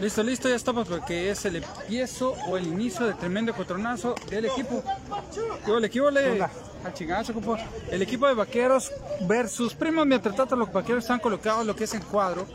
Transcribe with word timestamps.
Listo, 0.00 0.22
listo, 0.22 0.48
ya 0.48 0.56
estamos 0.56 0.86
porque 0.86 1.30
es 1.30 1.44
el 1.46 1.56
empiezo 1.56 2.32
o 2.48 2.56
el 2.58 2.66
inicio 2.66 3.06
del 3.06 3.16
tremendo 3.16 3.54
cotronazo 3.54 4.14
del 4.28 4.44
equipo. 4.44 4.82
Yo, 5.66 5.78
el 5.78 5.84
equipo 5.86 6.10
le... 6.10 6.42
Al 6.42 6.92
chingazo, 6.94 7.32
compa. 7.32 7.58
El 7.90 8.02
equipo 8.02 8.26
de 8.26 8.34
vaqueros 8.34 8.92
versus 9.22 9.74
primos. 9.74 10.06
Mientras 10.06 10.36
tanto, 10.36 10.54
los 10.54 10.70
vaqueros 10.70 11.02
están 11.04 11.18
colocados 11.18 11.64
lo 11.66 11.74
que 11.74 11.84
es 11.84 11.94
en 11.94 12.02
cuadro. 12.02 12.46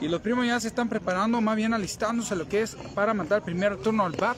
Y 0.00 0.08
los 0.08 0.20
primos 0.22 0.46
ya 0.46 0.58
se 0.58 0.68
están 0.68 0.88
preparando, 0.88 1.40
más 1.40 1.56
bien 1.56 1.74
alistándose 1.74 2.34
lo 2.34 2.48
que 2.48 2.62
es 2.62 2.74
para 2.94 3.12
mandar 3.12 3.38
el 3.40 3.44
primer 3.44 3.76
turno 3.76 4.04
al 4.06 4.12
bat. 4.12 4.36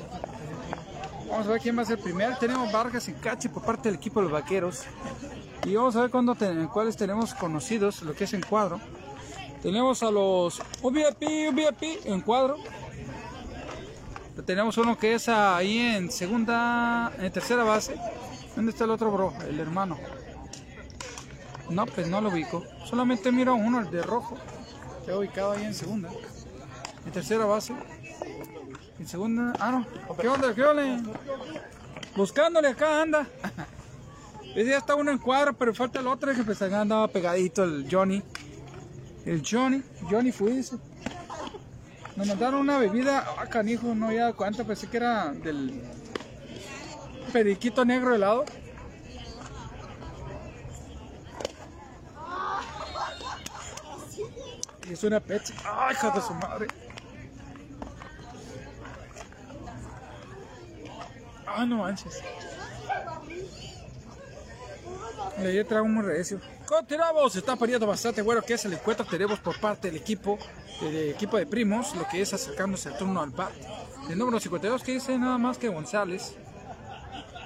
Vamos 1.31 1.47
a 1.47 1.51
ver 1.51 1.61
quién 1.61 1.79
va 1.79 1.83
a 1.83 1.87
ser 1.87 2.01
primero. 2.01 2.37
Tenemos 2.41 2.73
Vargas 2.73 3.09
y 3.09 3.13
Cachi 3.13 3.49
por 3.49 3.63
parte 3.63 3.89
del 3.89 3.97
equipo 3.97 4.21
de 4.21 4.25
los 4.25 4.33
vaqueros. 4.33 4.83
Y 5.65 5.75
vamos 5.77 5.95
a 5.95 6.01
ver 6.03 6.11
cuándo 6.11 6.35
ten- 6.35 6.67
cuáles 6.67 6.97
tenemos 6.97 7.33
conocidos, 7.35 8.03
lo 8.03 8.13
que 8.15 8.25
es 8.25 8.35
en 8.35 8.41
cuadro. 8.43 8.81
Tenemos 9.63 10.03
a 10.03 10.11
los 10.11 10.63
UVP, 10.83 11.51
UVP 11.51 12.01
en 12.05 12.23
cuadro. 12.23 12.57
Tenemos 14.47 14.79
uno 14.79 14.97
que 14.97 15.15
es 15.15 15.29
ahí 15.29 15.79
en 15.79 16.11
segunda, 16.11 17.13
en 17.19 17.31
tercera 17.31 17.63
base. 17.63 17.95
¿Dónde 18.57 18.73
está 18.73 18.85
el 18.85 18.91
otro 18.91 19.11
bro? 19.11 19.35
El 19.47 19.61
hermano. 19.61 19.99
No, 21.69 21.85
pues 21.87 22.09
no 22.09 22.21
lo 22.23 22.31
ubico. 22.31 22.65
Solamente 22.85 23.31
miro 23.31 23.55
uno, 23.55 23.81
el 23.81 23.91
de 23.91 24.03
rojo. 24.03 24.37
Que 25.05 25.13
ubicado 25.13 25.53
ahí 25.53 25.65
en 25.65 25.75
segunda. 25.75 26.09
En 27.05 27.13
tercera 27.13 27.45
base. 27.45 27.75
En 28.99 29.07
segunda. 29.07 29.53
Ah, 29.61 29.71
no. 29.71 30.17
¿Qué 30.17 30.29
onda? 30.29 30.55
¿Qué 30.55 30.65
onda? 30.65 31.03
Buscándole 32.17 32.69
acá 32.69 33.03
anda. 33.03 33.27
Ese 34.55 34.71
ya 34.71 34.79
está 34.79 34.95
uno 34.95 35.13
en 35.13 35.19
cuadro, 35.19 35.53
pero 35.53 35.75
falta 35.75 36.01
el 36.01 36.07
otro 36.07 36.35
que 36.35 36.43
pues 36.43 36.61
andaba 36.63 37.07
pegadito 37.09 37.63
el 37.63 37.87
Johnny. 37.91 38.23
El 39.27 39.43
Johnny, 39.45 39.83
Johnny 40.11 40.31
ese. 40.31 40.77
Nos 42.17 42.27
mandaron 42.27 42.61
una 42.61 42.79
bebida, 42.79 43.25
ah, 43.39 43.47
canijo, 43.47 43.95
no 43.95 44.13
ya 44.13 44.33
cuánto, 44.33 44.67
pensé 44.67 44.89
que 44.89 44.97
era 44.97 45.33
del 45.33 45.83
periquito 47.33 47.85
negro 47.85 48.15
helado. 48.15 48.45
Y 54.89 54.93
es 54.93 55.05
una 55.05 55.21
Pepsi. 55.21 55.55
¡Ay, 55.65 55.95
hija 55.95 56.11
de 56.11 56.21
su 56.21 56.35
madre! 56.35 56.67
¡Ah, 61.47 61.65
no 61.65 61.79
manches! 61.79 62.21
Le 65.39 65.65
trago 65.65 65.87
muy 65.87 66.05
recio. 66.05 66.41
Continuamos, 66.71 67.35
está 67.35 67.57
poniendo 67.57 67.85
bastante 67.85 68.23
bueno 68.23 68.43
que 68.43 68.55
es 68.55 68.65
el 68.65 68.73
encuentro 68.73 69.05
tenemos 69.05 69.41
por 69.41 69.59
parte 69.59 69.91
del 69.91 70.01
equipo, 70.01 70.39
del 70.81 71.11
equipo 71.11 71.37
de 71.37 71.45
primos, 71.45 71.97
lo 71.97 72.07
que 72.07 72.23
es 72.23 72.33
acercándose 72.33 72.91
al 72.91 72.97
turno 72.97 73.21
al 73.21 73.31
bat. 73.31 73.51
El 74.09 74.17
número 74.17 74.39
52 74.39 74.85
que 74.85 74.93
dice 74.93 75.19
nada 75.19 75.37
más 75.37 75.59
que 75.59 75.69
González, 75.69 76.37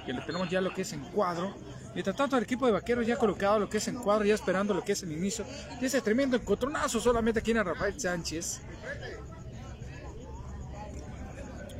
que 0.05 0.13
le 0.13 0.21
tenemos 0.21 0.47
ya 0.47 0.61
lo 0.61 0.71
que 0.71 0.83
es 0.83 0.93
en 0.93 1.03
cuadro. 1.05 1.55
Mientras 1.95 2.15
tanto 2.15 2.37
el 2.37 2.43
equipo 2.43 2.67
de 2.67 2.73
vaqueros 2.73 3.07
ya 3.07 3.17
colocado 3.17 3.57
lo 3.57 3.67
que 3.67 3.77
es 3.77 3.87
en 3.87 3.95
cuadro, 3.95 4.25
ya 4.25 4.35
esperando 4.35 4.75
lo 4.75 4.83
que 4.83 4.91
es 4.91 5.01
el 5.01 5.11
inicio. 5.11 5.43
Y 5.81 5.85
ese 5.85 6.01
tremendo 6.01 6.37
encontronazo 6.37 6.99
solamente 6.99 7.39
aquí 7.39 7.49
en 7.49 7.65
Rafael 7.65 7.99
Sánchez. 7.99 8.61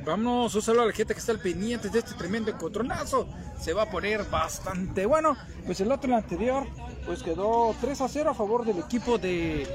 Vámonos, 0.04 0.52
un 0.52 0.62
saludo 0.62 0.82
a 0.82 0.86
la 0.86 0.92
gente 0.92 1.14
que 1.14 1.20
está 1.20 1.30
al 1.30 1.38
pendiente 1.38 1.90
de 1.90 2.00
este 2.00 2.14
tremendo 2.14 2.50
encontronazo. 2.50 3.28
Se 3.60 3.72
va 3.72 3.82
a 3.82 3.90
poner 3.90 4.24
bastante 4.24 5.06
bueno. 5.06 5.36
Pues 5.64 5.80
el 5.80 5.92
otro, 5.92 6.08
el 6.08 6.14
anterior, 6.14 6.66
pues 7.06 7.22
quedó 7.22 7.74
3 7.80 8.00
a 8.00 8.08
0 8.08 8.30
a 8.30 8.34
favor 8.34 8.64
del 8.64 8.78
equipo 8.78 9.16
de 9.18 9.66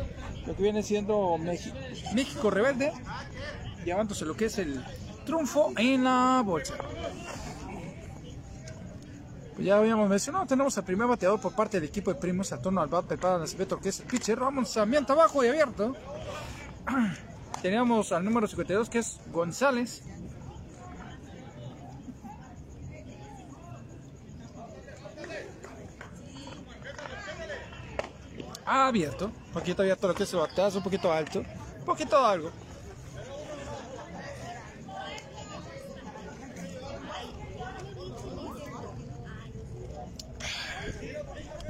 lo 0.46 0.56
que 0.56 0.64
viene 0.64 0.84
siendo 0.84 1.38
Meji- 1.38 1.74
México 2.14 2.50
Rebelde. 2.52 2.92
Llevándose 3.86 4.26
lo 4.26 4.36
que 4.36 4.46
es 4.46 4.58
el 4.60 4.84
triunfo 5.26 5.72
en 5.78 6.04
la 6.04 6.44
bolsa. 6.46 6.76
Pues 9.56 9.66
ya 9.68 9.78
habíamos 9.78 10.08
mencionado, 10.10 10.46
tenemos 10.46 10.78
al 10.78 10.84
primer 10.84 11.08
bateador 11.08 11.40
por 11.40 11.54
parte 11.56 11.80
del 11.80 11.90
equipo 11.90 12.14
de 12.14 12.20
primos, 12.20 12.52
a 12.52 12.62
torno 12.62 12.82
al 12.82 12.88
bat, 12.90 13.06
prepara 13.06 13.38
lanzamiento 13.38 13.80
que 13.80 13.90
es 13.90 14.00
el 14.00 14.06
pitcher, 14.08 14.40
vamos 14.40 14.76
ambiente 14.78 15.12
abajo 15.12 15.44
y 15.44 15.48
abierto. 15.50 15.96
Teníamos 17.62 18.12
al 18.12 18.24
número 18.26 18.48
52 18.48 18.90
que 18.90 19.00
es 19.00 19.20
González. 19.32 20.04
Abierto. 28.72 29.26
Un 29.26 29.54
poquito 29.54 29.82
abierto 29.82 30.08
lo 30.08 30.14
que 30.14 30.24
es 30.24 30.34
el 30.34 30.40
batazo, 30.40 30.78
un 30.78 30.84
poquito 30.84 31.12
alto. 31.12 31.40
Un 31.40 31.86
poquito 31.86 32.18
algo. 32.24 32.52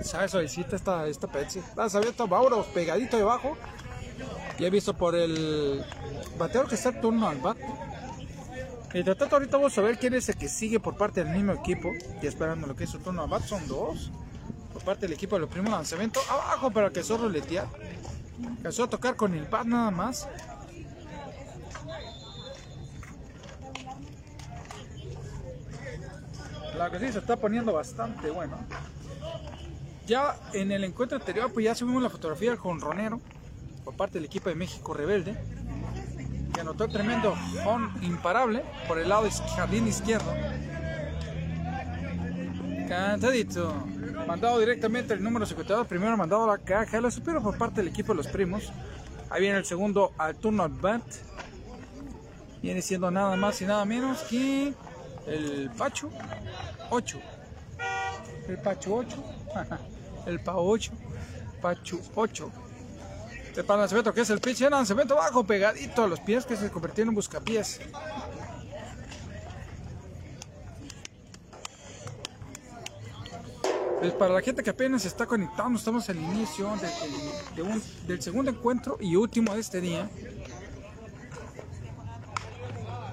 Sabe 0.03 0.27
suavecita 0.27 0.75
esta, 0.75 1.07
esta 1.07 1.27
Pepsi. 1.27 1.61
Las 1.75 1.95
abierto 1.95 2.27
Mauro 2.27 2.65
pegadito 2.73 3.17
debajo. 3.17 3.55
Y 4.59 4.65
he 4.65 4.69
visto 4.69 4.93
por 4.95 5.15
el 5.15 5.83
bateador 6.37 6.67
que 6.67 6.75
está 6.75 6.89
en 6.89 7.01
turno 7.01 7.27
al 7.27 7.37
bat. 7.37 7.57
Y 8.93 9.03
de 9.03 9.15
tanto 9.15 9.35
ahorita 9.35 9.57
vamos 9.57 9.77
a 9.77 9.81
ver 9.81 9.97
quién 9.97 10.13
es 10.13 10.27
el 10.27 10.35
que 10.35 10.49
sigue 10.49 10.79
por 10.79 10.97
parte 10.97 11.23
del 11.23 11.33
mismo 11.33 11.53
equipo. 11.53 11.89
Y 12.21 12.27
esperando 12.27 12.67
lo 12.67 12.75
que 12.75 12.83
es 12.83 12.89
su 12.89 12.99
turno 12.99 13.23
al 13.23 13.29
bat. 13.29 13.43
Son 13.43 13.65
dos. 13.67 14.11
Parte 14.85 15.01
del 15.01 15.13
equipo 15.13 15.35
de 15.35 15.41
los 15.41 15.49
primeros 15.49 15.77
lanzamientos. 15.77 16.23
Abajo 16.29 16.71
para 16.71 16.89
que 16.89 17.03
zorro 17.03 17.29
letear. 17.29 17.67
Alcanzó 18.57 18.83
a 18.85 18.89
tocar 18.89 19.15
con 19.15 19.33
el 19.33 19.45
bat 19.45 19.65
nada 19.65 19.91
más. 19.91 20.27
La 26.77 26.89
que 26.89 26.99
sí 26.99 27.11
se 27.11 27.19
está 27.19 27.37
poniendo 27.37 27.73
bastante 27.73 28.31
bueno. 28.31 28.57
Ya 30.07 30.35
en 30.53 30.71
el 30.71 30.83
encuentro 30.83 31.17
anterior, 31.17 31.51
pues 31.53 31.65
ya 31.65 31.75
subimos 31.75 32.01
la 32.01 32.09
fotografía 32.09 32.49
del 32.49 32.59
jonronero 32.59 33.21
por 33.85 33.95
parte 33.95 34.15
del 34.15 34.25
equipo 34.25 34.49
de 34.49 34.55
México 34.55 34.93
Rebelde, 34.93 35.37
que 36.53 36.61
anotó 36.61 36.85
el 36.85 36.91
tremendo 36.91 37.35
hon 37.65 37.91
imparable 38.01 38.63
por 38.87 38.97
el 38.97 39.09
lado 39.09 39.29
jardín 39.55 39.87
izquierdo. 39.87 40.33
Cantadito. 42.89 43.73
Mandado 44.27 44.59
directamente 44.59 45.13
el 45.13 45.23
número 45.23 45.45
52, 45.45 45.87
primero 45.87 46.15
mandado 46.17 46.47
la 46.47 46.57
caja, 46.57 46.99
lo 47.01 47.09
supero 47.11 47.41
por 47.41 47.57
parte 47.57 47.81
del 47.81 47.89
equipo 47.89 48.13
de 48.13 48.17
los 48.17 48.27
primos. 48.27 48.71
Ahí 49.29 49.41
viene 49.41 49.57
el 49.57 49.65
segundo 49.65 50.11
al 50.17 50.35
turno 50.35 50.63
al 50.63 50.69
bat. 50.71 51.03
Viene 52.61 52.81
siendo 52.81 53.09
nada 53.09 53.35
más 53.35 53.61
y 53.61 53.65
nada 53.65 53.85
menos 53.85 54.21
que 54.23 54.73
el 55.27 55.69
Pacho 55.77 56.09
8. 56.89 57.19
El 58.47 58.57
Pacho 58.59 58.95
8. 58.95 59.23
el 60.27 60.39
Pa 60.41 60.55
8. 60.55 60.91
Pacho 61.61 61.99
8. 62.15 62.51
Este 63.51 63.65
para 63.65 63.81
lanzamiento 63.81 64.13
que 64.13 64.21
es 64.21 64.29
el 64.29 64.39
pitch, 64.39 64.61
lanzamiento 64.61 65.15
bajo, 65.15 65.43
pegadito 65.43 66.05
a 66.05 66.07
los 66.07 66.21
pies 66.21 66.45
que 66.45 66.55
se 66.55 66.69
convirtió 66.69 67.03
en 67.03 67.13
buscapiés. 67.13 67.81
Pues 74.01 74.13
para 74.13 74.33
la 74.33 74.41
gente 74.41 74.63
que 74.63 74.71
apenas 74.71 75.03
se 75.03 75.07
está 75.09 75.27
conectando, 75.27 75.77
estamos 75.77 76.09
al 76.09 76.17
inicio 76.17 76.67
de- 76.77 77.55
de 77.55 77.61
un- 77.61 77.83
del 78.07 78.19
segundo 78.19 78.49
encuentro 78.49 78.97
y 78.99 79.15
último 79.15 79.53
de 79.53 79.59
este 79.61 79.79
día. 79.79 80.09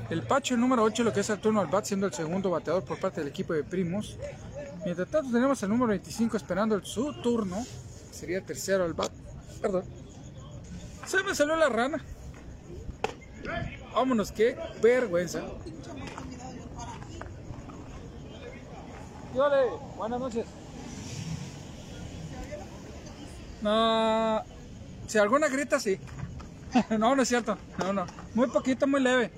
El 0.09 0.23
Pacho, 0.23 0.55
el 0.55 0.61
número 0.61 0.83
8, 0.83 1.05
lo 1.05 1.13
que 1.13 1.21
es 1.21 1.29
el 1.29 1.39
turno 1.39 1.61
al 1.61 1.67
bat, 1.67 1.85
siendo 1.85 2.07
el 2.07 2.15
segundo 2.15 2.49
bateador 2.49 2.83
por 2.85 2.99
parte 2.99 3.21
del 3.21 3.29
equipo 3.29 3.53
de 3.53 3.63
Primos. 3.65 4.17
Mientras 4.87 5.07
tanto, 5.11 5.31
tenemos 5.31 5.63
el 5.63 5.69
número 5.69 5.89
25 5.89 6.39
esperando 6.39 6.75
el- 6.75 6.87
su 6.87 7.13
turno. 7.21 7.63
Sería 8.11 8.39
el 8.39 8.45
tercero 8.45 8.85
al 8.85 8.95
bat. 8.95 9.13
Perdón. 9.61 9.85
Se 11.07 11.23
me 11.23 11.35
salió 11.35 11.55
la 11.57 11.69
rana. 11.69 12.03
Vámonos, 13.95 14.33
qué 14.33 14.57
vergüenza. 14.81 15.43
Dígale, 19.35 19.67
buenas 19.99 20.21
noches. 20.21 20.47
No, 23.63 24.43
si 25.07 25.19
alguna 25.19 25.49
grita, 25.49 25.81
sí. 25.81 25.99
no, 26.99 27.17
no 27.17 27.23
es 27.23 27.29
cierto. 27.29 27.57
No, 27.79 27.93
no. 27.93 28.07
Muy 28.35 28.49
poquito, 28.49 28.87
muy 28.87 29.01
leve. 29.01 29.31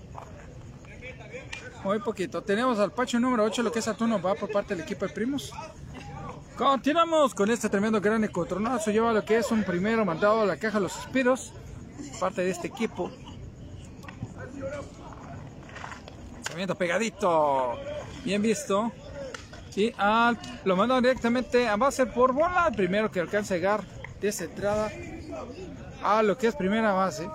Muy 1.85 1.99
poquito. 2.01 2.43
Tenemos 2.43 2.79
al 2.79 2.93
Pacho 2.93 3.19
número 3.19 3.45
8, 3.45 3.63
lo 3.63 3.73
que 3.73 3.79
es 3.79 3.85
Saturno 3.85 4.21
va 4.21 4.35
por 4.35 4.51
parte 4.51 4.75
del 4.75 4.85
equipo 4.85 5.07
de 5.07 5.13
primos. 5.13 5.53
Continuamos 6.57 7.35
con 7.35 7.51
este 7.51 7.71
tremendo 7.71 8.01
gran 8.01 8.23
encontronazo. 8.23 8.91
Lleva 8.91 9.13
lo 9.13 9.25
que 9.25 9.39
es 9.39 9.51
un 9.51 9.65
primero 9.65 10.05
mandado 10.05 10.43
a 10.43 10.47
la 10.47 10.59
caja 10.59 10.79
de 10.79 10.83
los 10.83 10.93
suspiros. 10.93 11.53
Parte 12.19 12.43
de 12.43 12.51
este 12.51 12.67
equipo. 12.67 13.11
Lanzamiento 16.35 16.75
pegadito. 16.75 17.79
Bien 18.25 18.43
visto. 18.43 18.93
Y 19.75 19.95
al, 19.97 20.39
lo 20.65 20.77
mandan 20.77 21.03
directamente 21.03 21.67
a 21.67 21.77
base 21.77 22.05
por 22.05 22.33
bola. 22.33 22.71
Primero 22.75 23.11
que 23.11 23.21
alcanza 23.21 23.55
a 23.55 23.57
llegar 23.57 24.00
de 24.21 24.29
esa 24.29 24.45
entrada 24.45 24.91
a 26.03 26.23
lo 26.23 26.37
que 26.37 26.49
es 26.49 26.57
primera 26.57 26.93
base. 26.93 27.29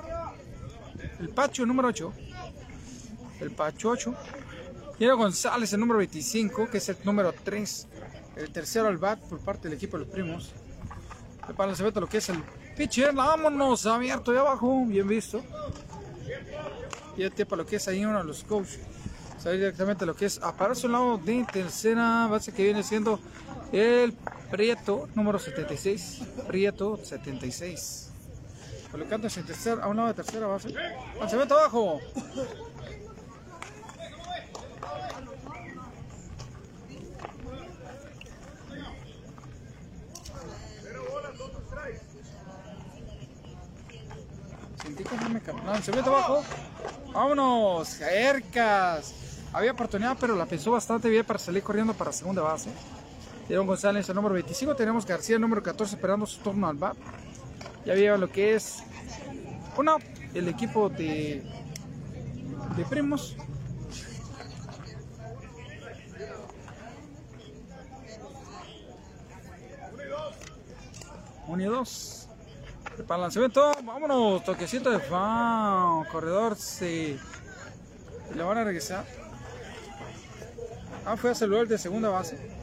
el 1.19 1.29
Pacho 1.29 1.65
número 1.65 1.89
8. 1.89 2.13
El 3.41 3.51
Pacho 3.51 3.89
8. 3.89 4.15
Diego 4.99 5.17
González, 5.17 5.73
el 5.73 5.79
número 5.79 5.97
25, 5.97 6.69
que 6.69 6.77
es 6.77 6.89
el 6.89 6.97
número 7.03 7.33
3. 7.33 7.87
El 8.37 8.51
tercero 8.51 8.87
al 8.87 8.97
bat 8.97 9.19
por 9.19 9.39
parte 9.39 9.67
del 9.67 9.77
equipo 9.77 9.97
de 9.97 10.05
los 10.05 10.13
primos. 10.13 10.53
El 11.47 12.01
lo 12.01 12.07
que 12.07 12.17
es 12.17 12.29
el 12.29 12.43
pitcher. 12.77 13.13
Vámonos, 13.13 13.85
abierto 13.85 14.31
de 14.31 14.39
abajo. 14.39 14.85
Bien 14.85 15.07
visto. 15.07 15.43
Y 17.17 17.29
para 17.29 17.57
lo 17.57 17.65
que 17.65 17.77
es 17.77 17.87
ahí 17.87 18.03
uno 18.03 18.19
de 18.19 18.23
los 18.25 18.43
coaches. 18.43 18.79
Salir 19.39 19.59
directamente 19.59 20.05
lo 20.05 20.15
que 20.15 20.25
es. 20.25 20.41
Aparece 20.41 20.87
un 20.87 20.93
lado 20.93 21.17
de 21.17 21.45
tercera 21.51 22.27
base 22.27 22.51
que 22.51 22.63
viene 22.63 22.83
siendo 22.83 23.19
el 23.71 24.13
Prieto 24.49 25.09
número 25.15 25.39
76. 25.39 26.21
Prieto 26.47 26.97
76. 27.03 28.09
Colocándose 28.91 29.39
en 29.39 29.45
tercer, 29.45 29.79
a 29.81 29.87
un 29.87 29.97
lado 29.97 30.07
de 30.09 30.13
tercera 30.13 30.47
base. 30.47 30.69
Lanzamiento 31.19 31.57
abajo. 31.57 31.99
Sentí 44.81 45.03
que 45.03 45.17
no 45.17 45.29
me 45.29 45.41
Lanzamiento 45.65 46.09
abajo. 46.11 46.43
Vámonos, 47.11 47.87
cercas. 47.87 49.13
Había 49.51 49.71
oportunidad, 49.71 50.17
pero 50.19 50.35
la 50.35 50.45
pensó 50.45 50.71
bastante 50.71 51.09
bien 51.09 51.25
para 51.25 51.39
salir 51.39 51.63
corriendo 51.63 51.93
para 51.93 52.11
segunda 52.11 52.41
base. 52.41 52.69
Diego 53.47 53.63
González, 53.63 54.09
el 54.09 54.15
número 54.15 54.33
25. 54.33 54.75
Tenemos 54.75 55.05
García, 55.05 55.35
el 55.35 55.41
número 55.41 55.61
14, 55.61 55.95
esperando 55.95 56.25
su 56.25 56.39
turno 56.39 56.67
al 56.67 56.77
bat. 56.77 56.97
Ya 57.85 57.93
había 57.93 58.17
lo 58.17 58.31
que 58.31 58.55
es 58.55 58.83
uno, 59.77 59.97
el 60.33 60.47
equipo 60.47 60.89
de, 60.89 61.43
de 62.75 62.85
primos. 62.85 63.37
Uno 71.47 71.61
y 71.61 71.65
dos. 71.65 72.27
Para 73.05 73.17
el 73.17 73.21
lanzamiento, 73.23 73.71
vámonos, 73.83 74.43
toquecito 74.43 74.89
de 74.89 74.99
fan, 74.99 76.05
corredor, 76.11 76.55
sí. 76.55 77.19
Le 78.33 78.41
van 78.43 78.57
a 78.57 78.63
regresar. 78.63 79.05
Ah, 81.05 81.15
fue 81.15 81.29
a 81.29 81.35
saludar 81.35 81.67
de 81.67 81.77
segunda 81.77 82.09
base. 82.09 82.54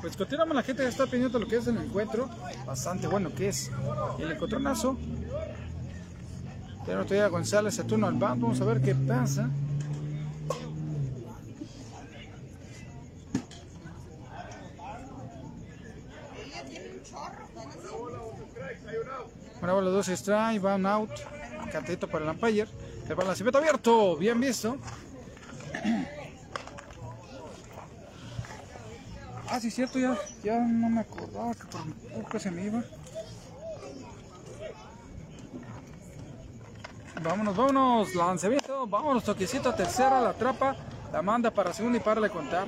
Pues 0.00 0.16
continuamos, 0.16 0.56
la 0.56 0.62
gente 0.64 0.82
ya 0.82 0.88
está 0.88 1.06
pendiente 1.06 1.38
de 1.38 1.44
lo 1.44 1.48
que 1.48 1.56
es 1.56 1.66
el 1.68 1.76
encuentro. 1.76 2.28
Bastante 2.66 3.06
bueno 3.06 3.32
que 3.32 3.48
es 3.48 3.70
el 4.18 4.32
encontronazo. 4.32 4.98
Ya 6.86 6.96
no 6.96 7.02
estoy 7.02 7.18
a 7.18 7.28
González, 7.28 7.80
turno 7.86 8.08
al 8.08 8.14
bando. 8.14 8.46
Vamos 8.46 8.60
a 8.60 8.64
ver 8.64 8.82
qué 8.82 8.94
pasa. 8.94 9.48
Una 19.62 19.74
bola, 19.74 19.90
dos 19.90 20.08
strike, 20.08 20.60
van 20.60 20.84
out. 20.86 21.10
Cantito 21.70 22.08
para 22.08 22.24
el 22.24 22.30
umpire. 22.30 22.66
El 23.08 23.14
balanceamiento 23.14 23.58
abierto, 23.58 24.16
bien 24.16 24.40
visto. 24.40 24.76
Ah, 29.48 29.60
sí, 29.60 29.70
cierto, 29.70 29.98
ya, 29.98 30.18
ya 30.42 30.58
no 30.58 30.88
me 30.88 31.02
acordaba 31.02 31.54
que 31.54 31.64
por 31.66 32.22
poco 32.22 32.38
se 32.38 32.50
me 32.50 32.64
iba. 32.64 32.82
Vámonos, 37.22 37.56
vámonos, 37.56 38.14
lanzamiento, 38.16 38.86
vámonos, 38.88 39.22
toquecito, 39.22 39.72
tercera, 39.74 40.20
la 40.20 40.30
atrapa, 40.30 40.74
la 41.12 41.22
manda 41.22 41.52
para 41.52 41.72
segunda 41.72 41.98
y 41.98 42.00
para 42.00 42.20
de 42.20 42.30
contar. 42.30 42.66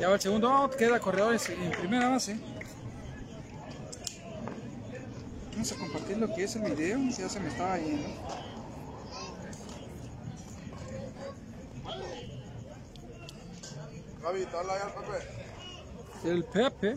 Ya 0.00 0.08
va 0.08 0.14
el 0.14 0.20
segundo 0.20 0.48
out, 0.48 0.74
queda 0.74 0.98
corredor 1.00 1.34
en 1.34 1.70
primera 1.72 2.08
base. 2.08 2.57
Vamos 5.58 5.72
a 5.72 5.76
compartir 5.76 6.16
lo 6.18 6.32
que 6.32 6.44
es 6.44 6.54
el 6.54 6.72
video, 6.72 7.00
ya 7.10 7.28
se 7.28 7.40
me 7.40 7.48
estaba 7.48 7.76
yendo. 7.78 8.08
Gaby, 14.22 14.44
dale 14.44 14.70
ahí 14.70 14.80
al 14.84 14.92
Pepe. 14.94 16.30
El 16.30 16.44
Pepe. 16.44 16.96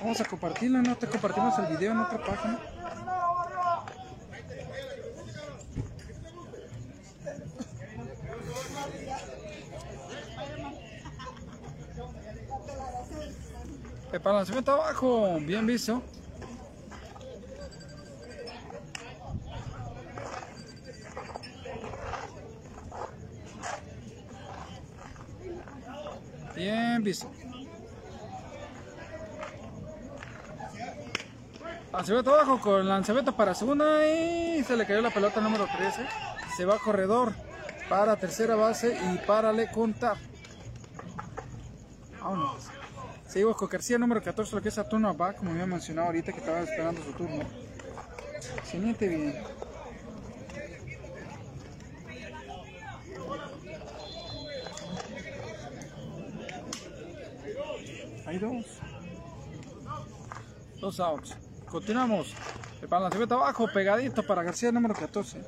Vamos 0.00 0.20
a 0.20 0.24
compartirlo, 0.24 0.82
no 0.82 0.96
te 0.96 1.08
compartimos 1.08 1.58
el 1.58 1.76
video 1.76 1.90
en 1.90 1.98
otra 1.98 2.24
página. 2.24 2.60
El 14.12 14.18
balanceamiento 14.18 14.72
abajo, 14.72 15.38
bien 15.40 15.66
visto. 15.66 16.02
Bien 26.54 27.02
visto. 27.02 27.30
Lanzamiento 31.90 32.34
abajo 32.34 32.60
con 32.60 32.86
lanzamiento 32.86 33.34
para 33.34 33.54
segunda 33.54 34.06
y 34.06 34.62
se 34.62 34.76
le 34.76 34.86
cayó 34.86 35.00
la 35.00 35.10
pelota 35.10 35.40
número 35.40 35.66
13. 35.66 36.06
Se 36.56 36.66
va 36.66 36.78
corredor 36.78 37.32
para 37.88 38.16
tercera 38.16 38.56
base 38.56 38.98
y 39.10 39.26
para 39.26 39.52
le 39.54 39.70
contar. 39.70 40.18
Vámonos. 42.20 42.71
Seguimos 43.32 43.56
con 43.56 43.66
García 43.66 43.96
número 43.96 44.22
14, 44.22 44.54
lo 44.54 44.60
que 44.60 44.68
es 44.68 44.76
a 44.76 44.86
turno 44.86 45.08
abajo, 45.08 45.38
como 45.38 45.52
había 45.52 45.64
mencionado 45.64 46.08
ahorita 46.08 46.32
que 46.32 46.40
estaba 46.40 46.60
esperando 46.60 47.02
su 47.02 47.12
turno. 47.12 47.44
Se 48.62 48.78
bien. 48.78 49.42
Hay 58.26 58.38
dos. 58.38 58.66
Dos 60.78 61.00
outs. 61.00 61.34
Continuamos. 61.70 62.34
El 62.82 62.88
balanceamiento 62.88 63.36
abajo, 63.36 63.66
pegadito 63.72 64.26
para 64.26 64.42
García 64.42 64.70
número 64.70 64.92
14. 64.92 65.42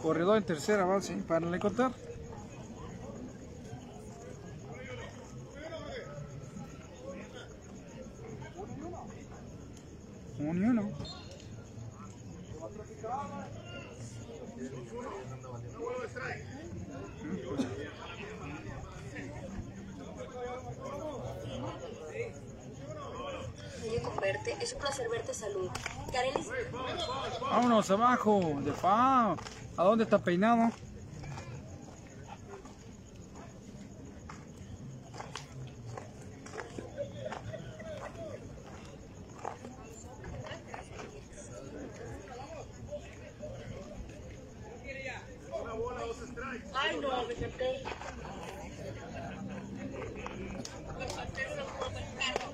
Corredor 0.00 0.36
en 0.36 0.44
tercera 0.44 0.84
base 0.84 1.16
para 1.26 1.50
le 1.50 1.58
contar. 1.58 1.90
Uno 10.40 10.66
y 10.66 10.68
uno. 10.70 10.90
Es 24.60 24.72
un 24.72 24.78
placer 24.80 25.08
verte, 25.08 25.34
salud. 25.34 25.70
De 28.40 28.72
fa. 28.72 29.32
¿A 29.76 29.84
dónde 29.84 30.04
está 30.04 30.18
peinado? 30.18 30.72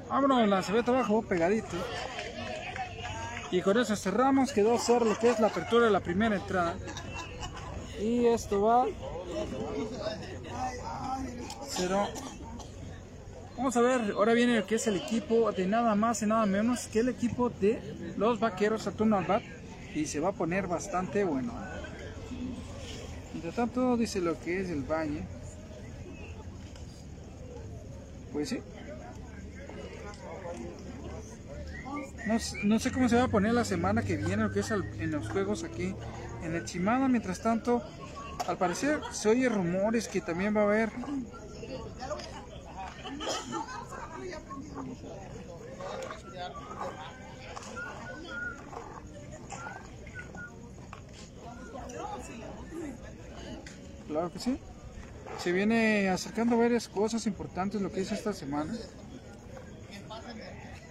Vámonos, 0.08 0.48
la 0.48 0.90
abajo, 0.90 1.22
pegadito. 1.22 1.76
Y 3.50 3.62
con 3.62 3.78
eso 3.78 3.94
cerramos, 3.96 4.52
quedó 4.52 4.74
a 4.74 4.78
ser 4.78 5.02
lo 5.02 5.18
que 5.18 5.30
es 5.30 5.40
la 5.40 5.48
apertura 5.48 5.86
de 5.86 5.92
la 5.92 6.00
primera 6.00 6.36
entrada. 6.36 6.74
Y 8.00 8.26
esto 8.26 8.62
va 8.62 8.86
0 11.68 12.08
Vamos 13.56 13.74
a 13.74 13.80
ver, 13.80 14.12
ahora 14.14 14.34
viene 14.34 14.58
lo 14.58 14.66
que 14.66 14.74
es 14.74 14.86
el 14.86 14.96
equipo 14.96 15.50
de 15.50 15.66
nada 15.66 15.94
más 15.94 16.20
y 16.20 16.26
nada 16.26 16.44
menos 16.44 16.88
que 16.88 17.00
el 17.00 17.08
equipo 17.08 17.48
de 17.48 17.80
los 18.18 18.38
vaqueros 18.38 18.82
Saturno 18.82 19.16
Albat 19.16 19.42
y 19.94 20.04
se 20.04 20.20
va 20.20 20.28
a 20.28 20.32
poner 20.32 20.66
bastante 20.66 21.24
bueno. 21.24 21.54
Mientras 23.32 23.54
tanto 23.54 23.96
dice 23.96 24.20
lo 24.20 24.38
que 24.38 24.60
es 24.60 24.68
el 24.68 24.82
baño. 24.82 25.22
Pues 28.32 28.50
sí. 28.50 28.60
No, 32.26 32.38
no 32.64 32.78
sé 32.80 32.90
cómo 32.90 33.08
se 33.08 33.16
va 33.16 33.24
a 33.24 33.28
poner 33.28 33.54
la 33.54 33.64
semana 33.64 34.02
que 34.02 34.16
viene 34.16 34.42
lo 34.42 34.52
que 34.52 34.60
es 34.60 34.70
en 34.70 35.10
los 35.12 35.28
juegos 35.28 35.62
aquí 35.62 35.94
en 36.42 36.54
el 36.54 36.64
Chimada. 36.64 37.08
Mientras 37.08 37.40
tanto, 37.40 37.82
al 38.48 38.58
parecer 38.58 39.00
se 39.12 39.28
oye 39.28 39.48
rumores 39.48 40.08
que 40.08 40.20
también 40.20 40.56
va 40.56 40.62
a 40.62 40.64
haber 40.64 40.90
Claro 54.08 54.32
que 54.32 54.38
sí. 54.38 54.58
Se 55.38 55.52
viene 55.52 56.08
acercando 56.08 56.56
varias 56.56 56.88
cosas 56.88 57.26
importantes 57.26 57.82
lo 57.82 57.92
que 57.92 58.00
es 58.00 58.12
esta 58.12 58.32
semana. 58.32 58.72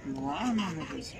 Vámonos. 0.07 1.15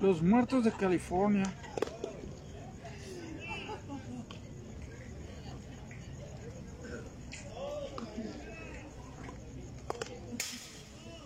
Los 0.00 0.22
muertos 0.22 0.64
de 0.64 0.72
California. 0.72 1.44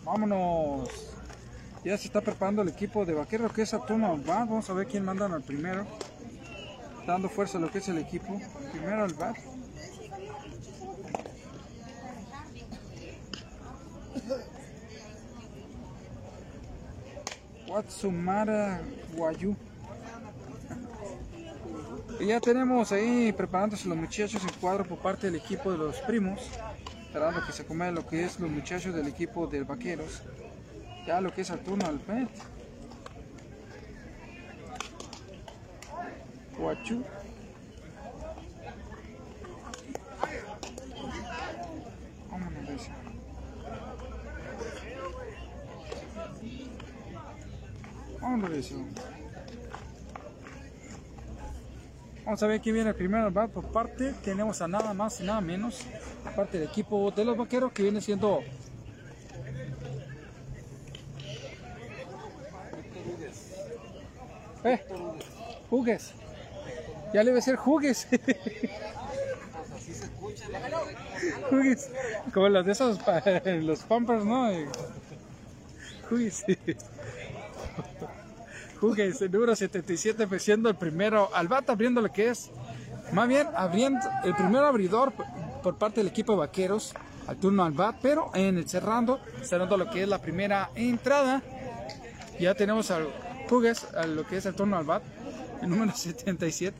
Vámonos. 0.04 0.88
Ya 1.84 1.96
se 1.98 2.06
está 2.06 2.20
preparando 2.20 2.62
el 2.62 2.68
equipo 2.68 3.04
de 3.04 3.14
vaquero 3.14 3.48
que 3.52 3.62
es 3.62 3.70
Saturno 3.70 4.12
Albat. 4.12 4.48
Vamos 4.48 4.70
a 4.70 4.74
ver 4.74 4.86
quién 4.86 5.04
mandan 5.04 5.32
al 5.32 5.42
primero. 5.42 5.86
Dando 7.06 7.28
fuerza 7.28 7.58
a 7.58 7.60
lo 7.60 7.70
que 7.70 7.78
es 7.78 7.88
el 7.88 7.98
equipo. 7.98 8.40
Primero 8.72 9.04
al 9.04 9.14
bat. 9.14 9.36
Watsumara 17.68 18.80
Guayu. 19.14 19.54
Y 22.18 22.26
ya 22.26 22.40
tenemos 22.40 22.90
ahí 22.92 23.32
preparándose 23.32 23.88
los 23.88 23.96
muchachos 23.96 24.42
en 24.42 24.60
cuadro 24.60 24.84
por 24.84 24.98
parte 24.98 25.26
del 25.26 25.36
equipo 25.36 25.70
de 25.70 25.78
los 25.78 25.98
primos. 25.98 26.40
Esperando 27.06 27.44
que 27.46 27.52
se 27.52 27.64
coma 27.64 27.90
lo 27.90 28.06
que 28.06 28.24
es 28.24 28.40
los 28.40 28.50
muchachos 28.50 28.94
del 28.94 29.06
equipo 29.06 29.46
de 29.46 29.62
vaqueros. 29.62 30.22
Ya 31.06 31.20
lo 31.20 31.32
que 31.32 31.42
es 31.42 31.46
Saturno 31.46 31.86
al 31.86 32.00
pet. 32.00 32.28
Guachu. 36.58 37.04
Vámonos. 48.20 48.72
Vamos 52.24 52.42
a 52.42 52.46
ver 52.48 52.60
quién 52.60 52.74
viene 52.74 52.92
primero 52.92 53.30
bat 53.30 53.50
por 53.50 53.70
parte. 53.70 54.12
Tenemos 54.24 54.60
a 54.60 54.68
nada 54.68 54.92
más 54.94 55.20
y 55.20 55.24
nada 55.24 55.40
menos. 55.40 55.86
Parte 56.34 56.58
del 56.58 56.68
equipo 56.68 57.10
de 57.10 57.24
los 57.24 57.36
vaqueros 57.36 57.72
que 57.72 57.82
viene 57.82 58.00
siendo 58.00 58.42
Eh, 64.64 64.84
jugues. 65.70 66.12
Ya 67.16 67.22
le 67.22 67.30
iba 67.30 67.36
a 67.36 67.40
decir 67.40 67.56
jugues. 67.56 68.06
jugues. 71.48 71.90
Como 72.34 72.50
los 72.50 72.66
de 72.66 72.72
esos, 72.72 72.98
los 73.62 73.80
pampers, 73.84 74.22
¿no? 74.22 74.50
Jugues. 76.10 76.44
Jugues, 78.78 79.22
el 79.22 79.32
número 79.32 79.56
77, 79.56 80.26
pues, 80.26 80.42
siendo 80.42 80.68
el 80.68 80.74
primero. 80.76 81.30
Al 81.34 81.48
bat 81.48 81.70
abriendo 81.70 82.02
lo 82.02 82.12
que 82.12 82.28
es. 82.28 82.50
Más 83.12 83.26
bien, 83.26 83.48
abriendo 83.56 84.00
el 84.22 84.34
primer 84.34 84.62
abridor 84.62 85.14
por- 85.62 85.78
parte 85.78 86.00
del 86.00 86.08
equipo 86.08 86.36
vaqueros. 86.36 86.92
Al 87.26 87.38
turno 87.38 87.64
al 87.64 87.72
bat, 87.72 87.96
pero 88.02 88.30
en 88.34 88.58
el 88.58 88.68
cerrando, 88.68 89.20
cerrando 89.42 89.78
lo 89.78 89.88
que 89.88 90.02
es 90.02 90.08
la 90.08 90.20
primera 90.20 90.68
entrada. 90.74 91.40
Ya 92.38 92.54
tenemos 92.54 92.90
al 92.90 93.08
Jugues, 93.48 93.86
a 93.94 94.06
lo 94.06 94.26
que 94.26 94.36
es 94.36 94.44
el 94.44 94.54
turno 94.54 94.76
al 94.76 94.84
el 95.62 95.68
número 95.70 95.92
77. 95.94 96.76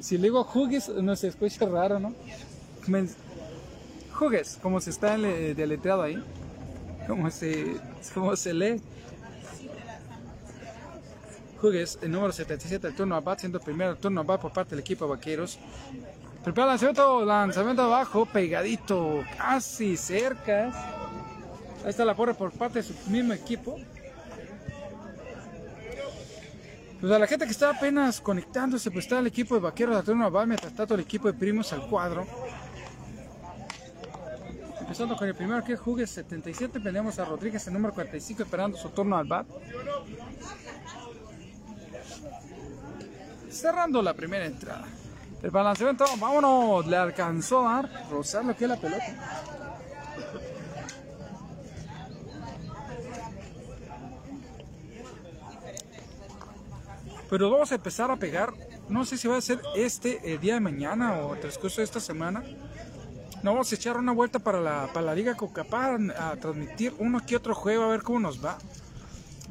Si 0.00 0.16
le 0.18 0.24
digo 0.24 0.44
Jugues, 0.44 0.88
no 0.88 1.16
se 1.16 1.28
escucha 1.28 1.64
raro, 1.66 1.98
¿no? 1.98 2.12
Jugues, 4.12 4.58
como 4.62 4.80
se 4.80 4.90
está 4.90 5.16
le- 5.16 5.54
deletreado 5.54 6.02
ahí, 6.02 6.22
como 7.06 7.30
se, 7.30 7.76
como 8.12 8.36
se 8.36 8.52
lee. 8.54 8.80
Jugues, 11.60 11.98
el 12.02 12.10
número 12.10 12.32
77, 12.32 12.86
el 12.88 12.94
turno 12.94 13.16
al 13.16 13.22
bat, 13.22 13.40
siendo 13.40 13.58
primero 13.58 13.92
el 13.92 13.96
turno 13.96 14.20
al 14.20 14.26
bat 14.26 14.40
por 14.40 14.52
parte 14.52 14.70
del 14.70 14.80
equipo 14.80 15.06
de 15.06 15.12
vaqueros. 15.12 15.58
Prepara 16.44 16.66
lanzamiento, 16.68 17.24
lanzamiento 17.24 17.82
abajo, 17.82 18.26
pegadito, 18.26 19.24
casi 19.38 19.96
cerca. 19.96 20.66
Ahí 21.82 21.88
está 21.90 22.04
la 22.04 22.14
porra 22.14 22.34
por 22.34 22.52
parte 22.52 22.82
de 22.82 22.88
su 22.88 22.94
mismo 23.10 23.32
equipo. 23.32 23.78
Pues 27.04 27.12
a 27.12 27.18
la 27.18 27.26
gente 27.26 27.44
que 27.44 27.50
está 27.50 27.68
apenas 27.68 28.18
conectándose, 28.18 28.90
pues 28.90 29.04
está 29.04 29.18
el 29.18 29.26
equipo 29.26 29.54
de 29.54 29.60
vaqueros 29.60 29.94
de 29.94 30.02
turno 30.04 30.30
va, 30.30 30.46
mientras 30.46 30.74
tanto 30.74 30.94
el 30.94 31.00
equipo 31.00 31.30
de 31.30 31.34
primos 31.34 31.70
al 31.74 31.86
cuadro. 31.86 32.26
Empezando 34.80 35.14
con 35.14 35.28
el 35.28 35.34
primero 35.34 35.62
que 35.62 35.74
es 35.74 35.80
Jugues 35.80 36.08
77, 36.08 36.80
tenemos 36.80 37.18
a 37.18 37.26
Rodríguez 37.26 37.66
el 37.66 37.74
número 37.74 37.92
45 37.92 38.44
esperando 38.44 38.78
su 38.78 38.88
turno 38.88 39.18
al 39.18 39.26
bat. 39.26 39.46
Cerrando 43.50 44.00
la 44.00 44.14
primera 44.14 44.46
entrada. 44.46 44.86
El 45.42 45.50
balanceamiento, 45.50 46.06
vámonos, 46.18 46.86
le 46.86 46.96
alcanzó 46.96 47.68
a 47.68 47.82
dar, 47.82 48.08
rozar 48.10 48.46
lo 48.46 48.56
que 48.56 48.64
es 48.64 48.70
la 48.70 48.76
pelota. 48.78 49.53
Pero 57.34 57.50
vamos 57.50 57.72
a 57.72 57.74
empezar 57.74 58.12
a 58.12 58.16
pegar. 58.16 58.54
No 58.88 59.04
sé 59.04 59.18
si 59.18 59.26
va 59.26 59.36
a 59.36 59.40
ser 59.40 59.60
este 59.74 60.20
el 60.34 60.38
día 60.38 60.54
de 60.54 60.60
mañana 60.60 61.14
o 61.14 61.34
el 61.34 61.40
transcurso 61.40 61.80
de 61.80 61.84
esta 61.84 61.98
semana. 61.98 62.44
No 63.42 63.50
vamos 63.50 63.72
a 63.72 63.74
echar 63.74 63.96
una 63.96 64.12
vuelta 64.12 64.38
para 64.38 64.60
la, 64.60 64.88
para 64.92 65.06
la 65.06 65.16
Liga 65.16 65.34
Cocapá 65.34 65.98
a 66.16 66.36
transmitir 66.36 66.94
uno 67.00 67.26
que 67.26 67.34
otro 67.34 67.52
juego 67.56 67.82
a 67.82 67.88
ver 67.88 68.02
cómo 68.02 68.20
nos 68.20 68.44
va. 68.44 68.56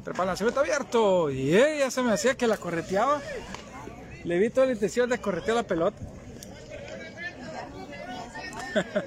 Para 0.02 0.32
está 0.32 0.60
abierto. 0.60 1.28
Y 1.30 1.54
eh, 1.54 1.80
ya 1.80 1.90
se 1.90 2.00
me 2.00 2.10
hacía 2.10 2.34
que 2.38 2.46
la 2.46 2.56
correteaba. 2.56 3.20
Le 4.24 4.38
vi 4.38 4.48
toda 4.48 4.64
la 4.64 4.72
intención 4.72 5.10
de 5.10 5.18
corretear 5.18 5.58
la 5.58 5.64
pelota. 5.64 5.98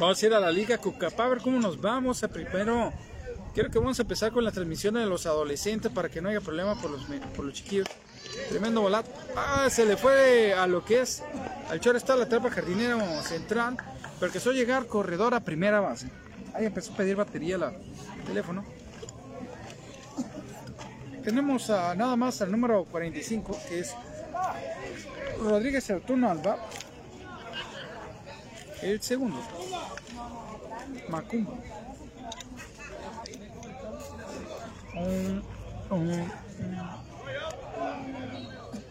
Vamos 0.00 0.20
a 0.20 0.26
ir 0.26 0.34
a 0.34 0.40
la 0.40 0.50
Liga 0.50 0.76
Cucapá 0.78 1.26
a 1.26 1.28
ver 1.28 1.38
cómo 1.38 1.60
nos 1.60 1.80
vamos. 1.80 2.24
A 2.24 2.26
primero, 2.26 2.92
quiero 3.52 3.70
que 3.70 3.78
vamos 3.78 3.98
a 3.98 4.02
empezar 4.02 4.32
con 4.32 4.44
la 4.44 4.50
transmisión 4.50 4.94
de 4.94 5.06
los 5.06 5.26
adolescentes 5.26 5.92
para 5.92 6.08
que 6.08 6.20
no 6.20 6.28
haya 6.28 6.40
problema 6.40 6.80
por 6.80 6.90
los, 6.90 7.02
por 7.36 7.44
los 7.44 7.54
chiquillos. 7.54 7.88
Tremendo 8.48 8.80
volat. 8.80 9.06
Ah, 9.36 9.68
se 9.70 9.84
le 9.84 9.96
fue 9.96 10.54
a 10.54 10.66
lo 10.66 10.84
que 10.84 11.00
es. 11.00 11.22
Al 11.68 11.80
chor 11.80 11.96
está 11.96 12.16
la 12.16 12.28
trapa 12.28 12.50
jardinero 12.50 13.00
central. 13.22 13.76
Pero 14.18 14.32
que 14.32 14.40
suele 14.40 14.60
llegar 14.60 14.86
corredor 14.86 15.34
a 15.34 15.40
primera 15.40 15.80
base. 15.80 16.08
Ahí 16.54 16.66
empezó 16.66 16.92
a 16.92 16.96
pedir 16.96 17.16
batería 17.16 17.58
la 17.58 17.72
teléfono. 18.26 18.64
Tenemos 21.24 21.70
a, 21.70 21.94
nada 21.94 22.16
más 22.16 22.40
al 22.42 22.50
número 22.50 22.84
45 22.84 23.56
que 23.68 23.80
es 23.80 23.94
Rodríguez 25.40 25.88
Artuno 25.90 26.30
Alba. 26.30 26.58
El 28.80 29.00
segundo. 29.02 29.40
Macumba. 31.08 31.52
Un, 31.52 31.58
un, 31.58 31.58
un. 31.58 31.72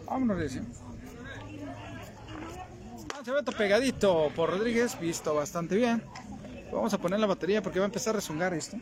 Vámonos 0.06 0.38
de 0.38 0.46
ese. 0.46 0.62
Ah, 3.14 3.20
todo 3.24 3.56
pegadito 3.56 4.30
por 4.34 4.50
Rodríguez, 4.50 4.98
visto 4.98 5.34
bastante 5.34 5.76
bien. 5.76 6.02
Vamos 6.72 6.92
a 6.94 6.98
poner 6.98 7.20
la 7.20 7.26
batería 7.26 7.62
porque 7.62 7.78
va 7.78 7.84
a 7.84 7.86
empezar 7.86 8.14
a 8.14 8.16
rezongar 8.16 8.54
esto. 8.54 8.76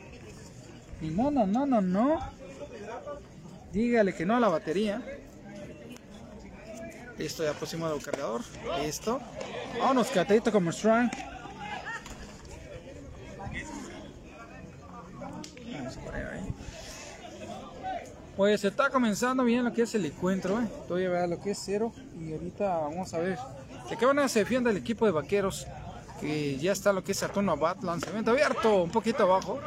Y 1.00 1.08
no, 1.08 1.30
no, 1.30 1.46
no, 1.46 1.66
no, 1.66 1.80
no. 1.80 2.20
Dígale 3.72 4.14
que 4.14 4.26
no 4.26 4.36
a 4.36 4.40
la 4.40 4.48
batería. 4.48 5.02
Listo, 7.18 7.44
ya 7.44 7.52
pusimos 7.52 7.92
el 7.94 8.02
cargador. 8.02 8.42
Listo. 8.82 9.20
Vámonos, 9.78 10.08
catadito 10.08 10.50
como 10.50 10.72
strong. 10.72 11.10
Vamos 15.72 15.96
a 15.96 16.00
poner 16.00 16.26
ahí. 16.26 16.39
Pues 18.40 18.64
está 18.64 18.88
comenzando 18.88 19.44
bien 19.44 19.66
lo 19.66 19.70
que 19.70 19.82
es 19.82 19.94
el 19.94 20.06
encuentro. 20.06 20.58
¿eh? 20.62 20.66
Todavía 20.88 21.08
a 21.08 21.12
ver 21.12 21.28
lo 21.28 21.38
que 21.38 21.50
es 21.50 21.60
cero. 21.62 21.92
Y 22.18 22.32
ahorita 22.32 22.78
vamos 22.78 23.12
a 23.12 23.18
ver. 23.18 23.38
De 23.90 23.98
qué 23.98 24.06
manera 24.06 24.30
se 24.30 24.38
defiende 24.38 24.70
el 24.70 24.78
equipo 24.78 25.04
de 25.04 25.12
vaqueros. 25.12 25.66
Que 26.22 26.56
ya 26.56 26.72
está 26.72 26.90
lo 26.90 27.04
que 27.04 27.12
es 27.12 27.18
Saturno 27.18 27.54
Bat. 27.58 27.82
Lanzamiento 27.82 28.30
abierto. 28.30 28.84
Un 28.84 28.90
poquito 28.90 29.24
abajo. 29.24 29.60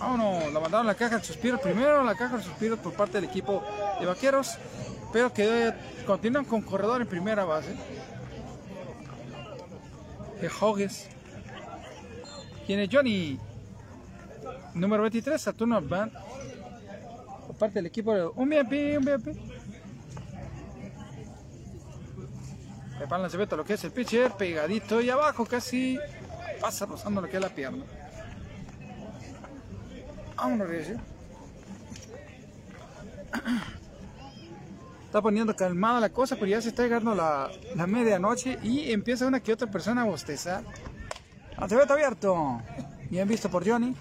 Vámonos, 0.00 0.50
la 0.50 0.60
mandaron 0.60 0.86
la 0.86 0.94
caja 0.94 1.18
de 1.18 1.24
suspiros. 1.24 1.60
Primero 1.60 2.02
la 2.04 2.14
caja 2.14 2.38
de 2.38 2.42
suspiros 2.42 2.78
por 2.78 2.94
parte 2.94 3.20
del 3.20 3.28
equipo 3.28 3.62
de 4.00 4.06
vaqueros. 4.06 4.56
Pero 5.12 5.30
que 5.30 5.74
continúan 6.06 6.46
con 6.46 6.62
corredor 6.62 7.02
en 7.02 7.06
primera 7.06 7.44
base. 7.44 7.76
De 10.40 10.50
Hogues. 10.58 11.06
¿Quién 12.66 12.80
es 12.80 12.88
Johnny? 12.90 13.38
Número 14.72 15.02
23, 15.02 15.38
Saturno 15.38 15.82
Band. 15.82 16.25
Parte 17.58 17.74
del 17.74 17.86
equipo. 17.86 18.12
Un 18.36 18.48
VIP, 18.48 18.98
un 18.98 19.04
VIP. 19.04 19.56
Preparan 22.98 23.22
la 23.22 23.28
cebeta 23.28 23.56
lo 23.56 23.64
que 23.64 23.74
es 23.74 23.84
el 23.84 23.92
pitcher, 23.92 24.32
pegadito 24.32 25.00
y 25.00 25.10
abajo 25.10 25.44
casi 25.44 25.98
pasa 26.60 26.86
rozando 26.86 27.20
lo 27.20 27.28
que 27.28 27.36
es 27.36 27.42
la 27.42 27.50
pierna. 27.50 27.84
Vámonos, 30.36 30.68
Recio. 30.68 30.98
Está 35.04 35.22
poniendo 35.22 35.54
calmada 35.54 36.00
la 36.00 36.10
cosa, 36.10 36.36
pero 36.36 36.46
ya 36.48 36.60
se 36.60 36.68
está 36.70 36.82
llegando 36.82 37.14
la, 37.14 37.50
la 37.74 37.86
medianoche 37.86 38.58
y 38.62 38.92
empieza 38.92 39.26
una 39.26 39.40
que 39.40 39.52
otra 39.52 39.70
persona 39.70 40.02
a 40.02 40.04
bostezar. 40.04 40.62
Lanzamiento 41.58 41.94
abierto. 41.94 42.60
Bien 43.08 43.28
visto 43.28 43.48
por 43.48 43.66
Johnny. 43.66 43.94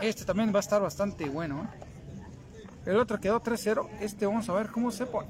Este 0.00 0.24
también 0.24 0.52
va 0.52 0.58
a 0.58 0.60
estar 0.60 0.80
bastante 0.80 1.28
bueno. 1.28 1.62
¿eh? 1.64 1.84
El 2.86 2.96
otro 2.96 3.18
quedó 3.18 3.42
3-0. 3.42 3.88
Este 4.00 4.26
vamos 4.26 4.48
a 4.48 4.52
ver 4.52 4.68
cómo 4.68 4.90
se 4.90 5.06
pone. 5.06 5.28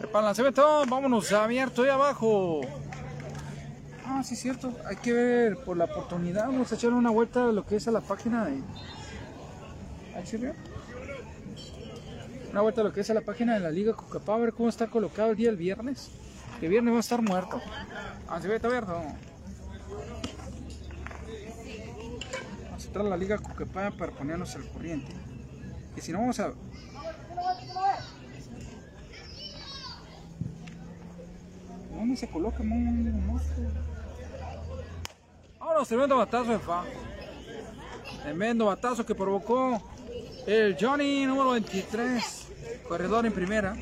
El 0.00 0.12
lanzamiento, 0.12 0.84
vámonos 0.86 1.32
abierto 1.32 1.82
ahí 1.82 1.88
abajo. 1.88 2.60
Ah, 4.06 4.22
sí, 4.22 4.36
cierto. 4.36 4.72
Hay 4.86 4.96
que 4.96 5.12
ver 5.12 5.56
por 5.64 5.76
la 5.76 5.86
oportunidad. 5.86 6.46
Vamos 6.46 6.70
a 6.70 6.74
echar 6.74 6.92
una 6.92 7.10
vuelta 7.10 7.48
a 7.48 7.52
lo 7.52 7.64
que 7.66 7.76
es 7.76 7.88
a 7.88 7.90
la 7.90 8.00
página 8.00 8.44
de. 8.44 8.62
¿Ahí 10.14 10.52
Una 12.50 12.60
vuelta 12.60 12.82
a 12.82 12.84
lo 12.84 12.92
que 12.92 13.00
es 13.00 13.10
a 13.10 13.14
la 13.14 13.22
página 13.22 13.54
de 13.54 13.60
la 13.60 13.70
Liga 13.70 13.94
Coca 13.94 14.20
a 14.32 14.36
ver 14.36 14.52
cómo 14.52 14.68
está 14.68 14.86
colocado 14.86 15.30
el 15.30 15.36
día 15.36 15.48
del 15.48 15.56
viernes. 15.56 16.10
Que 16.60 16.68
viernes 16.68 16.92
va 16.92 16.98
a 16.98 17.00
estar 17.00 17.20
muerto. 17.20 17.60
Ah, 18.28 18.36
abierto. 18.36 18.68
Vamos 22.66 22.83
a 22.83 22.83
entrar 22.94 23.06
a 23.06 23.10
la 23.10 23.16
Liga 23.16 23.38
Coca 23.38 23.66
para 23.66 24.12
ponernos 24.12 24.54
al 24.54 24.68
corriente. 24.68 25.12
Y 25.96 26.00
si 26.00 26.12
no, 26.12 26.20
vamos 26.20 26.38
a. 26.38 26.52
¿Dónde 31.90 32.16
se 32.16 32.28
coloca? 32.28 32.62
Ahora 35.58 35.84
tremendo 35.84 36.18
batazo 36.18 36.52
de 36.52 36.58
fa. 36.60 36.84
Tremendo 38.22 38.66
batazo 38.66 39.04
que 39.04 39.14
provocó 39.14 39.82
el 40.46 40.76
Johnny 40.80 41.26
número 41.26 41.50
23. 41.50 42.48
Corredor 42.86 43.26
en 43.26 43.32
primera. 43.32 43.76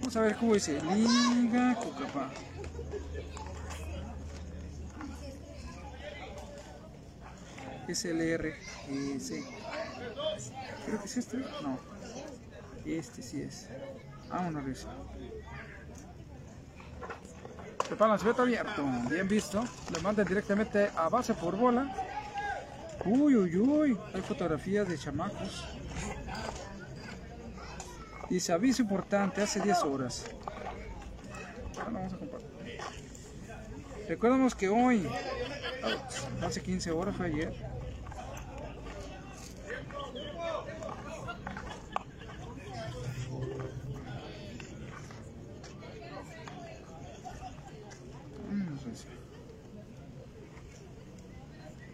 Vamos 0.00 0.16
a 0.16 0.20
ver 0.20 0.36
cómo 0.36 0.52
dice. 0.52 0.78
Liga 0.82 1.76
Cucapá. 1.76 2.30
SLR. 7.88 8.54
Ese. 8.88 9.44
Creo 10.86 10.98
que 10.98 11.06
es 11.06 11.16
este. 11.16 11.38
No. 11.62 11.78
Este 12.84 13.22
sí 13.22 13.42
es. 13.42 13.68
Vámonos 14.28 14.64
a. 14.64 14.88
Prepara 17.88 18.14
el 18.14 18.40
abierto. 18.40 18.84
Bien 19.10 19.28
visto. 19.28 19.64
Le 19.92 20.00
mandan 20.00 20.26
directamente 20.26 20.90
a 20.96 21.08
base 21.08 21.34
por 21.34 21.56
bola. 21.56 21.94
Uy, 23.04 23.36
uy, 23.36 23.56
uy. 23.56 23.98
Hay 24.14 24.22
fotografías 24.22 24.88
de 24.88 24.96
chamacos. 24.96 25.64
Dice 28.30 28.52
aviso 28.52 28.80
importante 28.80 29.42
hace 29.42 29.60
10 29.60 29.82
horas. 29.82 30.24
vamos 31.76 32.14
a 32.14 32.16
compartir. 32.16 32.48
Recordamos 34.08 34.54
que 34.54 34.68
hoy, 34.68 35.06
hace 36.42 36.62
15 36.62 36.90
horas, 36.90 37.16
fue 37.16 37.26
ayer. 37.26 37.52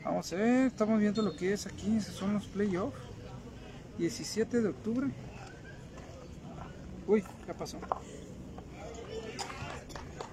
Vamos 0.04 0.32
a 0.32 0.36
ver, 0.36 0.66
estamos 0.66 0.98
viendo 0.98 1.22
lo 1.22 1.36
que 1.36 1.52
es 1.52 1.66
aquí, 1.66 2.00
son 2.00 2.34
los 2.34 2.46
playoffs. 2.46 2.98
17 3.98 4.62
de 4.62 4.68
octubre. 4.68 5.08
Uy, 7.06 7.24
¿qué 7.46 7.54
pasó? 7.54 7.78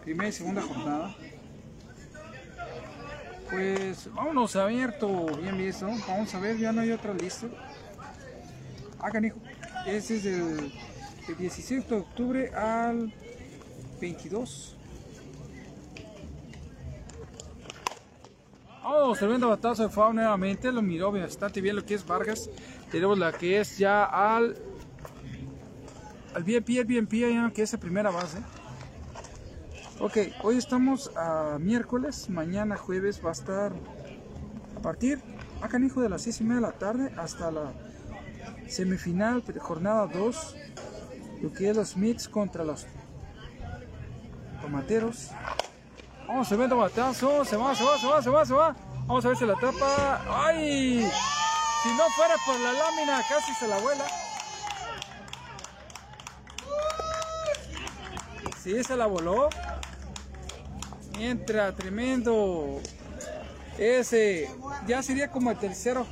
Primera 0.03 0.29
y 0.29 0.31
segunda 0.31 0.61
jornada. 0.61 1.15
Pues 3.55 4.13
vámonos 4.13 4.53
abierto, 4.57 5.27
bien 5.41 5.57
visto. 5.57 5.87
Vamos 6.09 6.35
a 6.35 6.39
ver, 6.41 6.57
ya 6.57 6.73
no 6.73 6.81
hay 6.81 6.91
otra 6.91 7.13
lista. 7.13 7.47
Hagan 8.99 9.23
hijo. 9.23 9.37
Este 9.85 10.17
es 10.17 10.23
del, 10.25 10.73
del 11.25 11.37
17 11.37 11.87
de 11.87 12.01
octubre 12.01 12.53
al 12.53 13.13
22. 14.01 14.75
Oh, 18.83 19.15
tremendo 19.15 19.47
batazo 19.47 19.83
de 19.83 19.89
FAO 19.89 20.11
nuevamente. 20.11 20.69
Lo 20.73 20.81
miró 20.81 21.13
bastante 21.13 21.61
bien 21.61 21.77
lo 21.77 21.85
que 21.85 21.93
es 21.93 22.05
Vargas. 22.05 22.49
Tenemos 22.91 23.17
la 23.17 23.31
que 23.31 23.61
es 23.61 23.77
ya 23.77 24.03
al. 24.03 24.57
Al 26.33 26.43
BNP, 26.43 26.79
el 26.79 26.85
BNP, 26.85 27.53
que 27.53 27.61
es 27.61 27.71
la 27.71 27.79
primera 27.79 28.11
base. 28.11 28.39
Ok, 29.97 30.17
hoy 30.43 30.57
estamos 30.57 31.09
a 31.15 31.57
miércoles. 31.57 32.29
Mañana 32.29 32.75
jueves 32.75 33.23
va 33.23 33.29
a 33.29 33.31
estar 33.31 33.71
a 34.75 34.81
partir, 34.81 35.21
acá 35.61 35.79
hijo 35.79 36.01
de 36.01 36.09
las 36.09 36.23
6 36.23 36.41
y 36.41 36.43
media 36.43 36.55
de 36.55 36.61
la 36.61 36.71
tarde 36.73 37.13
hasta 37.17 37.49
la 37.49 37.71
semifinal, 38.67 39.41
jornada 39.59 40.07
2. 40.07 40.55
Lo 41.41 41.53
que 41.53 41.69
es 41.69 41.77
los 41.77 41.95
Mits 41.95 42.27
contra 42.27 42.65
los 42.65 42.85
tomateros. 44.61 45.31
Vamos, 46.27 46.49
se 46.49 46.57
mete 46.57 46.73
batazo, 46.73 47.45
se 47.45 47.55
va, 47.55 47.73
se 47.73 47.85
va, 47.85 47.97
se 47.97 48.07
va, 48.07 48.21
se 48.21 48.29
va, 48.29 48.45
se 48.45 48.53
va. 48.53 48.75
Vamos 49.07 49.23
a 49.23 49.29
ver 49.29 49.37
si 49.37 49.45
la 49.45 49.55
tapa. 49.55 50.21
¡Ay! 50.45 51.09
Si 51.83 51.89
no 51.89 52.03
fuera 52.17 52.35
por 52.45 52.59
la 52.59 52.73
lámina, 52.73 53.21
casi 53.29 53.53
se 53.53 53.67
la 53.67 53.79
vuela. 53.79 54.05
Sí, 58.61 58.83
se 58.83 58.97
la 58.97 59.05
voló. 59.05 59.47
Entra, 61.19 61.71
tremendo. 61.73 62.81
Ese 63.77 64.49
ya 64.87 65.01
sería 65.03 65.29
como 65.29 65.51
el 65.51 65.57
tercero. 65.57 66.05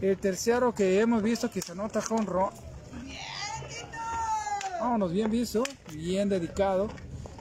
El 0.00 0.18
tercero 0.18 0.74
que 0.74 1.00
hemos 1.00 1.22
visto 1.22 1.50
que 1.50 1.62
se 1.62 1.72
anota 1.72 2.00
con 2.00 2.26
ron. 2.26 2.50
Vámonos, 4.80 5.12
bien 5.12 5.30
visto, 5.30 5.62
bien 5.92 6.28
dedicado. 6.28 6.88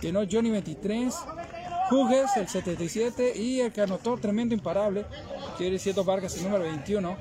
Llenó 0.02 0.22
Johnny 0.30 0.52
23. 0.52 1.16
Jugues, 1.90 2.38
el 2.38 2.48
77, 2.48 3.34
y 3.36 3.60
el 3.60 3.74
que 3.74 3.82
anotó 3.82 4.18
tremendo 4.18 4.56
imparable, 4.56 5.06
quiere 5.58 5.74
decir 5.74 5.94
Vargas, 6.06 6.38
el 6.38 6.44
número 6.44 6.64
21. 6.64 7.18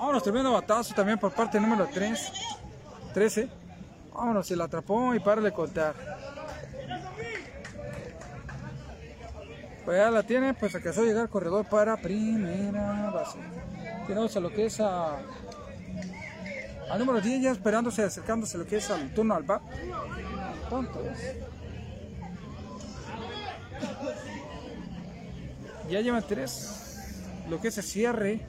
Vámonos, 0.00 0.22
tremendo 0.22 0.52
batazo 0.52 0.94
también 0.94 1.18
por 1.18 1.30
parte 1.30 1.60
número 1.60 1.86
3, 1.92 2.32
13. 3.12 3.50
Vámonos, 4.14 4.46
se 4.46 4.56
la 4.56 4.64
atrapó 4.64 5.14
y 5.14 5.20
para 5.20 5.42
de 5.42 5.52
contar. 5.52 5.94
Pues 9.84 9.98
ya 9.98 10.10
la 10.10 10.22
tiene, 10.22 10.54
pues 10.54 10.74
alcanzó 10.74 11.02
a 11.02 11.04
llegar 11.04 11.28
corredor 11.28 11.66
para 11.68 11.98
primera 11.98 13.10
base. 13.10 13.38
Tenemos 14.06 14.34
a 14.34 14.40
lo 14.40 14.50
que 14.50 14.64
es 14.64 14.80
a 14.80 15.18
al 16.90 16.98
número 16.98 17.20
10 17.20 17.42
ya 17.42 17.50
esperándose, 17.50 18.02
acercándose 18.02 18.56
lo 18.56 18.66
que 18.66 18.78
es 18.78 18.90
al 18.90 19.12
turno 19.12 19.34
al 19.34 19.42
bat. 19.42 19.60
tontos. 20.70 21.02
Ya 25.90 26.00
llevan 26.00 26.24
tres. 26.26 26.96
Lo 27.50 27.60
que 27.60 27.68
es 27.68 27.76
el 27.76 27.84
cierre 27.84 28.46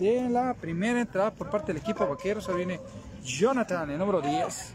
de 0.00 0.30
la 0.30 0.54
primera 0.54 0.98
entrada 0.98 1.30
por 1.30 1.50
parte 1.50 1.72
del 1.72 1.82
equipo 1.82 2.06
vaquero. 2.06 2.40
Se 2.40 2.52
viene 2.54 2.80
Jonathan, 3.22 3.90
el 3.90 3.98
número 3.98 4.22
10. 4.22 4.74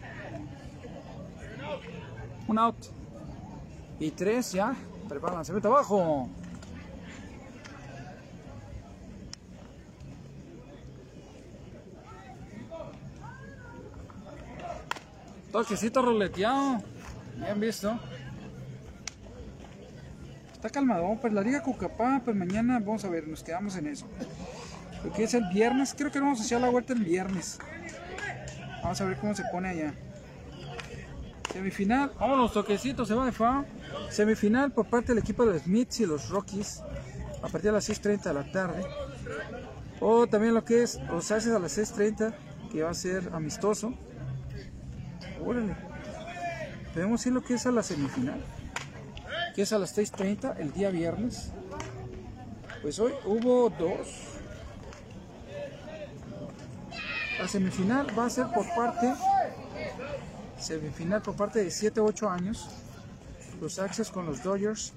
Un 2.48 2.60
out. 2.60 2.76
Y 4.00 4.12
tres 4.12 4.52
ya. 4.52 4.76
Preparan 5.10 5.38
lanzamiento 5.38 5.70
abajo. 5.70 6.30
Toquecito 15.52 16.02
roleteado. 16.04 16.84
Bien 17.38 17.60
visto. 17.60 17.98
Está 20.54 20.70
calmado. 20.70 21.18
Pues 21.20 21.34
la 21.34 21.42
Liga 21.42 21.64
Cucapá, 21.64 22.22
pues 22.24 22.36
mañana 22.36 22.80
vamos 22.80 23.04
a 23.06 23.10
ver, 23.10 23.28
nos 23.28 23.42
quedamos 23.42 23.76
en 23.78 23.88
eso. 23.88 24.06
Lo 25.06 25.14
que 25.14 25.24
es 25.24 25.36
el 25.36 25.48
viernes, 25.54 25.94
creo 25.96 26.12
que 26.12 26.20
vamos 26.20 26.40
a 26.40 26.44
hacer 26.44 26.60
la 26.60 26.70
vuelta 26.70 26.94
el 26.94 27.04
viernes. 27.04 27.60
Vamos 28.82 29.00
a 29.00 29.06
ver 29.06 29.18
cómo 29.18 29.36
se 29.36 29.44
pone 29.52 29.70
allá. 29.70 29.94
Semifinal, 31.54 32.12
vámonos, 32.20 32.52
toquecitos, 32.52 33.08
se 33.08 33.14
va 33.14 33.26
de 33.26 33.32
fa. 33.32 33.66
Semifinal 34.10 34.72
por 34.72 34.88
parte 34.88 35.10
del 35.10 35.20
equipo 35.20 35.46
de 35.46 35.54
los 35.54 35.62
Smiths 35.62 36.00
y 36.00 36.06
los 36.08 36.30
Rockies 36.30 36.82
a 37.38 37.48
partir 37.48 37.66
de 37.66 37.74
las 37.74 37.88
6.30 37.88 38.24
de 38.24 38.34
la 38.34 38.52
tarde. 38.52 38.84
O 40.00 40.26
también 40.26 40.56
lo 40.56 40.66
que 40.66 40.82
es 40.82 41.00
los 41.10 41.32
Aces 41.32 41.54
a 41.54 41.60
las 41.60 41.78
6.30, 41.78 42.34
que 42.72 42.82
va 42.82 42.90
a 42.90 42.94
ser 42.96 43.30
amistoso. 43.32 43.94
Órale. 45.46 45.76
Podemos 46.94 47.20
decir 47.20 47.32
lo 47.32 47.44
que 47.44 47.54
es 47.54 47.66
a 47.68 47.72
la 47.72 47.84
semifinal, 47.84 48.44
que 49.54 49.62
es 49.62 49.72
a 49.72 49.78
las 49.78 49.96
6.30 49.96 50.58
el 50.58 50.74
día 50.74 50.90
viernes. 50.90 51.52
Pues 52.82 53.00
hoy 53.00 53.14
hubo 53.26 53.70
dos. 53.70 54.35
La 57.40 57.48
semifinal 57.48 58.08
va 58.18 58.26
a 58.26 58.30
ser 58.30 58.48
por 58.48 58.66
parte 58.76 59.14
semifinal 60.58 61.22
por 61.22 61.36
parte 61.36 61.64
de 61.64 61.72
7 61.72 62.00
8 62.00 62.30
años. 62.30 62.68
Los 63.62 63.80
Axes 63.80 64.10
con 64.10 64.26
los 64.26 64.44
Dodgers. 64.44 64.94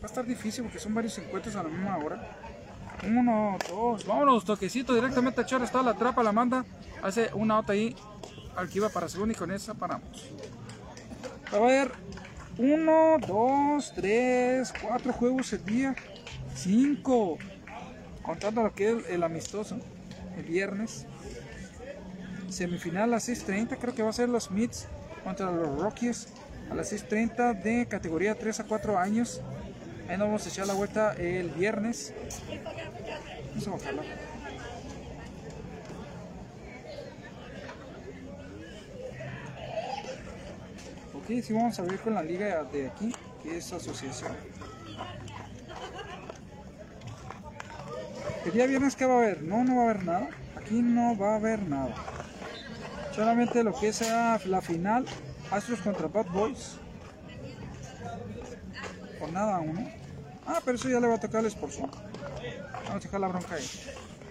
Va 0.00 0.02
a 0.02 0.06
estar 0.06 0.24
difícil 0.24 0.64
porque 0.64 0.78
son 0.78 0.94
varios 0.94 1.16
encuentros 1.18 1.54
a 1.56 1.62
la 1.62 1.68
misma 1.68 1.98
hora. 1.98 2.36
Uno, 3.06 3.56
dos, 3.68 4.04
vámonos, 4.04 4.44
toquecito 4.44 4.92
directamente 4.92 5.40
a 5.40 5.44
echar 5.44 5.62
está 5.62 5.82
la 5.82 5.94
trapa, 5.94 6.22
la 6.22 6.32
manda. 6.32 6.64
Hace 7.02 7.30
una 7.34 7.56
nota 7.56 7.72
ahí 7.72 7.94
al 8.56 8.68
que 8.68 8.78
iba 8.78 8.88
para 8.88 9.08
segundo 9.08 9.32
y 9.32 9.36
con 9.36 9.50
esa 9.52 9.74
paramos. 9.74 10.28
A 11.52 11.56
haber 11.56 11.92
uno, 12.58 13.18
dos, 13.26 13.92
tres, 13.94 14.72
cuatro 14.82 15.12
juegos 15.12 15.52
el 15.52 15.64
día. 15.64 15.94
Cinco. 16.54 17.38
Contando 18.28 18.62
lo 18.62 18.74
que 18.74 18.90
es 18.90 19.08
el 19.08 19.22
amistoso. 19.22 19.78
El 20.36 20.44
viernes 20.44 21.06
semifinal 22.50 23.04
a 23.04 23.06
las 23.06 23.26
6.30, 23.26 23.78
creo 23.78 23.94
que 23.94 24.02
va 24.02 24.10
a 24.10 24.12
ser 24.12 24.28
los 24.28 24.44
Smiths 24.44 24.86
contra 25.24 25.50
los 25.50 25.80
Rockies 25.80 26.28
a 26.70 26.74
las 26.74 26.92
6.30 26.92 27.62
de 27.62 27.86
categoría 27.86 28.34
3 28.34 28.60
a 28.60 28.64
4 28.64 28.98
años. 28.98 29.40
Ahí 30.10 30.18
nos 30.18 30.26
vamos 30.26 30.44
a 30.44 30.50
echar 30.50 30.66
la 30.66 30.74
vuelta 30.74 31.14
el 31.14 31.48
viernes. 31.52 32.12
Vamos 33.54 33.66
a 33.66 33.70
bajarlo. 33.70 34.02
Ok, 41.14 41.42
sí 41.42 41.52
vamos 41.54 41.78
a 41.78 41.82
ver 41.82 41.98
con 42.00 42.12
la 42.12 42.22
liga 42.22 42.62
de 42.64 42.88
aquí, 42.88 43.10
que 43.42 43.56
es 43.56 43.72
asociación. 43.72 44.32
El 48.48 48.54
día 48.54 48.66
viernes, 48.66 48.96
¿qué 48.96 49.04
va 49.04 49.16
a 49.16 49.18
haber? 49.18 49.42
No, 49.42 49.62
no 49.62 49.76
va 49.76 49.82
a 49.82 49.84
haber 49.90 50.04
nada. 50.06 50.28
Aquí 50.56 50.80
no 50.80 51.14
va 51.18 51.34
a 51.34 51.36
haber 51.36 51.62
nada. 51.68 51.94
Solamente 53.14 53.62
lo 53.62 53.78
que 53.78 53.88
es 53.88 54.00
la 54.00 54.62
final, 54.62 55.04
Astros 55.50 55.80
contra 55.80 56.08
Bad 56.08 56.30
Boys. 56.32 56.78
Por 59.20 59.30
nada 59.32 59.60
uno. 59.60 59.86
Ah, 60.46 60.62
pero 60.64 60.76
eso 60.78 60.88
ya 60.88 60.98
le 60.98 61.08
va 61.08 61.16
a 61.16 61.20
tocar 61.20 61.40
el 61.40 61.48
esposo. 61.48 61.90
Vamos 62.86 62.90
a 62.90 62.98
dejar 62.98 63.20
la 63.20 63.28
bronca 63.28 63.54
ahí. 63.54 63.70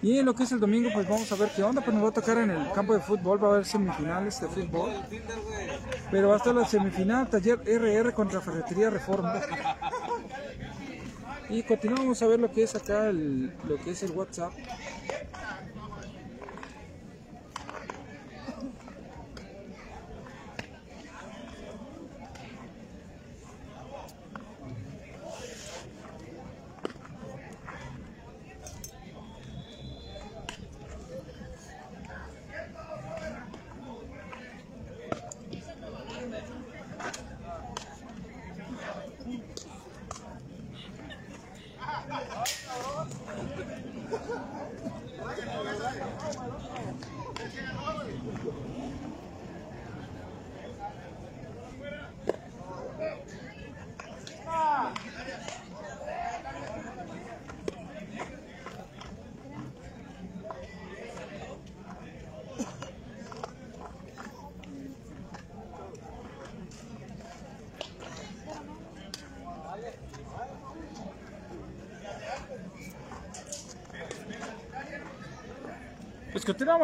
Y 0.02 0.18
en 0.18 0.26
lo 0.26 0.34
que 0.34 0.42
es 0.42 0.50
el 0.50 0.58
domingo, 0.58 0.90
pues 0.92 1.08
vamos 1.08 1.30
a 1.30 1.36
ver 1.36 1.50
qué 1.54 1.62
onda. 1.62 1.80
Pues 1.80 1.94
nos 1.94 2.04
va 2.04 2.08
a 2.08 2.12
tocar 2.12 2.38
en 2.38 2.50
el 2.50 2.72
campo 2.72 2.94
de 2.94 3.00
fútbol, 3.00 3.40
va 3.40 3.46
a 3.46 3.50
haber 3.52 3.66
semifinales 3.66 4.40
de 4.40 4.48
fútbol. 4.48 4.94
Pero 6.10 6.28
va 6.30 6.34
a 6.34 6.38
estar 6.38 6.56
la 6.56 6.66
semifinal, 6.66 7.30
taller 7.30 7.60
RR 7.64 8.12
contra 8.12 8.40
Ferretería 8.40 8.90
Reforma. 8.90 9.34
Y 11.48 11.62
continuamos 11.62 12.20
a 12.22 12.26
ver 12.26 12.40
lo 12.40 12.50
que 12.50 12.62
es 12.62 12.74
acá, 12.74 13.08
el, 13.08 13.52
lo 13.66 13.76
que 13.78 13.90
es 13.90 14.02
el 14.02 14.10
WhatsApp. 14.10 14.52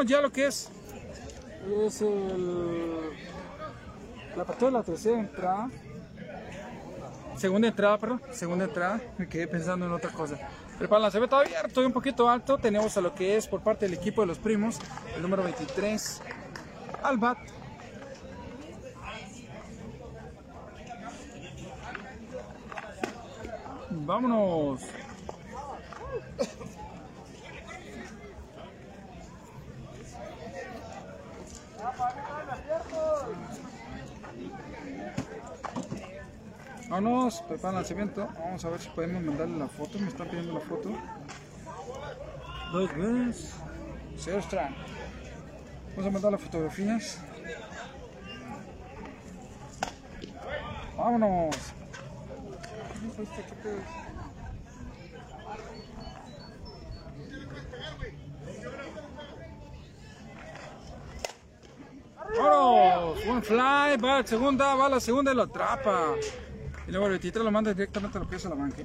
Ya 0.07 0.21
lo 0.21 0.31
que 0.31 0.47
es, 0.47 0.69
es 1.87 2.03
el, 2.03 3.11
la 4.37 4.45
partida 4.45 4.67
de 4.67 4.73
la 4.73 4.83
tercera 4.83 5.19
entrada. 5.19 5.71
Segunda 7.37 7.69
entrada, 7.69 7.99
perdón. 7.99 8.23
Segunda 8.33 8.64
entrada. 8.67 9.01
Me 9.17 9.29
quedé 9.29 9.47
pensando 9.47 9.87
en 9.87 9.93
otra 9.93 10.11
cosa. 10.11 10.37
Se 11.11 11.21
ve 11.21 11.29
todavía 11.29 11.59
abierto 11.59 11.83
y 11.83 11.87
un 11.87 11.93
poquito 11.93 12.29
alto. 12.29 12.59
Tenemos 12.59 12.97
a 12.97 13.01
lo 13.01 13.14
que 13.14 13.37
es 13.37 13.47
por 13.47 13.62
parte 13.62 13.87
del 13.87 13.95
equipo 13.95 14.21
de 14.21 14.27
los 14.27 14.38
primos, 14.38 14.79
el 15.17 15.23
número 15.23 15.43
23, 15.43 16.21
Albat. 17.03 17.38
Vámonos. 23.90 24.83
Vámonos, 36.88 37.42
prepara 37.42 37.70
el 37.70 37.75
lanzamiento. 37.77 38.29
Vamos 38.38 38.64
a 38.64 38.68
ver 38.68 38.81
si 38.81 38.88
podemos 38.90 39.23
mandarle 39.23 39.59
la 39.59 39.68
foto. 39.68 39.99
Me 39.99 40.09
están 40.09 40.29
pidiendo 40.29 40.55
la 40.55 40.61
foto. 40.61 40.90
Dos 42.73 42.97
veces. 42.97 43.55
Cero 44.16 44.38
strand. 44.40 44.77
Vamos 45.90 46.07
a 46.07 46.11
mandar 46.11 46.33
las 46.33 46.40
fotografías. 46.40 47.20
Vámonos. 50.97 51.57
¡Vámonos! 62.37 63.27
Un 63.27 63.42
fly, 63.42 63.97
va 64.03 64.20
la 64.20 64.27
segunda, 64.27 64.75
va 64.75 64.88
la 64.88 65.01
segunda 65.01 65.33
y 65.33 65.35
lo 65.35 65.42
atrapa. 65.42 66.14
Y 66.87 66.90
luego 66.90 67.07
el 67.07 67.12
23 67.12 67.44
lo 67.44 67.51
mandas 67.51 67.75
directamente 67.75 68.18
a 68.18 68.20
lo 68.20 68.29
que 68.29 68.37
es 68.37 68.47
a 68.47 68.49
la 68.51 68.55
banca. 68.55 68.83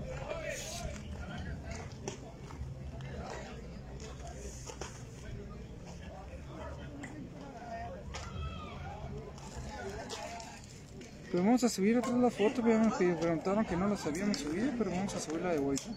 Pues 11.32 11.44
vamos 11.44 11.64
a 11.64 11.70
subir 11.70 11.96
otra 11.96 12.12
vez 12.12 12.22
la 12.22 12.32
foto, 12.32 12.64
me 12.64 13.16
preguntaron 13.16 13.64
que 13.64 13.78
no 13.78 13.88
la 13.88 13.96
habíamos 14.04 14.38
subido, 14.38 14.72
pero 14.80 14.90
vamos 14.90 15.14
a 15.14 15.20
subirla 15.20 15.52
de 15.52 15.60
vuelta 15.60 15.90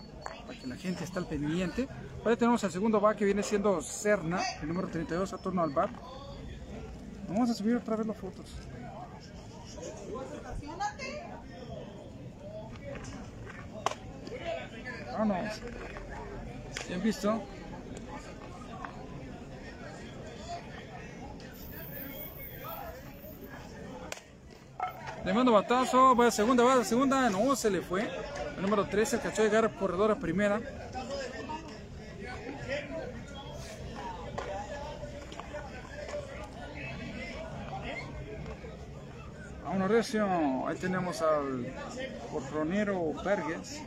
para 0.47 0.61
que 0.61 0.67
la 0.67 0.77
gente 0.77 1.05
esté 1.05 1.19
al 1.19 1.27
pendiente. 1.27 1.88
Ahora 2.23 2.37
tenemos 2.37 2.62
el 2.65 2.71
segundo 2.71 3.01
bar 3.01 3.17
que 3.17 3.25
viene 3.25 3.43
siendo 3.43 3.81
Cerna, 3.81 4.43
el 4.61 4.69
número 4.69 4.88
32, 4.88 5.33
a 5.33 5.38
turno 5.38 5.62
al 5.62 5.71
bar. 5.71 5.88
Vamos 7.29 7.49
a 7.49 7.55
subir 7.55 7.77
otra 7.77 7.97
vez 7.97 8.07
las 8.07 8.17
fotos. 8.19 8.45
¿Bien 16.89 17.01
visto? 17.01 17.41
Le 25.25 25.33
mando 25.33 25.53
batazo, 25.53 26.17
va 26.17 26.27
a 26.27 26.31
segunda, 26.33 26.65
va 26.65 26.81
a 26.81 26.85
segunda, 26.85 27.31
no 27.31 27.55
se 27.55 27.71
le 27.71 27.81
fue. 27.81 28.09
El 28.57 28.63
número 28.63 28.87
13 28.87 29.21
cachó 29.21 29.45
llegar 29.45 29.73
corredor 29.77 30.11
a 30.11 30.17
primera. 30.17 30.61
Vámonos 39.63 39.89
recio, 39.89 40.67
ahí 40.67 40.77
tenemos 40.79 41.23
al 41.23 41.73
porronero 42.33 43.13
Verges. 43.25 43.81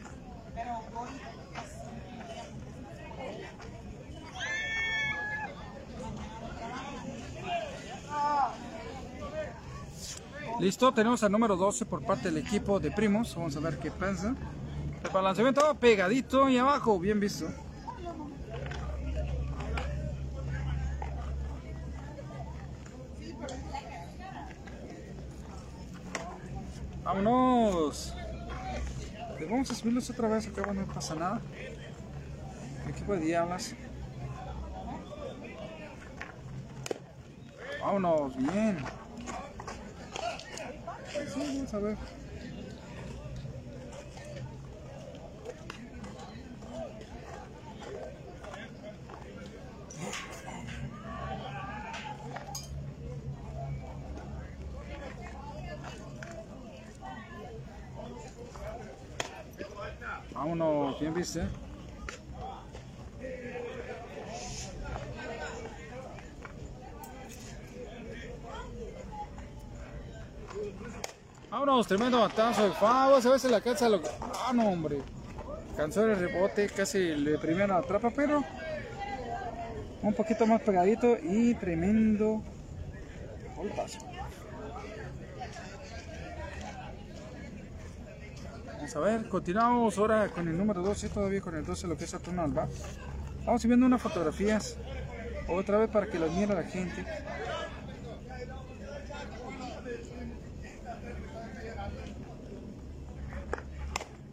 Listo, 10.65 10.91
tenemos 10.91 11.21
al 11.21 11.31
número 11.31 11.55
12 11.55 11.85
por 11.85 12.03
parte 12.03 12.31
del 12.31 12.43
equipo 12.43 12.79
de 12.79 12.89
Primos. 12.89 13.35
Vamos 13.35 13.55
a 13.55 13.59
ver 13.59 13.77
qué 13.77 13.91
pasa. 13.91 14.33
El 15.03 15.11
balanceamiento 15.11 15.61
pegadito 15.75 16.49
y 16.49 16.57
abajo, 16.57 16.97
bien 16.97 17.19
visto. 17.19 17.45
Vámonos. 27.03 28.15
Pues 29.37 29.47
vamos 29.47 29.69
a 29.69 29.75
subirlos 29.75 30.09
otra 30.09 30.29
vez, 30.29 30.47
acá 30.47 30.73
no 30.73 30.83
pasa 30.87 31.13
nada. 31.13 31.41
Equipo 32.89 33.13
de 33.13 33.19
Diablas. 33.19 33.75
Vámonos, 37.79 38.35
bien. 38.35 39.04
Sí, 41.35 41.41
vamos 41.41 41.73
a 41.73 41.79
ver. 41.79 41.97
Vámonos, 60.33 60.95
¿quién 60.97 61.13
viste? 61.13 61.41
Vámonos, 71.65 71.87
tremendo 71.87 72.19
batazo 72.19 72.63
de 72.63 72.75
Favos, 72.75 73.25
a 73.25 73.31
veces 73.31 73.49
la 73.49 73.57
alcanza 73.57 73.89
lo 73.89 73.99
Ah, 74.45 74.53
no, 74.53 74.69
hombre. 74.69 74.99
Cansó 75.75 76.05
el 76.05 76.15
rebote, 76.15 76.69
casi 76.69 76.99
le 77.15 77.39
primera 77.39 77.77
atrapa, 77.77 78.11
pero 78.11 78.43
un 80.03 80.13
poquito 80.13 80.45
más 80.45 80.61
pegadito 80.61 81.17
y 81.23 81.55
tremendo 81.55 82.43
golpazo. 83.55 83.97
Vamos 88.67 88.95
a 88.95 88.99
ver, 88.99 89.27
continuamos 89.27 89.97
ahora 89.97 90.29
con 90.29 90.47
el 90.47 90.55
número 90.55 90.83
12, 90.83 91.09
todavía 91.09 91.41
con 91.41 91.55
el 91.55 91.65
12, 91.65 91.87
lo 91.87 91.97
que 91.97 92.03
es 92.03 92.11
Saturno 92.11 92.43
Alba. 92.43 92.67
Vamos 93.43 93.65
viendo 93.65 93.87
unas 93.87 94.03
fotografías, 94.03 94.77
otra 95.49 95.79
vez 95.79 95.89
para 95.89 96.05
que 96.05 96.19
las 96.19 96.29
mire 96.29 96.53
la 96.53 96.61
gente. 96.61 97.03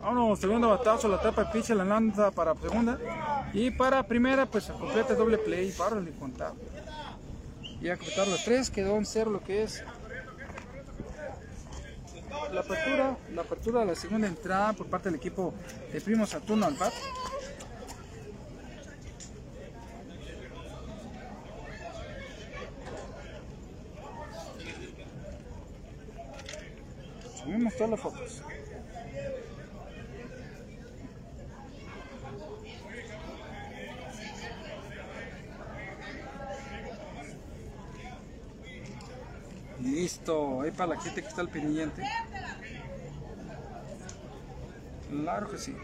Vámonos, 0.03 0.41
segundo 0.41 0.69
batazo, 0.69 1.07
la 1.07 1.21
tapa 1.21 1.45
de 1.45 1.53
pitch, 1.53 1.71
la 1.71 1.85
lanza 1.85 2.33
para 2.33 2.57
segunda. 2.57 2.99
Y 3.53 3.71
para 3.71 4.03
primera, 4.03 4.47
pues 4.47 4.65
completa 4.67 5.15
doble 5.15 5.39
play 5.39 5.71
para 5.71 5.99
el 5.99 6.13
contar. 6.15 6.55
Y 7.81 7.89
a 7.89 7.97
completar 7.97 8.27
los 8.27 8.45
tres, 8.45 8.69
quedó 8.69 8.97
en 8.97 9.07
cero 9.07 9.31
lo 9.31 9.45
que 9.45 9.63
es 9.63 9.85
la 12.53 12.61
apertura, 12.61 13.17
la 13.33 13.43
apertura 13.43 13.81
de 13.81 13.87
la 13.87 13.95
segunda 13.95 14.27
entrada 14.27 14.73
por 14.73 14.89
parte 14.89 15.09
del 15.09 15.17
equipo 15.17 15.55
de 15.93 16.01
Primo 16.01 16.27
Saturno 16.27 16.67
al 16.67 16.75
bat. 16.75 16.93
Subimos 27.37 27.75
todas 27.75 27.91
las 27.91 28.01
fotos. 28.01 28.43
Listo, 39.83 40.61
ahí 40.61 40.71
para 40.71 40.95
la 40.95 41.01
gente 41.01 41.23
que 41.23 41.29
está 41.29 41.41
al 41.41 41.49
pendiente. 41.49 42.03
Claro 45.11 45.51
que 45.51 45.59
sí. 45.59 45.77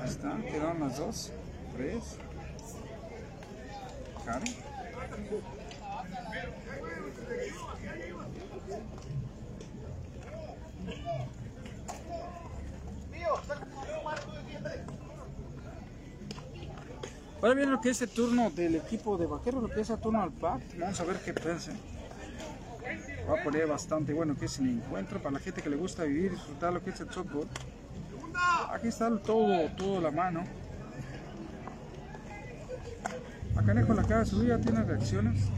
Ahí 0.00 0.08
está, 0.08 0.36
quedaron 0.38 0.80
las 0.80 0.98
dos, 0.98 1.32
tres. 1.76 2.18
Claro. 4.24 4.44
Ahora 17.40 17.54
viene 17.54 17.70
lo 17.70 17.80
que 17.80 17.90
es 17.90 18.02
el 18.02 18.08
turno 18.08 18.50
del 18.50 18.74
equipo 18.74 19.16
de 19.16 19.26
vaqueros, 19.26 19.62
lo 19.62 19.70
que 19.70 19.80
es 19.80 19.90
el 19.90 19.98
turno 19.98 20.20
al 20.20 20.32
PAC. 20.32 20.60
Vamos 20.78 21.00
a 21.00 21.04
ver 21.04 21.16
qué 21.24 21.32
piensa. 21.32 21.72
Va 23.30 23.40
a 23.40 23.44
poner 23.44 23.68
bastante 23.68 24.12
bueno 24.12 24.36
que 24.36 24.46
es 24.46 24.58
el 24.58 24.70
encuentro 24.70 25.20
para 25.20 25.34
la 25.34 25.38
gente 25.38 25.62
que 25.62 25.70
le 25.70 25.76
gusta 25.76 26.02
vivir 26.02 26.26
y 26.26 26.28
disfrutar 26.30 26.72
lo 26.72 26.82
que 26.82 26.90
es 26.90 27.00
el 27.00 27.10
softball. 27.10 27.46
Aquí 28.72 28.88
está 28.88 29.16
todo, 29.18 29.68
todo 29.76 30.00
la 30.00 30.10
mano. 30.10 30.42
Acá 33.56 33.86
con 33.86 33.96
la 33.96 34.04
cara 34.04 34.24
subida 34.24 34.58
tiene 34.58 34.82
reacciones. 34.82 35.48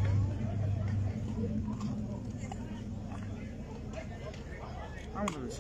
Vamos 5.14 5.37
a 5.37 5.38
ver. 5.38 5.51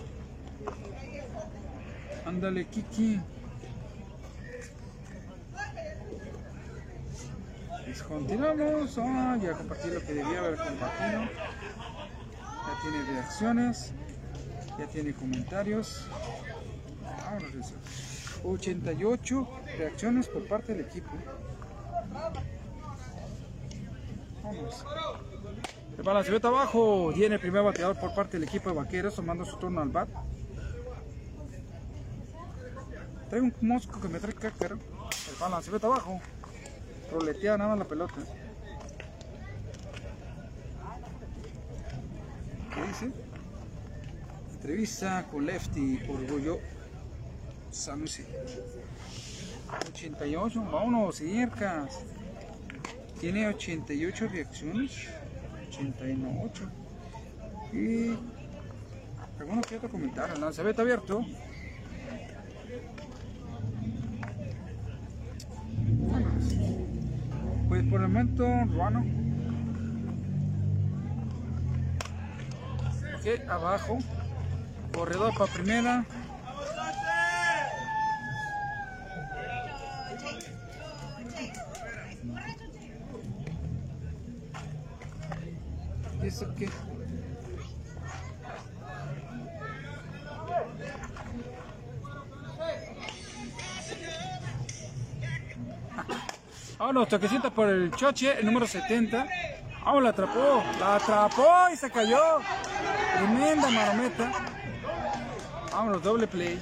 Ándale, 2.26 2.66
Kiki. 2.66 3.20
Continuamos. 8.10 8.98
Ah, 8.98 9.38
ya 9.40 9.52
compartí 9.52 9.88
lo 9.88 10.00
que 10.00 10.14
debía 10.14 10.40
haber 10.40 10.56
compartido. 10.56 11.20
Ya 12.66 12.82
tiene 12.82 13.02
reacciones. 13.12 13.92
Ya 14.78 14.86
tiene 14.86 15.14
comentarios. 15.14 16.06
Vámonos 17.02 17.54
eso. 17.54 17.74
88 18.44 19.48
reacciones 19.78 20.28
por 20.28 20.46
parte 20.48 20.74
del 20.74 20.86
equipo. 20.86 21.10
Vamos. 24.42 24.84
El 25.96 26.02
balanceo 26.02 26.40
abajo. 26.42 27.12
Viene 27.12 27.36
el 27.36 27.40
primer 27.40 27.62
bateador 27.62 27.98
por 27.98 28.14
parte 28.14 28.38
del 28.38 28.48
equipo 28.48 28.70
de 28.70 28.76
vaqueros 28.76 29.14
tomando 29.14 29.44
su 29.44 29.56
turno 29.56 29.80
al 29.80 29.90
bat. 29.90 30.08
Trae 33.28 33.40
un 33.40 33.54
mosco 33.60 34.00
que 34.00 34.08
me 34.08 34.18
trae 34.18 34.34
cácaro. 34.34 34.76
El 34.76 35.36
balanceo 35.38 35.76
abajo. 35.76 36.20
Roletea 37.10 37.56
nada 37.56 37.70
más 37.70 37.78
la 37.78 37.84
pelota. 37.84 38.14
¿Qué 42.74 42.82
dice? 42.86 43.10
Entrevista 44.52 45.26
con 45.30 45.46
Lefty 45.46 45.96
por 46.06 46.26
Goyo 46.26 46.58
Sanusi. 47.70 48.24
88, 49.88 50.62
vámonos, 50.70 51.16
cercas. 51.16 52.00
Tiene 53.20 53.48
88 53.48 54.28
reacciones. 54.28 55.08
88. 55.68 56.64
Y 57.72 58.16
alguno 59.38 59.60
que 59.62 59.76
otro 59.76 59.88
comentario, 59.88 60.34
el 60.34 60.40
lanzamiento 60.40 60.82
abierto. 60.82 61.24
Por 67.90 68.00
el 68.00 68.08
momento, 68.08 68.44
Ruano. 68.72 69.04
Ok, 73.18 73.48
abajo. 73.48 73.98
Corredor 74.94 75.34
para 75.36 75.52
primera. 75.52 76.04
Vámonos, 97.00 97.18
toquecita 97.18 97.48
por 97.48 97.66
el 97.66 97.90
choche, 97.92 98.38
el 98.38 98.44
número 98.44 98.66
70. 98.66 99.26
Vamos, 99.86 100.02
la 100.02 100.10
atrapó, 100.10 100.62
la 100.78 100.96
atrapó 100.96 101.48
y 101.72 101.76
se 101.78 101.90
cayó. 101.90 102.20
Tremenda 103.16 103.70
marometa. 103.70 104.30
Vámonos, 105.72 106.02
doble 106.02 106.26
play. 106.26 106.60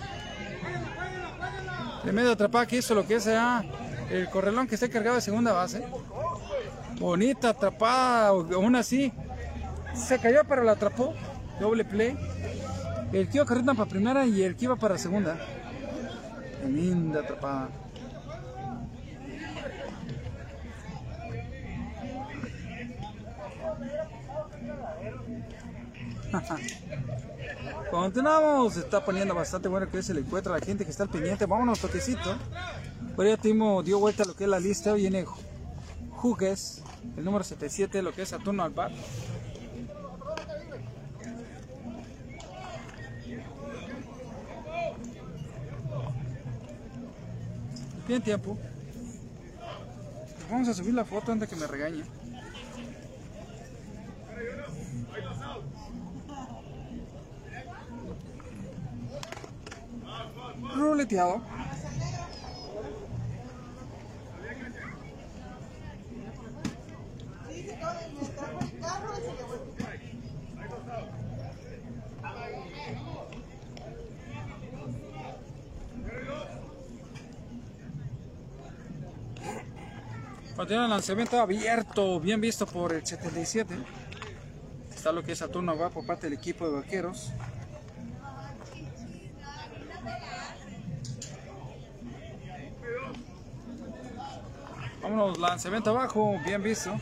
Tremenda 2.04 2.30
atrapada 2.30 2.66
que 2.66 2.76
hizo 2.76 2.94
lo 2.94 3.04
que 3.04 3.16
es 3.16 3.26
ah, 3.26 3.64
el 4.10 4.30
correlón 4.30 4.68
que 4.68 4.76
está 4.76 4.88
cargado 4.88 5.16
de 5.16 5.22
segunda 5.22 5.52
base. 5.52 5.84
Bonita 7.00 7.48
atrapada, 7.48 8.28
aún 8.28 8.76
así. 8.76 9.12
Se 9.92 10.20
cayó, 10.20 10.44
pero 10.48 10.62
la 10.62 10.72
atrapó. 10.72 11.14
Doble 11.58 11.84
play. 11.84 12.16
El 13.12 13.28
que 13.28 13.38
iba 13.38 13.44
corriendo 13.44 13.74
para 13.74 13.90
primera 13.90 14.24
y 14.24 14.44
el 14.44 14.54
que 14.54 14.66
iba 14.66 14.76
para 14.76 14.98
segunda. 14.98 15.36
Tremenda 16.60 17.22
atrapada. 17.22 17.70
Continuamos, 27.90 28.76
está 28.76 29.04
poniendo 29.04 29.34
bastante 29.34 29.68
bueno 29.68 29.90
que 29.90 30.02
se 30.02 30.12
le 30.14 30.20
encuentra 30.20 30.54
a 30.54 30.58
la 30.58 30.64
gente 30.64 30.84
que 30.84 30.90
está 30.90 31.04
al 31.04 31.08
pendiente. 31.08 31.46
Vámonos, 31.46 31.80
toquecito. 31.80 32.36
Por 33.16 33.26
ya 33.26 33.36
Timo 33.36 33.82
dio 33.82 33.98
vuelta 33.98 34.22
a 34.22 34.26
lo 34.26 34.36
que 34.36 34.44
es 34.44 34.50
la 34.50 34.60
lista. 34.60 34.92
Viene 34.92 35.24
Jugues, 36.10 36.82
el 37.16 37.24
número 37.24 37.44
77, 37.44 38.02
lo 38.02 38.12
que 38.12 38.22
es 38.22 38.28
Saturno 38.28 38.62
al 38.62 38.70
bar. 38.70 38.92
Bien 48.06 48.22
tiempo. 48.22 48.58
Vamos 50.50 50.68
a 50.68 50.74
subir 50.74 50.94
la 50.94 51.04
foto 51.04 51.32
antes 51.32 51.48
que 51.48 51.56
me 51.56 51.66
regañe. 51.66 52.04
Ruleteado. 60.74 61.42
Continúa 80.58 80.86
el 80.86 80.90
lanzamiento 80.90 81.40
abierto, 81.40 82.18
bien 82.18 82.40
visto 82.40 82.66
por 82.66 82.92
el 82.92 83.06
77. 83.06 83.76
Está 84.90 85.12
lo 85.12 85.22
que 85.22 85.30
es 85.30 85.38
Saturno 85.38 85.78
va 85.78 85.88
por 85.88 86.04
parte 86.04 86.28
del 86.28 86.36
equipo 86.36 86.68
de 86.68 86.74
vaqueros. 86.80 87.30
Vámonos, 95.08 95.38
lanzamiento 95.38 95.88
abajo, 95.88 96.38
bien 96.44 96.62
visto. 96.62 96.94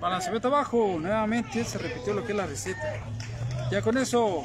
Lanzamiento 0.00 0.46
abajo, 0.46 0.96
nuevamente 1.00 1.64
se 1.64 1.78
repitió 1.78 2.14
lo 2.14 2.24
que 2.24 2.30
es 2.30 2.38
la 2.38 2.46
receta. 2.46 2.94
Ya 3.72 3.82
con 3.82 3.98
eso 3.98 4.44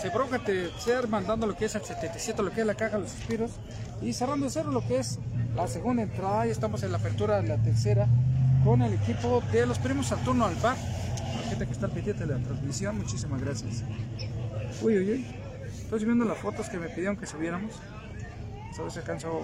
se 0.00 0.10
provoca 0.10 0.40
ser 0.78 1.08
mandando 1.08 1.46
lo 1.46 1.54
que 1.54 1.66
es 1.66 1.74
el 1.74 1.82
77, 1.82 2.42
lo 2.42 2.52
que 2.52 2.62
es 2.62 2.66
la 2.66 2.74
caja 2.74 2.96
de 2.96 3.02
los 3.02 3.10
suspiros 3.10 3.50
y 4.00 4.14
cerrando 4.14 4.48
cero 4.48 4.70
lo 4.70 4.80
que 4.86 4.98
es 4.98 5.18
la 5.54 5.68
segunda 5.68 6.04
entrada. 6.04 6.46
Ya 6.46 6.52
estamos 6.52 6.82
en 6.84 6.92
la 6.92 6.98
apertura 6.98 7.42
de 7.42 7.48
la 7.48 7.58
tercera 7.58 8.08
con 8.66 8.82
el 8.82 8.94
equipo 8.94 9.40
de 9.52 9.64
los 9.64 9.78
primos 9.78 10.08
Saturno 10.08 10.44
al 10.44 10.56
bar. 10.56 10.76
La 10.76 11.50
gente 11.50 11.66
que 11.66 11.72
está 11.72 11.86
pendiente 11.86 12.26
de 12.26 12.34
la 12.34 12.42
transmisión, 12.42 12.98
muchísimas 12.98 13.40
gracias. 13.40 13.84
Uy, 14.82 14.98
uy, 14.98 15.10
uy. 15.12 15.26
Estoy 15.82 16.00
subiendo 16.00 16.24
las 16.24 16.36
fotos 16.38 16.68
que 16.68 16.76
me 16.76 16.88
pidieron 16.88 17.16
que 17.16 17.26
subiéramos. 17.26 17.72
A 18.76 18.82
ver 18.82 18.90
si 18.90 18.98
alcanzo 18.98 19.40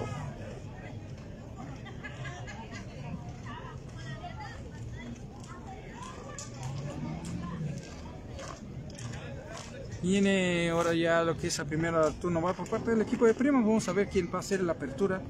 Viene 10.03 10.71
ahora 10.71 10.95
ya 10.95 11.23
lo 11.23 11.39
que 11.39 11.47
es 11.47 11.57
la 11.59 11.65
primera 11.65 12.11
turno 12.11 12.43
va 12.43 12.53
por 12.55 12.69
parte 12.69 12.91
del 12.91 13.03
equipo 13.03 13.25
de 13.25 13.35
primos. 13.35 13.65
Vamos 13.65 13.89
a 13.89 13.93
ver 13.93 14.09
quién 14.09 14.29
va 14.33 14.39
a 14.39 14.41
hacer 14.41 14.61
la 14.65 14.73
apertura. 14.73 15.23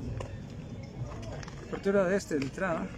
apertura 1.68 2.04
de 2.04 2.16
este 2.16 2.38
de 2.38 2.44
entrada. 2.44 2.88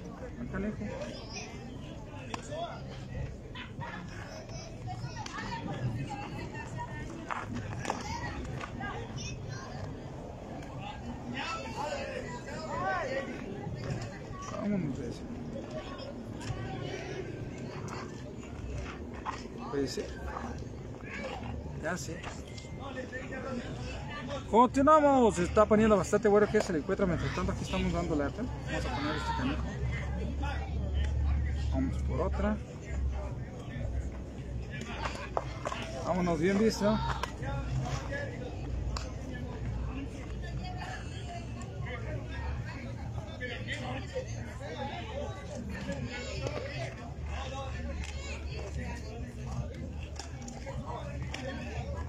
Ya 21.83 21.99
sé. 21.99 22.21
Continuamos, 24.51 25.39
está 25.39 25.67
poniendo 25.67 25.97
bastante 25.97 26.29
bueno 26.29 26.47
que 26.51 26.61
se 26.61 26.73
le 26.73 26.79
encuentra 26.79 27.07
mientras 27.07 27.35
tanto. 27.35 27.53
Aquí 27.53 27.65
estamos 27.65 27.93
dando 27.93 28.15
la 28.17 28.29
Vamos 28.29 28.87
a 28.87 28.97
poner 28.97 29.17
este. 29.17 29.84
Vamos 31.75 32.03
por 32.05 32.21
otra. 32.21 32.57
Vámonos 36.07 36.39
bien 36.39 36.59
visto. 36.59 36.97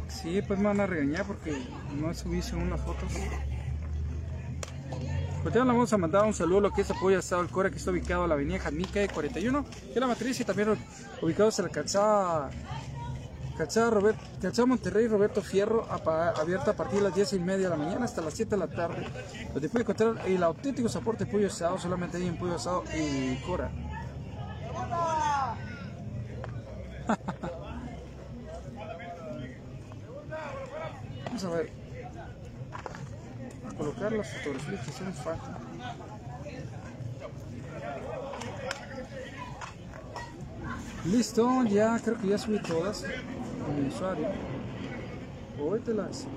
Sí, 0.07 0.41
pues 0.43 0.59
me 0.59 0.65
van 0.65 0.79
a 0.79 0.85
regañar 0.85 1.25
porque 1.25 1.53
no 1.99 2.13
subí 2.13 2.41
unas 2.53 2.81
fotos. 2.81 3.11
Pues 5.45 5.53
le 5.53 5.61
vamos 5.61 5.93
a 5.93 5.97
mandar 5.99 6.25
un 6.25 6.33
saludo 6.33 6.57
a 6.57 6.61
lo 6.61 6.71
que 6.71 6.81
es 6.81 6.89
Apoyo 6.89 7.19
Estado 7.19 7.43
del 7.43 7.51
Cora, 7.51 7.69
que 7.69 7.77
está 7.77 7.91
ubicado 7.91 8.23
en 8.23 8.29
la 8.29 8.33
avenida 8.33 8.57
Jamaica 8.57 8.99
de 8.99 9.07
41, 9.07 9.63
que 9.63 9.93
es 9.93 9.95
la 9.95 10.07
matriz, 10.07 10.39
y 10.39 10.43
también 10.43 10.75
ubicados 11.21 11.59
en 11.59 11.65
la 11.65 11.71
calzada, 11.71 12.49
calzada, 13.55 13.91
Robert, 13.91 14.17
calzada 14.41 14.65
Monterrey 14.65 15.07
Roberto 15.07 15.43
Fierro, 15.43 15.87
abierta 15.87 16.71
a 16.71 16.73
partir 16.73 16.97
de 16.97 17.03
las 17.03 17.13
10 17.13 17.33
y 17.33 17.39
media 17.39 17.69
de 17.69 17.77
la 17.77 17.83
mañana 17.83 18.05
hasta 18.05 18.23
las 18.23 18.33
7 18.33 18.49
de 18.49 18.57
la 18.57 18.65
tarde, 18.65 19.05
donde 19.53 19.69
puede 19.69 19.83
encontrar 19.83 20.15
el 20.25 20.41
auténtico 20.41 20.89
soporte 20.89 21.25
de 21.25 21.31
Pollo 21.31 21.45
Asado, 21.45 21.77
solamente 21.77 22.17
ahí 22.17 22.25
en 22.25 22.39
Pollo 22.39 22.55
Asado 22.55 22.83
y 22.97 23.35
Cora. 23.45 23.69
Vamos 31.27 31.43
a 31.43 31.49
ver 31.51 31.84
colocar 33.77 34.11
las 34.11 34.29
fotografías 34.29 34.85
que 34.85 34.91
falta. 35.11 35.59
Listo, 41.05 41.63
ya 41.65 41.99
creo 41.99 42.17
que 42.17 42.27
ya 42.27 42.37
subí 42.37 42.59
todas. 42.61 43.03
con 43.65 43.81
mi 43.81 43.87
usuario. 43.87 44.27
Óyetelas. 45.59 46.27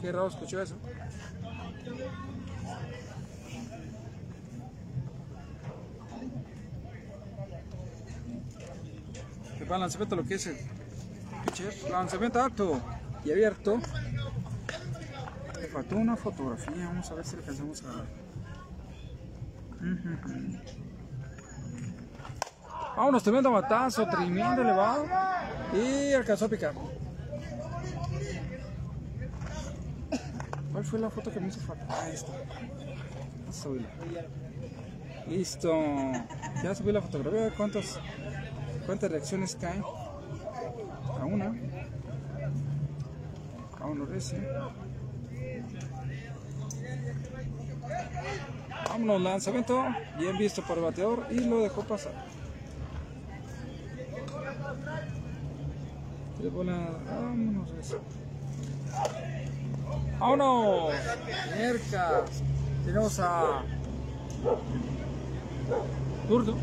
Qué 0.00 0.10
raro 0.12 0.26
escuchó 0.26 0.60
eso. 0.60 0.74
Lanzamiento 9.78 10.16
lo 10.16 10.24
que 10.24 10.34
es 10.34 10.46
el. 10.46 10.56
Lanzamiento 11.90 12.42
alto 12.42 12.80
y 13.24 13.32
abierto. 13.32 13.78
Me 15.60 15.66
faltó 15.68 15.96
una 15.96 16.16
fotografía. 16.16 16.86
Vamos 16.86 17.10
a 17.10 17.14
ver 17.14 17.24
si 17.24 17.32
le 17.36 17.38
alcanzamos 17.38 17.82
a. 17.84 18.04
Ujú. 19.82 20.58
Vámonos, 22.96 23.22
tremendo 23.22 23.50
batazo, 23.50 24.06
tremendo 24.06 24.62
elevado. 24.62 25.06
Y 25.74 26.12
alcanzó 26.12 26.44
a 26.44 26.48
picar. 26.48 26.74
¿Cuál 30.72 30.84
fue 30.84 30.98
la 30.98 31.10
foto 31.10 31.30
que 31.30 31.40
me 31.40 31.48
hizo 31.48 31.60
falta? 31.60 31.86
Ah, 31.88 32.08
esta. 32.08 32.32
Listo. 35.28 35.72
Ya 36.62 36.74
subí 36.74 36.92
la 36.92 37.00
fotografía. 37.02 37.52
¿Cuántas, 37.56 37.98
cuántas 38.86 39.10
reacciones 39.10 39.56
caen? 39.60 39.82
A 41.20 41.24
una. 41.24 41.54
Vámonos, 43.78 44.08
recién. 44.08 44.46
Vámonos, 48.88 49.20
lanzamiento. 49.20 49.84
Bien 50.18 50.38
visto 50.38 50.62
por 50.62 50.78
el 50.78 50.84
bateador 50.84 51.26
y 51.30 51.40
lo 51.40 51.60
dejó 51.60 51.82
pasar. 51.82 52.12
Tres 56.38 56.52
bolas. 56.52 56.78
Vámonos, 57.06 57.70
recién. 57.70 58.00
¡Vámonos! 60.18 60.94
Cercas. 61.56 62.42
Tenemos 62.84 63.18
a. 63.18 63.62
Zurdo. 66.28 66.56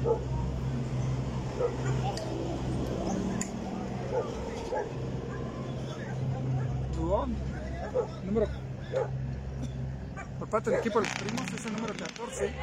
Número. 8.24 8.48
Por 10.38 10.50
parte 10.50 10.70
del 10.70 10.80
equipo 10.80 11.02
de 11.02 11.08
los 11.08 11.18
primos 11.18 11.54
es 11.54 11.66
el 11.66 11.74
número 11.74 11.94
14. 11.96 12.54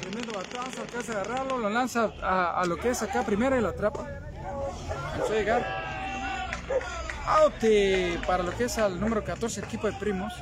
Tremendo 0.00 0.32
batazo, 0.32 0.82
alcanza 0.82 1.12
a 1.12 1.20
agarrarlo, 1.20 1.58
lo 1.58 1.70
lanza 1.70 2.12
a, 2.22 2.64
lo 2.66 2.76
que 2.76 2.90
es 2.90 3.02
acá 3.02 3.24
primera 3.24 3.56
y 3.56 3.62
lo 3.62 3.68
atrapa. 3.68 4.06
Alcanzó 5.12 5.32
a 5.32 5.36
llegar. 5.36 5.66
Out 7.26 7.54
eh, 7.62 8.20
para 8.26 8.42
lo 8.42 8.54
que 8.54 8.64
es 8.64 8.76
al 8.78 9.00
número 9.00 9.24
14, 9.24 9.60
el 9.60 9.66
equipo 9.66 9.86
de 9.86 9.94
primos. 9.94 10.32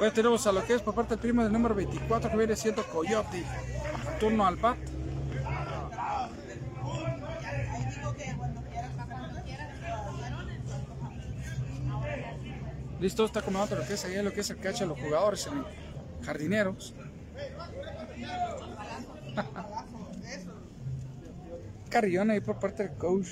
Hoy 0.00 0.10
tenemos 0.10 0.46
a 0.46 0.52
lo 0.52 0.64
que 0.64 0.74
es 0.74 0.82
por 0.82 0.94
parte 0.94 1.10
del 1.10 1.20
primo 1.20 1.42
del 1.42 1.52
número 1.52 1.74
24 1.74 2.30
que 2.30 2.36
viene 2.36 2.56
siendo 2.56 2.82
Coyote. 2.84 3.44
Turno 4.18 4.46
al 4.46 4.56
bat. 4.56 4.95
Listo, 13.00 13.26
está 13.26 13.40
acomodado 13.40 13.76
lo 13.76 13.86
que 13.86 13.94
es 13.94 14.04
ahí, 14.04 14.22
lo 14.22 14.32
que 14.32 14.40
es 14.40 14.50
el 14.50 14.58
catch 14.58 14.80
de 14.80 14.86
los 14.86 14.98
jugadores, 14.98 15.48
jardineros. 16.24 16.94
Carrillón 21.90 22.30
ahí 22.30 22.40
por 22.40 22.58
parte 22.58 22.88
del 22.88 22.96
coach. 22.96 23.28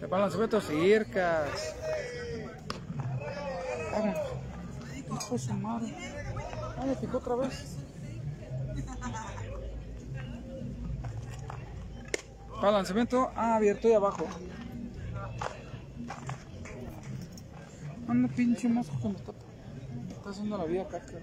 Le 0.00 0.06
van 0.06 0.20
lanzamientos 0.20 0.64
cercas. 0.64 1.74
Vamos. 3.92 4.18
Hijo 4.94 5.34
de 5.34 5.38
su 5.38 5.52
madre. 5.54 5.94
Ah, 6.76 6.84
me 6.86 6.94
picó 6.96 7.16
otra 7.18 7.36
vez. 7.36 7.75
Ah, 13.36 13.56
abierto 13.56 13.88
y 13.88 13.92
abajo. 13.92 14.26
Anda 18.08 18.28
pinche 18.34 18.68
mosco 18.68 18.94
que 19.00 19.08
me 19.08 19.14
me 19.14 20.12
está 20.14 20.30
haciendo 20.30 20.58
la 20.58 20.64
vida 20.64 20.82
acá. 20.82 21.00
cabrón. 21.00 21.22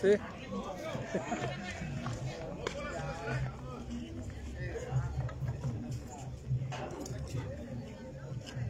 Sí. 0.00 0.10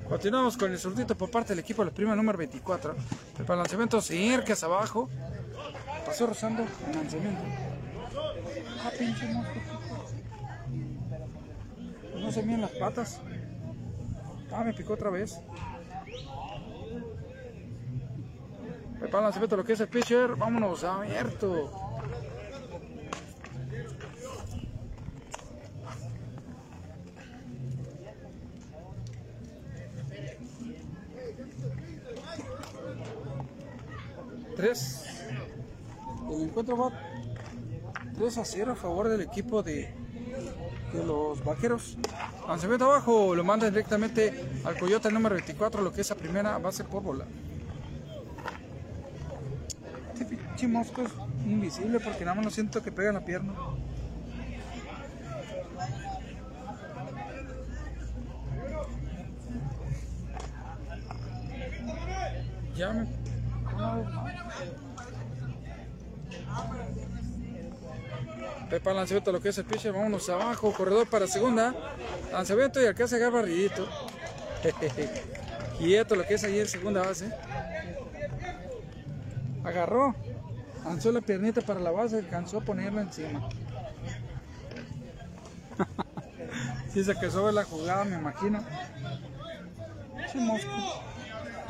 Continuamos 0.08 0.56
con 0.56 0.72
el 0.72 0.78
surtito 0.78 1.16
por 1.16 1.30
parte 1.30 1.50
del 1.50 1.58
equipo, 1.58 1.82
el 1.82 1.92
primo 1.92 2.16
número 2.16 2.38
24. 2.38 2.96
El 3.38 3.44
para 3.44 3.58
lanzamiento 3.58 4.00
cercas 4.00 4.64
abajo. 4.64 5.10
Pasó 6.06 6.26
rozando 6.26 6.62
el 6.62 6.96
lanzamiento. 6.96 7.67
Ah, 8.84 8.90
pinche 8.96 9.26
mosco. 9.26 9.52
No 12.16 12.32
se 12.32 12.42
miren 12.42 12.62
las 12.62 12.70
patas. 12.72 13.20
Ah, 14.52 14.64
me 14.64 14.72
picó 14.72 14.94
otra 14.94 15.10
vez. 15.10 15.40
Para 19.10 19.22
lanzamiento, 19.22 19.56
lo 19.56 19.64
que 19.64 19.72
es 19.72 19.80
el 19.80 19.88
pitcher. 19.88 20.36
Vámonos, 20.36 20.84
abierto. 20.84 21.70
Tres. 34.56 35.04
El 36.30 36.42
encuentro 36.42 36.76
va 36.76 37.07
3 38.18 38.38
a 38.38 38.44
0 38.44 38.72
a 38.72 38.74
favor 38.74 39.08
del 39.08 39.20
equipo 39.20 39.62
de, 39.62 39.94
los 41.06 41.44
vaqueros. 41.44 41.96
Lanzamiento 42.48 42.86
abajo, 42.86 43.34
lo 43.34 43.44
manda 43.44 43.70
directamente 43.70 44.44
al 44.64 44.76
Coyote 44.76 45.10
número 45.12 45.36
24, 45.36 45.82
lo 45.82 45.92
que 45.92 46.00
es 46.00 46.10
la 46.10 46.16
primera 46.16 46.58
base 46.58 46.82
por 46.82 47.02
bola. 47.02 47.26
Este 50.12 50.24
pinche 50.24 50.66
mosco 50.66 51.04
invisible 51.46 52.00
porque 52.00 52.24
nada 52.24 52.34
más 52.34 52.44
lo 52.46 52.50
siento 52.50 52.82
que 52.82 52.90
pega 52.90 53.10
en 53.10 53.14
la 53.14 53.24
pierna. 53.24 53.54
Ya 62.74 62.92
me. 62.92 63.06
Pepa 68.70 68.92
lanzamiento 68.92 69.32
lo 69.32 69.40
que 69.40 69.48
es 69.48 69.58
el 69.58 69.64
pitcher, 69.64 69.92
vámonos 69.92 70.28
abajo, 70.28 70.72
corredor 70.72 71.08
para 71.08 71.26
segunda, 71.26 71.74
lanzamiento 72.30 72.82
y 72.82 72.86
alcanza 72.86 73.16
a 73.16 73.18
agarrar. 73.18 73.46
Quieto 75.78 76.14
lo 76.16 76.24
que 76.26 76.34
es 76.34 76.44
ahí 76.44 76.58
en 76.58 76.68
segunda 76.68 77.02
base. 77.02 77.32
Agarró, 79.64 80.14
lanzó 80.84 81.12
la 81.12 81.20
piernita 81.20 81.60
para 81.62 81.80
la 81.80 81.90
base, 81.90 82.16
alcanzó 82.16 82.58
a 82.58 82.60
ponerla 82.60 83.02
encima. 83.02 83.48
Si 86.92 87.04
se 87.04 87.14
que 87.14 87.30
sobre 87.30 87.52
la 87.52 87.64
jugada, 87.64 88.02
me 88.04 88.16
imagino. 88.16 88.64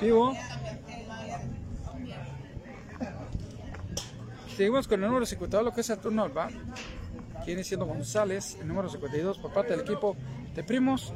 Vivo. 0.01 0.33
Seguimos 4.59 4.89
con 4.89 5.01
el 5.01 5.07
número 5.07 5.25
52, 5.25 5.65
lo 5.67 5.73
que 5.73 5.83
es 5.83 5.91
el 5.91 5.99
turno 5.99 6.25
al 6.25 6.31
bar. 6.31 6.51
Viene 7.47 7.63
siendo 7.63 7.87
González, 7.87 8.57
el 8.61 8.67
número 8.67 8.89
52 8.89 9.39
por 9.39 9.53
parte 9.53 9.71
del 9.71 9.83
equipo 9.83 10.17
de 10.53 10.65
Primos. 10.65 11.13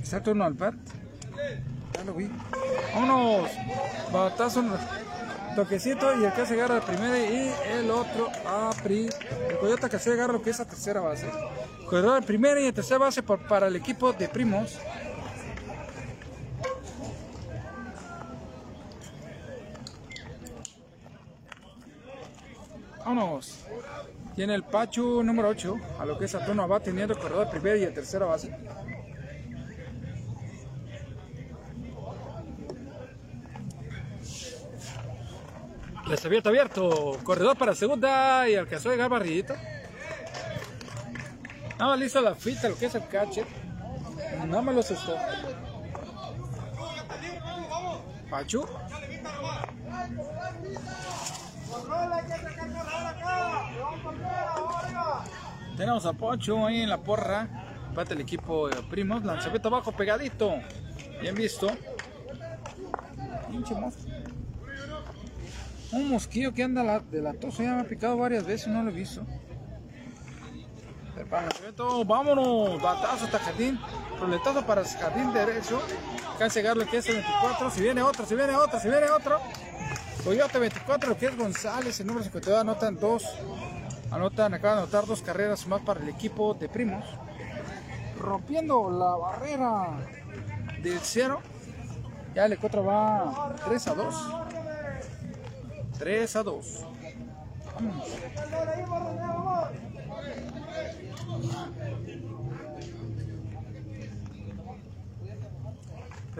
Está 0.00 0.18
el 0.18 0.22
turno 0.22 0.44
al 0.44 0.54
bat. 0.54 0.76
Ya 1.94 2.04
lo 2.04 2.14
vi. 2.14 2.30
Vámonos. 2.94 3.50
Batazo, 4.12 4.62
toquecito 5.56 6.20
y 6.20 6.24
el 6.24 6.32
que 6.32 6.46
se 6.46 6.54
agarra 6.54 6.76
la 6.76 6.86
primera 6.86 7.18
y 7.18 7.52
el 7.72 7.90
otro 7.90 8.28
a 8.46 8.70
pri. 8.84 9.08
El 9.48 9.58
Coyote 9.58 9.90
que 9.90 9.98
se 9.98 10.12
agarra 10.12 10.34
lo 10.34 10.40
que 10.40 10.50
es 10.50 10.58
la 10.60 10.64
tercera 10.64 11.00
base. 11.00 11.28
Corredor 11.86 12.20
de 12.20 12.26
primera 12.28 12.60
y 12.60 12.66
de 12.66 12.72
tercera 12.72 12.98
base 12.98 13.24
por, 13.24 13.40
para 13.48 13.66
el 13.66 13.74
equipo 13.74 14.12
de 14.12 14.28
Primos. 14.28 14.78
Vámonos. 23.04 23.66
Tiene 24.34 24.54
el 24.54 24.62
Pachu 24.62 25.22
número 25.22 25.48
8, 25.48 25.76
a 25.98 26.04
lo 26.06 26.18
que 26.18 26.26
es 26.26 26.30
Saturno 26.30 26.68
va 26.68 26.80
teniendo 26.80 27.18
corredor 27.18 27.46
de 27.46 27.50
primera 27.50 27.76
y 27.76 27.80
de 27.80 27.90
tercera 27.90 28.26
base. 28.26 28.54
Les 36.10 36.24
abierto 36.24 36.48
abierto. 36.48 37.18
Corredor 37.22 37.56
para 37.56 37.74
segunda 37.74 38.48
y 38.48 38.56
alcanzó 38.56 38.88
a 38.88 38.92
llegar 38.92 39.08
barridito. 39.08 39.54
Nada 41.78 41.96
más 41.96 42.14
la 42.14 42.34
fita 42.34 42.68
lo 42.68 42.76
que 42.76 42.86
es 42.86 42.94
el 42.94 43.06
catcher. 43.06 43.46
Nada 44.46 44.60
más 44.60 44.74
lo 44.74 44.80
asustó. 44.80 45.16
Pachu. 48.28 48.66
Tenemos 55.76 56.04
a 56.04 56.12
Pocho 56.12 56.66
ahí 56.66 56.82
en 56.82 56.88
la 56.88 56.98
porra. 56.98 57.48
Pate 57.94 58.14
el 58.14 58.20
equipo 58.20 58.68
de 58.68 58.82
primos. 58.82 59.24
Lanzamiento 59.24 59.68
abajo 59.68 59.92
pegadito. 59.92 60.54
Bien 61.20 61.34
visto. 61.34 61.68
Pinche 63.50 63.74
mosco. 63.74 64.02
Un 65.92 66.08
mosquillo 66.08 66.52
que 66.52 66.62
anda 66.62 67.00
de 67.00 67.22
la 67.22 67.32
tos. 67.32 67.58
Ya 67.58 67.74
me 67.74 67.80
ha 67.80 67.84
picado 67.84 68.16
varias 68.16 68.44
veces. 68.44 68.68
No 68.68 68.82
lo 68.82 68.90
he 68.90 68.92
visto. 68.92 69.24
Vámonos. 72.06 72.80
Batazo 72.82 73.24
hasta 73.24 73.38
jardín. 73.38 73.80
Para 74.66 74.82
el 74.82 74.86
jardín 74.86 75.32
derecho. 75.32 75.80
Alcanza 76.32 76.58
a 76.58 76.62
llegar 76.62 76.76
lo 76.76 76.86
que 76.86 76.98
es 76.98 77.08
el 77.08 77.16
24. 77.16 77.70
Si 77.70 77.80
viene 77.80 78.02
otro, 78.02 78.26
si 78.26 78.34
viene 78.34 78.54
otro, 78.54 78.78
si 78.78 78.88
viene 78.88 79.10
otro. 79.10 79.40
Coyote 80.24 80.58
24, 80.58 81.08
lo 81.08 81.16
que 81.16 81.26
es 81.26 81.36
González, 81.36 81.98
el 82.00 82.06
número 82.06 82.24
52, 82.24 82.60
anotan 82.60 82.96
dos. 82.96 83.24
Anotan, 84.10 84.54
acaban 84.54 84.78
de 84.78 84.82
anotar 84.82 85.06
dos 85.06 85.22
carreras 85.22 85.66
más 85.66 85.80
para 85.82 86.00
el 86.00 86.08
equipo 86.08 86.54
de 86.54 86.68
primos. 86.68 87.04
Rompiendo 88.18 88.90
la 88.90 89.16
barrera 89.16 89.98
del 90.82 91.00
cero. 91.00 91.40
Ya 92.34 92.46
el 92.46 92.58
4 92.58 92.84
va 92.84 93.56
3 93.64 93.88
a 93.88 93.94
2. 93.94 94.14
3 95.98 96.36
a 96.36 96.42
2. 96.42 96.86
Vámonos. 97.74 98.06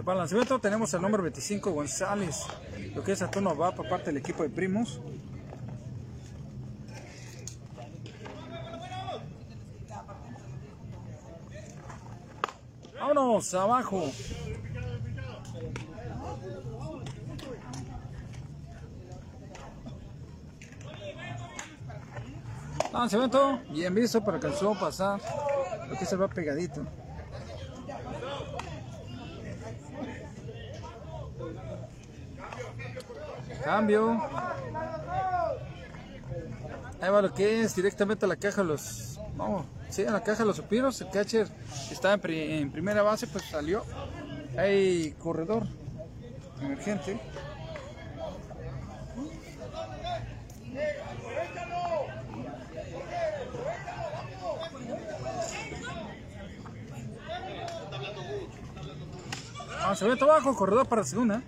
Para 0.03 0.13
el 0.13 0.17
lanzamiento 0.19 0.59
tenemos 0.59 0.93
el 0.93 1.01
número 1.01 1.21
25 1.23 1.71
González, 1.71 2.45
lo 2.95 3.03
que 3.03 3.13
es 3.13 3.21
a 3.21 3.31
turno 3.31 3.55
va 3.55 3.73
por 3.73 3.87
parte 3.87 4.07
del 4.07 4.17
equipo 4.17 4.43
de 4.43 4.49
primos. 4.49 4.99
Vámonos 12.99 13.53
abajo. 13.53 14.11
Lanzamiento 22.93 23.59
bien 23.69 23.95
visto, 23.95 24.23
pero 24.23 24.35
alcanzó 24.35 24.73
a 24.73 24.79
pasar. 24.79 25.21
Lo 25.89 25.97
que 25.97 26.05
se 26.05 26.15
va 26.15 26.27
pegadito. 26.27 26.85
Cambio. 33.63 34.21
Ahí 37.01 37.09
va 37.09 37.21
lo 37.21 37.33
que 37.33 37.61
es 37.61 37.75
directamente 37.75 38.25
a 38.25 38.27
la 38.27 38.35
caja 38.35 38.63
los. 38.63 39.19
Vamos, 39.35 39.65
sí, 39.89 40.05
a 40.05 40.11
la 40.11 40.21
caja 40.21 40.39
de 40.39 40.45
los 40.45 40.57
supiros. 40.57 40.99
El 41.01 41.09
catcher 41.09 41.47
estaba 41.91 42.13
en, 42.15 42.19
pri- 42.21 42.57
en 42.59 42.71
primera 42.71 43.01
base, 43.01 43.27
pues 43.27 43.43
salió. 43.45 43.83
Hay 44.57 45.11
corredor 45.19 45.63
emergente. 46.61 47.19
Vamos 59.81 60.01
a 60.01 60.05
ver 60.05 60.23
abajo, 60.23 60.55
corredor 60.55 60.87
para 60.87 61.03
segunda. 61.03 61.41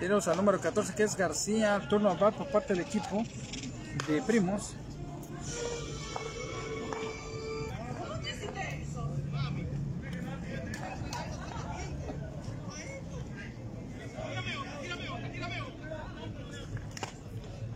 Tenemos 0.00 0.26
al 0.28 0.36
número 0.38 0.58
14 0.58 0.94
que 0.94 1.02
es 1.02 1.14
García, 1.14 1.78
turno 1.90 2.08
a 2.08 2.14
bat 2.14 2.34
por 2.34 2.46
parte 2.46 2.72
del 2.72 2.82
equipo 2.82 3.22
de 4.08 4.22
Primos. 4.22 4.74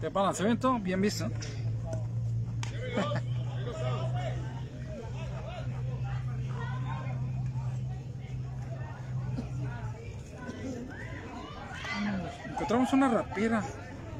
De 0.01 0.09
balanceamiento, 0.09 0.79
bien 0.79 1.03
visto. 1.03 1.31
Encontramos 12.65 12.95
una 12.95 13.09
rapera, 13.11 13.63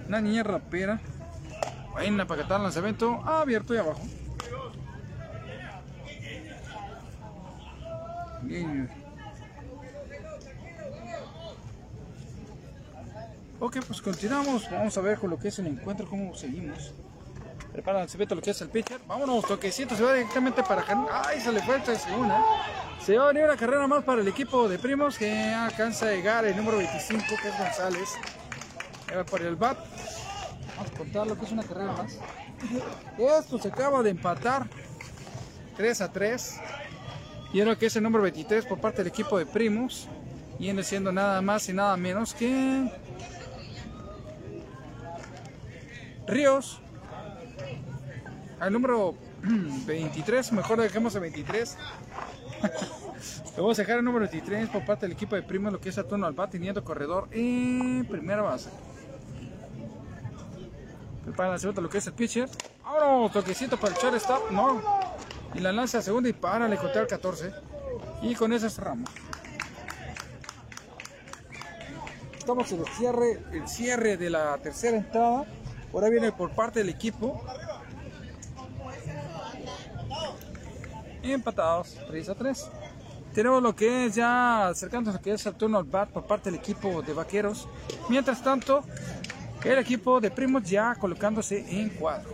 una 0.07 0.21
niña 0.21 0.43
rapera. 0.43 1.01
Buena 1.93 2.27
para 2.27 2.43
que 2.43 2.47
tal 2.49 2.63
lanzamiento 2.63 3.23
abierto 3.25 3.75
y 3.75 3.79
abajo. 3.79 4.03
Bien. 8.43 8.91
Ok, 13.61 13.79
pues 13.87 14.03
continuamos. 14.03 14.71
Vamos 14.71 14.99
a 14.99 15.01
ver 15.01 15.17
con 15.19 15.31
lo 15.31 15.39
que 15.39 15.49
es 15.49 15.59
el 15.61 15.67
encuentro, 15.69 16.07
cómo 16.07 16.35
seguimos. 16.35 16.93
Prepara 17.73 18.01
el 18.01 18.03
lanzamiento, 18.03 18.35
lo 18.35 18.43
que 18.43 18.51
es 18.51 18.61
el 18.61 18.69
pitcher. 18.69 19.01
Vámonos, 19.09 19.47
toquecito, 19.47 19.97
se 19.97 20.03
va 20.03 20.13
directamente 20.13 20.63
para 20.63 20.83
Jan- 20.83 21.07
Ay, 21.11 21.41
se 21.41 21.51
le 21.51 21.63
fue 21.63 21.79
esta 21.79 21.95
segunda. 21.99 22.45
Se 23.05 23.19
va 23.19 23.25
a 23.25 23.27
venir 23.29 23.45
una 23.45 23.57
carrera 23.59 23.87
más 23.87 24.03
para 24.03 24.23
el 24.23 24.29
equipo 24.29 24.67
de 24.67 24.79
primos 24.79 25.19
que 25.19 25.31
alcanza 25.31 26.07
a 26.07 26.13
llegar 26.13 26.47
el 26.47 26.57
número 26.57 26.79
25, 26.79 27.23
que 27.43 27.49
es 27.49 27.59
González. 27.59 28.09
Va 29.15 29.25
por 29.25 29.43
el 29.43 29.57
bat. 29.57 29.77
Vamos 30.75 30.91
a 30.91 30.97
contar 30.97 31.27
lo 31.27 31.39
que 31.39 31.45
es 31.45 31.53
una 31.53 31.65
carrera 31.65 31.93
más. 31.93 32.19
Esto 33.19 33.59
se 33.59 33.69
acaba 33.69 34.03
de 34.03 34.09
empatar 34.09 34.67
3 35.77 36.01
a 36.01 36.13
3. 36.13 36.61
Y 37.53 37.61
ahora 37.61 37.77
que 37.77 37.87
es 37.87 37.97
el 37.97 38.05
número 38.05 38.23
23 38.23 38.65
por 38.65 38.81
parte 38.81 39.03
del 39.03 39.09
equipo 39.09 39.37
de 39.37 39.45
primos. 39.45 40.09
Y 40.59 40.63
viene 40.63 40.83
siendo 40.83 41.13
nada 41.13 41.43
más 41.43 41.69
y 41.69 41.75
nada 41.75 41.99
menos 41.99 42.33
que 42.33 42.91
Ríos. 46.27 46.81
Al 48.61 48.73
número 48.73 49.15
23, 49.43 50.53
mejor 50.53 50.81
dejemos 50.81 51.15
a 51.17 51.19
23. 51.19 51.77
Vamos 53.57 53.79
a 53.79 53.83
dejar 53.83 53.99
el 53.99 54.05
número 54.05 54.27
23 54.29 54.69
por 54.69 54.85
parte 54.85 55.07
del 55.07 55.13
equipo 55.13 55.37
de 55.37 55.43
primos, 55.43 55.73
lo 55.73 55.81
que 55.81 55.89
es 55.89 55.95
Saturno 55.95 56.27
al 56.27 56.33
bat, 56.33 56.51
teniendo 56.51 56.83
corredor 56.83 57.29
en 57.31 58.07
primera 58.11 58.43
base. 58.43 58.71
Prepara 61.25 61.51
la 61.51 61.59
segunda, 61.59 61.81
lo 61.81 61.89
que 61.89 61.99
es 61.99 62.07
el 62.07 62.13
pitcher. 62.13 62.49
Vámonos, 62.85 63.33
toquecito 63.33 63.79
para 63.79 63.95
el 63.95 64.01
shortstop, 64.01 64.51
no. 64.51 64.83
Y 65.55 65.61
la 65.61 65.73
lanza 65.73 65.99
a 65.99 66.03
segunda 66.03 66.29
y 66.29 66.33
para, 66.33 66.69
le 66.69 66.77
conté 66.77 66.99
al 66.99 67.07
14. 67.07 67.53
Y 68.23 68.35
con 68.35 68.53
eso 68.53 68.69
cerramos. 68.69 69.09
Estamos 72.39 72.71
en 72.73 72.81
el 72.81 72.87
cierre, 72.89 73.43
el 73.53 73.69
cierre 73.69 74.17
de 74.19 74.29
la 74.29 74.59
tercera 74.59 74.97
entrada. 74.97 75.47
Ahora 75.95 76.11
viene 76.11 76.33
por 76.33 76.51
parte 76.51 76.81
del 76.81 76.91
equipo. 76.91 77.43
Empatados, 81.33 81.97
3 82.07 82.29
a 82.29 82.35
3. 82.35 82.71
Tenemos 83.35 83.63
lo 83.63 83.75
que 83.75 84.07
es 84.07 84.15
ya 84.15 84.69
acercándonos 84.69 85.17
a 85.17 85.19
lo 85.19 85.25
que 85.25 85.33
es 85.33 85.47
el 85.47 85.55
turno 85.55 85.79
al 85.79 85.85
bat 85.85 86.09
por 86.11 86.27
parte 86.27 86.51
del 86.51 86.61
equipo 86.61 87.03
de 87.03 87.13
vaqueros. 87.13 87.69
Mientras 88.09 88.43
tanto, 88.43 88.85
el 89.65 89.79
equipo 89.79 90.21
de 90.21 90.31
primos 90.31 90.63
ya 90.65 90.95
colocándose 90.95 91.65
en 91.69 91.89
cuadro. 91.91 92.31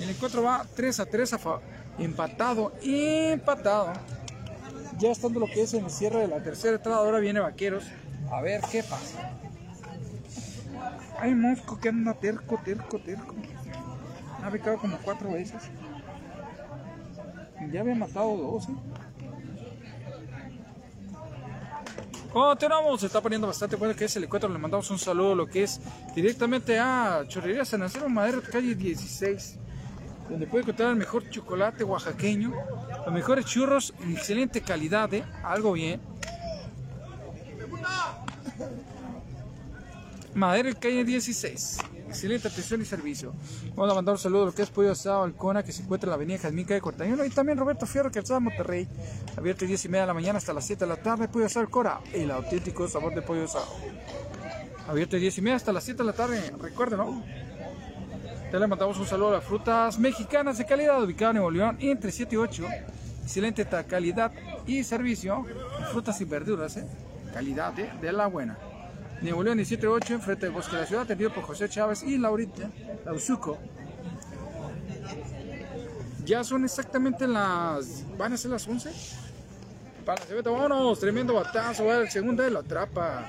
El 0.00 0.10
encuentro 0.10 0.42
va 0.42 0.66
3 0.74 1.00
a 1.00 1.06
3 1.06 1.32
a 1.34 1.60
empatado, 1.98 2.72
empatado. 2.82 3.92
Ya 4.98 5.10
estando 5.10 5.40
lo 5.40 5.46
que 5.46 5.62
es 5.62 5.74
en 5.74 5.84
el 5.84 5.90
cierre 5.90 6.20
de 6.20 6.28
la 6.28 6.42
tercera 6.42 6.76
entrada, 6.76 6.98
ahora 6.98 7.18
viene 7.18 7.40
vaqueros. 7.40 7.84
A 8.32 8.40
ver 8.40 8.60
qué 8.70 8.82
pasa. 8.82 9.30
Hay 11.20 11.34
mosco 11.34 11.78
que 11.78 11.90
anda 11.90 12.14
terco, 12.14 12.60
terco, 12.64 12.98
terco. 12.98 13.34
Ha 14.42 14.50
picado 14.50 14.78
como 14.78 14.98
cuatro 14.98 15.32
veces. 15.32 15.62
Ya 17.72 17.80
había 17.80 17.94
matado 17.94 18.36
dos. 18.36 18.68
¿eh? 18.68 18.72
Continuamos, 22.32 23.00
se 23.00 23.06
está 23.06 23.20
poniendo 23.20 23.46
bastante 23.46 23.76
bueno 23.76 23.94
que 23.94 24.06
es 24.06 24.16
el 24.16 24.24
encuentro. 24.24 24.50
Le 24.50 24.58
mandamos 24.58 24.90
un 24.90 24.98
saludo, 24.98 25.36
lo 25.36 25.46
que 25.46 25.62
es 25.62 25.80
directamente 26.16 26.78
a 26.80 27.24
Chorrería 27.28 27.64
San 27.64 27.82
Anselmo 27.82 28.08
Madero, 28.08 28.42
calle 28.42 28.74
16, 28.74 29.56
donde 30.28 30.46
puede 30.48 30.62
encontrar 30.64 30.90
el 30.90 30.96
mejor 30.96 31.30
chocolate 31.30 31.84
oaxaqueño, 31.84 32.52
los 33.04 33.14
mejores 33.14 33.46
churros 33.46 33.94
en 34.02 34.12
excelente 34.12 34.60
calidad, 34.62 35.14
¿eh? 35.14 35.24
algo 35.44 35.72
bien. 35.74 36.00
Madero 40.34 40.70
calle 40.80 41.04
16. 41.04 41.78
Excelente 42.14 42.46
atención 42.46 42.80
y 42.80 42.84
servicio. 42.84 43.34
Vamos 43.74 43.90
a 43.90 43.94
mandar 43.96 44.12
un 44.12 44.18
saludo 44.20 44.44
a 44.44 44.46
lo 44.46 44.54
que 44.54 44.62
es 44.62 44.70
Pollo 44.70 44.92
Asado 44.92 45.24
Alcona, 45.24 45.64
que 45.64 45.72
se 45.72 45.82
encuentra 45.82 46.06
en 46.06 46.10
la 46.10 46.14
avenida 46.14 46.38
Jazmín 46.38 46.64
Calle 46.64 46.80
Cortañuelo. 46.80 47.24
Y 47.24 47.30
también 47.30 47.58
Roberto 47.58 47.86
Fierro, 47.86 48.12
que 48.12 48.20
está 48.20 48.36
en 48.36 48.44
Monterrey. 48.44 48.86
Abierto 49.36 49.64
10 49.64 49.84
y 49.84 49.88
media 49.88 50.02
de 50.02 50.06
la 50.06 50.14
mañana 50.14 50.38
hasta 50.38 50.52
las 50.52 50.64
7 50.64 50.84
de 50.84 50.88
la 50.90 50.96
tarde. 50.96 51.26
Pollo 51.26 51.46
Asado 51.46 51.66
Alcora, 51.66 52.00
el 52.12 52.30
auténtico 52.30 52.86
sabor 52.86 53.16
de 53.16 53.22
pollo 53.22 53.44
asado. 53.44 53.66
Abierto 54.86 55.16
10 55.16 55.38
y 55.38 55.40
media 55.42 55.56
hasta 55.56 55.72
las 55.72 55.82
7 55.82 56.04
de 56.04 56.06
la 56.06 56.12
tarde. 56.12 56.54
Recuerden, 56.56 56.98
¿no? 56.98 57.24
Ya 58.52 58.60
le 58.60 58.66
mandamos 58.68 58.96
un 58.96 59.06
saludo 59.06 59.30
a 59.30 59.32
las 59.32 59.44
frutas 59.44 59.98
mexicanas 59.98 60.56
de 60.56 60.66
calidad 60.66 61.02
ubicado 61.02 61.32
en 61.32 61.36
Nuevo 61.38 61.50
León 61.50 61.78
entre 61.80 62.12
7 62.12 62.32
y 62.32 62.38
8. 62.38 62.64
Excelente 63.24 63.66
calidad 63.88 64.30
y 64.68 64.84
servicio. 64.84 65.44
Frutas 65.90 66.20
y 66.20 66.24
verduras, 66.26 66.76
¿eh? 66.76 66.86
Calidad 67.32 67.76
¿eh? 67.80 67.90
de 68.00 68.12
la 68.12 68.28
buena. 68.28 68.56
Nuevo 69.22 69.42
León 69.42 69.64
178, 69.64 70.14
enfrente 70.14 70.46
del 70.46 70.54
Bosque 70.54 70.76
de 70.76 70.82
la 70.82 70.86
Ciudad, 70.86 71.04
atendido 71.04 71.32
por 71.32 71.44
José 71.44 71.68
Chávez 71.68 72.02
y 72.02 72.18
Laurita 72.18 72.70
Lausuco. 73.04 73.58
Ya 76.24 76.42
son 76.42 76.64
exactamente 76.64 77.26
las. 77.26 78.04
¿Van 78.16 78.32
a 78.32 78.36
ser 78.36 78.50
las 78.50 78.66
11? 78.66 78.90
Para 80.04 80.20
la 80.20 80.26
cebeta, 80.26 80.50
vámonos, 80.50 81.00
tremendo 81.00 81.34
batazo, 81.34 81.92
el 81.92 82.10
segundo 82.10 82.48
lo 82.50 82.60
atrapa. 82.60 83.28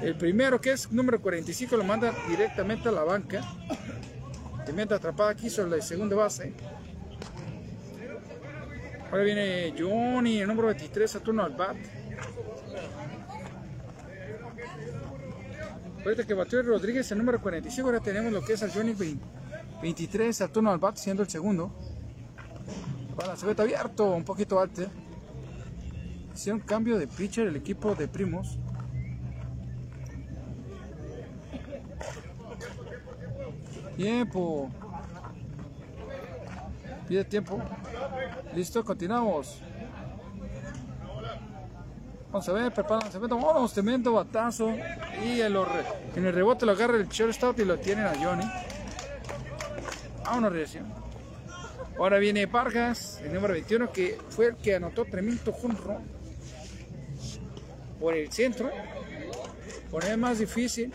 El 0.00 0.16
primero, 0.16 0.60
que 0.60 0.72
es 0.72 0.92
número 0.92 1.20
45, 1.20 1.76
lo 1.76 1.84
manda 1.84 2.12
directamente 2.28 2.88
a 2.88 2.92
la 2.92 3.04
banca. 3.04 3.42
Tremenda 4.64 4.96
atrapada 4.96 5.30
aquí 5.30 5.48
sobre 5.48 5.76
la 5.76 5.82
segunda 5.82 6.16
base. 6.16 6.52
Ahora 9.10 9.22
viene 9.22 9.74
Johnny, 9.78 10.40
el 10.40 10.48
número 10.48 10.68
23, 10.68 11.16
a 11.16 11.20
turno 11.20 11.44
al 11.44 11.54
bat. 11.54 11.76
Ahorita 16.06 16.24
que 16.24 16.34
batió 16.34 16.62
Rodríguez 16.62 17.10
el 17.10 17.18
número 17.18 17.40
45, 17.40 17.88
ahora 17.88 17.98
tenemos 17.98 18.32
lo 18.32 18.40
que 18.40 18.52
es 18.52 18.62
el 18.62 18.70
Johnny 18.70 18.94
23, 19.82 20.40
al 20.40 20.50
turno 20.50 20.70
al 20.70 20.78
bat, 20.78 20.96
siendo 20.96 21.24
el 21.24 21.28
segundo. 21.28 21.72
Para 23.16 23.34
ve 23.34 23.60
abierto, 23.60 24.12
un 24.12 24.22
poquito 24.22 24.60
alto. 24.60 24.82
Hicieron 26.32 26.60
cambio 26.60 26.96
de 26.96 27.08
pitcher 27.08 27.48
el 27.48 27.56
equipo 27.56 27.96
de 27.96 28.06
Primos. 28.06 28.56
Tiempo. 33.96 34.70
Pide 37.08 37.24
tiempo. 37.24 37.60
Listo, 38.54 38.84
continuamos. 38.84 39.60
Vamos 42.36 42.50
a 42.50 42.52
ver, 42.52 42.70
prepárense, 42.70 43.16
vámonos, 43.16 43.72
tremendo 43.72 44.12
batazo. 44.12 44.68
Y 45.24 45.40
en, 45.40 45.56
el 45.56 46.34
rebote 46.34 46.66
lo 46.66 46.72
agarra 46.72 46.98
el 46.98 47.08
shortstop 47.08 47.58
y 47.60 47.64
lo 47.64 47.78
tienen 47.78 48.04
a 48.04 48.12
Johnny. 48.14 48.44
Vámonos, 50.22 50.52
reacción. 50.52 50.84
Ahora 51.98 52.18
viene 52.18 52.44
Vargas, 52.44 53.22
el 53.24 53.32
número 53.32 53.54
21, 53.54 53.90
que 53.90 54.18
fue 54.28 54.48
el 54.48 54.56
que 54.56 54.74
anotó 54.74 55.06
tremendo 55.06 55.50
junro 55.50 56.02
por 57.98 58.12
el 58.12 58.30
centro. 58.30 58.70
Por 59.90 60.04
el 60.04 60.18
más 60.18 60.38
difícil. 60.38 60.92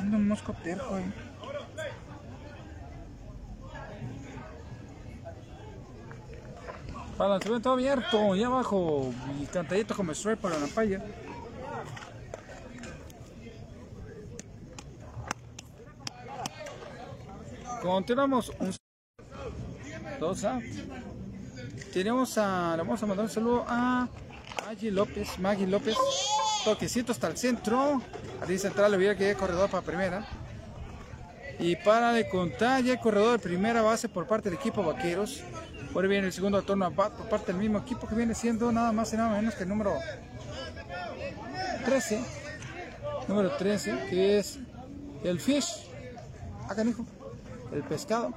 Anda 0.00 0.16
un 0.16 0.28
mosco 0.28 0.54
terco 0.64 0.94
ahí. 0.94 1.12
Para 7.18 7.36
el 7.36 7.60
todo 7.60 7.74
abierto, 7.74 8.34
y 8.34 8.42
abajo, 8.42 9.12
y 9.38 9.44
cantadito 9.44 9.94
como 9.94 10.12
strike 10.12 10.38
para 10.38 10.58
la 10.58 10.66
palla. 10.68 11.04
Continuamos 17.82 18.50
un 18.58 18.72
tenemos 21.92 22.38
a 22.38 22.76
le 22.76 22.82
vamos 22.82 23.02
a 23.02 23.06
mandar 23.06 23.24
un 23.24 23.30
saludo 23.30 23.64
a 23.66 24.08
Maggie 24.66 24.90
López 24.90 25.38
Maggie 25.38 25.66
López 25.66 25.96
toquecito 26.64 27.12
hasta 27.12 27.28
el 27.28 27.36
centro 27.36 28.02
Ahí 28.40 28.58
central 28.58 28.94
hubiera 28.94 29.14
que 29.16 29.30
ir 29.30 29.36
corredor 29.36 29.70
para 29.70 29.82
primera. 29.82 30.24
Y 31.58 31.76
para 31.76 32.12
de 32.12 32.28
contar 32.28 32.82
ya 32.82 32.94
el 32.94 33.00
corredor 33.00 33.32
de 33.32 33.38
primera 33.38 33.82
base 33.82 34.08
por 34.08 34.26
parte 34.26 34.48
del 34.48 34.58
equipo 34.58 34.82
Vaqueros. 34.82 35.42
Ahora 35.94 36.08
viene 36.08 36.28
el 36.28 36.32
segundo 36.32 36.62
turno 36.62 36.90
por 36.90 37.28
parte 37.28 37.52
del 37.52 37.60
mismo 37.60 37.78
equipo 37.78 38.06
que 38.06 38.14
viene 38.14 38.34
siendo 38.34 38.72
nada 38.72 38.92
más 38.92 39.12
y 39.12 39.16
nada 39.16 39.36
menos 39.36 39.54
que 39.54 39.64
el 39.64 39.68
número 39.68 39.94
13. 41.84 42.22
Número 43.28 43.50
13, 43.56 44.06
que 44.08 44.38
es 44.38 44.58
el 45.22 45.38
fish. 45.38 45.86
Acá, 46.68 46.82
hijo. 46.82 47.04
El 47.72 47.82
pescado. 47.82 48.32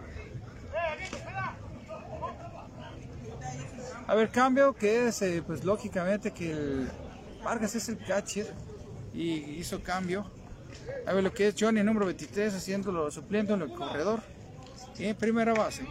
A 4.06 4.16
ver, 4.16 4.30
cambio 4.30 4.74
que 4.74 5.08
es, 5.08 5.22
eh, 5.22 5.42
pues 5.46 5.64
lógicamente 5.64 6.32
que 6.32 6.52
el 6.52 6.90
Vargas 7.44 7.76
es 7.76 7.90
el 7.90 7.98
catcher 7.98 8.54
y 9.14 9.34
hizo 9.60 9.82
cambio. 9.82 10.26
A 11.06 11.14
ver 11.14 11.24
lo 11.24 11.34
que 11.34 11.50
es 11.50 11.56
Johnny, 11.58 11.84
número 11.84 12.06
23, 12.06 12.54
haciéndolo 12.54 13.12
supliendo 13.12 13.54
en 13.54 13.62
el 13.64 13.74
corredor. 13.74 14.22
en 14.98 15.16
primera 15.16 15.54
base. 15.54 15.86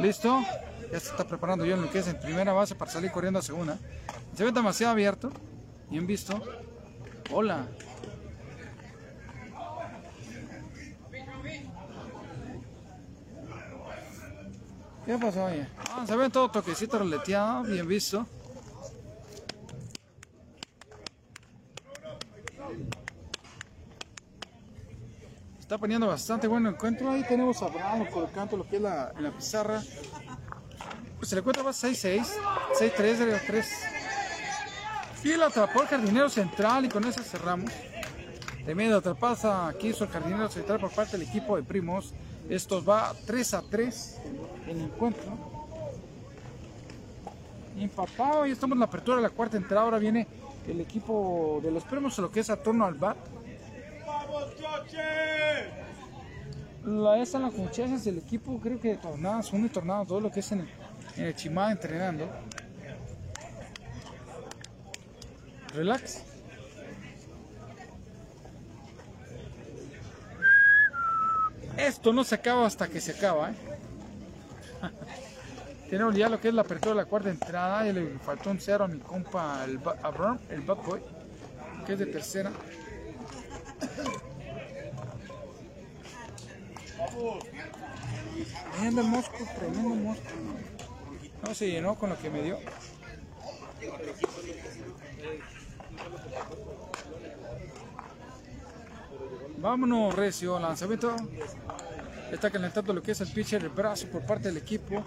¿Listo? 0.00 0.40
Ya 0.90 0.98
se 0.98 1.10
está 1.10 1.26
preparando 1.26 1.64
en 1.64 1.82
lo 1.82 1.90
que 1.90 2.00
es 2.00 2.08
en 2.08 2.18
primera 2.18 2.52
base 2.52 2.74
para 2.74 2.90
salir 2.90 3.10
corriendo 3.12 3.38
a 3.38 3.42
segunda. 3.42 3.78
Se 4.36 4.44
ve 4.44 4.52
demasiado 4.52 4.92
abierto. 4.92 5.30
Bien 5.88 6.06
visto. 6.06 6.42
Hola. 7.32 7.66
¿Qué 15.06 15.18
pasó 15.18 15.46
ahí? 15.46 15.66
Ah, 15.90 16.04
se 16.06 16.16
ve 16.16 16.30
todo 16.30 16.50
toquecito 16.50 16.98
releteado, 16.98 17.62
bien 17.64 17.86
visto. 17.88 18.26
Está 25.70 25.78
poniendo 25.78 26.08
bastante 26.08 26.48
bueno 26.48 26.68
encuentro. 26.68 27.12
Ahí 27.12 27.22
tenemos 27.22 27.62
a 27.62 27.66
Abraham 27.66 28.04
colocando 28.10 28.56
lo 28.56 28.66
que 28.66 28.74
es 28.74 28.82
la, 28.82 29.12
en 29.16 29.22
la 29.22 29.30
pizarra. 29.30 29.80
Pues 31.16 31.32
el 31.32 31.38
encuentro 31.38 31.62
va 31.62 31.70
6-6, 31.70 32.26
6-3, 32.76 33.40
3. 33.46 33.68
Y 35.22 35.36
la 35.36 35.46
atrapó 35.46 35.82
el 35.82 35.86
jardinero 35.86 36.28
central 36.28 36.86
y 36.86 36.88
con 36.88 37.04
eso 37.04 37.22
cerramos. 37.22 37.70
Tremenda 38.64 38.96
atrapada 38.96 39.68
aquí 39.68 39.90
hizo 39.90 40.02
el 40.02 40.10
jardinero 40.10 40.48
central 40.48 40.80
por 40.80 40.90
parte 40.90 41.16
del 41.16 41.28
equipo 41.28 41.54
de 41.54 41.62
Primos. 41.62 42.14
Esto 42.48 42.84
va 42.84 43.12
3 43.24 43.54
a 43.54 43.62
3 43.62 44.20
en 44.66 44.76
el 44.76 44.86
encuentro. 44.86 45.38
Empatado 47.78 48.44
y 48.44 48.50
estamos 48.50 48.74
en 48.74 48.80
la 48.80 48.86
apertura 48.86 49.18
de 49.18 49.22
la 49.22 49.30
cuarta 49.30 49.56
entrada. 49.56 49.84
Ahora 49.84 50.00
viene 50.00 50.26
el 50.66 50.80
equipo 50.80 51.60
de 51.62 51.70
los 51.70 51.84
Primos, 51.84 52.18
lo 52.18 52.28
que 52.28 52.40
es 52.40 52.50
a 52.50 52.60
torno 52.60 52.86
al 52.86 52.94
bat. 52.94 53.16
La, 56.90 57.18
esa 57.22 57.38
la 57.38 57.50
muchachas 57.50 58.04
del 58.04 58.18
equipo, 58.18 58.58
creo 58.58 58.80
que 58.80 58.96
tornadas, 58.96 59.52
uno 59.52 59.66
y 59.66 59.68
tornados, 59.68 60.08
todo 60.08 60.20
lo 60.20 60.30
que 60.30 60.40
es 60.40 60.50
en 60.50 60.60
el, 60.60 60.68
en 61.24 61.34
Chimada 61.36 61.70
entrenando. 61.70 62.28
Relax. 65.72 66.24
Esto 71.76 72.12
no 72.12 72.24
se 72.24 72.34
acaba 72.34 72.66
hasta 72.66 72.88
que 72.88 73.00
se 73.00 73.12
acaba, 73.12 73.52
¿eh? 73.52 73.54
Tenemos 75.90 76.16
ya 76.16 76.28
lo 76.28 76.40
que 76.40 76.48
es 76.48 76.54
la 76.54 76.62
apertura 76.62 76.90
de 76.90 77.02
la 77.02 77.04
cuarta 77.04 77.30
entrada. 77.30 77.86
Y 77.86 77.92
le 77.92 78.18
faltó 78.18 78.50
un 78.50 78.60
cero 78.60 78.84
a 78.84 78.88
mi 78.88 78.98
compa, 78.98 79.64
el, 79.64 79.78
Abraham, 80.02 80.40
el 80.50 80.62
Bad 80.62 80.78
Boy, 80.78 81.00
que 81.86 81.92
es 81.92 81.98
de 82.00 82.06
tercera. 82.06 82.50
No 91.42 91.54
se 91.54 91.70
llenó 91.70 91.94
con 91.96 92.10
lo 92.10 92.18
que 92.18 92.30
me 92.30 92.42
dio. 92.42 92.58
Vámonos, 99.58 100.14
Recio, 100.14 100.58
lanzamiento. 100.58 101.14
Está 102.32 102.50
calentando 102.50 102.94
lo 102.94 103.02
que 103.02 103.12
es 103.12 103.20
el 103.20 103.28
pitcher, 103.28 103.62
el 103.62 103.68
brazo 103.68 104.06
por 104.06 104.24
parte 104.24 104.48
del 104.48 104.56
equipo 104.56 105.04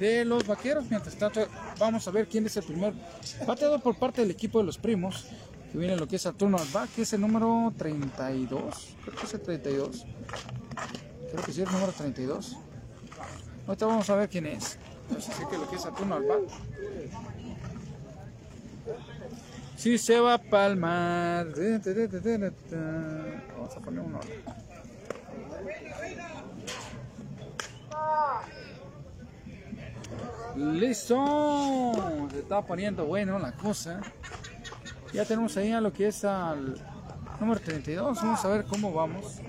de 0.00 0.24
los 0.24 0.46
vaqueros. 0.46 0.84
Mientras 0.90 1.14
tanto, 1.16 1.46
vamos 1.78 2.08
a 2.08 2.10
ver 2.10 2.26
quién 2.26 2.46
es 2.46 2.56
el 2.56 2.64
primer 2.64 2.94
bateador 3.46 3.80
por 3.82 3.96
parte 3.96 4.22
del 4.22 4.30
equipo 4.30 4.58
de 4.58 4.64
los 4.64 4.78
primos 4.78 5.26
Que 5.76 5.80
viene 5.80 5.96
lo 5.98 6.08
que 6.08 6.16
es 6.16 6.26
turno 6.38 6.56
al 6.56 6.66
back, 6.68 6.88
que 6.94 7.02
es 7.02 7.12
el 7.12 7.20
número 7.20 7.70
32. 7.76 8.96
Creo 9.04 9.14
que 9.14 9.26
es 9.26 9.34
el 9.34 9.42
32. 9.42 10.06
Creo 11.30 11.44
que 11.44 11.52
sí 11.52 11.60
el 11.60 11.70
número 11.70 11.92
32. 11.92 12.56
Ahorita 13.66 13.84
vamos 13.84 14.08
a 14.08 14.16
ver 14.16 14.30
quién 14.30 14.46
es. 14.46 14.78
Así 15.14 15.30
que 15.50 15.58
lo 15.58 15.68
que 15.68 15.76
es 15.76 15.82
turno 15.94 16.14
al 16.14 16.24
back. 16.24 16.40
Si 19.76 19.98
se 19.98 20.18
va 20.18 20.32
a 20.32 20.38
palmar. 20.38 21.48
Vamos 23.54 23.76
a 23.76 23.80
poner 23.80 24.00
uno. 24.00 24.20
Listo. 30.72 31.92
Se 32.30 32.38
está 32.38 32.62
poniendo 32.62 33.04
bueno 33.04 33.38
la 33.38 33.52
cosa. 33.52 34.00
Ya 35.12 35.24
tenemos 35.24 35.56
ahí 35.56 35.72
a 35.72 35.80
lo 35.80 35.92
que 35.92 36.08
es 36.08 36.24
al 36.24 36.76
número 37.40 37.60
32. 37.60 38.16
Vamos 38.16 38.44
a 38.44 38.48
ver 38.48 38.64
cómo 38.64 38.92
vamos. 38.92 39.40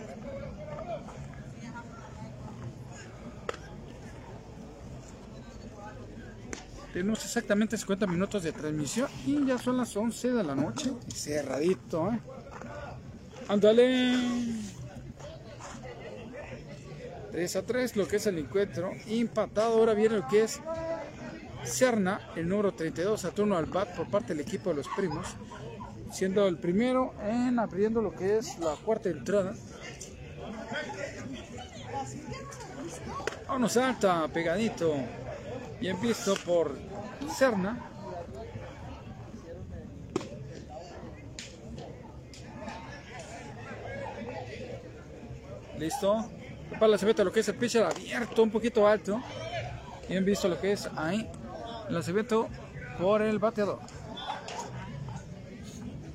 Tenemos 6.93 7.23
exactamente 7.25 7.77
50 7.77 8.07
minutos 8.07 8.41
de 8.43 8.51
transmisión 8.51 9.07
y 9.25 9.45
ya 9.45 9.57
son 9.57 9.77
las 9.77 9.95
11 9.95 10.33
de 10.33 10.43
la 10.43 10.55
noche. 10.55 10.91
Cerradito, 11.13 12.11
¿eh? 12.11 12.19
Ándale. 13.47 14.15
3 17.31 17.55
a 17.55 17.61
3, 17.61 17.95
lo 17.97 18.07
que 18.07 18.15
es 18.15 18.25
el 18.25 18.39
encuentro. 18.39 18.93
Impatado, 19.07 19.77
ahora 19.77 19.93
viene 19.93 20.17
lo 20.17 20.27
que 20.27 20.43
es 20.43 20.59
Serna, 21.67 22.31
el 22.35 22.47
número 22.47 22.73
32, 22.73 23.25
a 23.25 23.31
turno 23.31 23.57
al 23.57 23.65
bat 23.65 23.95
por 23.95 24.09
parte 24.09 24.33
del 24.33 24.41
equipo 24.41 24.69
de 24.69 24.77
los 24.77 24.87
primos. 24.89 25.27
Siendo 26.11 26.47
el 26.47 26.57
primero 26.57 27.13
en 27.21 27.59
abriendo 27.59 28.01
lo 28.01 28.13
que 28.13 28.37
es 28.37 28.57
la 28.59 28.75
cuarta 28.75 29.09
entrada. 29.09 29.53
Vamos 33.47 33.77
alta, 33.77 34.27
pegadito. 34.29 34.95
Bien 35.79 35.99
visto 36.01 36.35
por 36.45 36.77
Serna. 37.35 37.77
Listo. 45.77 46.29
Para 46.71 46.87
la 46.89 46.97
cebeta 46.97 47.23
lo 47.23 47.31
que 47.31 47.39
es 47.39 47.47
el 47.47 47.55
pitcher 47.55 47.83
abierto, 47.83 48.43
un 48.43 48.51
poquito 48.51 48.87
alto. 48.87 49.21
Bien 50.09 50.23
visto 50.25 50.47
lo 50.47 50.59
que 50.59 50.73
es 50.73 50.89
ahí. 50.95 51.29
El 51.87 51.93
lanzamiento 51.93 52.49
por 52.99 53.21
el 53.21 53.39
bateador. 53.39 53.79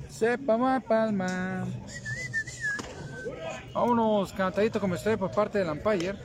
Sepa 0.09 0.57
más 0.57 0.83
palma. 0.83 1.65
Vámonos, 3.73 4.31
cantadito 4.33 4.79
como 4.79 4.95
estoy 4.95 5.17
por 5.17 5.31
parte 5.31 5.59
del 5.59 5.69
umpire. 5.69 6.15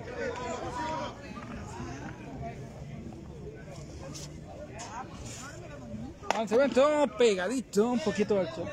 Lanzamiento 6.35 7.07
pegadito, 7.17 7.91
un 7.91 8.01
poquito 8.01 8.39
alto. 8.39 8.65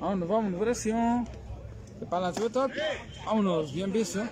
Vámonos, 0.00 0.28
vámonos, 0.28 0.60
presión. 0.60 1.39
Para 2.08 2.28
el 2.28 2.34
lanzamiento, 2.34 2.68
vámonos, 3.24 3.72
bien 3.72 3.92
visto. 3.92 4.22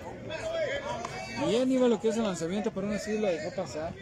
Bien 1.47 1.71
iba 1.71 1.87
lo 1.87 2.01
que 2.01 2.09
es 2.09 2.17
el 2.17 2.25
lanzamiento, 2.25 2.71
pero 2.73 2.87
aún 2.87 2.97
así 2.97 3.19
lo 3.19 3.29
dejó 3.29 3.55
pasar. 3.55 3.93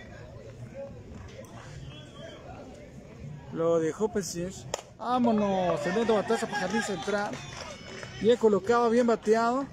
Lo 3.52 3.78
dejó 3.78 4.08
pasar. 4.08 4.50
Vámonos, 4.98 5.80
tremendo 5.82 6.14
batazo 6.14 6.46
para 6.46 6.60
Jardín 6.60 6.82
Central. 6.82 7.34
Bien 8.20 8.36
colocado, 8.36 8.88
bien 8.88 9.06
bateado. 9.06 9.66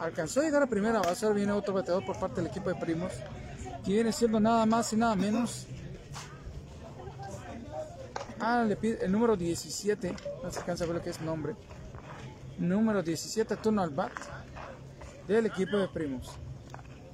Alcanzó 0.00 0.40
a 0.40 0.44
llegar 0.44 0.62
a 0.62 0.66
primera 0.66 1.00
base, 1.00 1.26
ahora 1.26 1.36
viene 1.36 1.52
otro 1.52 1.74
bateador 1.74 2.04
por 2.04 2.18
parte 2.18 2.40
del 2.40 2.50
equipo 2.50 2.70
de 2.70 2.74
Primos. 2.76 3.12
Que 3.84 3.92
viene 3.92 4.12
siendo 4.12 4.40
nada 4.40 4.66
más 4.66 4.92
y 4.92 4.96
nada 4.96 5.14
menos 5.14 5.66
Ah, 8.40 8.64
le 8.66 8.74
pide 8.74 9.04
el 9.04 9.12
número 9.12 9.36
17. 9.36 10.14
No 10.42 10.50
se 10.50 10.60
alcanza 10.60 10.84
a 10.84 10.86
ver 10.86 10.96
lo 10.96 11.02
que 11.02 11.10
es 11.10 11.20
nombre. 11.20 11.54
Número 12.58 13.02
17, 13.02 13.56
turno 13.56 13.82
al 13.82 13.90
bat 13.90 14.12
del 15.28 15.46
equipo 15.46 15.76
de 15.76 15.88
primos. 15.88 16.30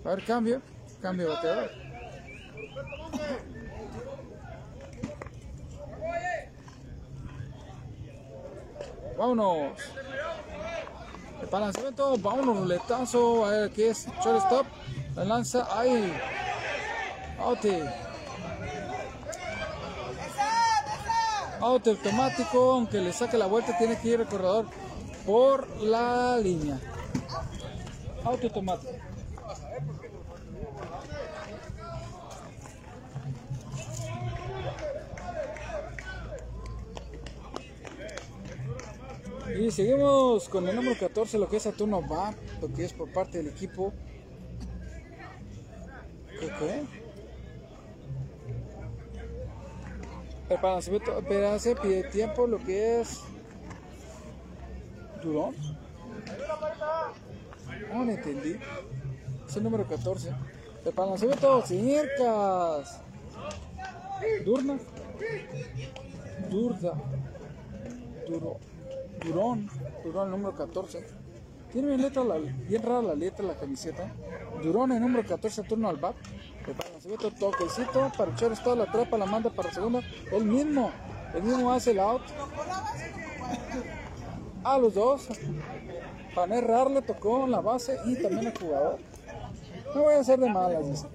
A 0.04 0.10
ver, 0.10 0.24
cambio. 0.24 0.62
Cambio 1.02 1.28
de 1.28 1.34
bateador. 1.34 1.70
Vámonos. 9.18 9.78
El 11.42 11.48
balanceamiento, 11.48 12.18
vámonos, 12.18 12.58
ruletazo. 12.58 13.46
A 13.46 13.50
ver 13.50 13.70
qué 13.70 13.90
es. 13.90 14.06
Shortstop. 14.22 14.66
La 15.16 15.24
lanza 15.24 15.66
ahí. 15.76 16.12
Out 17.38 17.64
auto 21.60 21.90
automático, 21.90 22.72
aunque 22.72 23.00
le 23.00 23.12
saque 23.12 23.36
la 23.36 23.46
vuelta, 23.46 23.76
tiene 23.78 23.98
que 23.98 24.08
ir 24.08 24.20
el 24.20 24.26
corredor 24.26 24.66
por 25.24 25.68
la 25.80 26.38
línea. 26.38 26.78
Auto 28.24 28.46
automático. 28.46 28.92
Y 39.58 39.70
seguimos 39.70 40.48
con 40.48 40.68
el 40.68 40.76
número 40.76 40.98
14, 40.98 41.38
lo 41.38 41.48
que 41.48 41.56
es 41.56 41.62
Saturno 41.62 42.06
va, 42.06 42.34
lo 42.60 42.72
que 42.74 42.84
es 42.84 42.92
por 42.92 43.10
parte 43.10 43.38
del 43.38 43.48
equipo. 43.48 43.92
¿Qué, 46.38 46.46
qué? 46.46 47.05
Pero 50.48 51.48
hace 51.50 51.74
pide 51.74 52.04
tiempo 52.04 52.46
lo 52.46 52.58
que 52.58 53.00
es 53.00 53.20
Durón. 55.22 55.54
No 57.92 58.10
entendí. 58.10 58.58
Es 59.48 59.56
el 59.56 59.64
número 59.64 59.86
14. 59.86 60.32
El 60.84 60.92
balanceamiento 60.92 61.62
cercas. 61.66 63.00
Durna. 64.44 64.78
Durda. 66.50 66.94
Duro. 68.28 68.58
Durón. 69.24 69.68
Durón, 70.04 70.26
el 70.26 70.30
número 70.30 70.54
14. 70.54 71.06
Tiene 71.72 71.88
bien, 71.88 72.02
letra, 72.02 72.22
bien 72.68 72.82
rara 72.82 73.02
la 73.02 73.14
letra 73.14 73.44
la 73.44 73.56
camiseta. 73.56 74.12
Durón, 74.62 74.92
el 74.92 75.00
número 75.00 75.26
14, 75.26 75.62
turno 75.64 75.88
al 75.88 75.96
bat. 75.96 76.16
El 76.66 77.34
toquecito 77.34 78.10
para 78.16 78.32
echar 78.32 78.62
toda 78.62 78.76
la 78.76 78.90
trapa, 78.90 79.16
la 79.16 79.26
manda 79.26 79.50
para 79.50 79.72
segunda. 79.72 80.00
El 80.32 80.44
mismo, 80.44 80.90
el 81.34 81.42
mismo 81.42 81.72
hace 81.72 81.92
el 81.92 82.00
out. 82.00 82.22
A 84.64 84.78
los 84.78 84.94
dos. 84.94 85.28
Para 86.34 86.56
errarle 86.56 87.02
tocó 87.02 87.46
la 87.46 87.60
base 87.60 87.98
y 88.04 88.16
también 88.16 88.48
el 88.48 88.58
jugador. 88.58 88.98
No 89.94 90.02
voy 90.02 90.14
a 90.14 90.20
hacer 90.20 90.38
de 90.40 90.50
malas. 90.50 91.06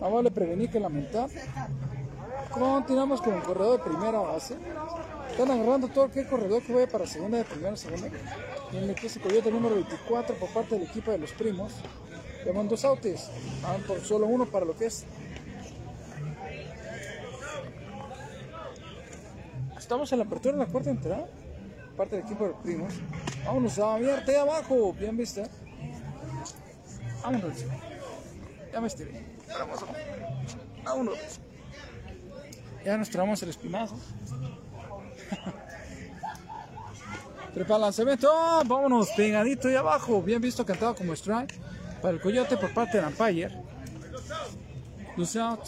Vamos 0.00 0.24
a 0.24 0.30
prevenir 0.30 0.70
que 0.70 0.78
lamentar. 0.78 1.28
Continuamos 2.50 3.20
con 3.20 3.34
el 3.34 3.42
corredor 3.42 3.78
de 3.78 3.90
primera 3.90 4.20
base. 4.20 4.56
Están 5.30 5.50
agarrando 5.50 5.88
todo 5.88 6.10
el 6.14 6.28
corredor 6.28 6.62
que 6.62 6.74
vaya 6.74 6.88
para 6.88 7.06
segunda 7.06 7.38
de 7.38 7.44
primera, 7.44 7.76
segunda. 7.76 8.08
Y 8.72 8.76
en 8.76 8.90
el 8.90 8.94
que 8.94 9.08
se 9.08 9.20
coyote 9.20 9.50
número 9.50 9.74
24 9.74 10.36
por 10.36 10.48
parte 10.50 10.78
del 10.78 10.86
equipo 10.86 11.10
de 11.10 11.18
los 11.18 11.32
primos. 11.32 11.72
Llevan 12.44 12.68
dos 12.68 12.84
autos, 12.84 13.30
van 13.62 13.80
por 13.82 14.00
solo 14.00 14.26
uno 14.26 14.46
para 14.46 14.64
lo 14.64 14.76
que 14.76 14.86
es. 14.86 15.04
Estamos 19.78 20.10
en 20.12 20.18
la 20.18 20.24
apertura 20.24 20.56
de 20.56 20.64
la 20.64 20.66
cuarta 20.66 20.90
entrada, 20.90 21.28
parte 21.96 22.16
del 22.16 22.24
equipo 22.24 22.48
de 22.48 22.54
primos. 22.62 22.94
Vámonos 23.44 23.78
a 23.78 23.94
abierta 23.94 24.40
abajo, 24.40 24.92
bien 24.94 25.16
vista. 25.16 25.44
Vámonos. 27.22 27.64
Ya 28.72 28.80
me 28.80 28.88
estiré. 28.88 29.24
Vámonos. 30.84 31.18
Ya 32.84 32.96
nos 32.96 33.10
tramos 33.10 33.40
el 33.42 33.50
espinazo. 33.50 33.96
Prepara 37.54 37.76
el 37.76 37.82
lanzamiento. 37.82 38.28
Vámonos, 38.64 39.10
pegadito 39.10 39.68
ahí 39.68 39.76
abajo. 39.76 40.20
Bien 40.22 40.40
visto, 40.40 40.66
cantado 40.66 40.96
como 40.96 41.12
strike 41.12 41.54
para 42.02 42.14
el 42.14 42.20
coyote 42.20 42.56
por 42.56 42.74
parte 42.74 43.00
de 43.00 43.06
Empire. 43.06 43.50
Loose 45.16 45.40
out. 45.40 45.60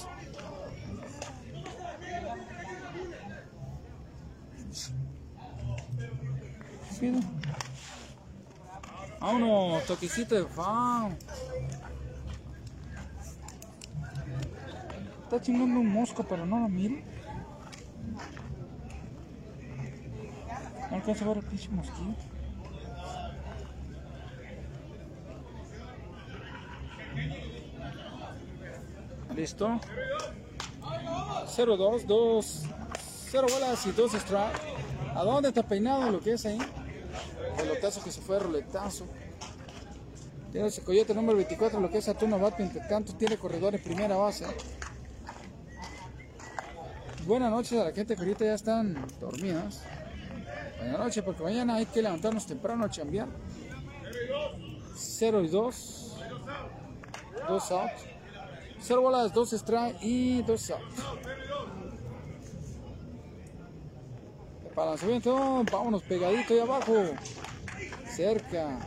Fino. 6.99 7.21
A 9.21 9.31
uno, 9.31 9.79
toquecito 9.87 10.35
de 10.35 10.45
fan. 10.45 11.17
Está 15.23 15.41
chingando 15.41 15.81
un 15.81 15.89
mosco, 15.89 16.25
pero 16.25 16.45
no 16.45 16.59
lo 16.61 16.69
miro. 16.69 16.97
No 20.91 20.97
alcanza 20.97 21.25
a 21.25 21.29
ver 21.29 21.39
el 21.39 21.45
pinche 21.45 21.69
mosquito. 21.71 22.34
Listo. 29.35 29.81
0-2, 31.57 32.05
2, 32.07 32.63
0 33.31 33.47
bolas 33.53 33.87
y 33.87 33.93
2 33.93 34.15
strike. 34.15 34.61
¿A 35.15 35.23
dónde 35.23 35.49
está 35.49 35.63
peinado 35.63 36.11
lo 36.11 36.21
que 36.21 36.33
es 36.33 36.47
ahí? 36.47 36.59
Pelotazo 37.57 38.03
que 38.03 38.11
se 38.11 38.21
fue, 38.21 38.39
roletazo. 38.39 39.07
Tiene 40.53 40.69
ese 40.69 40.83
coyote 40.83 41.15
número 41.15 41.37
24, 41.37 41.81
lo 41.81 41.91
que 41.91 41.99
es 41.99 42.05
Saturno 42.05 42.39
Bate, 42.39 42.63
entre 42.63 42.81
tanto 42.83 43.15
tiene 43.15 43.37
corredor 43.37 43.75
en 43.75 43.83
primera 43.83 44.17
base. 44.17 44.47
Buenas 47.27 47.51
noches 47.51 47.81
a 47.81 47.85
la 47.85 47.93
gente 47.93 48.15
que 48.15 48.23
ahorita 48.23 48.45
ya 48.45 48.55
están 48.55 49.05
dormidas. 49.19 49.83
Buenas 50.79 50.99
noches, 50.99 51.25
porque 51.25 51.43
mañana 51.43 51.77
hay 51.77 51.87
que 51.87 52.03
levantarnos 52.03 52.47
temprano 52.47 52.85
a 52.85 52.91
chambear. 52.91 53.29
0 54.95 55.43
y 55.43 55.49
2. 55.49 56.04
2 57.49 57.71
out. 57.73 57.91
0 58.81 59.01
bolas, 59.01 59.33
2 59.33 59.53
strike 59.53 59.97
y 60.03 60.43
2 60.43 60.71
out. 60.71 60.81
El 64.69 64.75
balanceamiento, 64.75 65.65
vámonos 65.71 66.03
pegadito 66.03 66.55
ahí 66.55 66.61
abajo. 66.61 66.95
Cerca. 68.07 68.79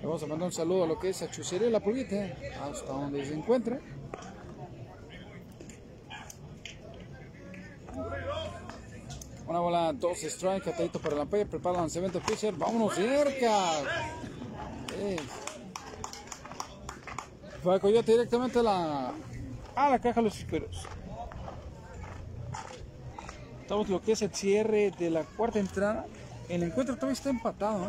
Le 0.00 0.06
vamos 0.06 0.22
a 0.22 0.26
mandar 0.26 0.46
un 0.46 0.52
saludo 0.52 0.84
a 0.84 0.86
lo 0.86 0.98
que 0.98 1.08
es 1.08 1.22
a 1.22 1.30
Chucería 1.30 1.70
La 1.70 1.80
Pulguita, 1.80 2.36
hasta 2.62 2.92
donde 2.92 3.24
se 3.24 3.34
encuentre. 3.34 3.80
Una 9.46 9.60
bola, 9.60 9.92
dos 9.92 10.22
strike, 10.22 10.68
atadito 10.68 10.98
para 10.98 11.16
la 11.16 11.26
playa, 11.26 11.44
prepara 11.44 11.76
el 11.76 11.82
lanzamiento 11.82 12.20
pitcher, 12.20 12.54
vámonos 12.54 12.94
cerca. 12.94 13.80
Eh. 14.98 15.16
Fue 17.62 17.74
el 17.74 17.80
coyote 17.80 18.12
directamente 18.12 18.58
a 18.60 18.62
la, 18.62 19.12
a 19.74 19.90
la 19.90 19.98
caja 19.98 20.20
de 20.20 20.22
los 20.22 20.34
suspiros. 20.34 20.86
Estamos 23.60 23.88
lo 23.88 24.00
que 24.00 24.12
es 24.12 24.22
el 24.22 24.34
cierre 24.34 24.92
de 24.98 25.10
la 25.10 25.24
cuarta 25.24 25.58
entrada. 25.58 26.06
El 26.48 26.62
encuentro 26.62 26.96
todavía 26.96 27.14
está 27.14 27.30
empatado. 27.30 27.88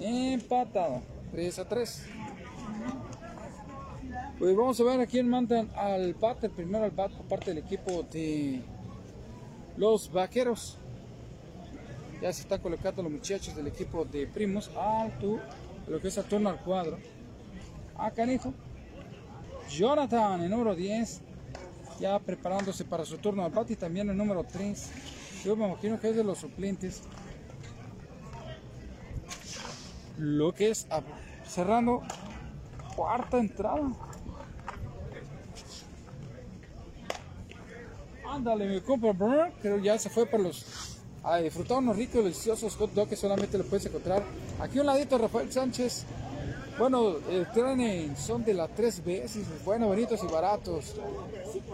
¿eh? 0.00 0.32
Empatado. 0.34 1.02
3 1.32 1.58
a 1.58 1.68
3. 1.68 2.06
Pues 4.38 4.56
vamos 4.56 4.80
a 4.80 4.84
ver 4.84 5.00
a 5.00 5.06
quién 5.06 5.28
mandan 5.28 5.70
al 5.76 6.14
bat, 6.14 6.38
primero 6.48 6.84
al 6.84 6.90
bat 6.90 7.12
por 7.12 7.26
parte 7.26 7.50
del 7.54 7.58
equipo 7.58 8.02
de 8.04 8.62
los 9.80 10.12
vaqueros. 10.12 10.76
Ya 12.20 12.30
se 12.34 12.42
están 12.42 12.60
colocando 12.60 13.02
los 13.02 13.10
muchachos 13.10 13.56
del 13.56 13.66
equipo 13.66 14.04
de 14.04 14.26
primos 14.26 14.70
al 14.76 15.18
tu, 15.18 15.40
lo 15.88 15.98
que 15.98 16.08
es 16.08 16.18
el 16.18 16.24
turno 16.24 16.50
al 16.50 16.60
cuadro. 16.60 16.98
A 17.96 18.10
canijo. 18.10 18.52
Jonathan, 19.70 20.42
el 20.42 20.50
número 20.50 20.74
10, 20.74 21.22
ya 21.98 22.18
preparándose 22.18 22.84
para 22.84 23.06
su 23.06 23.16
turno 23.16 23.42
al 23.42 23.52
bat 23.52 23.70
y 23.70 23.76
también 23.76 24.10
el 24.10 24.16
número 24.18 24.44
3. 24.44 24.90
Yo 25.44 25.56
me 25.56 25.66
imagino 25.66 25.98
que 25.98 26.10
es 26.10 26.16
de 26.16 26.24
los 26.24 26.38
suplentes. 26.38 27.02
Lo 30.18 30.52
que 30.52 30.68
es 30.68 30.86
cerrando 31.46 32.02
cuarta 32.96 33.38
entrada. 33.38 33.92
Ándale, 38.30 38.66
mi 38.68 38.80
compa 38.80 39.10
Burr, 39.10 39.50
creo 39.60 39.78
ya 39.78 39.98
se 39.98 40.08
fue 40.08 40.24
para 40.24 40.44
los 40.44 40.64
a 41.24 41.38
disfrutar 41.38 41.78
unos 41.78 41.96
ricos 41.96 42.22
deliciosos 42.22 42.76
hot 42.76 42.92
dogs 42.92 43.10
que 43.10 43.16
solamente 43.16 43.58
lo 43.58 43.64
puedes 43.64 43.84
encontrar 43.86 44.22
aquí 44.60 44.78
un 44.78 44.86
ladito 44.86 45.18
Rafael 45.18 45.52
Sánchez. 45.52 46.04
Bueno, 46.78 47.16
eh, 47.28 47.44
traen 47.52 48.16
son 48.16 48.44
de 48.44 48.54
la 48.54 48.68
3B, 48.68 49.26
sí, 49.26 49.44
bueno, 49.64 49.88
bonitos 49.88 50.22
y 50.22 50.32
baratos. 50.32 50.94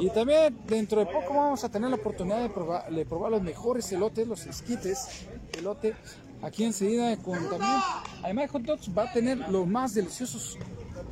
Y 0.01 0.09
también 0.09 0.59
dentro 0.67 0.99
de 0.99 1.07
poco 1.07 1.35
vamos 1.35 1.63
a 1.63 1.69
tener 1.69 1.91
la 1.91 1.97
oportunidad 1.97 2.41
de 2.41 2.49
probar, 2.49 2.91
de 2.91 3.05
probar 3.05 3.33
los 3.33 3.43
mejores 3.43 3.93
elotes, 3.93 4.27
los 4.27 4.47
esquites, 4.47 5.27
elote, 5.59 5.95
aquí 6.43 6.65
enseguida 6.65 7.15
con 7.19 7.39
también, 7.51 7.81
además 8.23 8.45
de 8.45 8.49
hot 8.49 8.63
dogs 8.63 8.91
va 8.97 9.05
a 9.05 9.13
tener 9.13 9.39
los 9.51 9.67
más 9.67 9.95
deliciosos 9.95 10.59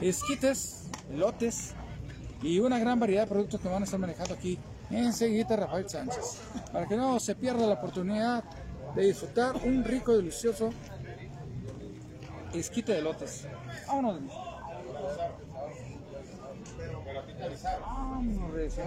esquites, 0.00 0.88
elotes 1.12 1.74
y 2.42 2.58
una 2.58 2.78
gran 2.78 2.98
variedad 2.98 3.24
de 3.24 3.28
productos 3.28 3.60
que 3.60 3.68
van 3.68 3.82
a 3.82 3.84
estar 3.84 4.00
manejando 4.00 4.34
aquí 4.34 4.58
enseguida 4.90 5.56
Rafael 5.56 5.88
Sánchez. 5.88 6.40
Para 6.72 6.86
que 6.86 6.96
no 6.96 7.18
se 7.20 7.34
pierda 7.34 7.66
la 7.66 7.74
oportunidad 7.74 8.44
de 8.94 9.06
disfrutar 9.06 9.56
un 9.64 9.84
rico 9.84 10.12
y 10.12 10.16
delicioso 10.16 10.70
esquite 12.52 12.92
de 12.92 12.98
elotes. 12.98 13.46
Vámonos. 13.86 14.22
Vámonos. 17.80 18.78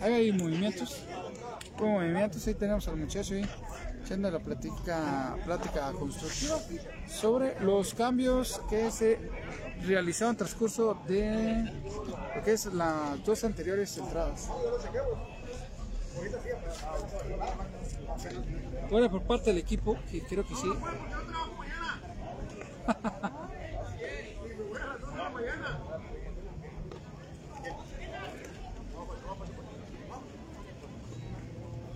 Ahí 0.00 0.12
hay 0.12 0.32
movimientos. 0.32 1.04
Con 1.76 1.92
movimientos, 1.92 2.46
ahí 2.46 2.54
tenemos 2.54 2.86
al 2.88 2.96
muchacho 2.96 3.34
ahí 3.34 3.44
haciendo 4.02 4.30
la 4.30 4.38
plática, 4.38 5.36
plática 5.44 5.92
constructiva 5.92 6.58
sobre 7.06 7.60
los 7.60 7.94
cambios 7.94 8.60
que 8.70 8.90
se 8.90 9.18
realizaron 9.86 10.32
en 10.32 10.38
transcurso 10.38 10.98
de 11.06 11.70
lo 12.34 12.42
que 12.42 12.52
es 12.52 12.66
las 12.66 13.22
dos 13.24 13.44
anteriores 13.44 13.96
entradas. 13.98 14.48
Ahora 18.90 19.10
por 19.10 19.22
parte 19.22 19.50
del 19.50 19.58
equipo, 19.58 19.96
que 20.10 20.22
creo 20.22 20.46
que 20.46 20.54
sí. 20.54 20.68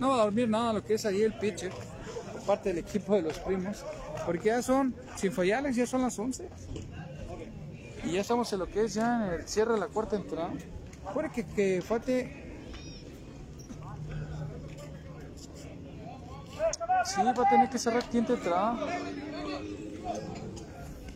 No 0.02 0.08
va 0.08 0.16
a 0.16 0.24
dormir 0.24 0.48
nada 0.48 0.72
lo 0.72 0.84
que 0.84 0.94
es 0.94 1.06
ahí 1.06 1.22
el 1.22 1.32
pitcher 1.32 1.70
por 2.32 2.42
parte 2.42 2.70
del 2.70 2.78
equipo 2.78 3.14
de 3.14 3.22
los 3.22 3.38
primos, 3.38 3.84
porque 4.26 4.46
ya 4.46 4.60
son, 4.60 4.92
sin 5.14 5.30
fallarles, 5.30 5.76
ya 5.76 5.86
son 5.86 6.02
las 6.02 6.18
11. 6.18 6.48
Y 8.04 8.12
ya 8.12 8.20
estamos 8.20 8.52
en 8.52 8.58
lo 8.58 8.66
que 8.66 8.84
es 8.84 8.94
ya 8.94 9.26
en 9.26 9.32
el 9.34 9.48
cierre 9.48 9.74
de 9.74 9.80
la 9.80 9.86
cuarta 9.86 10.16
entrada. 10.16 10.50
Puede 11.12 11.30
que, 11.30 11.44
que 11.46 11.82
falte. 11.82 12.42
Sí, 17.04 17.20
va 17.22 17.30
a 17.30 17.48
tener 17.48 17.68
que 17.68 17.78
cerrar 17.78 18.04
quinta 18.08 18.32
entrada. 18.32 18.78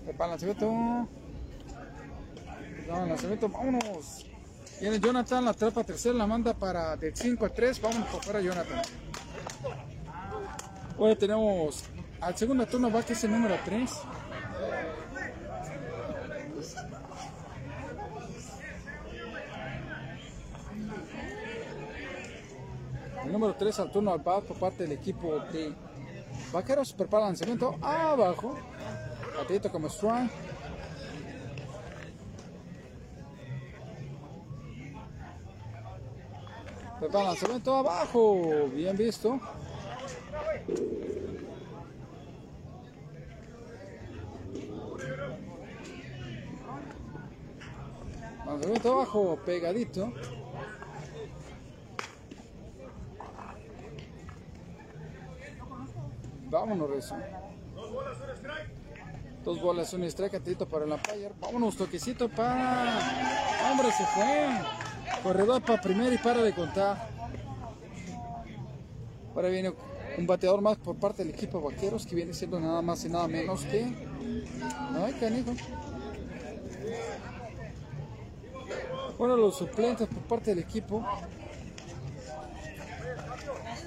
El 0.07 0.17
lanzamiento. 0.19 0.71
No, 2.87 3.07
lanzamiento, 3.07 3.49
vámonos. 3.49 4.27
Viene 4.81 5.01
Jonathan, 5.01 5.45
la 5.45 5.51
atrapa 5.53 5.83
tercera, 5.85 6.15
la 6.15 6.27
manda 6.27 6.55
para 6.55 6.97
del 6.97 7.17
5 7.17 7.47
a 7.47 7.49
3. 7.49 7.81
Vámonos 7.81 8.09
por 8.09 8.23
fuera, 8.23 8.41
Jonathan. 8.41 8.83
Hoy 10.99 11.17
tenemos 11.17 11.85
al 12.21 12.37
segundo 12.37 12.67
turno, 12.67 12.91
va 12.91 13.03
que 13.03 13.15
es 13.15 13.25
el 13.25 13.33
número 13.33 13.57
3. 13.65 13.91
El 23.27 23.33
número 23.33 23.57
3 23.57 23.81
al 23.81 23.91
turno 23.91 24.13
al 24.13 24.21
bat 24.21 24.45
por 24.45 24.57
parte 24.57 24.85
del 24.85 24.93
equipo 24.93 25.41
de 25.53 25.75
Vaqueros. 26.53 26.93
Prepara 26.93 27.25
el 27.25 27.31
lanzamiento 27.31 27.75
abajo. 27.83 28.57
Batito 29.37 29.73
como 29.73 29.89
strike. 29.89 30.31
Prepara 37.01 37.21
el 37.21 37.27
lanzamiento 37.27 37.75
abajo. 37.75 38.69
Bien 38.73 38.97
visto. 38.97 39.41
Lanzamiento 48.47 48.93
abajo, 48.93 49.39
pegadito. 49.45 50.13
Vámonos, 56.47 56.91
Rezo. 56.91 57.17
Dos 59.45 59.61
bolas, 59.61 59.93
un 59.93 60.03
strike, 60.05 60.35
atento 60.35 60.69
para 60.69 60.85
el 60.85 60.93
umpire. 60.93 61.33
Vámonos, 61.41 61.77
toquecito 61.77 62.29
para. 62.29 62.99
Hombre, 63.71 63.93
se 63.93 64.05
fue. 64.07 64.49
Corredor 65.23 65.63
para 65.63 65.81
primero 65.81 66.13
y 66.13 66.19
para 66.19 66.43
de 66.43 66.53
contar. 66.55 67.09
Ahora 69.35 69.49
viene 69.49 69.73
Un 70.19 70.27
bateador 70.27 70.63
más 70.63 70.79
por 70.79 70.97
parte 70.97 71.23
del 71.23 71.35
equipo 71.35 71.59
de 71.59 71.65
Vaqueros, 71.67 72.07
que 72.07 72.15
viene 72.15 72.33
siendo 72.33 72.59
nada 72.59 72.81
más 72.81 73.05
y 73.05 73.09
nada 73.11 73.29
menos 73.29 73.65
que... 73.67 73.85
Ay, 74.95 75.13
canijo. 75.21 75.53
Bueno, 79.19 79.37
los 79.37 79.59
suplentes 79.59 80.09
por 80.09 80.23
parte 80.23 80.51
del 80.55 80.61
equipo. 80.61 81.05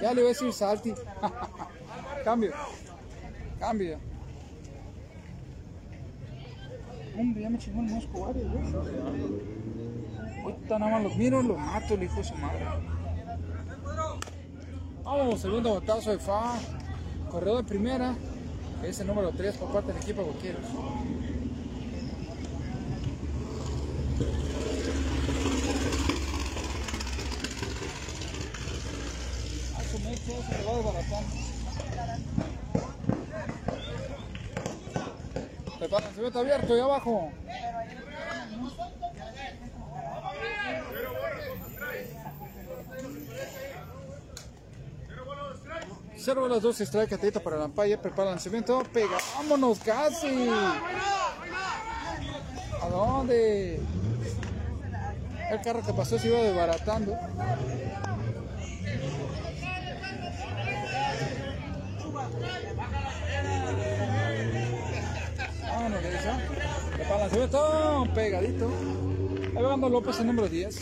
Ya 0.01 0.13
le 0.13 0.21
voy 0.21 0.31
a 0.31 0.33
decir 0.33 0.53
Salti. 0.53 0.93
Cambio. 2.23 2.51
Cambio. 3.59 3.97
Hombre, 7.17 7.41
ya 7.41 7.49
me 7.49 7.57
chingó 7.57 7.81
el 7.81 7.87
mosco 7.87 8.21
varios, 8.21 8.51
güey. 8.51 8.63
Ahorita 10.43 10.79
nada 10.79 10.91
más 10.91 11.03
los 11.03 11.17
miro, 11.17 11.41
los 11.41 11.57
mato, 11.57 11.93
el 11.95 12.03
hijo 12.03 12.15
de 12.15 12.23
su 12.23 12.35
madre. 12.35 12.65
Vamos, 15.03 15.41
segundo 15.41 15.73
batazo 15.75 16.11
de 16.11 16.19
fa. 16.19 16.55
Corredor 17.29 17.63
de 17.63 17.69
primera. 17.69 18.15
que 18.81 18.89
Es 18.89 18.99
el 18.99 19.07
número 19.07 19.31
3 19.31 19.57
por 19.57 19.71
parte 19.71 19.91
del 19.91 20.01
equipo 20.01 20.23
Boqueros. 20.23 20.65
A 29.77 29.83
su 29.83 29.99
mecha, 29.99 30.47
se 30.47 30.57
le 30.57 30.65
va 30.65 30.75
desbaratando. 30.75 31.48
Prepárense, 35.79 36.15
se 36.15 36.27
está 36.27 36.39
abierto 36.39 36.77
y 36.77 36.79
abajo. 36.81 37.31
Cero 46.17 46.49
las 46.49 46.61
dos 46.61 46.81
strike 46.81 47.13
atenta 47.13 47.39
para 47.39 47.55
la 47.55 47.63
ampalla, 47.63 48.01
prepara 48.01 48.23
el 48.23 48.29
lanzamiento, 48.35 48.83
pega, 48.91 49.17
vámonos 49.37 49.79
casi. 49.79 50.49
¿A 52.81 52.89
dónde? 52.89 53.79
El 55.49 55.61
carro 55.61 55.81
que 55.81 55.93
pasó 55.93 56.19
se 56.19 56.27
iba 56.27 56.39
desbaratando. 56.39 57.17
El 67.09 67.17
lanzamiento, 67.17 68.07
pegadito. 68.13 68.69
Ahí 69.57 69.63
va 69.63 69.89
López 69.89 70.19
el 70.19 70.27
número 70.27 70.47
10. 70.47 70.79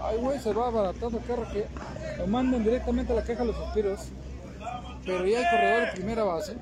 Ay, 0.00 0.16
güey, 0.18 0.38
se 0.38 0.52
va 0.52 0.68
abaratando 0.68 1.18
el 1.18 1.24
carro 1.24 1.44
que 1.52 1.66
lo 2.16 2.26
mandan 2.28 2.62
directamente 2.62 3.12
a 3.12 3.16
la 3.16 3.22
caja 3.22 3.40
de 3.40 3.46
los 3.46 3.56
suspiros. 3.56 4.00
Pero 5.04 5.26
ya 5.26 5.38
hay 5.38 5.44
corredor 5.44 5.86
de 5.86 5.92
primera 5.92 6.22
base. 6.22 6.56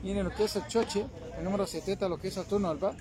Viene 0.00 0.22
lo 0.22 0.30
que 0.30 0.44
es 0.44 0.54
el 0.54 0.66
choche, 0.68 1.06
el 1.38 1.44
número 1.44 1.66
70, 1.66 2.08
lo 2.08 2.18
que 2.18 2.28
es 2.28 2.36
el 2.36 2.44
turno 2.44 2.70
al 2.70 2.78
bat. 2.78 2.94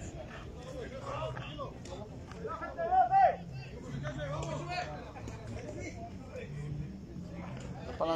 Para 7.99 8.16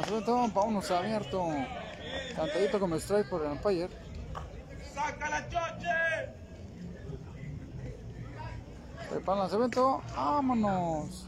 vámonos 0.52 0.90
abierto. 0.90 1.46
Cantadito 2.34 2.80
como 2.80 2.96
strike 2.96 3.28
por 3.28 3.44
el 3.44 3.52
umpire. 3.52 4.09
¡Saca 4.94 5.30
la 5.30 5.48
choche! 5.48 6.30
Prepara 9.10 9.36
el 9.36 9.40
lanzamiento, 9.40 10.02
vámonos. 10.14 11.26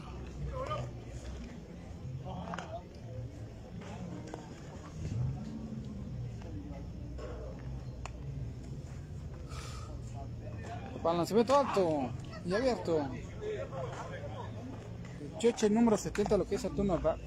Prepara 10.91 11.11
el 11.11 11.17
lanzamiento 11.17 11.57
alto 11.57 12.09
y 12.45 12.53
abierto. 12.53 13.09
Choche 15.37 15.69
número 15.69 15.97
70, 15.97 16.37
lo 16.37 16.45
que 16.45 16.55
es 16.55 16.63
el 16.63 16.73
turno 16.73 16.93
al 16.93 16.99
bat. 16.99 17.19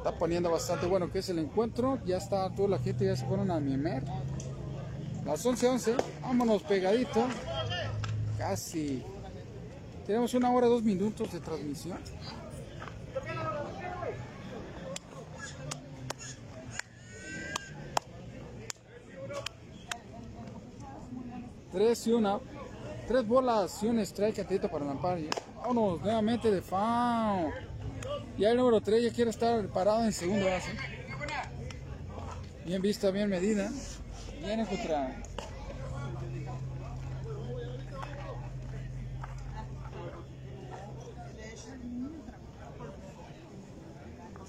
Está 0.00 0.16
poniendo 0.16 0.50
bastante 0.50 0.86
bueno 0.86 1.12
que 1.12 1.18
es 1.18 1.28
el 1.28 1.38
encuentro. 1.38 1.98
Ya 2.06 2.16
está 2.16 2.48
toda 2.54 2.68
la 2.68 2.78
gente, 2.78 3.04
ya 3.04 3.14
se 3.14 3.26
fueron 3.26 3.50
a 3.50 3.60
mimer. 3.60 4.02
Las 5.26 5.44
11:11, 5.44 5.94
vámonos 6.22 6.62
pegadito. 6.62 7.26
Casi. 8.38 9.04
Tenemos 10.06 10.32
una 10.32 10.50
hora, 10.52 10.68
dos 10.68 10.82
minutos 10.82 11.30
de 11.30 11.40
transmisión. 11.40 11.98
Tres 21.70 22.06
y 22.06 22.12
una. 22.12 22.40
Tres 23.06 23.28
bolas 23.28 23.82
y 23.82 23.86
un 23.88 23.98
strike 23.98 24.38
atento 24.38 24.70
para 24.70 24.86
el 24.86 24.92
amparo. 24.92 25.20
Vámonos 25.56 26.00
nuevamente 26.00 26.50
de 26.50 26.62
foul. 26.62 27.69
Ya 28.38 28.50
el 28.50 28.56
número 28.56 28.80
3 28.80 29.04
ya 29.04 29.12
quiere 29.12 29.30
estar 29.30 29.66
parado 29.68 30.04
en 30.04 30.12
segunda 30.12 30.46
base. 30.46 30.70
Bien 32.64 32.80
vista, 32.80 33.10
bien 33.10 33.28
medida. 33.28 33.70
Bien 34.40 34.60
encontrada. 34.60 35.22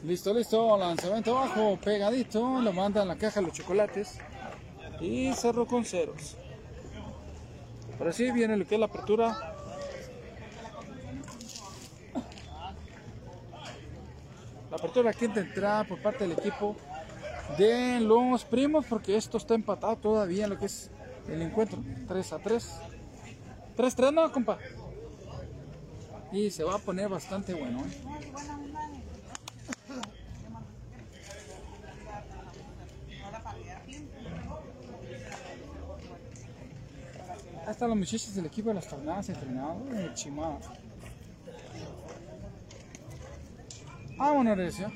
Listo, 0.03 0.34
listo, 0.34 0.78
lanzamiento 0.80 1.38
abajo, 1.38 1.78
pegadito, 1.84 2.59
lo 2.59 2.74
manda 2.74 3.03
en 3.03 3.07
la 3.07 3.17
caja 3.17 3.39
los 3.39 3.53
chocolates 3.53 4.17
y 4.99 5.32
cerró 5.34 5.67
con 5.67 5.86
ceros. 5.86 6.38
Ahora 7.99 8.11
sí 8.11 8.32
viene 8.32 8.57
lo 8.57 8.65
que 8.65 8.76
es 8.76 8.80
la 8.80 8.88
apertura. 8.88 9.51
La 14.72 14.78
apertura 14.78 15.11
quinta 15.13 15.41
entrada 15.41 15.84
por 15.84 16.01
parte 16.01 16.26
del 16.26 16.38
equipo 16.38 16.78
de 17.57 17.99
los 17.99 18.45
primos 18.45 18.86
porque 18.86 19.17
esto 19.17 19.38
está 19.38 19.53
empatado 19.53 19.97
todavía 19.97 20.45
en 20.45 20.51
lo 20.51 20.57
que 20.57 20.65
es 20.67 20.89
el 21.28 21.41
encuentro. 21.41 21.84
3 22.07 22.34
a 22.34 22.39
3 22.39 22.72
3 23.76 23.95
3 23.95 24.13
no 24.13 24.32
compa 24.32 24.57
y 26.32 26.49
se 26.49 26.63
va 26.63 26.76
a 26.76 26.78
poner 26.78 27.09
bastante 27.09 27.53
bueno 27.53 27.82
¿eh? 27.82 28.32
Están 37.69 37.89
los 37.89 37.97
muchachos 37.97 38.36
del 38.36 38.45
equipo 38.45 38.69
de 38.69 38.76
las 38.76 38.88
tornadas 38.88 39.30
entrenados 39.30 39.82
en 39.93 40.13
Chimada. 40.13 40.59
Vámonos, 44.22 44.55
Recio. 44.55 44.91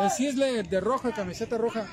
El 0.00 0.10
Cisle 0.10 0.62
de 0.64 0.80
roja, 0.80 1.12
camiseta 1.12 1.56
roja. 1.56 1.86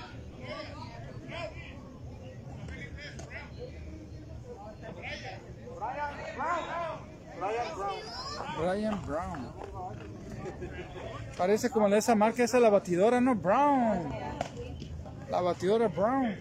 Brian 8.57 9.01
Brown. 9.05 9.58
Parece 11.39 11.69
como 11.69 11.87
esa 11.87 12.15
marca, 12.15 12.43
esa 12.43 12.57
es 12.57 12.63
la 12.63 12.69
batidora, 12.69 13.21
¿no? 13.21 13.33
Brown. 13.33 14.09
La 15.31 15.39
batidora 15.39 15.87
Brown. 15.87 16.35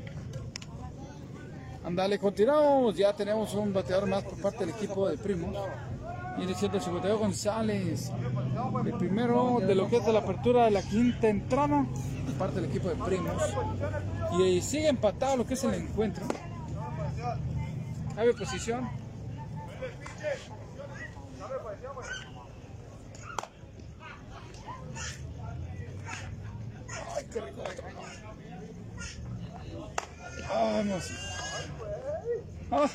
Andale, 1.84 2.18
continuamos. 2.18 2.96
Ya 2.96 3.12
tenemos 3.12 3.54
un 3.54 3.72
bateador 3.72 4.08
más 4.08 4.24
por 4.24 4.42
parte 4.42 4.66
del 4.66 4.70
equipo 4.70 5.08
de 5.08 5.16
Primos. 5.16 5.56
Viene 6.36 6.52
siendo 6.52 6.80
Chicoteo 6.80 7.16
González. 7.16 8.10
El 8.84 8.94
primero 8.94 9.60
de 9.60 9.76
lo 9.76 9.88
que 9.88 9.98
es 9.98 10.04
de 10.04 10.12
la 10.12 10.18
apertura 10.18 10.64
de 10.64 10.72
la 10.72 10.82
quinta 10.82 11.28
entrada 11.28 11.86
por 12.26 12.34
parte 12.34 12.60
del 12.60 12.68
equipo 12.68 12.88
de 12.88 12.96
Primos. 12.96 13.40
Y 14.36 14.42
ahí 14.42 14.60
sigue 14.60 14.88
empatado 14.88 15.36
lo 15.36 15.46
que 15.46 15.54
es 15.54 15.62
el 15.62 15.74
encuentro. 15.74 16.26
Hay 18.16 18.32
posición. 18.32 18.88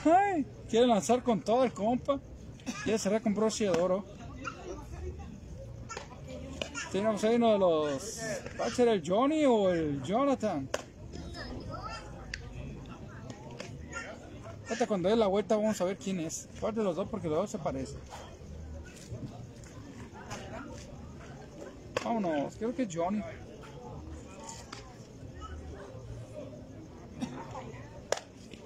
Ay, 0.06 0.46
quiere 0.70 0.88
lanzar 0.88 1.24
con 1.24 1.42
todo 1.42 1.64
el 1.64 1.74
compa. 1.74 2.20
Quiere 2.84 2.98
cerrar 2.98 3.22
con 3.22 3.34
broche 3.34 3.66
de 3.66 3.72
oro. 3.72 4.06
Tenemos 6.92 7.24
ahí 7.24 7.36
uno 7.36 7.54
de 7.54 7.60
los. 7.60 8.20
¿Va 8.60 8.66
a 8.66 8.70
ser 8.70 8.88
el 8.88 9.04
Johnny 9.06 9.46
o 9.46 9.70
el 9.70 10.02
Jonathan? 10.04 10.70
Hasta 14.70 14.88
cuando 14.88 15.10
dé 15.10 15.16
la 15.16 15.28
vuelta 15.28 15.56
vamos 15.56 15.80
a 15.82 15.86
ver 15.86 15.98
quién 15.98 16.20
es. 16.20 16.48
¿Cuál 16.60 16.76
de 16.76 16.84
los 16.84 16.96
dos? 16.96 17.08
Porque 17.10 17.28
los 17.28 17.38
dos 17.38 17.50
se 17.50 17.60
parecen. 17.60 18.00
Vámonos, 22.04 22.56
creo 22.58 22.76
que 22.76 22.84
es 22.84 22.96
Johnny. 22.96 23.22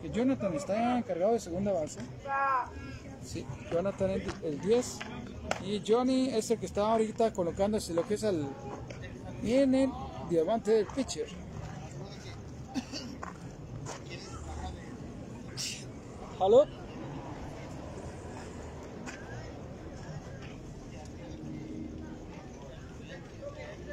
Jonathan 0.03 0.53
está 0.53 0.97
encargado 0.97 1.33
de 1.33 1.39
segunda 1.39 1.71
base. 1.71 1.99
Sí, 3.23 3.45
Jonathan 3.71 4.11
es 4.11 4.23
el 4.43 4.61
10. 4.61 4.99
Y 5.65 5.83
Johnny 5.85 6.29
es 6.29 6.49
el 6.51 6.59
que 6.59 6.65
está 6.65 6.91
ahorita 6.91 7.33
colocándose 7.33 7.93
lo 7.93 8.07
que 8.07 8.13
es 8.13 8.23
el. 8.23 8.47
En 9.43 9.75
el 9.75 9.91
diamante 10.29 10.71
del 10.71 10.85
pitcher. 10.87 11.27
¿Aló? 16.39 16.65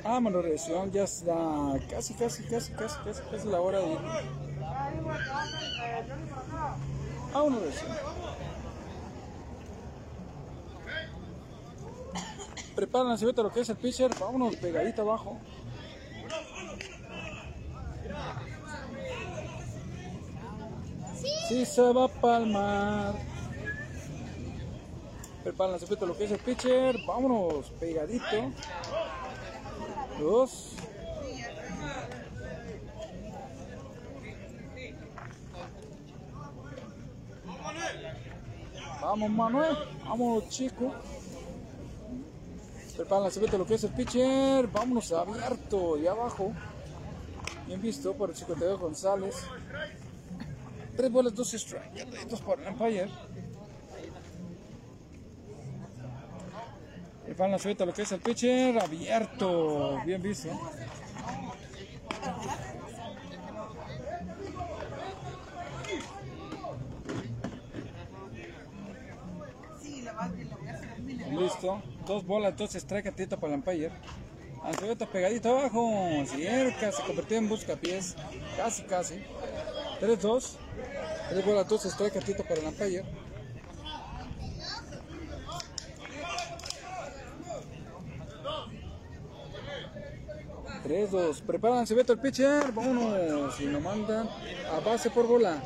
Ah, 0.07 0.21
mano, 0.21 0.43
revisión, 0.43 0.93
ya 0.93 1.05
es 1.05 1.23
la 1.23 1.81
casi, 1.89 2.13
casi, 2.13 2.43
casi, 2.43 2.73
casi, 2.75 2.99
casi, 3.03 3.23
casi 3.31 3.49
la 3.49 3.61
hora 3.61 3.79
de 3.79 3.93
ir. 3.93 4.44
Revisión. 7.51 7.91
Preparan 12.75 13.09
la 13.11 13.17
cebeta 13.17 13.43
lo 13.43 13.53
que 13.53 13.61
es 13.61 13.69
el 13.69 13.77
pitcher, 13.77 14.11
vámonos 14.19 14.57
pegadito 14.57 15.03
abajo. 15.03 15.39
Sí 21.49 21.65
se 21.67 21.93
va 21.93 22.05
a 22.07 22.09
palmar. 22.09 23.15
Preparan 25.45 25.73
la 25.73 25.79
cebeta 25.79 26.07
lo 26.07 26.17
que 26.17 26.25
es 26.25 26.31
el 26.33 26.39
pitcher, 26.39 26.97
vámonos 27.07 27.71
pegadito. 27.79 28.51
Dos. 30.19 30.74
Vamos 39.15 39.31
Manuel, 39.31 39.77
vamos 40.05 40.49
chico. 40.49 40.93
Preparan 42.97 43.23
la 43.23 43.31
cebeta 43.31 43.57
lo 43.57 43.65
que 43.65 43.75
es 43.75 43.85
el 43.85 43.91
pitcher. 43.91 44.67
Vámonos 44.67 45.13
abierto 45.13 45.97
y 45.97 46.09
abajo. 46.09 46.53
Bien 47.69 47.81
visto 47.81 48.13
por 48.15 48.31
el 48.31 48.35
52 48.35 48.81
González. 48.81 49.37
Tres 50.97 51.13
bolas, 51.13 51.33
dos 51.33 51.49
strikes. 51.53 52.03
Ataditos 52.03 52.41
por 52.41 52.59
el 52.59 52.67
Empire. 52.67 53.09
Preparan 57.25 57.53
la 57.53 57.59
cebeta 57.61 57.87
lo 57.87 57.95
que 57.95 58.03
es 58.03 58.11
el 58.11 58.21
pitcher. 58.21 58.81
Abierto. 58.81 60.01
Bien 60.05 60.21
visto. 60.21 60.49
Dos 72.07 72.27
bolas, 72.27 72.55
dos 72.57 72.75
strike 72.75 73.07
atento 73.07 73.41
para 73.41 73.55
el 73.55 73.59
umpire. 73.59 73.91
Anzuelito 74.63 75.09
pegadito 75.09 75.59
abajo. 75.59 76.25
Cerca, 76.27 76.93
se 76.93 77.03
convirtió 77.05 77.39
en 77.39 77.49
buscapiés. 77.49 78.15
Casi, 78.57 78.83
casi. 78.83 79.25
3-2. 80.01 80.57
Tres 81.31 81.47
bolas, 81.47 81.67
dos 81.67 81.87
strike 81.87 82.17
atento 82.17 82.43
para 82.43 82.61
el 82.61 82.67
umpire. 82.67 83.05
Tres, 90.83 91.11
dos. 91.11 91.41
Preparan, 91.41 91.87
se 91.87 91.95
el 91.99 92.19
pitcher. 92.19 92.73
Vámonos. 92.73 93.59
Y 93.59 93.69
lo 93.69 93.81
mandan 93.81 94.29
a 94.71 94.81
base 94.81 95.09
por 95.09 95.27
bola. 95.27 95.63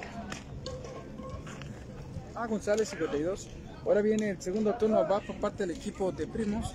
A 2.37 2.47
González, 2.47 2.89
52. 2.91 3.49
Ahora 3.89 4.03
viene 4.03 4.29
el 4.29 4.43
segundo 4.43 4.75
turno 4.75 4.97
va 5.09 5.19
parte 5.41 5.67
del 5.67 5.75
equipo 5.75 6.13
de 6.13 6.27
Primos. 6.27 6.75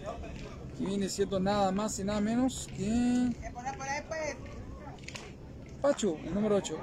Que 0.76 0.84
viene 0.84 1.08
siendo 1.08 1.40
nada 1.40 1.72
más 1.72 2.00
y 2.00 2.04
nada 2.04 2.20
menos 2.20 2.68
que. 2.76 3.30
Pachu, 5.80 6.18
el 6.26 6.34
número 6.34 6.56
8. 6.56 6.76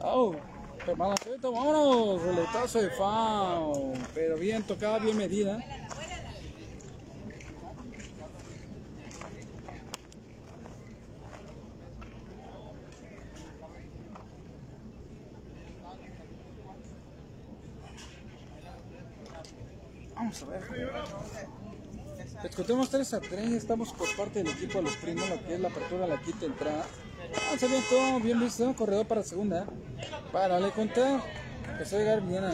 Oh, 0.00 0.34
hermano, 0.86 1.14
vámonos, 1.42 2.22
roletazo 2.22 2.82
de 2.82 2.90
FAO, 2.90 3.94
pero 4.14 4.36
bien 4.36 4.62
tocada, 4.62 4.98
bien 4.98 5.16
medida. 5.16 5.58
Vamos 20.16 20.42
a 20.42 20.46
ver. 20.46 20.62
Les 22.42 22.56
contemos 22.56 22.90
3 22.90 23.14
a 23.14 23.20
3, 23.20 23.52
estamos 23.52 23.92
por 23.92 24.14
parte 24.16 24.42
del 24.42 24.52
equipo 24.52 24.78
de 24.78 24.82
los 24.82 24.96
primos, 24.96 25.28
lo 25.28 25.42
que 25.44 25.54
es 25.54 25.60
la 25.60 25.68
apertura, 25.68 26.06
la 26.06 26.20
quinta 26.20 26.46
entrada. 26.46 26.84
A 27.52 27.66
ver 27.66 27.82
todo 27.88 28.20
bien 28.20 28.40
visto, 28.40 28.74
corredor 28.74 29.06
para 29.06 29.22
segunda. 29.22 29.66
Para 30.32 30.58
le 30.58 30.70
contar, 30.70 31.20
empezó 31.70 31.96
a 31.96 31.98
llegar 31.98 32.22
bien 32.22 32.44
a... 32.44 32.52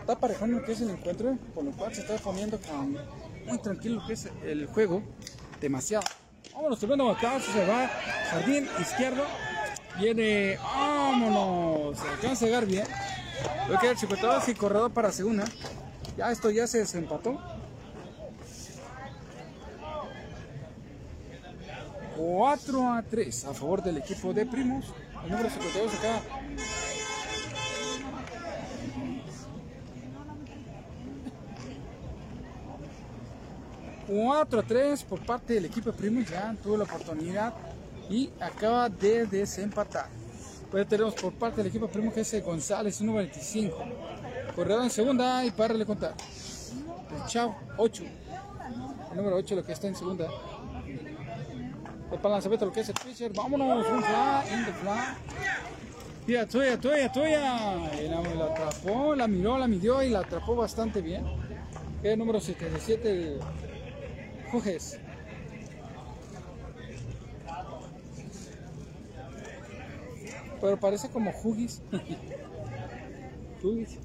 Está 0.00 0.18
parejando 0.18 0.58
lo 0.58 0.64
que 0.64 0.72
es 0.72 0.80
el 0.80 0.90
encuentro, 0.90 1.36
por 1.54 1.64
lo 1.64 1.72
cual 1.72 1.94
se 1.94 2.00
está 2.02 2.16
poniendo 2.16 2.58
con 2.60 2.96
muy 3.46 3.58
tranquilo 3.58 4.00
lo 4.00 4.06
que 4.06 4.14
es 4.14 4.28
el 4.44 4.66
juego, 4.66 5.02
demasiado. 5.60 6.06
Vámonos, 6.60 6.78
subiendo 6.78 7.08
acá, 7.08 7.40
se 7.40 7.66
va, 7.66 7.88
jardín 8.30 8.68
izquierdo, 8.78 9.24
viene, 9.98 10.58
vámonos, 10.58 11.98
se 11.98 12.06
alcanza 12.06 12.44
a 12.44 12.48
llegar 12.48 12.66
bien. 12.66 12.84
Lo 13.66 13.78
que 13.78 13.88
el 13.88 13.96
52 13.96 14.48
y 14.50 14.54
corredor 14.54 14.90
para 14.90 15.10
segunda. 15.10 15.46
Ya 16.18 16.30
esto 16.30 16.50
ya 16.50 16.66
se 16.66 16.80
desempató. 16.80 17.40
4 22.18 22.92
a 22.92 23.02
3 23.04 23.44
a 23.46 23.54
favor 23.54 23.82
del 23.82 23.96
equipo 23.96 24.34
de 24.34 24.44
Primos. 24.44 24.84
El 25.24 25.30
número 25.30 25.48
52 25.48 25.94
acá. 25.94 26.20
Cuatro 34.10 34.58
a 34.58 34.62
3 34.64 35.04
por 35.04 35.24
parte 35.24 35.54
del 35.54 35.66
equipo 35.66 35.92
de 35.92 35.96
Primos. 35.96 36.28
Ya 36.28 36.52
tuvo 36.60 36.76
la 36.76 36.82
oportunidad 36.82 37.54
y 38.08 38.28
acaba 38.40 38.88
de 38.88 39.24
desempatar. 39.26 40.08
Pues 40.68 40.88
tenemos 40.88 41.14
por 41.14 41.32
parte 41.32 41.58
del 41.58 41.68
equipo 41.68 41.86
Primo 41.86 42.12
que 42.12 42.22
es 42.22 42.44
González, 42.44 43.00
número 43.02 43.18
25. 43.18 43.76
Corredor 44.56 44.82
en 44.82 44.90
segunda 44.90 45.44
y 45.44 45.52
para 45.52 45.74
le 45.74 45.86
contar. 45.86 46.14
El 47.14 47.24
Chao, 47.26 47.54
8. 47.76 48.02
El 49.12 49.16
número 49.16 49.36
8 49.36 49.54
lo 49.54 49.64
que 49.64 49.72
está 49.72 49.86
en 49.86 49.94
segunda. 49.94 50.28
El 52.10 52.20
lanzamiento 52.20 52.66
lo 52.66 52.72
que 52.72 52.80
es 52.80 52.88
el 52.88 52.94
pitcher. 52.96 53.32
Vámonos, 53.32 53.86
un 53.86 54.02
fly, 54.02 54.52
in 54.52 54.64
the 54.64 54.72
fly. 54.72 56.46
Tuya, 56.46 56.78
tuya, 56.80 57.12
tuya. 57.12 57.76
La, 58.36 58.44
atrapó, 58.44 59.14
la 59.14 59.28
miró, 59.28 59.56
la 59.56 59.68
midió 59.68 60.02
y 60.02 60.10
la 60.10 60.18
atrapó 60.18 60.56
bastante 60.56 61.00
bien. 61.00 61.24
El 62.02 62.18
número 62.18 62.40
77, 62.40 63.38
el 64.50 64.60
Jujes. 64.60 64.98
Pero 70.60 70.78
parece 70.78 71.08
como 71.08 71.30
Huggies. 71.30 71.80
Huggies. 73.62 73.98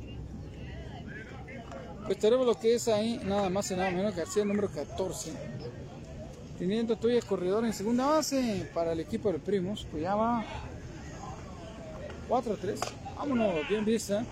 Pues 2.05 2.19
tenemos 2.19 2.45
lo 2.45 2.53
que 2.57 2.75
es 2.75 2.87
ahí, 2.87 3.19
nada 3.25 3.49
más 3.49 3.71
y 3.71 3.75
nada 3.75 3.89
menos 3.89 4.15
García, 4.15 4.45
número 4.45 4.69
14. 4.69 5.33
Teniendo 6.59 6.95
tuya 6.95 7.19
corredor 7.21 7.65
en 7.65 7.73
segunda 7.73 8.05
base 8.05 8.69
para 8.73 8.93
el 8.93 8.99
equipo 8.99 9.31
de 9.31 9.39
Primos. 9.39 9.87
Pues 9.89 10.03
ya 10.03 10.15
va 10.15 10.45
4 12.29 12.53
a 12.53 12.57
3. 12.57 12.79
Vámonos, 13.17 13.67
bien 13.67 13.83
vista. 13.83 14.23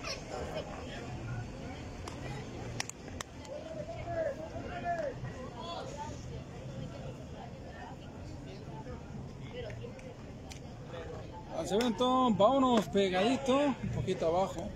Lanzamiento, 11.64 12.30
vámonos 12.34 12.86
pegadito, 12.88 13.56
un 13.56 13.88
poquito 13.94 14.26
abajo. 14.26 14.68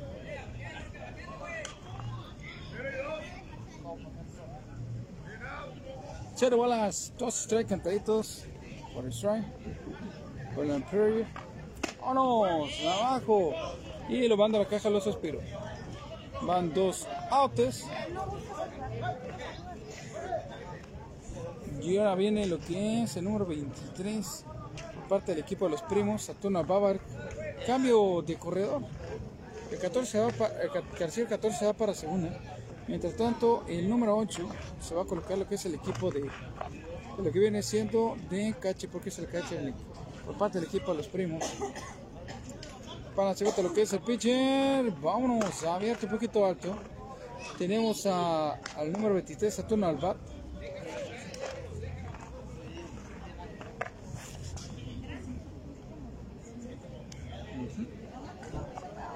Cero 6.34 6.56
bolas, 6.56 7.12
dos 7.18 7.34
strike 7.42 7.68
cantaditos 7.68 8.46
por 8.94 9.04
el 9.04 9.12
strike, 9.12 9.44
por 10.54 10.64
el 10.64 10.76
Imperio. 10.76 11.26
Vámonos, 12.00 12.70
abajo. 12.86 13.52
Y 14.08 14.26
lo 14.26 14.38
van 14.38 14.54
a 14.54 14.60
la 14.60 14.64
caja 14.64 14.88
los 14.88 15.06
aspiros. 15.06 15.44
Van 16.40 16.72
dos 16.72 17.06
outs. 17.30 17.84
Y 21.82 21.98
ahora 21.98 22.14
viene 22.14 22.46
lo 22.46 22.58
que 22.58 23.02
es 23.02 23.14
el 23.18 23.24
número 23.24 23.44
23 23.44 24.46
por 24.46 24.57
parte 25.08 25.32
del 25.32 25.42
equipo 25.42 25.64
de 25.64 25.72
los 25.72 25.82
primos, 25.82 26.22
Saturno 26.22 26.64
Babar. 26.64 27.00
Cambio 27.66 28.22
de 28.22 28.36
corredor. 28.36 28.82
El 29.70 29.78
14 29.78 30.20
va 30.20 30.28
para, 30.30 30.62
el 30.62 30.70
García 30.98 31.24
el 31.24 31.28
14 31.28 31.66
va 31.66 31.72
para 31.72 31.94
segunda. 31.94 32.38
Mientras 32.86 33.14
tanto, 33.16 33.64
el 33.68 33.88
número 33.88 34.16
8 34.16 34.48
se 34.80 34.94
va 34.94 35.02
a 35.02 35.04
colocar 35.04 35.36
lo 35.36 35.46
que 35.46 35.56
es 35.56 35.64
el 35.66 35.74
equipo 35.74 36.10
de, 36.10 36.28
lo 37.22 37.30
que 37.32 37.38
viene 37.38 37.62
siendo 37.62 38.16
de 38.30 38.54
cache, 38.58 38.88
porque 38.88 39.10
es 39.10 39.18
el 39.18 39.28
cache 39.28 39.74
por 40.24 40.38
parte 40.38 40.58
del 40.58 40.68
equipo 40.68 40.92
de 40.92 40.98
los 40.98 41.08
primos. 41.08 41.44
Para 43.14 43.34
segunda 43.34 43.62
lo 43.62 43.72
que 43.74 43.82
es 43.82 43.92
el 43.92 44.00
pitcher, 44.00 44.90
vámonos, 45.02 45.64
abierto 45.64 46.06
un 46.06 46.12
poquito 46.12 46.46
alto. 46.46 46.76
Tenemos 47.58 48.06
a- 48.06 48.52
al 48.76 48.92
número 48.92 49.14
23, 49.14 49.52
Saturno 49.52 49.86
al 49.86 49.98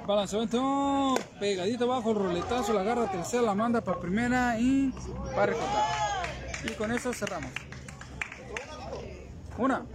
Balanceamiento 0.07 1.15
pegadito 1.39 1.85
abajo, 1.85 2.13
roletazo, 2.13 2.73
la 2.73 2.81
agarra 2.81 3.11
tercera, 3.11 3.43
la 3.43 3.55
manda 3.55 3.81
para 3.81 4.01
primera 4.01 4.59
y 4.59 4.93
va 5.37 5.45
a 5.45 5.47
recortar. 5.47 5.85
Y 6.65 6.73
con 6.73 6.91
eso 6.91 7.13
cerramos. 7.13 7.51
Una. 9.59 9.87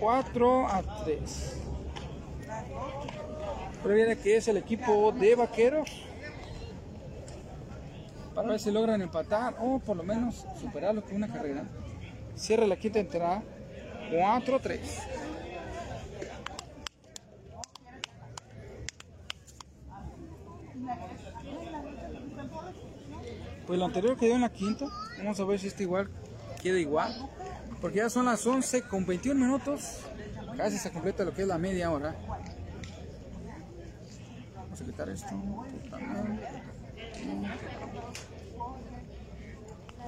4 0.00 0.68
a 0.68 1.04
3. 1.04 1.56
Pero 3.82 3.94
viene 3.94 4.18
que 4.18 4.36
es 4.36 4.48
el 4.48 4.56
equipo 4.56 5.12
de 5.12 5.36
vaqueros. 5.36 5.88
Para 8.34 8.48
ver 8.48 8.60
si 8.60 8.70
logran 8.70 9.00
empatar 9.00 9.56
o 9.60 9.78
por 9.78 9.96
lo 9.96 10.02
menos 10.02 10.44
superarlo 10.60 11.02
con 11.02 11.16
una 11.16 11.28
carrera. 11.28 11.64
Cierra 12.34 12.66
la 12.66 12.76
quinta 12.76 12.98
entrada. 12.98 13.42
4 14.12 14.60
Pues 23.68 23.78
lo 23.78 23.84
anterior 23.84 24.16
quedó 24.16 24.34
en 24.34 24.40
la 24.40 24.48
quinta. 24.48 24.86
Vamos 25.18 25.38
a 25.38 25.44
ver 25.44 25.60
si 25.60 25.66
este 25.66 25.82
igual 25.82 26.08
queda 26.62 26.78
igual. 26.78 27.14
Porque 27.82 27.98
ya 27.98 28.08
son 28.08 28.24
las 28.24 28.46
11 28.46 28.84
con 28.84 29.04
21 29.04 29.38
minutos. 29.38 29.98
Casi 30.56 30.78
se 30.78 30.90
completa 30.90 31.22
lo 31.22 31.34
que 31.34 31.42
es 31.42 31.48
la 31.48 31.58
media 31.58 31.90
hora. 31.90 32.16
Vamos 34.54 34.80
a 34.80 34.84
quitar 34.86 35.10
esto. 35.10 35.28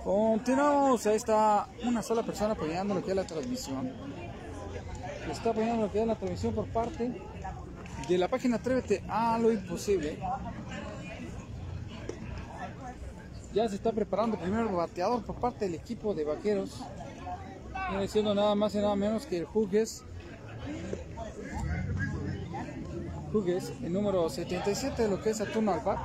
Continuamos. 0.04 1.06
Ahí 1.06 1.16
está 1.16 1.68
una 1.84 2.02
sola 2.02 2.22
persona 2.22 2.54
apoyando 2.54 2.94
lo 2.94 3.04
que 3.04 3.10
es 3.10 3.16
la 3.16 3.26
transmisión. 3.26 3.92
Está 5.30 5.50
apoyando 5.50 5.82
lo 5.82 5.92
que 5.92 6.00
es 6.00 6.06
la 6.06 6.16
transmisión 6.16 6.54
por 6.54 6.66
parte 6.68 7.12
de 8.08 8.18
la 8.18 8.26
página 8.26 8.56
Atrévete 8.56 9.04
a 9.06 9.38
lo 9.38 9.52
imposible. 9.52 10.18
Ya 13.52 13.68
se 13.68 13.74
está 13.74 13.90
preparando 13.90 14.36
el 14.36 14.42
primer 14.42 14.66
bateador 14.66 15.22
por 15.24 15.36
parte 15.36 15.64
del 15.64 15.74
equipo 15.74 16.14
de 16.14 16.24
vaqueros. 16.24 16.82
Viene 17.90 18.06
siendo 18.06 18.34
nada 18.34 18.54
más 18.54 18.74
y 18.74 18.78
nada 18.78 18.94
menos 18.94 19.26
que 19.26 19.38
el 19.38 19.46
Hughes. 19.52 20.04
Hughes, 23.32 23.72
el 23.82 23.92
número 23.92 24.28
77 24.28 25.02
de 25.02 25.08
lo 25.08 25.20
que 25.20 25.30
es 25.30 25.38
Saturno 25.38 25.72
al 25.72 25.80
bat. 25.80 25.98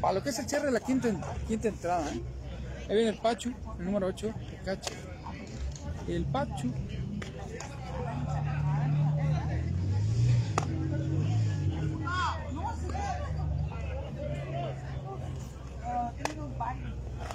Para 0.00 0.14
lo 0.14 0.22
que 0.22 0.30
es 0.30 0.38
el 0.38 0.48
cierre 0.48 0.66
de 0.66 0.72
la 0.72 0.80
quinta, 0.80 1.08
quinta 1.46 1.68
entrada. 1.68 2.10
¿eh? 2.12 2.20
Ahí 2.88 2.96
viene 2.96 3.10
el 3.10 3.18
Pachu, 3.18 3.52
el 3.78 3.84
número 3.84 4.06
8, 4.06 4.26
el 4.26 4.64
cache. 4.64 4.94
El 6.08 6.24
Pachu. 6.24 6.72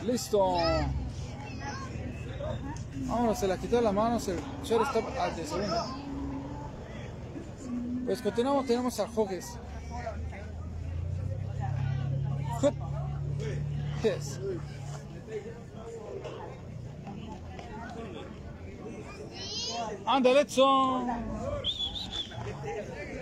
Listo. 0.06 0.56
Vámonos, 3.08 3.40
se 3.40 3.48
la 3.48 3.58
quitó 3.58 3.78
de 3.78 3.82
la 3.84 3.91
mano, 3.91 4.18
el 4.18 4.40
shortstop 4.64 5.06
al 5.20 5.36
de. 5.36 5.44
Pues 8.06 8.22
continuamos, 8.22 8.66
tenemos 8.66 8.99
a 8.99 9.06
Hughes. 9.06 9.58
Hughes. 14.02 14.40
Anda, 20.06 20.30
Edson. 20.32 21.08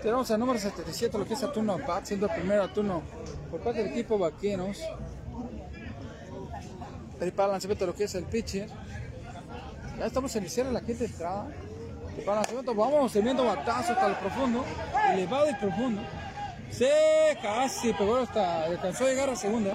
Tenemos 0.02 0.30
al 0.30 0.40
número 0.40 0.60
77, 0.60 1.18
lo 1.18 1.26
que 1.26 1.34
es 1.34 1.44
a 1.44 1.52
turno 1.52 1.80
bat, 1.80 2.06
siendo 2.06 2.28
el 2.28 2.34
primero 2.34 2.64
a 2.64 2.72
turno 2.72 3.02
por 3.50 3.60
parte 3.62 3.82
del 3.82 3.92
equipo 3.92 4.20
vaqueros. 4.20 4.80
Lanzamiento 7.20 7.86
de 7.86 7.92
lo 7.92 7.96
que 7.96 8.04
es 8.04 8.16
el 8.16 8.26
pitcher. 8.26 8.70
Ya 9.98 10.06
estamos 10.06 10.34
de 10.34 10.72
la 10.72 10.82
quinta 10.82 11.06
entrada. 11.06 11.48
Lanzamiento, 12.26 12.76
vamos 12.76 13.12
teniendo 13.14 13.46
batazo 13.46 13.94
hasta 13.94 14.08
el 14.08 14.16
profundo, 14.16 14.66
elevado 15.14 15.50
y 15.50 15.54
profundo. 15.56 16.02
Se 16.70 17.38
casi 17.42 17.94
pegó 17.94 18.18
hasta, 18.18 18.66
alcanzó 18.66 19.06
a 19.06 19.10
llegar 19.10 19.30
a 19.30 19.36
segunda. 19.36 19.74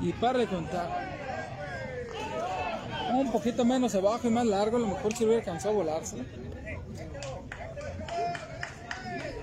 Y 0.00 0.12
para 0.12 0.38
de 0.38 0.46
contar. 0.46 1.16
Un 3.12 3.30
poquito 3.30 3.64
menos 3.64 3.94
abajo 3.94 4.26
y 4.26 4.30
más 4.30 4.44
largo, 4.44 4.76
a 4.76 4.80
lo 4.80 4.88
mejor 4.88 5.14
si 5.14 5.24
hubiera 5.24 5.40
alcanzado 5.40 5.74
a 5.74 5.76
volarse. 5.78 6.16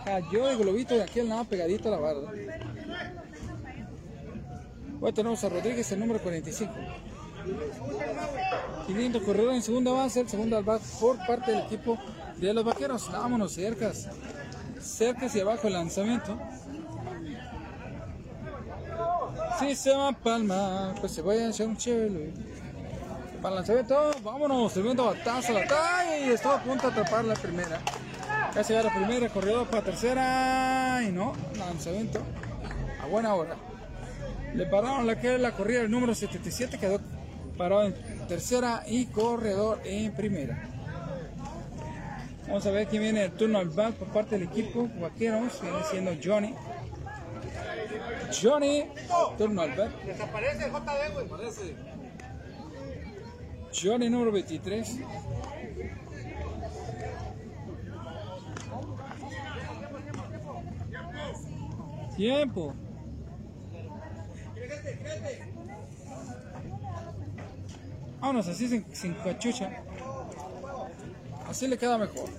Cayó 0.05 0.49
el 0.49 0.57
globito 0.57 0.95
de 0.95 1.03
aquí 1.03 1.21
al 1.21 1.29
lado 1.29 1.45
pegadito 1.45 1.87
a 1.87 1.91
la 1.91 1.97
barda. 1.97 2.31
Hoy 5.05 5.11
tenemos 5.11 5.43
a 5.43 5.49
Rodríguez, 5.49 5.91
el 5.91 5.99
número 5.99 6.21
45. 6.21 6.73
500 8.87 9.21
corredor 9.21 9.53
en 9.53 9.61
segunda 9.61 9.91
base, 9.91 10.21
el 10.21 10.29
segundo 10.29 10.55
al 10.55 10.63
bat 10.63 10.81
por 10.97 11.17
parte 11.27 11.51
del 11.51 11.65
equipo 11.65 11.97
de 12.37 12.53
los 12.53 12.63
vaqueros. 12.63 13.11
Vámonos, 13.11 13.51
cercas. 13.51 14.07
Cercas 14.79 15.35
y 15.35 15.41
abajo 15.41 15.67
el 15.67 15.73
lanzamiento. 15.73 16.39
Si 19.59 19.75
se 19.75 19.93
va 19.93 20.07
a 20.07 20.11
palma, 20.13 20.95
pues 21.01 21.11
se 21.11 21.21
vaya 21.21 21.47
a 21.47 21.49
echar 21.49 21.67
un 21.67 21.75
chelo. 21.75 22.21
Para 23.41 23.49
el 23.49 23.55
lanzamiento, 23.55 24.11
vámonos, 24.23 24.71
tremendo 24.71 25.03
batazo 25.03 25.51
a 25.51 25.59
la 25.59 25.67
talla 25.67 26.17
y 26.17 26.29
estuvo 26.29 26.53
a 26.53 26.63
punto 26.63 26.89
de 26.89 26.93
atrapar 26.93 27.25
la 27.25 27.33
primera. 27.33 27.81
Casi 28.53 28.71
va 28.71 28.83
la 28.83 28.93
primera, 28.93 29.27
corredor 29.27 29.67
para 29.67 29.83
tercera 29.83 31.03
y 31.05 31.11
no, 31.11 31.33
lanzamiento 31.57 32.21
a 33.03 33.07
buena 33.07 33.35
hora. 33.35 33.72
Le 34.53 34.65
pararon 34.67 35.07
la 35.07 35.19
que 35.19 35.37
la 35.37 35.51
corrida 35.51 35.79
del 35.81 35.91
número 35.91 36.13
77, 36.13 36.77
quedó 36.77 36.99
parado 37.57 37.85
en 37.85 37.93
tercera 38.27 38.83
y 38.87 39.05
corredor 39.05 39.81
en 39.83 40.13
primera. 40.13 40.69
Vamos 42.47 42.65
a 42.65 42.71
ver 42.71 42.87
quién 42.87 43.01
viene 43.01 43.23
el 43.23 43.31
turno 43.31 43.57
al 43.57 43.69
bat 43.69 43.95
por 43.95 44.09
parte 44.09 44.37
del 44.37 44.47
equipo 44.47 44.89
vaqueros, 44.99 45.61
viene 45.61 45.77
siendo 45.89 46.11
Johnny. 46.23 46.53
Johnny, 48.41 48.85
turno 49.37 49.61
al 49.61 49.75
bat. 49.75 49.91
Desaparece 50.03 50.65
el 50.65 50.71
JD, 50.71 51.13
güey. 51.13 51.27
Parece. 51.27 51.75
Johnny 53.73 54.09
número 54.09 54.31
23. 54.31 54.99
Tiempo. 62.15 62.75
Vámonos 68.19 68.47
así 68.47 68.67
sin, 68.67 68.85
sin 68.93 69.13
cachucha. 69.15 69.83
Así 71.47 71.67
le 71.67 71.77
queda 71.77 71.97
mejor. 71.97 72.29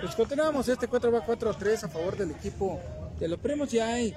Pues 0.00 0.14
continuamos 0.14 0.68
este 0.68 0.88
4 0.88 1.12
va 1.12 1.26
4-3 1.26 1.84
a 1.84 1.88
favor 1.88 2.16
del 2.16 2.30
equipo 2.30 2.80
de 3.18 3.28
los 3.28 3.38
primos. 3.38 3.70
Ya 3.70 3.88
hay 3.88 4.14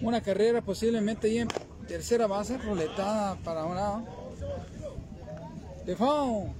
una 0.00 0.20
carrera 0.20 0.60
posiblemente 0.60 1.28
ahí 1.28 1.38
en 1.38 1.48
tercera 1.86 2.26
base, 2.26 2.58
roletada 2.58 3.36
para 3.36 3.64
un 3.64 3.76
lado. 3.76 4.02
De 5.86 5.96
foul. 5.96 6.50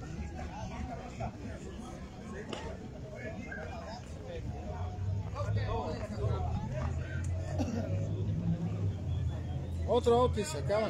Otro 9.87 10.21
out 10.21 10.37
y 10.37 10.43
se 10.43 10.57
acaba. 10.59 10.89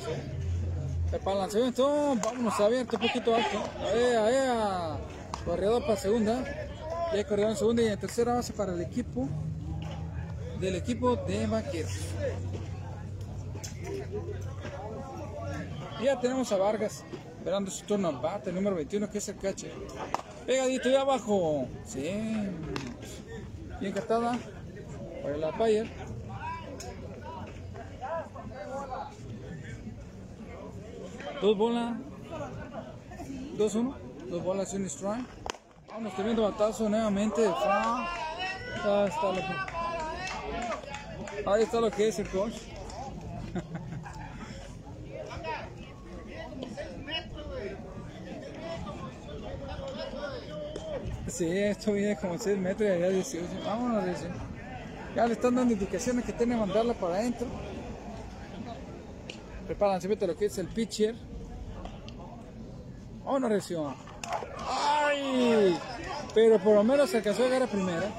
El 1.11 1.19
balanceamiento, 1.19 2.15
vámonos 2.23 2.59
abierto, 2.59 2.97
un 2.97 3.07
poquito 3.07 3.35
alto. 3.35 3.63
Ahí, 3.81 4.15
ahí, 4.15 4.97
corredor 5.45 5.81
para 5.85 5.97
segunda. 5.97 6.43
Y 7.13 7.17
hay 7.17 7.23
corredor 7.25 7.51
en 7.51 7.57
segunda 7.57 7.83
y 7.83 7.87
en 7.87 7.99
tercera 7.99 8.33
base 8.33 8.53
para 8.53 8.73
el 8.73 8.81
equipo 8.81 9.27
del 10.59 10.75
equipo 10.75 11.15
de 11.15 11.45
Vaqueros. 11.45 11.91
Ya 16.01 16.19
tenemos 16.19 16.51
a 16.51 16.57
Vargas 16.57 17.03
esperando 17.37 17.69
su 17.69 17.85
turno 17.85 18.07
al 18.07 18.19
bate, 18.19 18.53
número 18.53 18.77
21 18.77 19.09
que 19.09 19.17
es 19.17 19.27
el 19.27 19.35
cache. 19.35 19.69
Pegadito 20.45 20.89
y 20.89 20.95
abajo. 20.95 21.67
Sí. 21.85 22.09
Bien 23.81 23.91
captada. 23.93 24.39
Para 25.21 25.37
la 25.37 25.51
Bayer. 25.51 25.89
Dos 31.43 31.57
bolas. 31.57 31.97
Dos 33.57 33.75
uno. 33.75 33.97
Dos 34.29 34.41
bolas 34.41 34.73
y 34.73 34.77
un 34.77 34.85
strike. 34.85 35.25
Vamos 35.89 36.15
teniendo 36.15 36.43
batazo 36.43 36.87
nuevamente 36.87 37.41
de 37.41 37.49
Ahí 37.49 39.09
está 39.09 39.27
lo 39.27 39.35
que, 39.35 39.43
ahí 41.45 41.63
está 41.63 41.81
lo 41.81 41.91
que 41.91 42.07
es 42.07 42.19
el 42.19 42.29
coach. 42.29 42.53
Sí, 51.27 51.47
esto 51.49 51.93
viene 51.93 52.15
como 52.15 52.37
6 52.37 52.59
metros 52.59 52.87
y 52.87 52.91
allá 52.91 53.09
18. 53.09 53.47
Vámonos, 53.65 54.05
dice. 54.05 54.27
Ya 55.15 55.25
le 55.25 55.33
están 55.33 55.55
dando 55.55 55.73
indicaciones 55.73 56.23
que 56.25 56.31
tiene 56.31 56.53
que 56.53 56.59
mandarla 56.59 56.93
para 56.93 57.15
adentro. 57.15 57.47
Preparan 59.65 59.99
vete 60.07 60.27
lo 60.27 60.37
que 60.37 60.45
es 60.45 60.57
el 60.59 60.67
pitcher. 60.67 61.15
Vámonos, 63.23 63.49
recio. 63.49 63.95
¡Ay! 64.67 65.77
Pero 66.33 66.59
por 66.59 66.75
lo 66.75 66.83
menos 66.83 67.09
se 67.09 67.17
alcanzó 67.17 67.43
a 67.43 67.45
llegar 67.45 67.63
a 67.63 67.67
primera. 67.67 68.09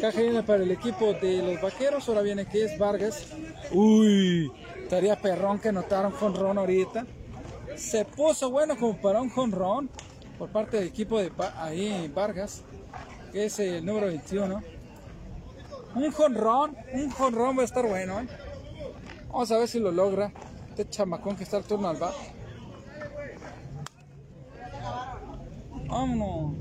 Caja 0.00 0.20
viene 0.20 0.42
para 0.42 0.62
el 0.62 0.70
equipo 0.70 1.12
de 1.14 1.42
los 1.42 1.60
vaqueros. 1.60 2.08
Ahora 2.08 2.22
viene 2.22 2.46
que 2.46 2.64
es 2.64 2.78
Vargas. 2.78 3.26
Uy, 3.72 4.50
estaría 4.82 5.16
perrón 5.16 5.58
que 5.58 5.72
notaron 5.72 6.12
jonrón 6.12 6.58
ahorita. 6.58 7.06
Se 7.76 8.04
puso 8.04 8.50
bueno 8.50 8.76
como 8.76 8.96
para 9.00 9.20
un 9.20 9.30
jonrón 9.30 9.90
por 10.38 10.50
parte 10.50 10.78
del 10.78 10.88
equipo 10.88 11.18
de 11.20 11.32
ahí 11.56 12.10
Vargas, 12.14 12.62
que 13.32 13.46
es 13.46 13.58
el 13.58 13.84
número 13.84 14.06
21. 14.06 14.62
Un 15.94 16.12
jonrón, 16.12 16.76
un 16.92 17.10
jonrón 17.10 17.58
va 17.58 17.62
a 17.62 17.64
estar 17.64 17.86
bueno. 17.86 18.20
¿eh? 18.20 18.28
Vamos 19.28 19.50
a 19.50 19.58
ver 19.58 19.68
si 19.68 19.78
lo 19.78 19.90
logra. 19.90 20.32
Este 20.68 20.88
chamacón 20.88 21.36
que 21.36 21.44
está 21.44 21.56
al 21.56 21.64
turno 21.64 21.88
al 21.88 21.96
bar. 21.96 22.12
Vámonos. 25.88 26.54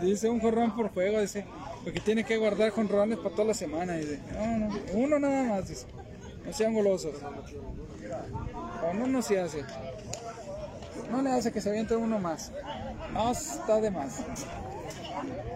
Dice 0.00 0.28
un 0.28 0.40
jorrón 0.40 0.74
por 0.74 0.90
fuego, 0.90 1.20
dice, 1.20 1.44
porque 1.84 2.00
tiene 2.00 2.24
que 2.24 2.36
guardar 2.36 2.70
jonrones 2.70 3.18
para 3.18 3.30
toda 3.30 3.48
la 3.48 3.54
semana. 3.54 3.94
Dice, 3.94 4.20
no, 4.32 4.58
no, 4.58 4.80
uno 4.94 5.18
nada 5.18 5.44
más, 5.44 5.68
dice, 5.68 5.86
no 6.44 6.52
sean 6.52 6.74
golosos. 6.74 7.14
O 8.82 8.94
no, 8.94 9.06
no 9.06 9.22
se 9.22 9.38
hace. 9.38 9.64
No 11.10 11.22
le 11.22 11.30
hace 11.30 11.52
que 11.52 11.60
se 11.60 11.68
aviente 11.68 11.94
uno 11.94 12.18
más. 12.18 12.52
No, 13.12 13.30
está 13.30 13.80
de 13.80 13.90
más. 13.90 14.24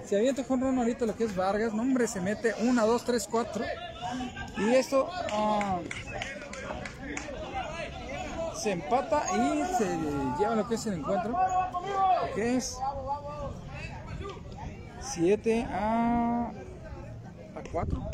Si 0.05 0.15
avienta 0.15 0.45
con 0.45 0.61
Ron 0.61 0.78
ahorita 0.78 1.07
lo 1.07 1.16
que 1.16 1.24
es 1.24 1.35
Vargas, 1.35 1.73
no 1.73 1.83
hombre, 1.83 2.07
se 2.07 2.20
mete 2.20 2.55
1, 2.61 2.87
2, 2.87 3.05
3, 3.05 3.28
4. 3.31 3.65
Y 4.59 4.74
esto 4.74 5.09
ah, 5.33 5.81
se 8.55 8.73
empata 8.73 9.24
y 9.35 9.65
se 9.77 9.87
lleva 10.39 10.55
lo 10.55 10.69
que 10.69 10.77
es 10.77 10.87
el 10.87 10.95
encuentro. 10.95 11.37
Que 12.35 12.57
es 12.57 12.78
7 15.01 15.66
a, 15.70 16.53
a 17.55 17.62
4. 17.73 18.11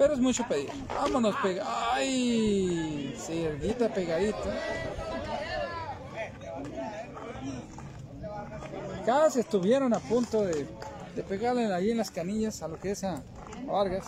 Pero 0.00 0.14
es 0.14 0.18
mucho 0.18 0.48
pedir. 0.48 0.70
Vámonos, 0.88 1.34
pega. 1.42 1.62
¡Ay! 1.92 3.14
Cerguita 3.18 3.88
pegadita. 3.92 4.38
Casi 9.04 9.40
estuvieron 9.40 9.94
a 9.94 9.98
punto 9.98 10.42
de, 10.42 10.66
pegarle 11.28 11.72
ahí 11.72 11.90
en 11.90 11.98
las 11.98 12.10
canillas 12.10 12.62
a 12.62 12.68
lo 12.68 12.78
que 12.78 12.92
es 12.92 13.04
a 13.04 13.22
Vargas. 13.66 14.06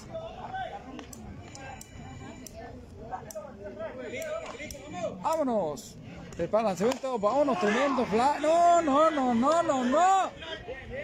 Vámonos. 5.23 5.97
Preparan, 6.37 6.77
se 6.77 6.85
ven 6.85 6.99
todo. 6.99 7.19
Vámonos, 7.19 7.59
tremendo 7.61 8.05
fla. 8.07 8.39
No, 8.41 8.83
no, 8.83 9.11
no, 9.11 9.35
no, 9.35 9.63
no, 9.63 9.85
no. 9.85 10.31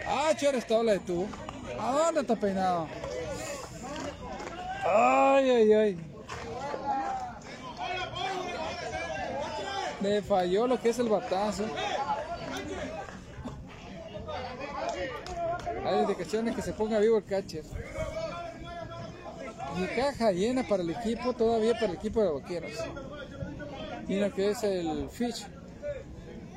Ah, 0.07 0.31
eres 0.39 0.67
tabla 0.67 0.93
de 0.93 0.99
tú. 0.99 1.27
¿A 1.79 1.91
dónde 1.91 2.21
está 2.21 2.35
peinado? 2.35 2.87
Ay, 4.85 5.49
ay, 5.49 5.73
ay. 5.73 5.97
Le 10.01 10.21
falló 10.21 10.67
lo 10.67 10.79
que 10.79 10.89
es 10.89 10.99
el 10.99 11.09
batazo. 11.09 11.65
Hay 15.99 16.05
indicaciones 16.05 16.55
que 16.55 16.61
se 16.61 16.71
ponga 16.71 16.97
vivo 16.97 17.17
el 17.17 17.25
catcher. 17.25 17.65
Y 19.77 19.95
caja 19.99 20.31
llena 20.31 20.65
para 20.65 20.81
el 20.81 20.91
equipo, 20.91 21.33
todavía 21.33 21.73
para 21.73 21.87
el 21.87 21.97
equipo 21.97 22.23
de 22.23 22.31
vaqueros. 22.31 22.71
Mira 24.07 24.29
que 24.29 24.51
es 24.51 24.63
el 24.63 25.09
Fish, 25.09 25.45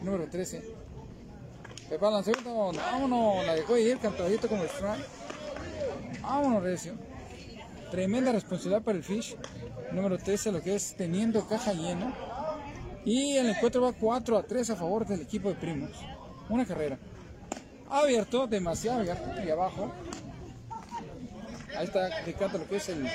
número 0.01 0.29
13. 0.29 0.63
Pepa 1.89 2.11
lanzamiento, 2.11 2.55
vámonos, 2.55 3.45
la 3.45 3.57
dejó 3.57 3.77
ir 3.77 3.99
cantadito 3.99 4.47
como 4.47 4.63
el 4.63 4.69
strike. 4.69 5.07
Vámonos, 6.23 6.63
Recio. 6.63 6.95
Tremenda 7.91 8.31
responsabilidad 8.31 8.83
para 8.83 8.99
el 8.99 9.03
Fish, 9.03 9.37
número 9.91 10.19
13, 10.19 10.53
lo 10.53 10.63
que 10.63 10.77
es 10.77 10.95
teniendo 10.97 11.49
caja 11.49 11.73
llena. 11.73 12.15
Y 13.05 13.37
el 13.39 13.51
encuentro 13.51 13.83
va 13.83 13.93
4 13.93 14.39
a 14.39 14.45
3 14.45 14.71
a 14.71 14.77
favor 14.77 15.05
del 15.05 15.23
equipo 15.23 15.49
de 15.49 15.57
Primos. 15.57 15.91
Una 16.49 16.65
carrera 16.65 16.97
abierto, 17.93 18.47
demasiado 18.47 19.01
abierto, 19.01 19.43
y 19.45 19.51
abajo. 19.51 19.93
Ahí 21.77 21.85
está 21.85 22.21
indicando 22.21 22.59
lo 22.59 22.69
que 22.69 22.77
es 22.77 22.89
el, 22.89 23.07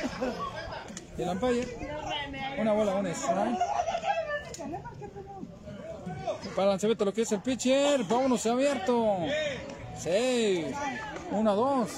el 1.17 1.29
umpire. 1.29 1.67
Una 2.59 2.73
bola, 2.73 2.95
un 2.95 3.07
strike. 3.07 3.59
Para 6.55 6.69
lanzamiento 6.69 7.05
lo 7.05 7.13
que 7.13 7.21
es 7.21 7.31
el 7.31 7.41
pitcher. 7.41 8.03
Vámonos, 8.03 8.45
abierto. 8.45 9.17
6. 9.99 10.75
1, 11.31 11.55
2. 11.55 11.89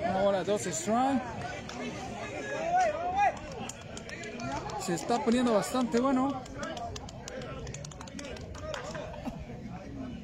Una 0.00 0.22
bola, 0.22 0.44
dos 0.44 0.66
strike. 0.66 1.22
Se 4.80 4.94
está 4.94 5.22
poniendo 5.22 5.52
bastante 5.52 6.00
bueno. 6.00 6.40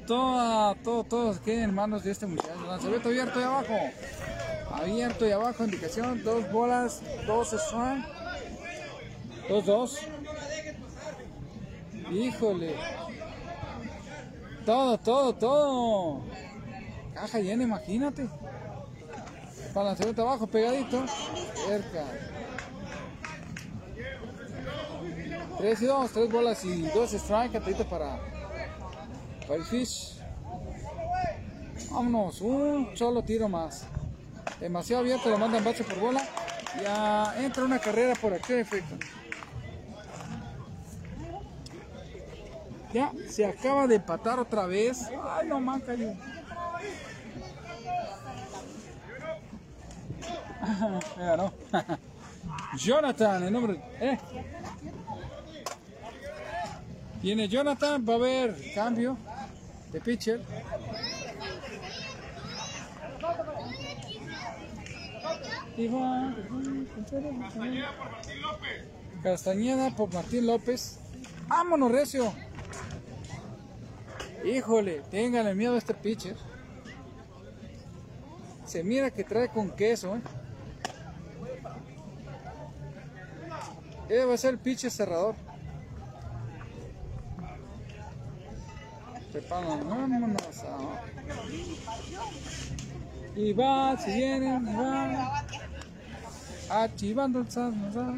Todo, 0.05 0.75
todo, 0.83 1.03
todos 1.03 1.39
queden 1.39 1.63
en 1.65 1.75
manos 1.75 2.03
de 2.03 2.11
este 2.11 2.25
muchacho. 2.25 2.65
Lanzamiento 2.67 3.09
abierto 3.09 3.39
y 3.39 3.43
abajo. 3.43 3.73
Abierto 4.71 5.27
y 5.27 5.31
abajo, 5.31 5.63
indicación, 5.63 6.23
dos 6.23 6.51
bolas, 6.51 7.01
dos 7.25 7.53
strike. 7.53 8.05
Dos, 9.49 9.65
dos. 9.65 9.99
Híjole. 12.11 12.75
Todo, 14.65 14.97
todo, 14.97 15.33
todo. 15.33 16.21
Caja 17.13 17.39
llena, 17.39 17.63
imagínate. 17.63 18.27
Para 19.73 19.87
lanzamiento 19.87 20.21
abajo, 20.21 20.47
pegadito. 20.47 21.05
Cerca. 21.67 22.05
Tres 25.57 25.81
y 25.81 25.85
dos, 25.85 26.11
tres 26.11 26.31
bolas 26.31 26.65
y 26.65 26.81
dos 26.89 27.13
strike, 27.13 27.61
para 27.61 27.85
para 27.85 28.34
el 29.53 29.63
fish. 29.63 30.15
Vámonos, 31.91 32.41
un 32.41 32.89
solo 32.95 33.23
tiro 33.23 33.47
más. 33.47 33.85
Demasiado 34.59 35.01
abierto, 35.01 35.29
lo 35.29 35.37
mandan 35.37 35.63
base 35.63 35.83
por 35.83 35.99
bola. 35.99 36.21
Ya 36.81 37.33
entra 37.39 37.63
una 37.63 37.79
carrera 37.79 38.15
por 38.15 38.33
aquí, 38.33 38.53
efecto. 38.53 38.95
Ya 42.93 43.11
se 43.29 43.45
acaba 43.45 43.87
de 43.87 43.95
empatar 43.95 44.39
otra 44.39 44.65
vez. 44.65 45.09
Ay, 45.23 45.47
no 45.47 45.59
man, 45.59 45.81
cayó. 45.81 46.13
no. 51.37 51.53
Jonathan, 52.77 53.43
el 53.43 53.53
nombre. 53.53 53.81
Eh. 53.99 54.17
Viene 57.21 57.47
Jonathan, 57.47 58.05
va 58.07 58.13
a 58.13 58.15
haber 58.17 58.73
cambio 58.73 59.17
de 59.95 60.01
pitcher. 60.01 60.41
Castañeda 67.23 67.97
por 67.97 68.11
Martín 68.11 68.41
López. 68.41 68.85
Castañeda 69.23 69.95
por 69.95 70.13
¡Vámonos, 71.47 71.91
Recio! 71.91 72.33
Híjole, 74.43 75.01
ténganle 75.09 75.55
miedo 75.55 75.75
a 75.75 75.77
este 75.77 75.93
pitcher. 75.93 76.35
Se 78.65 78.83
mira 78.83 79.11
que 79.11 79.23
trae 79.23 79.47
con 79.47 79.71
queso, 79.71 80.17
¿eh? 80.17 80.21
Este 84.09 84.25
va 84.25 84.33
a 84.33 84.37
ser 84.37 84.55
el 84.55 84.59
pitcher 84.59 84.91
cerrador. 84.91 85.35
Vámonos. 89.49 90.63
ah. 90.65 91.01
Y 93.35 93.51
va, 93.53 93.97
si 93.97 94.11
vienen, 94.13 94.67
y 94.67 94.75
va. 94.75 95.43
Achivando 96.69 97.39
el 97.39 97.51
sal, 97.51 97.79
nos 97.79 97.93
da. 97.93 98.15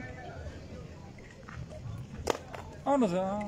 Vámonos 2.85 3.11
ya. 3.11 3.39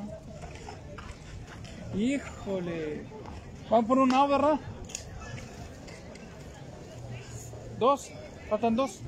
Híjole. 1.95 3.05
Van 3.69 3.85
por 3.85 3.99
un 3.99 4.13
out, 4.13 4.29
¿verdad? 4.29 4.59
Dos. 7.79 8.11
Faltan 8.49 8.75
dos. 8.75 8.99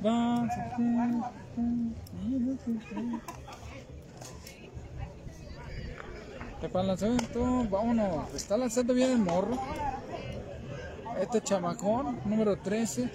Van. 0.00 1.41
Te 6.60 6.68
para 6.68 6.80
el 6.82 6.88
lanzamiento, 6.88 7.68
vámonos. 7.68 8.34
Está 8.34 8.56
lanzando 8.56 8.94
bien 8.94 9.10
el 9.10 9.18
morro. 9.18 9.58
Este 11.20 11.42
chamacón, 11.42 12.20
número 12.24 12.56
13. 12.56 13.10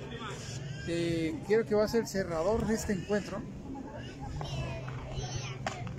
Que 0.85 1.39
quiero 1.47 1.65
que 1.65 1.73
va 1.73 1.85
a 1.85 1.87
ser 1.87 2.01
el 2.01 2.07
cerrador 2.07 2.67
de 2.67 2.75
este 2.75 2.93
encuentro. 2.93 3.41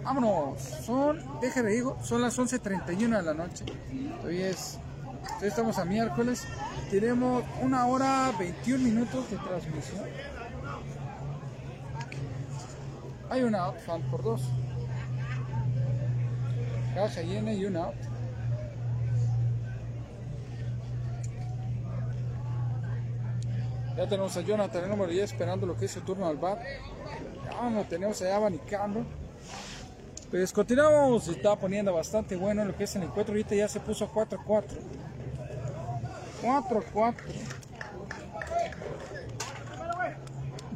Vámonos. 0.04 0.60
Son, 0.60 1.20
déjame 1.40 1.70
digo, 1.70 1.98
son 2.02 2.22
las 2.22 2.38
11.31 2.38 3.16
de 3.16 3.22
la 3.22 3.34
noche. 3.34 3.64
Hoy 4.24 4.42
es, 4.42 4.78
hoy 5.40 5.48
estamos 5.48 5.78
a 5.78 5.84
miércoles. 5.84 6.44
Tenemos 6.88 7.42
una 7.62 7.86
hora 7.86 8.32
21 8.38 8.84
minutos 8.84 9.28
de 9.28 9.36
transmisión. 9.38 10.37
Hay 13.30 13.42
una 13.42 13.58
out, 13.64 13.78
fan 13.78 14.02
por 14.10 14.22
dos. 14.22 14.42
Caja 16.94 17.22
llena 17.22 17.52
y 17.52 17.64
una 17.66 17.84
out. 17.84 17.94
Ya 23.96 24.08
tenemos 24.08 24.36
a 24.36 24.40
Jonathan, 24.42 24.84
el 24.84 24.90
número 24.90 25.10
10, 25.10 25.32
esperando 25.32 25.66
lo 25.66 25.76
que 25.76 25.86
es 25.86 25.90
su 25.90 26.00
turno 26.02 26.26
al 26.26 26.36
bar. 26.36 26.62
Ya 27.44 27.68
lo 27.68 27.82
tenemos 27.84 28.22
allá 28.22 28.36
abanicando. 28.36 29.04
Pues 30.30 30.52
continuamos, 30.52 31.24
se 31.24 31.32
está 31.32 31.56
poniendo 31.56 31.92
bastante 31.92 32.36
bueno 32.36 32.64
lo 32.64 32.76
que 32.76 32.84
es 32.84 32.94
el 32.96 33.02
encuentro. 33.02 33.32
Ahorita 33.32 33.54
ya 33.54 33.66
se 33.66 33.80
puso 33.80 34.08
4-4. 34.12 34.64
4-4. 36.42 37.14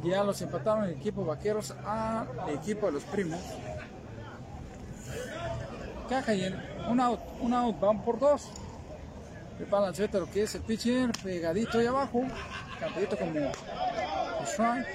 Ya 0.03 0.23
los 0.23 0.41
empataron 0.41 0.83
el 0.83 0.91
equipo 0.91 1.25
vaqueros 1.25 1.73
al 1.85 2.27
equipo 2.49 2.87
de 2.87 2.91
los 2.91 3.03
primos. 3.03 3.39
Caja 6.09 6.33
llena. 6.33 6.63
Un 6.89 6.99
out, 6.99 7.19
un 7.39 7.53
out, 7.53 7.79
van 7.79 8.03
por 8.03 8.19
dos. 8.19 8.49
Prepara 9.57 9.87
el 9.87 10.09
lo 10.11 10.29
que 10.29 10.43
es 10.43 10.55
el 10.55 10.61
pitcher, 10.61 11.11
pegadito 11.23 11.79
ahí 11.79 11.85
abajo. 11.85 12.23
Cantadito 12.79 13.17
como 13.17 13.39
strike. 14.45 14.87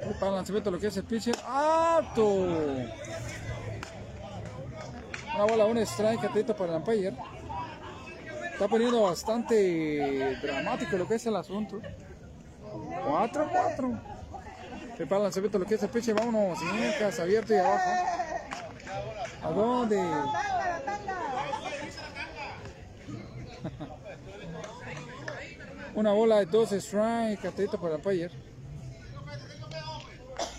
Prepara 0.00 0.28
el 0.28 0.36
lanzamiento 0.36 0.70
lo 0.70 0.78
que 0.78 0.86
es 0.86 0.96
el 0.96 1.04
pitcher. 1.04 1.36
¡Alto! 1.46 2.46
Una 5.38 5.46
bola, 5.46 5.66
un 5.66 5.78
strike, 5.78 6.24
atento 6.24 6.56
para 6.56 6.72
el 6.72 6.78
umpire. 6.78 7.14
Está 8.52 8.66
poniendo 8.66 9.02
bastante 9.02 10.36
dramático 10.42 10.96
lo 10.96 11.06
que 11.06 11.14
es 11.14 11.24
el 11.26 11.36
asunto. 11.36 11.80
4-4. 13.06 14.00
Prepara 14.96 15.18
el 15.18 15.22
lanzamiento 15.22 15.60
lo 15.60 15.64
que 15.64 15.76
es 15.76 15.82
el 15.84 15.90
pitcher. 15.90 16.16
Vámonos, 16.16 16.58
casa 16.98 17.22
abierto 17.22 17.54
y 17.54 17.58
abajo. 17.58 17.88
¿A 19.44 19.50
dónde? 19.50 20.02
Una 25.94 26.12
bola 26.14 26.38
de 26.38 26.46
dos 26.46 26.72
strike, 26.72 27.44
atento 27.44 27.80
para 27.80 27.94
el 27.94 27.98
umpire. 27.98 28.30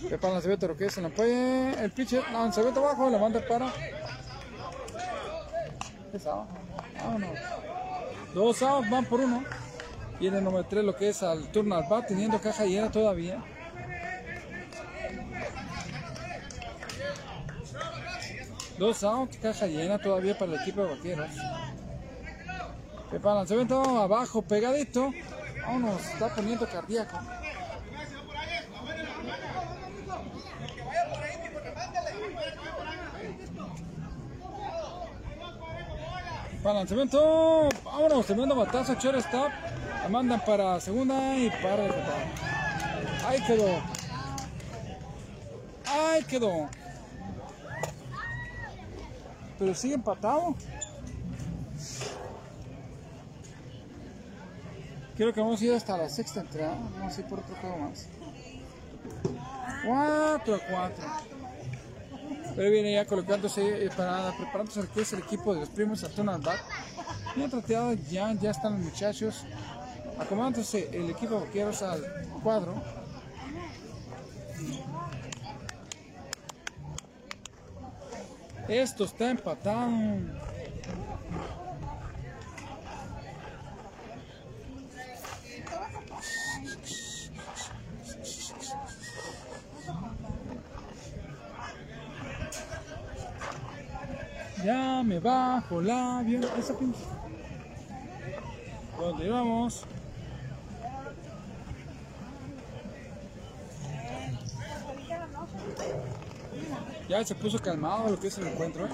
Prepara 0.07 0.29
el 0.29 0.33
lanzamiento 0.35 0.67
lo 0.69 0.77
que 0.77 0.85
es 0.85 0.97
el 0.97 1.03
umpire. 1.03 1.83
El 1.83 1.91
pitcher, 1.91 2.23
lanzamiento 2.31 2.79
abajo, 2.79 3.09
lo 3.09 3.19
manda 3.19 3.45
para. 3.45 3.73
Dos 8.33 8.61
outs, 8.61 8.89
van 8.89 9.05
por 9.05 9.19
uno. 9.21 9.43
Viene 10.19 10.41
número 10.41 10.65
3 10.65 10.83
lo 10.83 10.95
que 10.95 11.09
es 11.09 11.23
al 11.23 11.51
turno 11.51 11.75
al 11.75 11.85
bat, 11.87 12.07
teniendo 12.07 12.39
caja 12.39 12.65
llena 12.65 12.91
todavía. 12.91 13.43
Dos 18.77 19.03
outs, 19.03 19.37
caja 19.37 19.67
llena 19.67 19.97
todavía 19.97 20.37
para 20.37 20.53
el 20.53 20.61
equipo 20.61 20.83
de 20.83 20.95
vaqueros. 20.95 21.29
Prepara 23.09 23.33
el 23.33 23.39
lanzamiento 23.39 23.99
abajo, 23.99 24.41
pegadito. 24.41 25.11
Vámonos, 25.61 26.05
está 26.05 26.33
poniendo 26.35 26.67
cardíaco. 26.67 27.17
Lanzamiento, 36.63 37.69
vámonos, 37.83 38.25
tremendo 38.25 38.55
batazo, 38.55 38.93
shortstop. 38.95 39.49
La 40.03 40.09
mandan 40.09 40.43
para 40.45 40.79
segunda 40.79 41.35
y 41.35 41.49
para 41.49 41.85
el 41.85 41.91
total. 41.91 42.25
Ahí 43.25 43.41
quedó. 43.45 43.81
Ahí 45.87 46.23
quedó. 46.25 46.69
Pero 49.57 49.73
sigue 49.73 49.95
empatado. 49.95 50.55
Creo 55.15 55.33
que 55.33 55.41
vamos 55.41 55.61
a 55.61 55.65
ir 55.65 55.73
hasta 55.73 55.97
la 55.97 56.07
sexta 56.07 56.41
entrada. 56.41 56.77
Vamos 56.97 57.17
a 57.17 57.21
ir 57.21 57.27
por 57.27 57.39
otro 57.39 57.55
juego 57.55 57.77
más. 57.77 58.07
4 59.85 60.55
a 60.55 60.59
4. 60.59 61.38
Pero 62.59 62.71
viene 62.71 62.91
ya 62.91 63.05
colocándose 63.05 63.85
eh, 63.85 63.89
para 63.95 64.35
preparándose 64.35 64.81
lo 64.81 64.91
que 64.91 64.99
es 64.99 65.13
el 65.13 65.19
equipo 65.19 65.53
de 65.53 65.61
los 65.61 65.69
primos 65.69 66.03
al 66.03 66.41
bat. 66.41 66.59
Bien 67.33 67.49
trateado, 67.49 67.93
ya, 68.11 68.33
ya 68.33 68.51
están 68.51 68.73
los 68.73 68.81
muchachos 68.81 69.45
acomodándose 70.19 70.89
el 70.91 71.09
equipo 71.09 71.35
de 71.35 71.45
vaqueros 71.45 71.81
al 71.81 72.03
cuadro. 72.43 72.73
Esto 78.67 79.05
está 79.05 79.31
empatado. 79.31 79.89
Ya 94.63 95.03
me 95.03 95.19
bajo 95.19 95.81
la 95.81 96.19
avión. 96.19 96.43
Esa. 96.57 96.73
¿Dónde 98.97 99.29
vamos? 99.29 99.85
Ya 107.07 107.23
se 107.23 107.35
puso 107.35 107.59
calmado 107.59 108.09
lo 108.09 108.19
que 108.19 108.27
es 108.27 108.37
el 108.37 108.47
encuentro. 108.47 108.85
¿eh? 108.85 108.89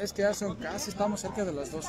Es 0.00 0.12
que 0.12 0.22
ya 0.22 0.34
son 0.34 0.56
casi, 0.56 0.90
estamos 0.90 1.20
cerca 1.20 1.44
de 1.44 1.52
las 1.52 1.70
12. 1.70 1.88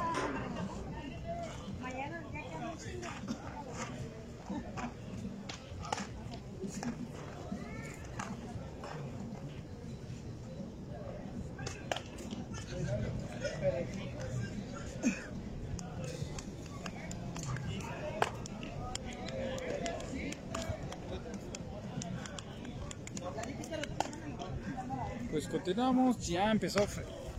Ya 26.28 26.52
empezó 26.52 26.80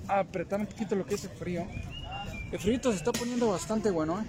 a 0.07 0.21
apretar 0.21 0.61
un 0.61 0.67
poquito 0.67 0.95
lo 0.95 1.05
que 1.05 1.17
es 1.17 1.25
el 1.25 1.31
frío. 1.31 1.67
El 2.53 2.59
frío 2.61 2.81
se 2.81 2.91
está 2.91 3.11
poniendo 3.11 3.51
bastante 3.51 3.91
bueno, 3.91 4.21
¿eh? 4.21 4.25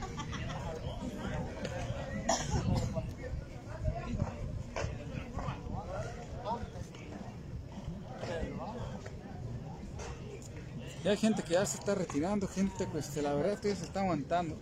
Ya 11.04 11.12
hay 11.12 11.18
gente 11.18 11.44
que 11.44 11.54
ya 11.54 11.66
se 11.68 11.78
está 11.78 11.94
retirando, 11.94 12.48
gente 12.48 12.88
pues 12.92 13.16
la 13.18 13.36
verdad 13.36 13.60
que 13.60 13.76
se 13.76 13.86
está 13.86 14.02
aguantando. 14.02 14.58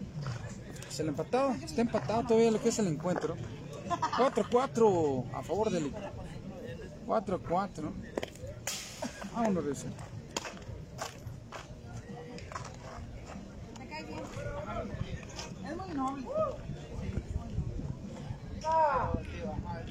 Se 0.90 1.04
le 1.04 1.10
empatado, 1.10 1.52
está 1.54 1.82
empatado 1.82 2.24
todavía 2.24 2.52
lo 2.52 2.62
que 2.62 2.68
es 2.68 2.80
el 2.80 2.88
encuentro. 2.88 3.38
4-4 3.88 5.24
a 5.34 5.42
favor 5.42 5.70
del 5.70 5.94
4-4. 7.08 8.17
De 9.38 9.72
eso. 9.72 9.86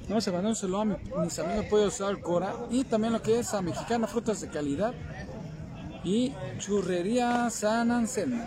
Vamos 0.08 0.26
a 0.28 0.32
mandar 0.32 0.50
un 0.50 0.56
saludo 0.56 0.80
a 0.80 0.84
mi- 0.84 0.96
mis 1.24 1.38
amigos 1.38 1.66
Pollos 1.66 2.00
Alcora 2.00 2.54
y 2.70 2.84
también 2.84 3.12
lo 3.12 3.22
que 3.22 3.38
es 3.40 3.52
a 3.54 3.60
Mexicana 3.60 4.06
Frutas 4.06 4.40
de 4.40 4.48
Calidad 4.48 4.94
y 6.04 6.32
Churrería 6.58 7.50
San 7.50 7.90
Anselmo. 7.90 8.44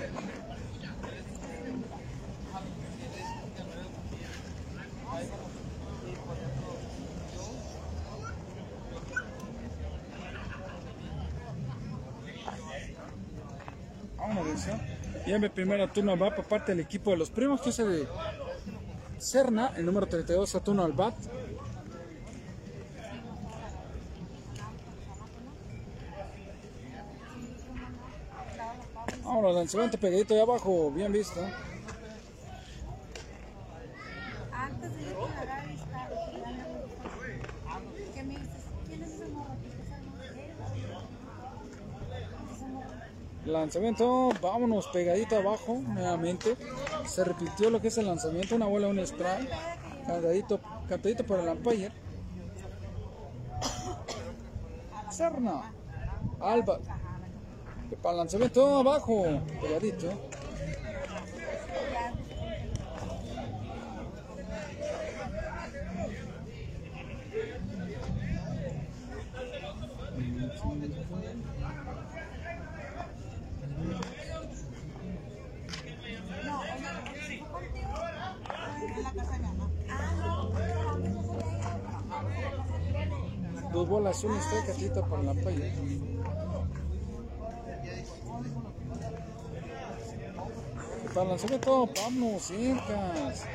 Vámonos 14.18 14.46
de 14.46 14.54
eso. 14.54 14.72
Y 15.30 15.32
en 15.32 15.42
mi 15.42 15.50
primer 15.50 15.88
turno 15.92 16.18
va 16.18 16.34
por 16.34 16.46
parte 16.46 16.72
del 16.72 16.80
equipo 16.80 17.12
de 17.12 17.18
los 17.18 17.30
primos, 17.30 17.62
que 17.62 17.70
es 17.70 17.78
el 17.78 18.00
de 18.00 18.08
Cerna, 19.20 19.74
el 19.78 19.86
número 19.86 20.08
32, 20.08 20.50
Saturno 20.50 20.84
al 20.84 20.94
bat. 20.94 21.14
Vámonos, 29.24 29.54
lanzamiento 29.54 30.00
pegadito 30.00 30.34
de 30.34 30.42
abajo, 30.42 30.90
bien 30.90 31.14
visto. 31.14 31.40
Antes 34.52 34.96
de 34.96 35.02
ir 35.04 35.14
con 35.14 35.30
la 35.30 35.46
Gaby 35.46 35.74
está 35.76 36.10
¿Qué 38.16 38.24
me 38.24 38.34
dices? 38.34 38.64
¿Quién 38.88 39.04
es 39.04 39.10
ese 39.12 39.28
morro? 39.28 39.56
¿Qué 39.62 39.68
es 39.68 39.76
ese 39.76 40.02
morro? 40.02 40.24
Ese 42.52 42.68
morro. 42.68 43.10
Lanzamiento, 43.50 44.30
vámonos, 44.42 44.88
pegadito 44.88 45.38
abajo, 45.38 45.82
nuevamente. 45.88 46.56
Se 47.08 47.24
repitió 47.24 47.72
lo 47.72 47.82
que 47.82 47.88
es 47.88 47.98
el 47.98 48.06
lanzamiento, 48.06 48.56
una 48.56 48.68
bola, 48.68 48.88
un 48.88 49.00
strike. 49.00 49.50
Cantadito, 50.06 50.60
cantadito 50.88 51.26
por 51.26 51.40
el 51.40 51.50
umpire. 51.50 51.92
Serna, 55.10 55.74
Alba. 56.40 56.80
Para 58.04 58.12
el 58.12 58.18
lanzamiento 58.18 58.80
abajo, 58.80 59.26
pegadito. 59.60 60.29
Bolas, 83.90 84.24
un 84.24 84.38
strike, 84.40 84.66
cantadito 84.68 85.04
por 85.06 85.20
el 85.20 85.28
umpire. 85.28 85.74
Para 91.08 91.24
el 91.24 91.30
lanzamiento, 91.30 91.90
vámonos, 91.96 92.42
cercas. 92.44 93.46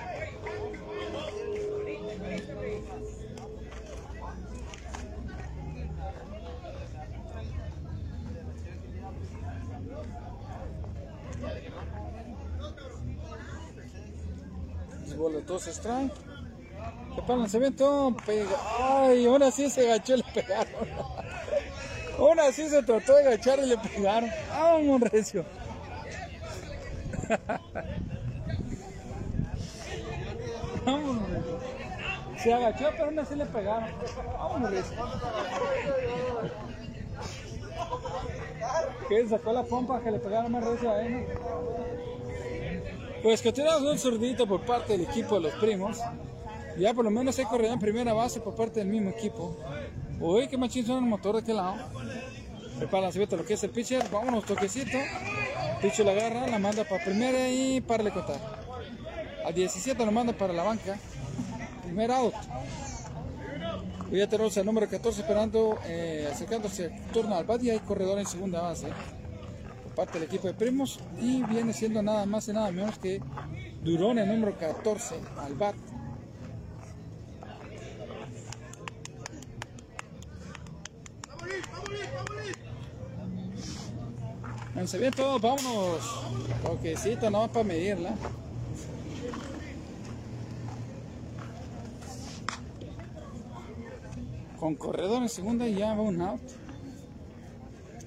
Bolas, 15.16 15.46
dos 15.46 15.66
strike. 15.68 16.33
Que 17.14 17.22
para 17.22 17.34
el 17.34 17.40
lanzamiento, 17.40 18.14
pega. 18.26 18.56
Ay, 18.78 19.26
ahora 19.26 19.50
sí 19.50 19.70
se 19.70 19.90
agachó 19.90 20.14
y 20.14 20.16
le 20.18 20.24
pegaron. 20.34 20.72
Ahora 22.18 22.52
sí 22.52 22.68
se 22.68 22.80
trató 22.82 23.16
de 23.16 23.26
agachar 23.26 23.58
y 23.58 23.66
le 23.66 23.76
pegaron. 23.76 24.30
Vamos, 24.50 25.00
recio. 25.00 25.44
Vámonos, 30.86 31.28
recio. 31.28 31.58
Se 32.38 32.52
agachó, 32.52 32.90
pero 32.92 33.06
aún 33.06 33.18
así 33.18 33.34
le 33.34 33.46
pegaron. 33.46 33.90
Vámonos, 34.38 34.70
recio. 34.70 34.96
Que 39.08 39.28
sacó 39.28 39.52
la 39.52 39.64
pompa 39.64 40.00
que 40.00 40.12
le 40.12 40.18
pegaron 40.20 40.52
más 40.52 40.64
recio 40.64 40.90
a 40.90 41.02
él. 41.02 41.26
Pues 43.22 43.42
continuamos 43.42 43.82
un 43.82 43.98
zurdito 43.98 44.46
por 44.46 44.60
parte 44.60 44.92
del 44.92 45.02
equipo 45.02 45.36
de 45.36 45.40
los 45.40 45.54
primos. 45.54 45.98
Ya 46.78 46.92
por 46.92 47.04
lo 47.04 47.10
menos 47.10 47.38
hay 47.38 47.44
corredor 47.44 47.74
en 47.74 47.80
primera 47.80 48.12
base 48.12 48.40
por 48.40 48.54
parte 48.54 48.80
del 48.80 48.88
mismo 48.88 49.10
equipo. 49.10 49.56
Uy, 50.20 50.48
qué 50.48 50.56
machín 50.56 50.84
suena 50.84 51.00
el 51.00 51.06
motor 51.06 51.36
de 51.36 51.42
aquel 51.42 51.56
lado. 51.56 51.76
Prepara 52.78 53.04
lanzamiento 53.04 53.36
lo 53.36 53.44
que 53.44 53.54
es 53.54 53.62
el 53.62 53.70
pitcher. 53.70 54.02
Vámonos, 54.10 54.44
toquecito. 54.44 54.98
Pitcher 55.80 56.04
la 56.04 56.12
agarra, 56.12 56.48
la 56.48 56.58
manda 56.58 56.84
para 56.84 57.04
primera 57.04 57.48
y 57.48 57.80
para 57.80 58.02
le 58.02 58.10
contar. 58.10 58.40
A 59.46 59.52
17 59.52 60.04
lo 60.04 60.10
manda 60.10 60.32
para 60.32 60.52
la 60.52 60.64
banca. 60.64 60.98
Primer 61.84 62.10
out. 62.10 62.34
Y 64.10 64.18
ya 64.18 64.28
tenemos 64.28 64.56
el 64.56 64.66
número 64.66 64.88
14 64.88 65.20
esperando, 65.20 65.78
eh, 65.86 66.28
acercándose 66.30 66.86
al 66.86 67.12
turno 67.12 67.36
al 67.36 67.44
bat 67.44 67.62
y 67.62 67.70
hay 67.70 67.78
corredor 67.80 68.18
en 68.18 68.26
segunda 68.26 68.60
base 68.60 68.88
por 69.82 69.94
parte 69.94 70.18
del 70.18 70.28
equipo 70.28 70.46
de 70.46 70.54
primos 70.54 71.00
y 71.20 71.42
viene 71.44 71.72
siendo 71.72 72.02
nada 72.02 72.26
más 72.26 72.46
y 72.48 72.52
nada 72.52 72.70
menos 72.70 72.98
que 72.98 73.20
Durón 73.82 74.18
el 74.18 74.28
número 74.28 74.56
14 74.58 75.16
al 75.38 75.54
bat. 75.54 75.74
Lanzamiento, 84.74 85.38
vámonos. 85.38 86.00
Toquecito, 86.64 87.30
nada 87.30 87.46
más 87.46 87.50
para 87.50 87.64
medirla. 87.64 88.14
Con 94.58 94.74
corredor 94.74 95.22
en 95.22 95.28
segunda 95.28 95.68
y 95.68 95.76
ya 95.76 95.94
va 95.94 96.02
un 96.02 96.20
out. 96.20 96.40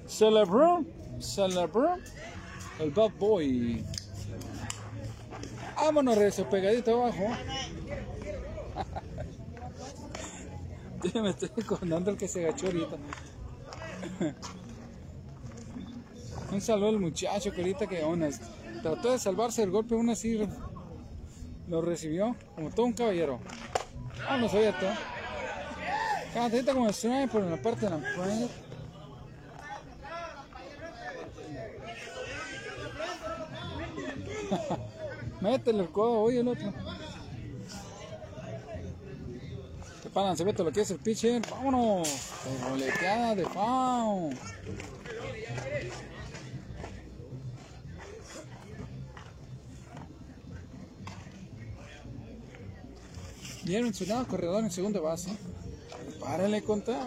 Celebró, 0.06 0.84
celebró 1.20 1.96
el 2.78 2.90
bad 2.90 3.12
boy. 3.18 3.84
Vámonos, 5.76 6.18
rezo, 6.18 6.48
pegadito 6.50 7.02
abajo. 7.02 7.28
Me 11.14 11.30
estoy 11.30 11.50
acordando 11.62 12.10
el 12.10 12.16
que 12.18 12.28
se 12.28 12.44
agachó 12.44 12.66
ahorita. 12.66 12.96
Un 16.52 16.60
saludo 16.60 16.88
al 16.88 16.98
muchacho 16.98 17.50
que 17.52 17.60
ahorita 17.60 17.86
que 17.86 18.02
aún 18.02 18.22
es- 18.22 18.40
trató 18.82 19.12
de 19.12 19.18
salvarse 19.18 19.60
del 19.60 19.70
golpe, 19.70 19.94
aún 19.94 20.08
así 20.10 20.38
lo 21.68 21.82
recibió 21.82 22.34
como 22.54 22.70
todo 22.70 22.86
un 22.86 22.92
caballero. 22.92 23.38
Vamos 24.28 24.52
abierto. 24.54 24.86
Cantadita 26.34 26.72
como 26.74 26.88
strike 26.88 27.30
por 27.30 27.42
la 27.42 27.56
parte 27.60 27.86
de 27.86 27.90
la 27.90 27.96
umpire. 27.96 28.48
Métele 35.40 35.82
el 35.82 35.90
codo, 35.90 36.20
oye 36.22 36.40
el 36.40 36.48
otro. 36.48 36.72
Que 40.02 40.10
para 40.10 40.28
lanzamiento 40.28 40.64
lo 40.64 40.72
que 40.72 40.80
es 40.82 40.90
el 40.90 40.98
pitcher. 40.98 41.42
Vámonos. 41.50 42.08
Boleteada 42.70 43.34
de 43.34 43.44
foul. 43.46 44.34
Bien 53.68 53.84
mencionado 53.84 54.26
corredor 54.26 54.64
en 54.64 54.70
segunda 54.70 54.98
base. 54.98 55.30
Párale 56.18 56.62
contar. 56.62 57.06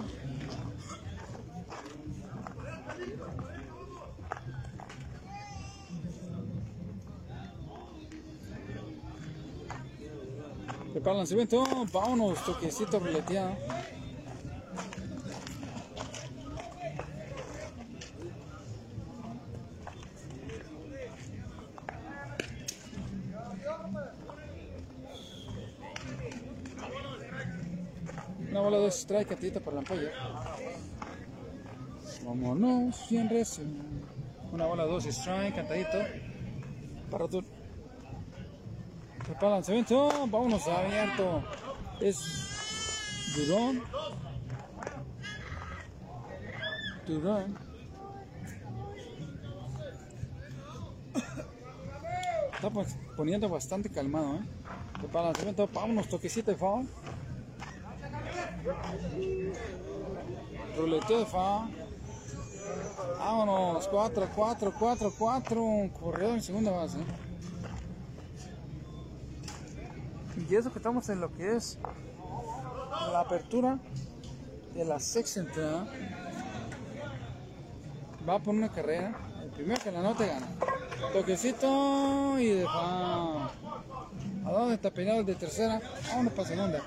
Prepara 10.92 11.14
el 11.14 11.18
lanzamiento, 11.18 11.64
vámonos, 11.92 12.46
toquecito 12.46 13.00
ruleteado. 13.00 13.56
Strike 28.92 29.30
catita 29.30 29.60
para 29.60 29.76
la 29.76 29.80
ampolla. 29.80 30.12
Vámonos, 32.24 33.10
bien 33.10 33.30
recio. 33.30 33.64
Una 34.52 34.66
bola 34.66 34.84
dos 34.86 35.06
strike, 35.06 35.56
cantadito. 35.56 35.98
Para 37.10 37.28
tu. 37.28 37.44
Prepara 39.26 39.56
lanzamiento. 39.56 40.10
Vámonos 40.28 40.68
abierto. 40.68 41.44
Es 42.00 42.42
Durón. 43.36 43.82
Durón. 47.08 47.58
Está 52.54 52.70
pues 52.70 52.96
poniendo 53.16 53.50
bastante 53.50 53.90
calmado, 53.90 54.36
¿eh? 54.36 54.42
Prepara 55.00 55.28
lanzamiento. 55.28 55.70
Vámonos, 55.74 56.08
toquecito 56.10 56.52
de 56.52 56.58
favor. 56.58 56.86
Ruleteo 60.78 61.20
de 61.20 61.26
fa. 61.26 61.68
Vámonos, 63.18 63.88
4, 63.88 64.30
4, 64.36 64.74
4, 64.78 65.14
4. 65.18 65.90
Corredor 66.00 66.36
en 66.36 66.42
segunda 66.42 66.72
base. 66.72 66.98
Y 70.50 70.56
eso 70.56 70.72
que 70.72 70.80
estamos 70.80 71.08
en 71.10 71.22
lo 71.22 71.32
que 71.34 71.56
es 71.56 71.78
la 73.12 73.22
apertura 73.22 73.80
de 74.74 74.86
la 74.86 75.00
sexta 75.00 75.40
entrada. 75.42 75.88
Va 78.28 78.40
por 78.40 78.54
una 78.54 78.70
carrera. 78.70 79.16
El 79.44 79.50
primero 79.52 79.82
que 79.84 79.92
la 79.92 80.00
anote 80.00 80.28
gana. 80.28 80.48
Toquecito 81.14 82.40
y 82.40 82.48
de 82.48 82.66
fa. 82.66 83.46
¿A 84.46 84.52
dónde 84.52 84.76
está 84.76 84.92
peinado 84.92 85.20
el 85.22 85.26
de 85.26 85.36
tercera? 85.36 85.82
Vámonos 86.10 86.34
para 86.34 86.48
segunda. 86.48 86.82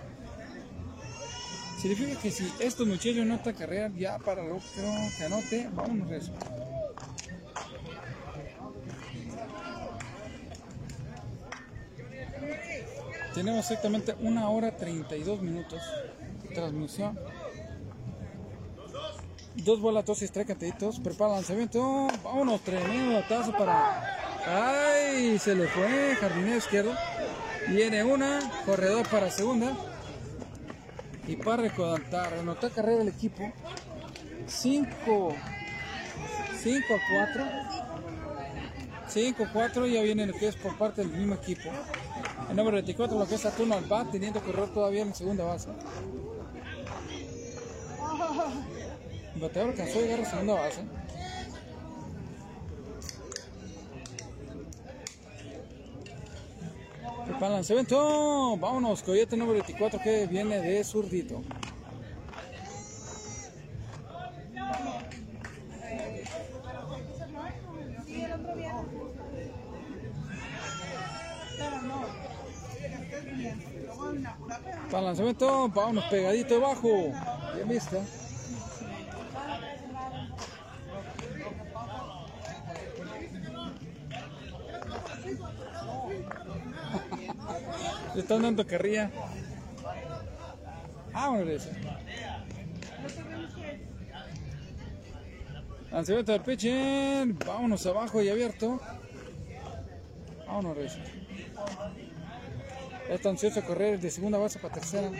Significa 1.84 2.18
que 2.18 2.30
si 2.30 2.50
estos 2.60 2.86
muchachos 2.86 3.26
no 3.26 3.38
carrera, 3.42 3.92
ya 3.94 4.18
para 4.18 4.42
otro 4.42 4.62
que 5.18 5.24
anote, 5.24 5.68
vámonos 5.70 6.10
a 6.10 6.16
eso. 6.16 6.32
Tenemos 13.34 13.70
exactamente 13.70 14.14
una 14.20 14.48
hora 14.48 14.74
32 14.74 15.42
minutos 15.42 15.82
transmisión. 16.54 17.18
Dos 19.54 19.78
bolas, 19.78 20.06
dos 20.06 20.22
strike 20.22 20.48
cantaditos. 20.48 20.98
Prepara 21.00 21.32
el 21.32 21.36
lanzamiento. 21.36 22.08
Vámonos, 22.22 22.62
tremendo 22.62 23.22
tazo 23.28 23.52
para. 23.52 24.16
¡Ay! 24.46 25.38
Se 25.38 25.54
le 25.54 25.68
fue. 25.68 26.16
Jardinero 26.18 26.56
izquierdo. 26.56 26.94
Viene 27.68 28.02
una. 28.04 28.40
Corredor 28.64 29.06
para 29.06 29.30
segunda 29.30 29.76
y 31.26 31.36
para 31.36 31.62
recordar, 31.62 32.34
anotar 32.34 32.70
carrera 32.70 32.98
del 32.98 33.08
equipo 33.08 33.50
5 34.46 35.34
5 36.62 36.94
a 36.94 36.98
4 37.26 37.44
5 39.08 39.44
a 39.44 39.52
4 39.52 39.86
ya 39.86 40.02
viene 40.02 40.26
lo 40.26 40.34
que 40.34 40.48
es 40.48 40.56
por 40.56 40.76
parte 40.76 41.02
del 41.02 41.12
mismo 41.12 41.34
equipo. 41.34 41.70
El 42.50 42.56
número 42.56 42.74
24 42.76 43.18
lo 43.18 43.26
que 43.26 43.36
es 43.36 43.40
Saturno 43.40 43.74
al 43.74 43.84
bat 43.84 44.10
teniendo 44.10 44.42
que 44.42 44.52
correr 44.52 44.72
todavía 44.72 45.02
en 45.02 45.14
segunda 45.14 45.44
base. 45.44 45.70
El 49.34 49.40
bateador 49.40 49.70
alcanzó 49.70 49.98
a 49.98 50.02
llegar 50.02 50.20
a 50.20 50.24
segunda 50.24 50.54
base 50.54 50.84
Prepara 57.24 57.46
el 57.46 57.52
lanzamiento. 57.54 58.56
Vámonos, 58.58 59.02
coyote 59.02 59.36
número 59.36 59.54
24 59.54 60.00
que 60.00 60.26
viene 60.26 60.60
de 60.60 60.84
zurdito. 60.84 61.42
Para 74.90 74.98
el 74.98 75.04
lanzamiento, 75.06 75.68
vámonos 75.68 76.04
pegadito 76.04 76.56
abajo. 76.56 76.88
Bien 77.54 77.68
vista. 77.68 77.98
Le 88.14 88.20
están 88.20 88.42
dando 88.42 88.64
carrilla. 88.66 89.10
Vámonos. 91.12 91.68
Lanzamiento 95.90 96.32
del 96.32 96.40
pitcher. 96.42 97.32
Vámonos 97.44 97.86
abajo 97.86 98.22
y 98.22 98.28
abierto. 98.28 98.80
Vámonos 100.46 100.78
eso. 100.78 100.98
Ya 103.08 103.14
está 103.14 103.30
ansioso 103.30 103.62
correr 103.64 104.00
de 104.00 104.10
segunda 104.10 104.38
base 104.38 104.58
para 104.58 104.74
tercera. 104.74 105.10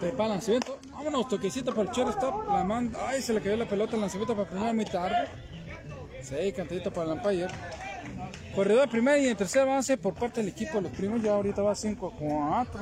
Prepara 0.00 0.28
lanzamiento. 0.28 0.77
Vámonos, 0.98 1.28
toquecito 1.28 1.72
para 1.72 1.88
el 1.88 1.94
shortstop. 1.94 2.48
La 2.48 2.64
manda. 2.64 2.98
Ay, 3.06 3.22
se 3.22 3.32
le 3.32 3.40
cayó 3.40 3.56
la 3.56 3.68
pelota. 3.68 3.94
El 3.94 4.00
lanzamiento 4.00 4.34
para 4.34 4.48
primera 4.50 4.72
muy 4.72 4.84
tarde. 4.84 5.28
Sí, 6.20 6.52
cantadito 6.52 6.92
para 6.92 7.12
el 7.12 7.12
umpire. 7.12 7.46
Corredor 8.52 8.80
de 8.80 8.88
primera 8.88 9.16
y 9.16 9.28
en 9.28 9.36
tercera 9.36 9.64
base 9.64 9.96
por 9.96 10.14
parte 10.14 10.40
del 10.40 10.48
equipo. 10.48 10.80
Los 10.80 10.90
primos 10.90 11.22
ya 11.22 11.34
ahorita 11.34 11.62
va 11.62 11.76
5 11.76 12.04
a 12.04 12.10
4. 12.10 12.80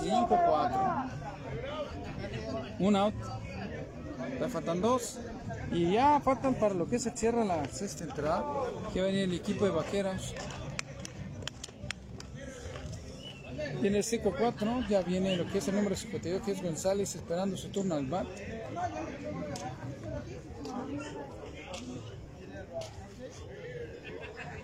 5 0.00 0.34
a 0.34 0.44
4. 0.44 0.80
Un 2.80 2.96
out. 2.96 3.14
Le 4.40 4.48
faltan 4.48 4.80
dos. 4.80 5.20
Y 5.70 5.92
ya 5.92 6.18
faltan 6.18 6.54
para 6.54 6.74
lo 6.74 6.88
que 6.88 6.98
se 6.98 7.12
cierra 7.12 7.44
la 7.44 7.64
sexta 7.66 8.02
entrada. 8.02 8.44
Que 8.92 9.00
va 9.00 9.06
a 9.06 9.10
venir 9.10 9.22
el 9.28 9.34
equipo 9.34 9.64
de 9.64 9.70
vaqueros. 9.70 10.34
Tiene 13.82 13.98
el 13.98 14.04
5-4, 14.04 14.60
¿no? 14.64 14.88
ya 14.88 15.02
viene 15.02 15.36
lo 15.36 15.44
que 15.48 15.58
es 15.58 15.66
el 15.66 15.74
número 15.74 15.96
52, 15.96 16.42
que 16.42 16.52
es 16.52 16.62
González, 16.62 17.16
esperando 17.16 17.56
su 17.56 17.68
turno 17.68 17.96
al 17.96 18.06
bat. 18.06 18.28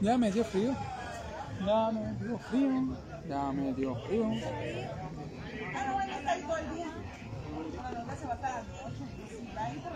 Ya 0.01 0.16
me 0.16 0.31
dio 0.31 0.45
frío. 0.45 0.73
Ya 1.66 1.90
me 1.90 2.12
dio 2.24 2.39
frío. 2.39 2.97
Ya 3.28 3.53
me 3.53 3.74
dio 3.74 3.97
frío. 4.07 4.31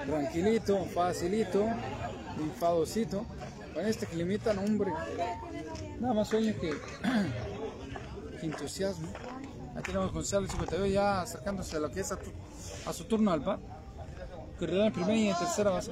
Tranquilito, 0.04 0.84
facilito, 0.86 1.68
enfadosito. 2.40 3.24
Con 3.72 3.86
este 3.86 4.06
que 4.06 4.16
limitan, 4.16 4.58
hombre. 4.58 4.90
Nada 6.00 6.12
más 6.12 6.28
sueño 6.28 6.54
que, 6.60 6.72
entusiasmo. 8.46 9.08
Aquí 9.74 9.86
tenemos 9.92 10.12
Gonzalo 10.12 10.46
52 10.46 10.90
ya 10.90 11.22
acercándose 11.22 11.76
a 11.76 11.80
lo 11.80 11.90
que 11.90 12.00
es 12.00 12.12
a, 12.12 12.16
tu- 12.18 12.32
a 12.86 12.92
su 12.92 13.04
turno 13.04 13.30
al 13.32 13.40
bat. 13.40 13.60
Corredor 14.58 14.86
en 14.86 14.92
primera 14.92 15.14
y 15.16 15.28
en 15.28 15.36
tercera 15.36 15.70
base. 15.70 15.90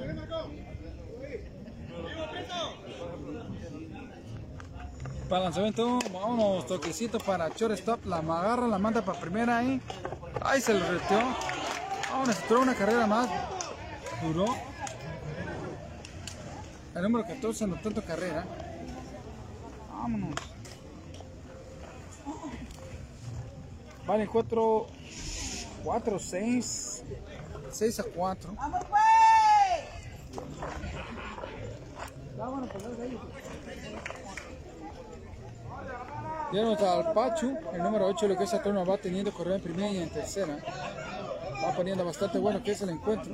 Para 5.29 5.43
lanzamiento, 5.45 5.99
vámonos, 6.11 6.65
toquecito 6.65 7.17
para 7.19 7.47
shortstop, 7.49 8.05
la 8.05 8.17
agarra, 8.17 8.67
la 8.67 8.77
manda 8.77 9.01
para 9.01 9.19
primera 9.19 9.59
ahí. 9.59 9.79
Ahí 10.41 10.59
se 10.59 10.73
lo 10.73 10.79
reteó. 10.85 11.19
Vámonos, 12.11 12.37
entró 12.41 12.61
una 12.61 12.75
carrera 12.75 13.07
más. 13.07 13.29
Duró. 14.21 14.45
El 16.93 17.01
número 17.03 17.25
14 17.25 17.65
no 17.67 17.79
tanto 17.79 18.03
carrera. 18.03 18.45
Vámonos. 19.89 20.35
Vale, 24.11 24.27
4, 24.27 24.87
4, 25.85 26.19
6, 26.19 27.03
6 27.71 27.99
a 28.01 28.03
4. 28.03 28.53
¡Vamos, 28.57 28.83
pues! 28.89 28.99
Tenemos 36.51 36.81
al 36.81 37.13
Pachu, 37.13 37.57
el 37.73 37.81
número 37.81 38.07
8, 38.07 38.27
lo 38.27 38.37
que 38.37 38.43
es 38.43 38.49
Saturno 38.49 38.85
va 38.85 38.97
teniendo 38.97 39.31
correr 39.31 39.53
en 39.53 39.61
primera 39.61 39.89
y 39.89 39.99
en 39.99 40.09
tercera. 40.09 40.57
Va 41.63 41.73
poniendo 41.73 42.03
bastante 42.03 42.37
bueno 42.37 42.61
que 42.61 42.71
es 42.71 42.81
el 42.81 42.89
encuentro. 42.89 43.31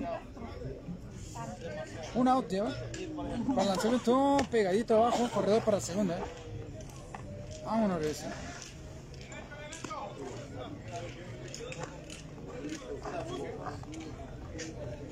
Un 2.13 2.27
out 2.27 2.49
ya. 2.49 2.65
Para 3.55 3.69
lanzamiento 3.69 4.37
pegadito 4.51 4.95
abajo, 4.95 5.27
corredor 5.33 5.63
para 5.63 5.79
segunda. 5.79 6.19
Vámonos, 7.65 7.97
regresa. 7.97 8.31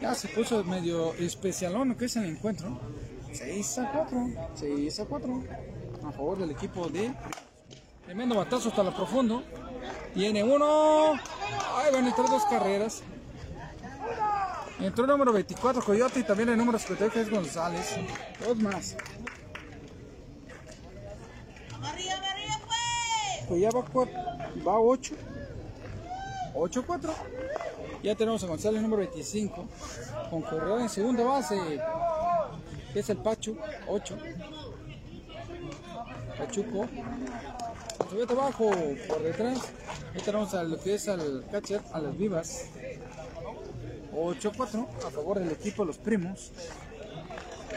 Ya 0.05 0.13
se 0.13 0.27
puso 0.27 0.63
medio 0.63 1.13
especialón 1.15 1.95
que 1.95 2.05
es 2.05 2.15
el 2.15 2.25
encuentro. 2.25 2.79
6 3.33 3.79
a 3.79 3.91
4. 3.91 4.27
6 4.53 4.99
a 4.99 5.05
4. 5.05 5.43
A 6.07 6.11
favor 6.11 6.37
del 6.37 6.51
equipo 6.51 6.87
de. 6.89 7.11
Tremendo 8.05 8.35
batazo 8.35 8.69
hasta 8.69 8.83
lo 8.83 8.93
profundo. 8.95 9.43
Tiene 10.13 10.43
uno. 10.43 11.13
Ahí 11.13 11.91
van 11.91 12.05
a 12.05 12.09
entrar 12.09 12.29
dos 12.29 12.45
carreras. 12.45 13.01
Entró 14.79 15.05
el 15.05 15.09
número 15.09 15.33
24 15.33 15.81
Coyote 15.83 16.19
y 16.19 16.23
también 16.23 16.49
el 16.49 16.57
número 16.57 16.77
58 16.77 17.11
que 17.13 17.21
es 17.21 17.29
González. 17.31 17.95
Dos 18.45 18.57
más. 18.57 18.95
Pues. 21.79 23.47
Pues 23.47 23.61
ya 23.61 23.69
va, 23.71 23.83
cua- 23.85 24.67
va 24.67 24.79
8. 24.79 25.15
8-4. 26.55 27.13
Ya 28.01 28.15
tenemos 28.15 28.43
a 28.43 28.47
González 28.47 28.81
número 28.81 28.99
25. 28.99 29.65
Con 30.29 30.41
corredor 30.41 30.81
en 30.81 30.89
segunda 30.89 31.23
base. 31.23 31.57
Que 32.93 32.99
es 32.99 33.09
el 33.09 33.17
Pacho. 33.17 33.55
8. 33.87 34.17
Pachuco. 36.37 36.87
Sube 38.09 38.23
abajo 38.29 38.71
por 39.07 39.23
detrás. 39.23 39.59
Ya 40.15 40.23
tenemos 40.23 40.53
a 40.53 40.63
lo 40.63 40.79
que 40.79 40.95
es 40.95 41.07
al 41.07 41.45
catcher, 41.51 41.81
a 41.91 41.99
las 41.99 42.17
vivas. 42.17 42.67
8-4 44.13 44.87
a 45.05 45.11
favor 45.11 45.39
del 45.39 45.51
equipo 45.51 45.83
de 45.83 45.87
los 45.87 45.97
primos. 45.97 46.51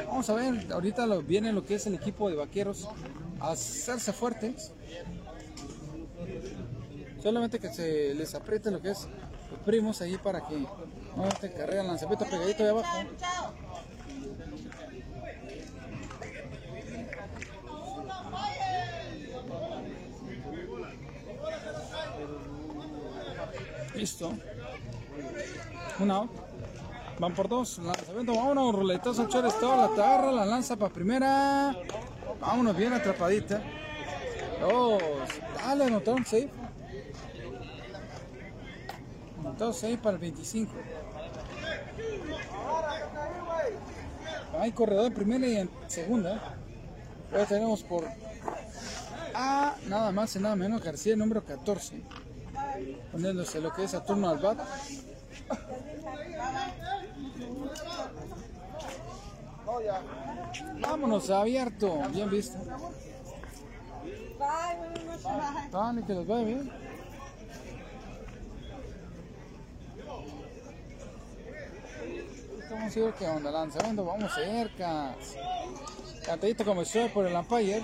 Vamos 0.06 0.30
a 0.30 0.34
ver, 0.34 0.72
ahorita 0.72 1.06
lo, 1.06 1.22
viene 1.22 1.52
lo 1.52 1.64
que 1.64 1.74
es 1.74 1.86
el 1.86 1.94
equipo 1.94 2.30
de 2.30 2.36
vaqueros 2.36 2.88
a 3.40 3.50
hacerse 3.50 4.12
fuertes. 4.12 4.72
Solamente 7.22 7.58
que 7.58 7.72
se 7.72 8.14
les 8.14 8.34
apriete 8.34 8.70
lo 8.70 8.80
que 8.80 8.90
es 8.90 9.08
los 9.50 9.60
primos 9.60 10.00
ahí 10.00 10.16
para 10.18 10.46
que 10.46 10.56
no 10.56 11.28
te 11.40 11.50
carrera 11.52 11.82
el 11.82 11.88
lanzamiento 11.88 12.24
pegadito 12.24 12.62
de 12.62 12.70
abajo. 12.70 12.98
Listo. 23.94 24.32
Un 25.98 26.10
out. 26.12 26.30
Van 27.18 27.34
por 27.34 27.48
dos. 27.48 27.78
Lanzamiento, 27.78 28.32
vámonos. 28.32 28.74
Ruletazo 28.74 29.22
al 29.22 29.28
shortstop. 29.28 29.76
La 29.76 29.84
agarra, 29.86 30.30
la 30.30 30.46
lanza 30.46 30.76
para 30.76 30.92
primera. 30.94 31.76
Vámonos 32.40 32.76
bien 32.76 32.92
atrapadita. 32.92 33.60
Dos. 34.60 35.02
Dale, 35.56 35.84
anotaron 35.86 36.24
safe. 36.24 36.57
Anotado 39.58 39.72
safe 39.72 39.98
para 39.98 40.14
el 40.14 40.20
25. 40.20 40.72
Hay 44.60 44.70
corredor 44.70 45.06
en 45.06 45.14
primera 45.14 45.46
y 45.48 45.56
en 45.56 45.70
segunda. 45.88 46.56
Ya 47.32 47.44
tenemos 47.44 47.82
por 47.82 48.04
A, 49.34 49.74
nada 49.88 50.12
más 50.12 50.36
y 50.36 50.38
nada 50.38 50.54
menos, 50.54 50.80
García, 50.80 51.16
número 51.16 51.44
14 51.44 52.04
poniéndose 53.10 53.60
lo 53.60 53.72
que 53.72 53.82
es 53.82 53.94
a 53.94 54.04
turno 54.04 54.28
al 54.28 54.38
bat. 54.38 54.60
Vámonos, 60.80 61.30
abierto, 61.30 62.00
bien 62.12 62.30
visto. 62.30 62.58
Dale, 65.72 66.04
que 66.04 66.14
les 66.14 66.26
vaya 66.28 66.44
bien. 66.44 66.87
Vamos 72.70 72.96
a 72.96 73.00
ver 73.00 73.14
qué 73.14 73.26
onda, 73.26 73.50
lanzamiento, 73.50 74.04
vamos 74.04 74.34
cerca. 74.34 75.14
Cantadito 76.24 76.64
comenzó 76.64 77.08
por 77.08 77.26
el 77.26 77.34
umpire. 77.34 77.82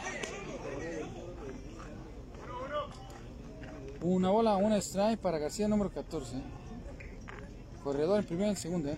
Una 4.02 4.28
bola, 4.28 4.56
una 4.56 4.76
strike 4.76 5.18
para 5.18 5.38
García 5.38 5.68
número 5.68 5.90
14. 5.90 6.36
Corredor 7.82 8.20
en 8.20 8.26
primera 8.26 8.48
y 8.48 8.50
en 8.50 8.56
segunda. 8.56 8.90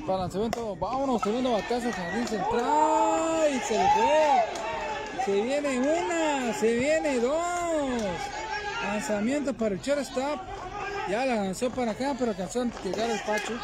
Para 0.00 0.14
el 0.14 0.20
lanzamiento, 0.22 0.74
vámonos, 0.74 1.22
tremendo 1.22 1.52
batazo, 1.52 1.92
jardín 1.92 2.26
central. 2.26 3.60
Se 3.66 3.74
fue. 3.74 5.24
Se 5.24 5.42
viene 5.42 5.78
una, 5.78 6.52
se 6.54 6.78
viene 6.78 7.20
dos. 7.20 8.02
Lanzamiento 8.82 9.54
para 9.54 9.76
el 9.76 9.80
shortstop. 9.80 10.40
Ya 11.08 11.24
la 11.24 11.36
lanzó 11.36 11.70
para 11.70 11.92
acá, 11.92 12.16
pero 12.18 12.32
alcanzó 12.32 12.62
a 12.62 12.64
llegar 12.82 13.08
el 13.08 13.20
Pacho. 13.20 13.54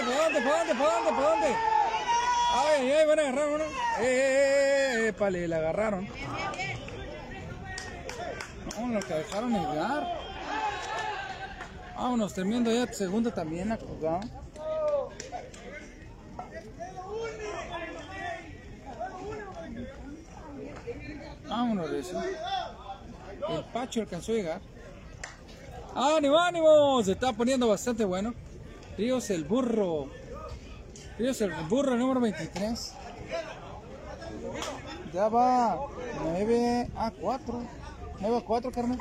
Ay, 0.00 0.06
¿para 0.06 0.22
dónde, 0.24 0.40
para 0.40 0.58
dónde, 0.58 0.74
para 0.74 0.94
dónde, 0.94 1.10
para 1.12 1.28
dónde? 1.30 1.56
Ay, 2.54 2.90
ay, 2.90 3.06
van 3.06 3.18
a 3.18 3.22
agarrar 3.22 3.48
uno. 3.48 3.64
Eh, 3.64 3.68
eh, 4.00 4.94
eh, 5.04 5.08
eh, 5.08 5.12
pale, 5.12 5.46
la 5.46 5.56
agarraron. 5.56 6.08
No, 8.78 8.88
lo 8.88 9.00
que 9.00 9.14
dejaron 9.14 9.52
llegar. 9.52 10.18
Vámonos, 11.96 12.32
terminando 12.32 12.72
ya 12.72 12.90
segunda 12.92 13.30
también 13.30 13.72
acordado. 13.72 14.20
Vámonos 21.46 21.90
de 21.90 21.98
eso. 21.98 22.22
El 23.48 23.64
Pacho 23.64 24.00
alcanzó 24.00 24.32
a 24.32 24.34
llegar. 24.34 24.60
¡Ánimo, 25.94 26.38
ánimo! 26.38 27.02
Se 27.02 27.12
está 27.12 27.32
poniendo 27.32 27.68
bastante 27.68 28.04
bueno. 28.04 28.32
Ríos 29.00 29.30
el 29.30 29.44
burro. 29.44 30.10
Ríos 31.18 31.40
el 31.40 31.50
burro 31.70 31.96
número 31.96 32.20
23. 32.20 32.92
Ya 35.14 35.28
va 35.30 35.86
9 36.22 36.90
a 36.94 37.10
4. 37.10 37.62
9 38.20 38.36
a 38.36 38.40
4, 38.42 38.70
carnal. 38.70 38.98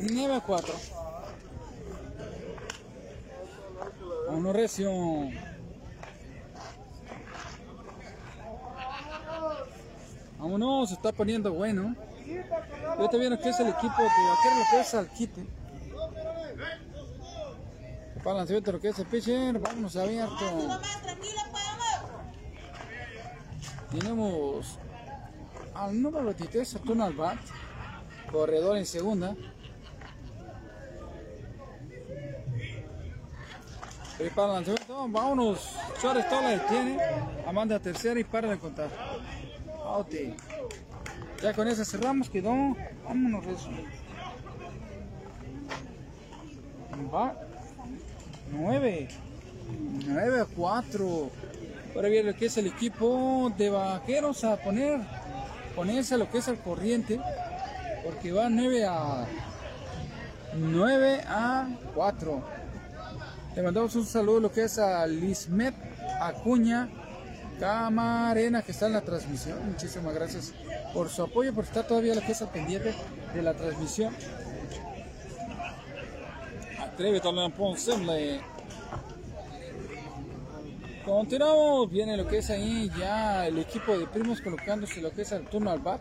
9 0.00 0.34
a 0.34 0.40
4. 0.40 0.74
Uno 4.28 4.52
recio. 4.52 4.90
Vámonos, 10.38 10.90
se 10.90 10.94
está 10.96 11.10
poniendo 11.12 11.54
bueno. 11.54 11.96
Ahorita 12.98 13.16
viene 13.16 13.38
que 13.38 13.48
es 13.48 13.60
el 13.60 13.68
equipo 13.68 13.96
de 13.96 14.08
vaquero, 14.08 14.56
lo 14.58 14.64
que 14.70 14.80
es 14.82 14.94
al 14.94 15.08
quite. 15.08 15.61
Para 18.22 18.34
el 18.34 18.38
lanzamiento, 18.38 18.72
lo 18.72 18.80
que 18.80 18.88
es 18.88 18.98
el 19.00 19.06
pitcher, 19.06 19.58
vámonos 19.58 19.96
abierto. 19.96 20.36
Pues, 20.38 20.68
vamos. 20.68 20.80
Tenemos 23.90 24.78
al 25.74 26.00
número 26.00 26.24
23, 26.26 26.68
Saturno 26.68 27.04
al 27.04 27.14
bat, 27.14 27.38
corredor 28.30 28.76
en 28.76 28.86
segunda. 28.86 29.34
Y 34.20 34.30
para 34.30 34.48
el 34.48 34.54
lanzamiento, 34.54 35.08
vámonos. 35.08 35.76
Suárez 36.00 36.28
toda 36.28 36.42
la 36.42 36.50
detiene, 36.50 36.98
Amanda 37.44 37.80
tercera 37.80 38.20
y 38.20 38.24
para 38.24 38.50
de 38.50 38.58
contar. 38.58 38.88
Out. 39.84 40.14
Ya 41.42 41.52
con 41.52 41.66
esa 41.66 41.84
cerramos, 41.84 42.30
quedó. 42.30 42.52
Vámonos. 43.04 43.68
Va 47.12 47.51
9. 48.52 49.08
9 50.06 50.40
a 50.40 50.44
4. 50.44 51.30
Ahora 51.94 52.08
viene 52.08 52.32
lo 52.32 52.38
que 52.38 52.46
es 52.46 52.56
el 52.56 52.66
equipo 52.66 53.52
de 53.56 53.70
vaqueros 53.70 54.44
a 54.44 54.56
poner, 54.56 55.00
ponerse 55.74 56.14
a 56.14 56.18
lo 56.18 56.30
que 56.30 56.38
es 56.38 56.48
al 56.48 56.58
corriente, 56.58 57.20
porque 58.04 58.32
va 58.32 58.48
9 58.48 58.86
a 58.86 59.26
9 60.54 61.20
a 61.26 61.68
4. 61.94 62.42
Le 63.56 63.62
mandamos 63.62 63.94
un 63.96 64.06
saludo 64.06 64.40
lo 64.40 64.52
que 64.52 64.64
es 64.64 64.78
a 64.78 65.06
Lismet 65.06 65.74
Acuña 66.20 66.88
Camarena 67.60 68.62
que 68.62 68.72
está 68.72 68.86
en 68.86 68.94
la 68.94 69.02
transmisión. 69.02 69.58
Muchísimas 69.66 70.14
gracias 70.14 70.52
por 70.92 71.08
su 71.08 71.22
apoyo, 71.22 71.54
por 71.54 71.64
estar 71.64 71.86
todavía 71.86 72.14
lo 72.14 72.22
que 72.22 72.32
es 72.32 72.42
pendiente 72.42 72.94
de 73.34 73.42
la 73.42 73.54
transmisión. 73.54 74.14
Continuamos, 81.04 81.90
viene 81.90 82.16
lo 82.16 82.28
que 82.28 82.38
es 82.38 82.50
ahí 82.50 82.88
ya 82.96 83.46
el 83.46 83.58
equipo 83.58 83.98
de 83.98 84.06
primos 84.06 84.40
colocándose 84.40 85.00
lo 85.00 85.10
que 85.10 85.22
es 85.22 85.32
el 85.32 85.46
turno 85.46 85.70
al 85.70 85.80
bat. 85.80 86.00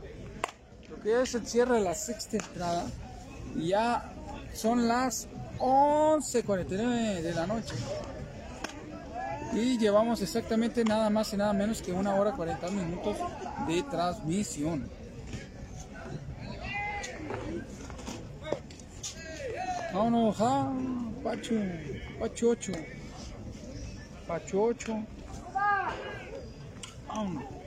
Lo 0.89 0.99
que 1.01 1.21
es 1.21 1.33
el 1.33 1.47
cierre 1.47 1.75
de 1.75 1.81
la 1.81 1.95
sexta 1.95 2.37
entrada. 2.37 2.85
Y 3.55 3.69
ya 3.69 4.13
son 4.53 4.87
las 4.87 5.27
11.49 5.57 7.21
de 7.21 7.33
la 7.33 7.47
noche. 7.47 7.73
Y 9.53 9.77
llevamos 9.79 10.21
exactamente 10.21 10.83
nada 10.85 11.09
más 11.09 11.33
y 11.33 11.37
nada 11.37 11.53
menos 11.53 11.81
que 11.81 11.91
una 11.91 12.15
hora 12.15 12.33
40 12.33 12.69
minutos 12.69 13.17
de 13.67 13.83
transmisión. 13.83 14.89
Vámonos, 19.93 20.37
ja, 20.37 20.71
Pacho, 21.23 21.55
Pachocho, 22.19 22.71
Pachocho. 24.27 25.03
Vámonos. 27.07 27.61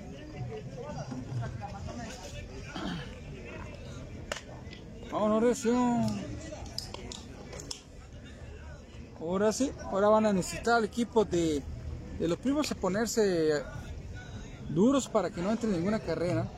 Vámonos, 5.15 5.43
Recio. 5.45 5.75
Ahora 9.21 9.53
sí, 9.53 9.71
ahora 9.85 10.09
van 10.09 10.27
a 10.27 10.33
necesitar 10.33 10.75
al 10.75 10.85
equipo 10.85 11.25
de, 11.25 11.63
de 12.19 12.29
los 12.29 12.37
primos 12.39 12.73
a 12.73 12.75
ponerse 12.75 13.63
duros 14.71 15.09
para 15.09 15.31
que 15.31 15.41
no 15.41 15.53
entre 15.53 15.69
en 15.69 15.77
ninguna 15.77 16.01
carrera. 16.01 16.49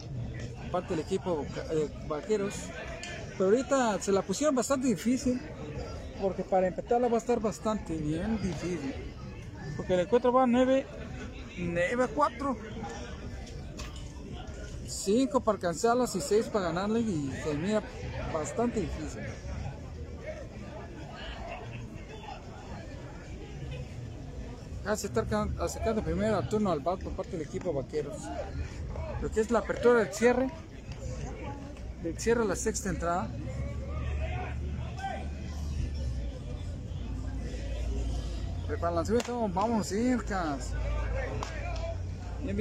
Aparte 0.69 0.95
del 0.95 1.05
equipo 1.05 1.45
eh, 1.71 1.91
vaqueros. 2.09 2.55
Pero 3.37 3.51
ahorita 3.51 4.01
se 4.01 4.11
la 4.11 4.23
pusieron 4.23 4.55
bastante 4.55 4.89
difícil. 4.89 5.39
Porque 6.21 6.43
para 6.43 6.67
empezarla 6.69 7.09
va 7.09 7.17
a 7.17 7.19
estar 7.19 7.41
bastante 7.41 7.95
bien 7.95 8.41
difícil. 8.43 8.95
Porque 9.77 9.95
el 9.95 10.01
encuentro 10.01 10.33
va 10.33 10.47
9, 10.47 10.87
9 11.59 12.05
a 12.05 12.09
4. 12.09 12.57
5 14.89 15.41
para 15.41 15.57
alcanzarlas 15.57 16.15
y 16.17 16.21
6 16.21 16.47
para 16.47 16.67
ganarle 16.67 17.01
y 17.01 17.33
se 17.45 17.55
mira 17.55 17.83
bastante 18.33 18.81
difícil. 18.81 19.23
Ya 24.85 24.97
se 24.97 25.09
está 25.09 25.21
acerca- 25.23 25.49
acercando 25.65 26.03
primero 26.03 26.37
al 26.37 26.49
turno 26.49 26.71
al 26.71 26.81
bat 26.81 27.03
por 27.03 27.13
parte 27.13 27.33
del 27.37 27.43
equipo 27.47 27.73
vaqueros. 27.73 28.17
Lo 29.21 29.31
que 29.31 29.41
es 29.41 29.51
la 29.51 29.59
apertura 29.61 30.01
del 30.01 30.13
cierre. 30.15 30.49
Del 32.03 32.17
cierre 32.19 32.43
a 32.43 32.47
la 32.47 32.55
sexta 32.57 32.91
entrada. 32.91 33.29
El 38.69 38.81
lanzamiento, 38.81 39.49
vamos 39.49 39.87
cercas. 39.87 40.73
Bien 42.43 42.57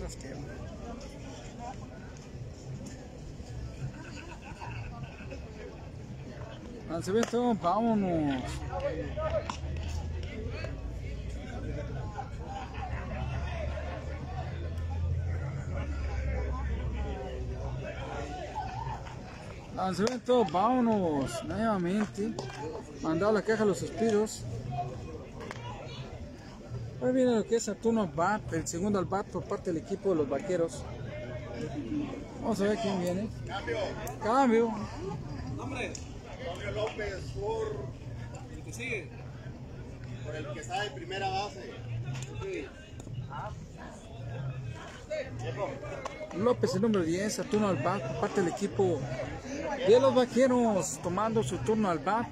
rasqueo. 0.00 0.38
Lanzamiento, 6.88 7.54
vámonos. 7.56 8.42
Lanzamiento, 19.80 20.44
vámonos. 20.44 21.42
Nuevamente. 21.44 22.34
Mandado 23.00 23.32
la 23.32 23.40
caja 23.40 23.62
a 23.62 23.66
los 23.66 23.78
suspiros. 23.78 24.44
Ahora 27.00 27.12
viene 27.12 27.34
lo 27.36 27.44
que 27.44 27.56
es 27.56 27.62
Saturno 27.62 28.06
bat, 28.06 28.52
el 28.52 28.68
segundo 28.68 28.98
al 28.98 29.06
bat 29.06 29.26
por 29.26 29.42
parte 29.44 29.72
del 29.72 29.82
equipo 29.82 30.10
de 30.10 30.16
los 30.16 30.28
vaqueros. 30.28 30.84
Vamos 32.42 32.60
a 32.60 32.64
ver 32.64 32.78
quién 32.78 33.00
viene. 33.00 33.28
Cambio. 34.22 34.70
Nombre. 35.56 35.92
Antonio 36.46 36.72
López 36.72 37.14
por. 37.40 37.86
El 38.54 38.62
que 38.62 38.72
sigue. 38.74 39.10
Por 40.26 40.36
el 40.36 40.52
que 40.52 40.60
está 40.60 40.84
en 40.84 40.94
primera 40.94 41.30
base. 41.30 41.72
López, 46.36 46.74
el 46.74 46.82
número 46.82 47.02
10, 47.02 47.32
Saturno 47.32 47.68
al 47.68 47.76
bat 47.76 48.02
por 48.02 48.20
parte 48.20 48.42
del 48.42 48.52
equipo 48.52 49.00
de 49.86 50.00
los 50.00 50.14
vaqueros, 50.14 50.98
tomando 51.02 51.42
su 51.42 51.58
turno 51.58 51.90
al 51.90 51.98
bat. 51.98 52.28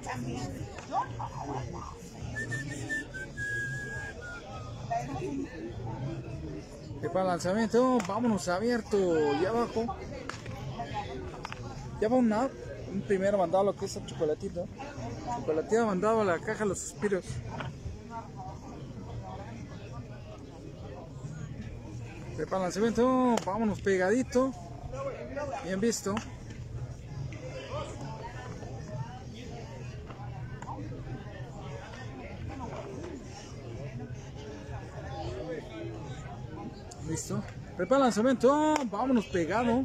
Y 7.01 7.07
para 7.07 7.21
el 7.21 7.27
lanzamiento, 7.27 7.97
vámonos 8.07 8.47
abierto 8.49 8.97
y 9.33 9.45
abajo. 9.45 9.95
Ya 12.01 12.07
va 12.07 12.15
un 12.17 12.31
out, 12.31 12.51
un 12.93 13.01
primero 13.01 13.37
mandado 13.37 13.63
lo 13.65 13.75
que 13.75 13.85
es 13.85 13.95
el 13.95 14.05
chocolatito. 14.05 14.67
Chocolatito 15.25 15.85
mandado 15.85 16.21
a 16.21 16.25
la 16.25 16.39
caja 16.39 16.59
de 16.59 16.65
los 16.65 16.79
suspiros. 16.79 17.25
Prepara 22.35 22.57
el 22.57 22.63
lanzamiento, 22.63 23.35
vámonos 23.45 23.81
pegadito. 23.81 24.51
Bien 25.65 25.79
visto. 25.79 26.15
Listo. 37.09 37.43
Prepara 37.75 37.97
el 37.97 38.03
lanzamiento, 38.03 38.75
vámonos 38.85 39.25
pegado. 39.25 39.83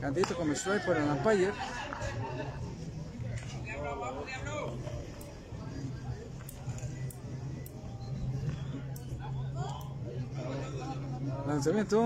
Cantito 0.00 0.34
con 0.34 0.50
strike 0.52 0.84
por 0.86 0.96
el 0.96 1.04
umpire. 1.04 1.52
Lanzamiento, 11.46 12.00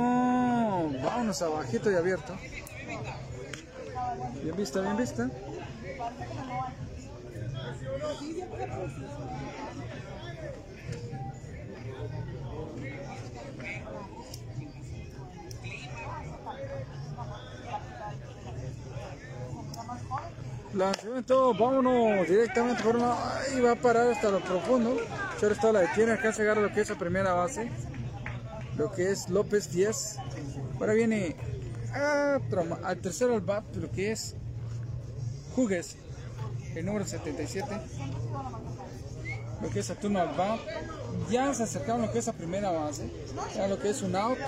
vámonos 1.05 1.41
abajito 1.43 1.91
y 1.93 1.95
abierto. 1.95 2.37
Bien 4.43 4.57
vista, 4.57 4.81
bien 4.81 4.97
vista. 4.97 5.31
Lanzamiento, 20.77 21.55
vámonos 21.55 22.29
directamente 22.29 22.83
por 22.83 22.97
una. 22.97 23.15
Ahí 23.41 23.61
va 23.61 23.73
a 23.73 23.77
parar 23.77 24.09
hasta 24.09 24.31
lo 24.31 24.41
profundo. 24.41 24.97
Está 25.41 25.73
la 25.73 25.81
detiene, 25.81 26.13
alcanza 26.13 26.43
a 26.43 26.45
agarrar 26.45 26.65
lo 26.65 26.73
que 26.75 26.81
es 26.83 26.91
la 26.91 26.99
primera 26.99 27.33
base. 27.33 27.71
Lo 28.77 28.93
que 28.93 29.11
es 29.11 29.29
López 29.31 29.71
10. 29.73 30.17
Ahora 30.79 30.93
viene 30.93 31.35
a 31.95 32.39
troma- 32.51 32.79
al 32.85 32.99
tercero 32.99 33.35
al 33.35 33.41
bat, 33.41 33.65
lo 33.77 33.91
que 33.91 34.13
es 34.13 34.35
Jugues, 35.55 35.97
el 36.75 36.85
número 36.85 37.07
77. 37.07 37.67
Lo 39.63 39.71
que 39.71 39.81
es 39.81 39.87
Saturno 39.87 40.21
al 40.21 40.35
bat. 40.37 40.61
Ya 41.31 41.55
se 41.55 41.63
acercaron 41.63 42.03
lo 42.03 42.13
que 42.13 42.19
es 42.19 42.27
la 42.27 42.35
primera 42.35 42.71
base. 42.71 43.11
Ya 43.55 43.67
lo 43.67 43.79
que 43.79 43.89
es 43.91 44.03
un 44.03 44.15
out. 44.15 44.39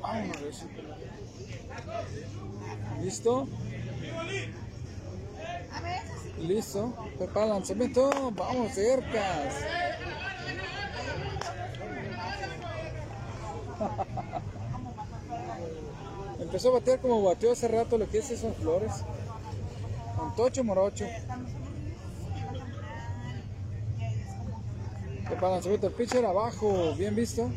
Vámonos, 0.00 0.40
Reci. 0.40 0.66
¿Listo? 3.06 3.46
Listo. 6.40 6.92
Prepara 7.16 7.46
lanzamiento. 7.46 8.10
Vamos, 8.32 8.72
cercas. 8.72 9.54
Empezó 16.40 16.70
a 16.70 16.72
batear 16.72 16.98
como 16.98 17.22
bateó 17.22 17.52
hace 17.52 17.68
rato 17.68 17.96
lo 17.96 18.10
que 18.10 18.18
es 18.18 18.28
esos 18.32 18.56
flores. 18.56 18.90
Con 20.18 20.34
tocho 20.34 20.64
morocho. 20.64 21.06
Prepara 25.26 25.52
lanzamiento. 25.52 25.86
El 25.86 25.92
pitcher 25.92 26.26
abajo. 26.26 26.92
Bien 26.98 27.14
visto. 27.14 27.48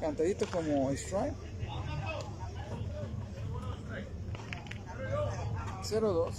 Cantadito 0.00 0.46
como 0.50 0.90
strike. 0.90 1.49
0-2. 5.90 6.32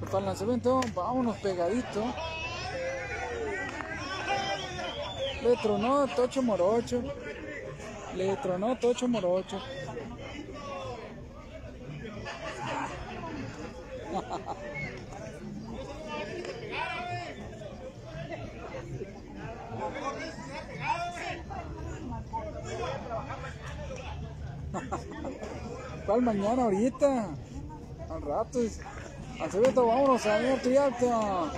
Para 0.00 0.18
el 0.18 0.24
lanzamiento, 0.26 0.80
vámonos 0.94 1.36
pegadito. 1.38 2.04
Le 5.42 5.56
tronó 5.56 6.06
Tocho 6.08 6.42
Morocho. 6.42 7.02
Le 8.16 8.36
tronó 8.36 8.76
Tocho 8.76 9.08
Morocho. 9.08 9.60
¿Cuál 26.12 26.24
mañana, 26.24 26.64
ahorita? 26.64 27.30
Al 28.10 28.20
rato. 28.20 28.60
dice. 28.60 28.82
Acevedo, 29.42 29.86
vámonos 29.86 30.26
a 30.26 30.36
ver 30.36 30.60
y 30.66 30.76
alta. 30.76 31.50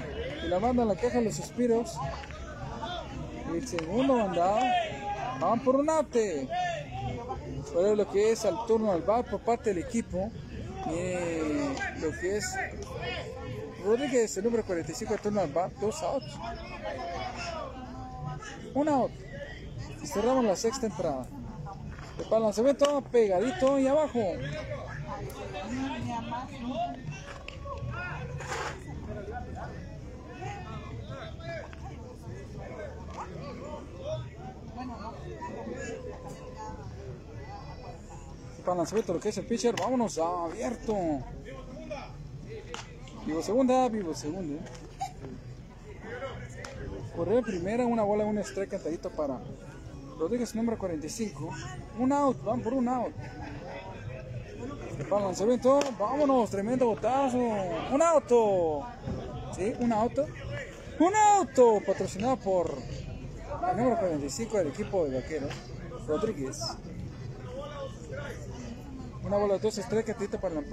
Y 0.45 0.47
la 0.47 0.61
banda 0.61 0.85
la 0.85 0.95
caja 0.95 1.21
los 1.21 1.35
suspiros. 1.35 1.99
Y 3.53 3.57
el 3.57 3.67
segundo 3.67 4.17
mandado. 4.17 4.61
Van 5.41 5.59
por 5.59 5.75
un 5.75 5.91
ate. 5.91 6.49
Pero 7.73 7.97
lo 7.97 8.09
que 8.09 8.31
es 8.31 8.45
al 8.45 8.65
turno 8.69 8.93
al 8.93 9.03
bar 9.03 9.29
por 9.29 9.41
parte 9.41 9.75
del 9.75 9.83
equipo. 9.83 10.31
Viene 10.87 11.75
lo 12.01 12.13
que 12.13 12.37
es 12.37 12.55
Rodríguez, 13.85 14.37
el 14.37 14.45
número 14.45 14.65
45 14.65 15.15
de 15.15 15.19
turno 15.19 15.41
al 15.41 15.53
bar. 15.53 15.73
Dos 15.81 16.01
outs. 16.01 16.39
Un 18.73 18.89
out. 18.89 19.11
Y 20.01 20.07
cerramos 20.07 20.45
la 20.45 20.55
sexta 20.55 20.87
El 22.19 22.43
lanzamiento 22.43 23.01
pegadito 23.11 23.78
y 23.78 23.86
abajo. 23.86 24.20
Para 38.65 38.77
lanzamiento 38.77 39.12
lo 39.12 39.20
que 39.20 39.28
es 39.28 39.39
el 39.39 39.47
pitcher, 39.47 39.74
vámonos 39.78 40.19
abierto. 40.19 40.95
Vivo 43.27 43.43
segunda, 43.43 43.89
vivo 43.89 44.15
segundo. 44.15 44.61
Correr 47.16 47.43
primera, 47.43 47.85
una 47.86 48.03
bola, 48.03 48.24
un 48.24 48.39
strike 48.39 48.70
cantadito 48.70 49.11
para 49.11 49.41
Rodríguez 50.19 50.55
número 50.55 50.78
45. 50.78 51.51
Un 51.99 52.12
out, 52.12 52.43
van 52.45 52.61
por 52.61 52.74
un 52.74 52.89
out. 52.89 53.15
Para 55.09 55.23
el 55.23 55.27
lanzamiento, 55.27 55.81
vámonos, 55.99 56.51
tremendo 56.51 56.86
botazo. 56.86 57.36
Un 57.36 58.03
auto. 58.03 58.82
Sí, 59.55 59.73
un 59.81 59.93
auto. 59.93 60.27
Un 60.99 61.15
auto 61.15 61.81
patrocinado 61.85 62.36
por 62.36 62.70
el 63.70 63.77
número 63.77 63.99
45 63.99 64.59
del 64.59 64.69
equipo 64.69 65.05
de 65.05 65.20
vaqueros, 65.20 65.53
Rodríguez. 66.07 66.61
Una 69.24 69.36
bola 69.36 69.55
de 69.55 69.61
dos 69.61 69.78
estrellas 69.78 70.07
cantadito 70.07 70.41
para 70.41 70.61
el 70.61 70.65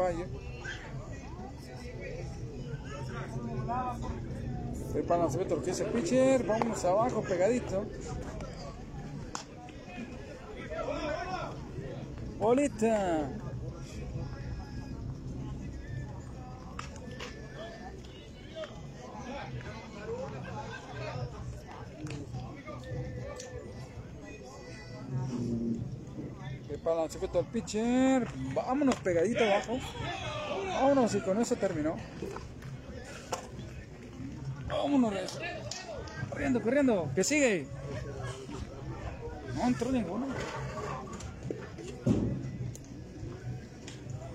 para 5.03 5.15
el 5.15 5.21
lanzamiento 5.21 5.55
lo 5.55 5.63
que 5.63 5.71
es 5.71 5.79
el 5.79 5.87
pitcher, 5.87 6.43
vámonos 6.45 6.83
abajo 6.85 7.21
pegadito. 7.21 7.85
Bolita. 12.41 13.29
El 26.67 26.97
lanzamiento 26.97 27.39
al 27.39 27.45
pitcher, 27.45 28.27
vámonos 28.55 28.95
pegadito 28.95 29.43
abajo. 29.43 29.79
Vámonos 30.67 31.13
y 31.13 31.21
con 31.21 31.39
eso 31.39 31.55
terminó. 31.55 31.95
Vámonos, 34.67 35.39
corriendo, 36.27 36.59
corriendo, 36.59 37.11
que 37.13 37.23
sigue. 37.23 37.67
No 39.53 39.67
entró 39.67 39.91
ninguno. 39.91 40.25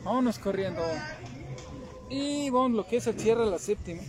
Vámonos 0.06 0.38
corriendo. 0.38 0.80
Y 2.08 2.48
vamos 2.50 2.70
lo 2.70 2.86
que 2.86 2.98
es 2.98 3.06
el 3.08 3.18
cierre 3.18 3.44
de 3.44 3.50
la 3.50 3.58
séptima. 3.58 4.02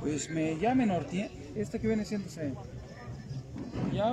Pues 0.00 0.28
me 0.28 0.58
ya 0.58 0.74
me 0.74 0.84
norteé. 0.84 1.30
Este 1.54 1.80
que 1.80 1.86
viene 1.86 2.04
siendo 2.04 2.28
se. 2.28 2.52
Ya 3.94 4.12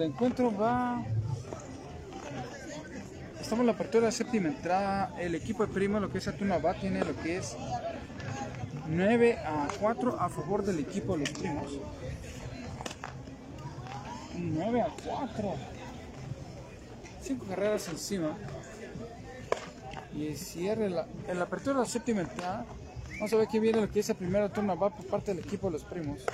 me 0.00 0.08
norteé. 0.08 0.16
Pues 0.16 0.34
el 0.40 0.46
encuentro 0.46 0.56
va. 0.56 1.04
Estamos 3.40 3.60
en 3.60 3.66
la 3.66 3.72
apertura 3.72 4.00
de 4.02 4.06
la 4.06 4.12
séptima 4.12 4.48
entrada. 4.48 5.14
El 5.18 5.34
equipo 5.34 5.66
de 5.66 5.72
Primo, 5.72 6.00
lo 6.00 6.10
que 6.10 6.18
es 6.18 6.28
va, 6.28 6.74
tiene 6.74 7.04
lo 7.04 7.16
que 7.22 7.38
es 7.38 7.56
9 8.88 9.38
a 9.38 9.68
4 9.80 10.20
a 10.20 10.28
favor 10.28 10.64
del 10.64 10.78
equipo 10.78 11.14
de 11.14 11.20
los 11.20 11.30
primos. 11.30 11.78
9 14.36 14.82
a 14.82 14.88
4. 15.04 15.54
5 17.22 17.46
carreras 17.46 17.88
encima. 17.88 18.36
Y 20.14 20.26
el 20.26 20.36
cierre, 20.36 20.90
la, 20.90 21.06
la 21.32 21.44
apertura 21.44 21.76
de 21.76 21.80
la 21.80 21.86
séptima 21.86 22.22
entrada. 22.22 22.64
Vamos 23.12 23.32
a 23.32 23.36
ver 23.36 23.48
qué 23.48 23.60
viene 23.60 23.80
lo 23.80 23.90
que 23.90 24.00
es 24.00 24.08
el 24.08 24.16
primer 24.16 24.50
turno 24.50 24.76
va 24.78 24.90
por 24.90 25.06
parte 25.06 25.34
del 25.34 25.44
equipo 25.44 25.66
de 25.68 25.74
los 25.74 25.84
primos. 25.84 26.24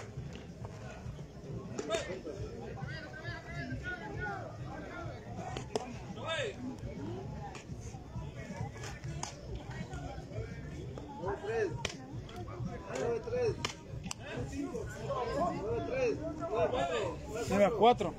9 17.48 17.64
a 17.64 17.70
4. 17.70 18.14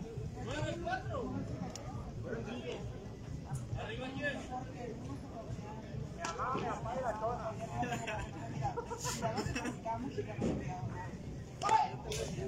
9 0.45 0.71
a 0.71 0.75
4. 0.83 1.31
Arriba 3.83 4.07
quién. 4.15 4.37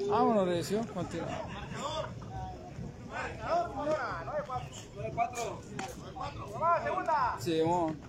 Vámonos, 0.10 0.48
Recio. 0.48 0.80
Marcador. 0.96 1.28
Marcador, 3.10 3.70
9 3.76 4.40
a 4.40 4.46
4. 4.46 4.70
9 4.96 5.10
a 5.10 5.14
4. 5.14 6.84
Segunda. 6.84 7.36
Sí, 7.40 7.62
vamos. 7.62 8.09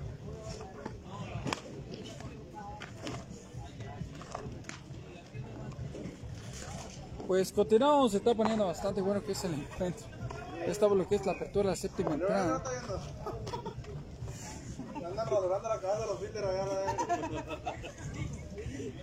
Pues 7.31 7.53
continuamos, 7.53 8.11
se 8.11 8.17
está 8.17 8.35
poniendo 8.35 8.67
bastante 8.67 9.01
bueno 9.01 9.23
que 9.23 9.31
es 9.31 9.45
el 9.45 9.55
encuentro. 9.55 10.05
Esta 10.67 10.89
lo 10.89 11.09
que 11.09 11.15
es 11.15 11.25
la 11.25 11.31
apertura 11.31 11.67
de 11.67 11.71
la 11.71 11.77
séptima 11.77 12.15
entrada. 12.15 12.61
Me 14.99 15.07
andan 15.07 15.31
rodando 15.31 15.69
la 15.69 15.81
cabeza 15.81 16.07
los 16.07 16.19
filtros 16.19 16.51
allá. 16.51 16.65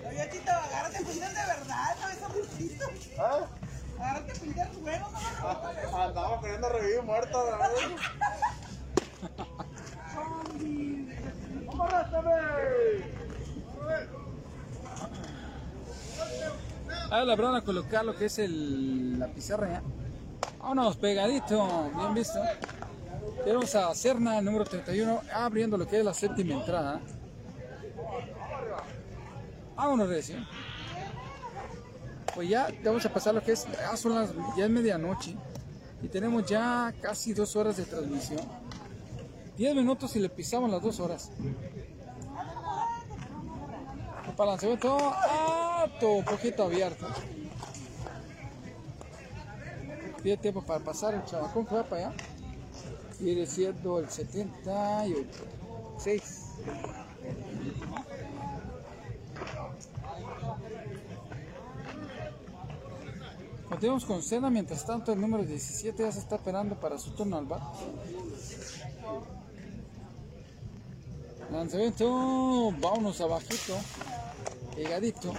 Oye, 0.10 0.30
Chito, 0.30 0.52
agárrate 0.52 0.98
a 0.98 1.02
pintar 1.08 1.30
de 1.30 1.45
verdad, 1.48 1.95
no 2.02 2.10
es 2.10 2.22
aburrido. 2.22 2.88
¿Ah? 3.18 3.48
Agárrate 3.98 4.32
a 4.32 4.36
pintar 4.36 4.74
juego, 4.74 5.08
no 5.10 5.98
Andamos 5.98 6.44
queriendo 6.44 6.68
revivir 6.68 7.04
muertos. 7.04 7.45
¿verdad? 7.45 7.72
¡Vámonos, 11.66 12.14
hombre! 12.14 13.08
Ahora 17.10 17.26
la 17.26 17.36
van 17.36 17.56
a 17.56 17.62
colocar 17.62 18.04
lo 18.04 18.16
que 18.16 18.26
es 18.26 18.38
el, 18.40 19.18
la 19.18 19.28
pizarra 19.28 19.70
ya. 19.70 19.84
Vámonos, 20.60 20.98
pegadito, 20.98 21.90
bien 21.96 22.14
visto. 22.14 22.40
Tenemos 23.44 23.74
a 23.76 23.96
Cerna, 23.96 24.42
número 24.42 24.66
31, 24.66 25.22
abriendo 25.34 25.78
lo 25.78 25.88
que 25.88 26.00
es 26.00 26.06
la 26.06 26.14
séptima 26.14 26.56
entrada. 26.56 27.00
Vámonos, 29.76 30.10
Recio. 30.10 30.36
Pues 32.36 32.50
ya 32.50 32.68
vamos 32.84 33.06
a 33.06 33.14
pasar 33.14 33.34
lo 33.36 33.42
que 33.42 33.54
es, 33.54 33.66
ya 33.72 33.96
son 33.96 34.16
las, 34.16 34.32
ya 34.58 34.66
es 34.66 34.70
medianoche. 34.70 35.36
Y 36.02 36.10
tenemos 36.10 36.46
ya 36.46 36.94
casi 37.02 37.34
dos 37.34 37.56
horas 37.56 37.78
de 37.78 37.86
transmisión. 37.86 38.42
10 39.58 39.76
minutos 39.76 40.16
y 40.16 40.20
le 40.20 40.30
pisamos 40.30 40.70
las 40.70 40.82
dos 40.82 41.00
horas. 41.00 41.32
El 44.28 44.36
balanceamiento 44.36 45.14
un 46.02 46.26
poquito 46.26 46.64
abierto. 46.64 47.08
Tiene 50.22 50.38
tiempo 50.41 50.62
para 50.62 50.84
pasar 50.84 51.14
el 51.14 51.24
chabacón 51.26 51.66
que 51.66 51.76
va 51.76 51.84
para 51.84 52.08
allá. 52.08 52.18
Viene 53.20 53.45
siendo 53.45 53.99
el 53.99 54.10
78. 54.10 55.30
6. 55.98 56.44
Continuamos 63.70 64.06
con 64.06 64.24
Cena, 64.24 64.49
mientras 64.49 64.86
tanto 64.86 65.12
el 65.12 65.20
número 65.20 65.44
17 65.44 66.04
ya 66.04 66.12
se 66.12 66.20
está 66.20 66.36
esperando 66.36 66.80
para 66.80 66.98
su 66.98 67.12
turno 67.12 67.38
al 67.38 67.45
bat. 67.45 67.62
Lanzamiento, 71.52 72.72
vámonos 72.80 73.22
abajito, 73.22 73.78
pegadito. 74.78 75.34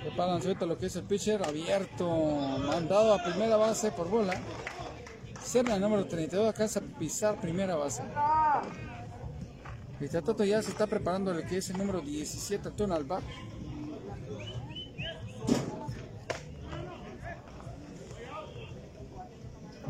Prepara 0.00 0.24
el 0.24 0.32
lanzamiento 0.32 0.66
lo 0.66 0.78
que 0.78 0.86
es 0.86 0.96
el 0.96 1.04
pitcher 1.04 1.42
abierto, 1.46 2.08
mandado 2.66 3.12
a 3.14 3.22
primera 3.22 3.56
base 3.56 3.92
por 3.92 4.08
bola. 4.08 4.34
Serna, 5.52 5.74
el 5.74 5.82
número 5.82 6.06
32, 6.06 6.46
alcanza 6.46 6.80
a 6.80 6.82
pisar 6.98 7.38
primera 7.38 7.76
base. 7.76 8.02
El 10.00 10.08
Tatato 10.08 10.44
ya 10.44 10.62
se 10.62 10.70
está 10.70 10.86
preparando 10.86 11.34
lo 11.34 11.42
que 11.42 11.58
es 11.58 11.68
el 11.68 11.76
número 11.76 12.00
17, 12.00 12.70
turno 12.70 12.94
al 12.94 13.04
bat. 13.04 13.22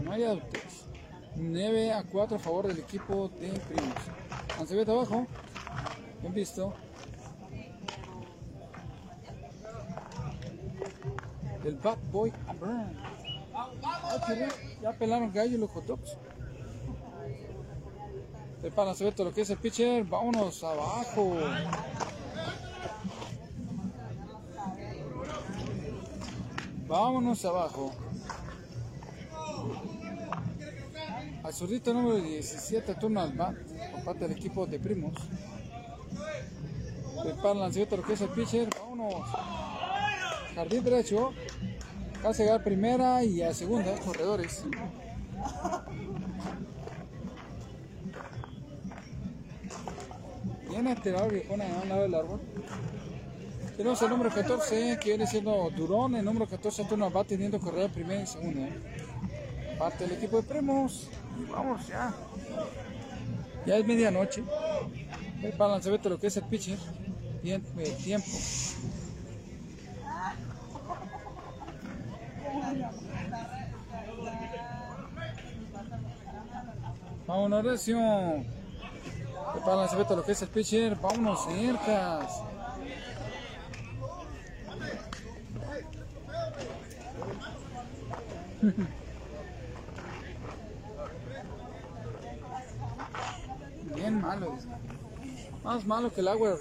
No 0.02 0.10
hay 0.10 0.24
autos. 0.24 0.86
9 1.36 1.93
a 1.93 2.02
4 2.02 2.36
a 2.39 2.40
favor 2.40 2.66
del 2.66 2.80
equipo 2.80 3.28
de 3.28 3.51
Primos. 3.51 3.94
Lanzamiento 4.59 4.90
abajo. 4.90 5.28
Bien 6.22 6.34
visto. 6.34 6.74
El 11.64 11.76
Bad 11.76 11.98
Boy 12.10 12.32
Burn. 12.59 13.22
Ya 14.80 14.92
pelaron 14.92 15.32
gallo 15.32 15.58
los 15.58 15.70
hot 15.70 15.84
dogs. 15.86 16.16
El 18.62 18.72
lanzamiento 18.76 19.24
lo 19.24 19.32
que 19.32 19.40
es 19.40 19.50
el 19.50 19.58
pitcher. 19.58 20.04
Vámonos 20.04 20.62
abajo. 20.62 21.36
Vámonos 26.86 27.44
abajo. 27.44 27.92
Al 31.42 31.52
zurdito 31.52 31.92
número 31.92 32.16
17, 32.18 32.94
turno 32.94 33.20
al 33.20 33.32
bat, 33.32 33.56
por 33.92 34.04
parte 34.04 34.28
del 34.28 34.36
equipo 34.36 34.64
de 34.64 34.78
primos. 34.78 35.14
Prepara 37.22 37.52
el 37.52 37.60
lanzamiento 37.60 37.96
lo 37.96 38.02
que 38.04 38.12
es 38.12 38.20
el 38.20 38.28
pitcher. 38.28 38.68
Vámonos. 38.78 39.28
Jardín 40.54 40.84
derecho. 40.84 41.32
Casi 42.23 42.43
llegar 42.43 42.61
a 42.61 42.65
primera 42.65 43.24
y 43.24 43.43
a 43.43 43.53
segunda, 43.53 43.93
corredores. 43.99 44.62
Viene 50.70 50.94
tirado 50.97 51.27
el 51.27 51.32
viejón 51.32 51.61
allá 51.61 51.81
al 51.82 51.89
lado 51.89 52.03
del 52.03 52.15
árbol. 52.15 52.40
Tenemos 53.77 54.01
el 54.03 54.09
número 54.11 54.31
14, 54.31 54.99
que 55.01 55.09
viene 55.09 55.27
siendo 55.27 55.69
Durón. 55.77 56.15
El 56.15 56.24
número 56.24 56.47
14 56.47 56.85
turno 56.85 57.11
va 57.11 57.24
teniendo 57.24 57.59
corredor 57.59 57.90
primera 57.90 58.23
y 58.23 58.27
segunda. 58.27 58.69
Parte 59.77 60.07
del 60.07 60.16
equipo 60.16 60.36
de 60.36 60.43
primos. 60.44 61.09
Y 61.40 61.51
vamos 61.51 61.89
ya. 61.89 62.15
Ya 63.66 63.77
es 63.78 63.86
medianoche. 63.86 64.44
El 65.43 65.59
lanzamiento 65.59 66.09
lo 66.09 66.20
que 66.20 66.28
es 66.28 66.36
el 66.36 66.44
pitcher. 66.44 66.78
Bien, 67.43 67.62
tiempo. 68.05 68.28
Vámonos, 77.26 77.64
Recio. 77.64 77.98
El 77.98 78.46
lanzamiento 79.66 80.16
lo 80.16 80.24
que 80.24 80.32
es 80.32 80.42
el 80.42 80.48
pitcher. 80.48 80.96
Vámonos, 80.96 81.44
cercas. 81.44 82.42
Bien 93.94 94.20
malo. 94.20 94.58
Más 95.64 95.86
malo 95.86 96.12
que 96.12 96.20
el 96.20 96.28
agua 96.28 96.58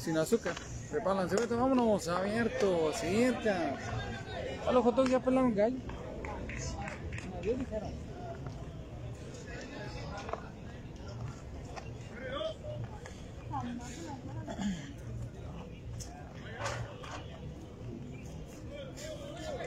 sin 0.00 0.16
azúcar. 0.16 0.54
El 0.92 1.04
lanzamiento. 1.04 1.56
Vámonos, 1.56 2.08
abierto, 2.08 2.92
cerca. 2.94 3.76
A 4.66 4.72
los 4.72 4.82
fotos 4.82 5.10
ya 5.10 5.20
pelaron 5.20 5.54
gallo. 5.54 5.76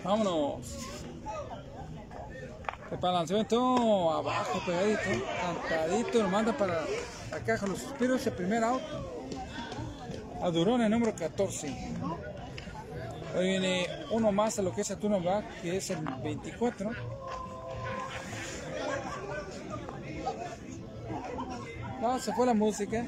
Vámonos. 0.03 0.77
El 2.91 2.97
abajo, 4.11 4.59
pegadito, 4.65 5.25
cantadito, 5.69 6.23
lo 6.23 6.29
manda 6.29 6.51
para 6.51 6.81
la 7.29 7.39
caja 7.39 7.65
los 7.67 7.79
suspiros, 7.79 8.25
el 8.27 8.33
primer 8.33 8.63
out. 8.63 8.81
A 10.41 10.49
Durón, 10.49 10.81
el 10.81 10.89
número 10.89 11.13
14. 11.15 11.67
Hoy 13.37 13.45
viene 13.47 13.87
uno 14.09 14.31
más 14.31 14.57
a 14.57 14.63
lo 14.63 14.73
que 14.73 14.81
es 14.81 14.87
Saturno 14.87 15.21
Back, 15.21 15.61
que 15.61 15.77
es 15.77 15.91
el 15.91 15.99
24. 16.23 16.89
Ah, 22.03 22.17
se 22.19 22.33
fue 22.33 22.47
la 22.47 22.55
música. 22.55 23.05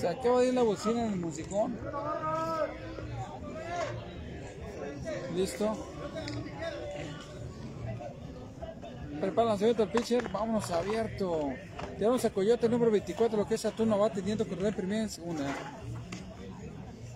Se 0.00 0.08
acaba 0.08 0.40
de 0.40 0.48
ir 0.48 0.54
la 0.54 0.62
bocina 0.62 1.04
en 1.04 1.12
el 1.12 1.18
musicón. 1.20 1.78
Listo. 5.36 5.76
Prepara 9.20 9.42
el 9.42 9.48
lanzamiento 9.48 9.84
del 9.84 9.92
pitcher. 9.92 10.28
Vámonos 10.30 10.70
abierto. 10.70 11.50
Tenemos 11.98 12.24
a 12.24 12.30
Coyote 12.30 12.68
número 12.68 12.90
24, 12.92 13.36
lo 13.36 13.46
que 13.46 13.56
es 13.56 13.60
Saturno 13.60 13.98
va 13.98 14.10
teniendo 14.10 14.46
correr 14.46 14.68
en 14.68 14.74
primera. 14.74 15.08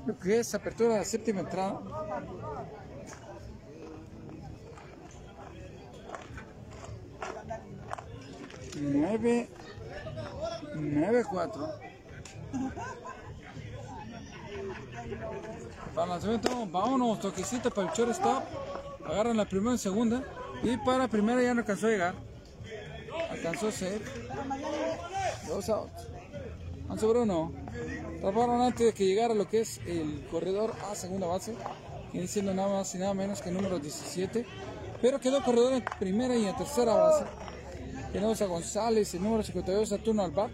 Lo 0.06 0.18
que 0.18 0.40
es 0.40 0.54
apertura 0.54 0.94
de 0.94 0.98
la 0.98 1.04
séptima 1.04 1.40
entrada. 1.40 1.80
Nueve, 8.80 9.48
nueve, 10.74 11.24
cuatro. 11.30 11.68
Para 15.94 16.06
lanzamiento, 16.06 16.66
vámonos, 16.66 17.20
toquecito 17.20 17.70
para 17.70 17.88
el 17.88 17.94
shortstop. 17.94 18.42
Agarran 19.06 19.36
la 19.36 19.44
primera 19.44 19.74
y 19.74 19.78
segunda. 19.78 20.22
Y 20.62 20.76
para 20.78 21.06
primera 21.06 21.42
ya 21.42 21.54
no 21.54 21.60
alcanzó 21.60 21.86
a 21.86 21.90
llegar. 21.90 22.14
Alcanzó 23.30 23.68
a 23.68 23.72
ser. 23.72 24.00
Dos 25.46 25.68
outs. 25.68 26.08
Anzo 26.93 27.09
Bruno. 27.09 27.51
Taparon 28.20 28.60
antes 28.60 28.86
de 28.86 28.93
que 28.93 29.06
llegara 29.06 29.32
lo 29.32 29.48
que 29.48 29.60
es 29.60 29.81
el 29.86 30.27
corredor 30.31 30.74
a 30.90 30.94
segunda 30.94 31.27
base. 31.27 31.55
Viene 32.12 32.28
siendo 32.28 32.52
nada 32.52 32.69
más 32.69 32.94
y 32.94 32.98
nada 32.98 33.14
menos 33.14 33.40
que 33.40 33.48
el 33.48 33.55
número 33.55 33.78
17. 33.78 34.44
Pero 35.01 35.19
quedó 35.19 35.43
corredor 35.43 35.73
en 35.73 35.82
primera 35.98 36.36
y 36.36 36.44
en 36.44 36.55
tercera 36.55 36.94
base. 36.94 37.24
Tenemos 38.12 38.43
a 38.43 38.47
González, 38.47 39.14
el 39.14 39.23
número 39.23 39.43
52, 39.43 39.89
Saturno 39.89 40.23
al 40.23 40.32
bat. 40.32 40.51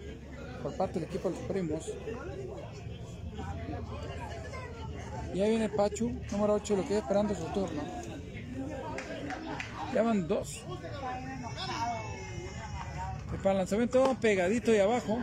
Por 0.63 0.77
parte 0.77 1.01
del 1.01 1.09
equipo 1.09 1.29
de 1.29 1.35
los 1.35 1.43
primos. 1.45 1.91
Y 5.33 5.41
ahí 5.41 5.49
viene 5.49 5.67
Pachu, 5.67 6.21
número 6.31 6.53
8, 6.53 6.77
lo 6.77 6.87
que 6.87 6.95
es 6.95 7.01
esperando 7.01 7.35
su 7.35 7.43
turno. 7.47 7.81
Ya 9.93 10.03
van 10.03 10.25
dos. 10.25 10.63
Para 13.43 13.51
el 13.51 13.57
lanzamiento 13.57 14.15
pegadito 14.21 14.73
y 14.73 14.77
abajo. 14.77 15.19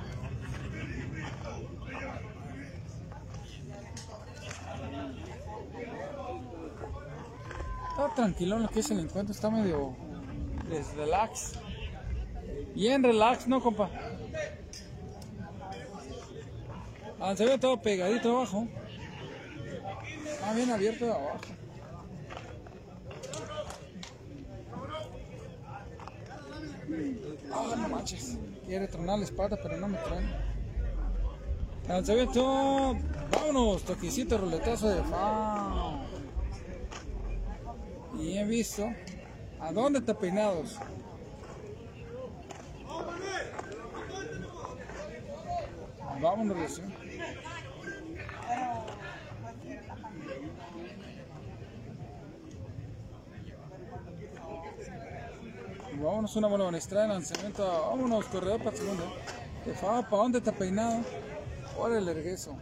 Está 7.97 8.15
tranquilo 8.15 8.59
lo 8.59 8.69
que 8.69 8.81
es 8.81 8.91
el 8.91 9.01
encuentro, 9.01 9.33
está 9.33 9.49
medio 9.49 9.97
des- 10.69 10.95
relax. 10.95 11.53
Bien 12.75 13.03
relax, 13.03 13.47
¿no, 13.49 13.63
compa? 13.63 13.89
Ah, 17.19 17.35
se 17.35 17.47
ve 17.47 17.59
todo 17.59 17.81
pegadito 17.81 18.37
abajo. 18.37 18.69
Ah, 20.45 20.53
bien 20.55 20.71
abierto 20.71 21.07
de 21.07 21.13
abajo. 21.13 21.41
Ah, 27.53 27.75
no 27.77 27.89
manches. 27.89 28.39
Quiere 28.67 28.89
tronar 28.89 29.19
la 29.19 29.25
espalda, 29.25 29.59
pero 29.63 29.77
no 29.79 29.89
me 29.89 29.99
truena. 29.99 30.29
Lanzamiento. 31.89 32.97
Vámonos, 33.33 33.83
toquecito, 33.83 34.39
roletazo 34.39 34.89
de 34.89 35.03
FAO. 35.03 36.06
Y 38.19 38.39
he 38.39 38.45
visto. 38.45 38.93
¿A 39.61 39.73
dónde 39.73 39.99
está 40.01 40.19
peinados? 40.19 40.79
Vámonos. 46.21 46.81
Vámonos, 55.99 56.37
una 56.37 56.49
bola 56.49 56.71
de 56.71 57.09
lanzamiento. 57.09 57.89
Vámonos, 57.91 58.25
corredor 58.27 58.63
para. 58.63 58.77
De 59.65 59.75
FAO, 59.75 60.03
¿para 60.03 60.23
dónde 60.23 60.39
está 60.39 60.53
peinado? 60.53 61.01
Ahora 61.77 61.99
el 61.99 62.09
ergueso. 62.09 62.57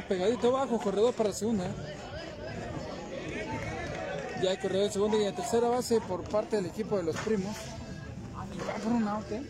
Pegadito 0.00 0.48
abajo, 0.48 0.78
corredor 0.78 1.12
para 1.12 1.32
segunda. 1.32 1.66
Ya 4.42 4.50
hay 4.50 4.56
corredor 4.56 4.86
de 4.86 4.92
segunda 4.92 5.18
y 5.18 5.24
en 5.24 5.34
tercera 5.34 5.68
base 5.68 6.00
por 6.00 6.22
parte 6.24 6.56
del 6.56 6.66
equipo 6.66 6.96
de 6.96 7.02
los 7.02 7.16
primos. 7.16 7.54
Va 8.68 8.74
por 8.74 8.92
un 8.92 9.06
out, 9.06 9.30
¿eh? 9.32 9.42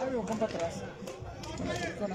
Ahí 0.00 0.14
va 0.14 0.22
para 0.22 0.44
atrás. 0.46 0.74
Con 1.56 1.66
la 1.66 1.74
rico. 1.74 2.06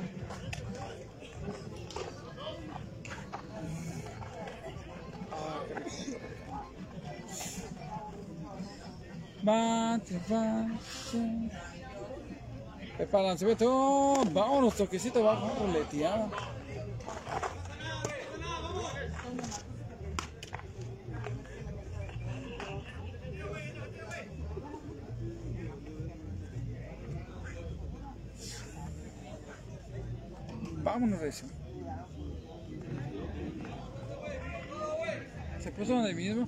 Bate, 9.44 10.20
bate. 10.30 11.73
Pepa 13.04 13.22
lanzamiento. 13.22 14.24
Vámonos, 14.32 14.78
toquecito 14.78 15.20
abajo, 15.20 15.66
ruleteada. 15.66 16.30
Vámonos, 30.82 31.20
Recio. 31.20 31.48
Se 35.60 35.72
puso 35.74 35.94
donde 35.94 36.14
mismo. 36.14 36.48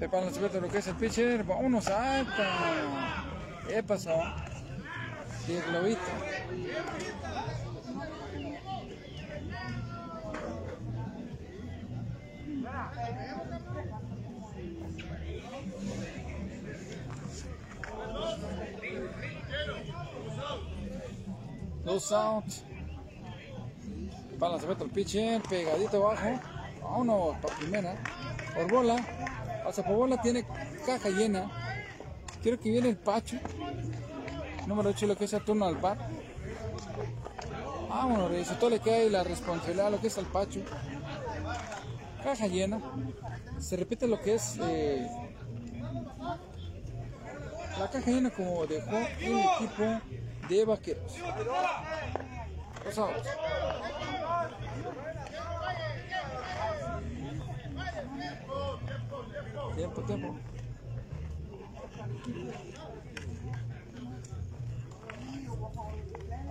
Lanzamiento 0.00 0.60
lo 0.60 0.68
que 0.68 0.78
es 0.78 0.86
el 0.88 0.96
pitcher. 0.96 1.44
Vámonos, 1.44 1.86
alta. 1.86 3.27
¿Qué 3.68 3.82
pasó? 3.82 4.18
El 5.46 5.62
globito. 5.62 6.00
Dos 21.84 22.12
outs. 22.12 22.64
Para 24.38 24.52
lanzamiento 24.52 24.84
el 24.84 24.90
pitcher, 24.90 25.42
pegadito 25.42 26.06
abajo. 26.06 26.40
Vámonos 26.82 27.36
para 27.36 27.54
primera. 27.56 27.96
Por 28.54 28.70
bola. 28.70 28.96
Pasa 29.64 29.82
por 29.82 29.96
bola, 29.96 30.20
tiene 30.22 30.46
caja 30.86 31.10
llena. 31.10 31.50
Quiero 32.48 32.62
que 32.62 32.70
viene 32.70 32.88
el 32.88 32.96
Pacho. 32.96 33.36
Número 34.66 34.88
8, 34.88 35.06
lo 35.06 35.16
que 35.18 35.26
es 35.26 35.32
el 35.34 35.44
turno 35.44 35.66
al 35.66 35.76
bar. 35.76 35.98
Vámonos, 37.90 38.30
Reyes. 38.30 38.58
Todo 38.58 38.70
le 38.70 38.80
queda 38.80 38.94
ahí 38.94 39.10
la 39.10 39.22
responsabilidad, 39.22 39.90
lo 39.90 40.00
que 40.00 40.06
es 40.06 40.16
al 40.16 40.24
Pacho. 40.24 40.60
Caja 42.24 42.46
llena. 42.46 42.80
Se 43.58 43.76
repite 43.76 44.08
lo 44.08 44.18
que 44.18 44.36
es 44.36 44.58
eh, 44.62 45.06
la 47.78 47.90
caja 47.90 48.10
llena 48.10 48.30
como 48.30 48.66
dejó 48.66 48.96
el 48.96 49.40
equipo 49.40 50.00
de 50.48 50.64
vaqueros. 50.64 51.16
Dos 52.82 52.98
outs. 52.98 53.28
Tiempo, 59.76 60.02
tiempo. 62.16 62.68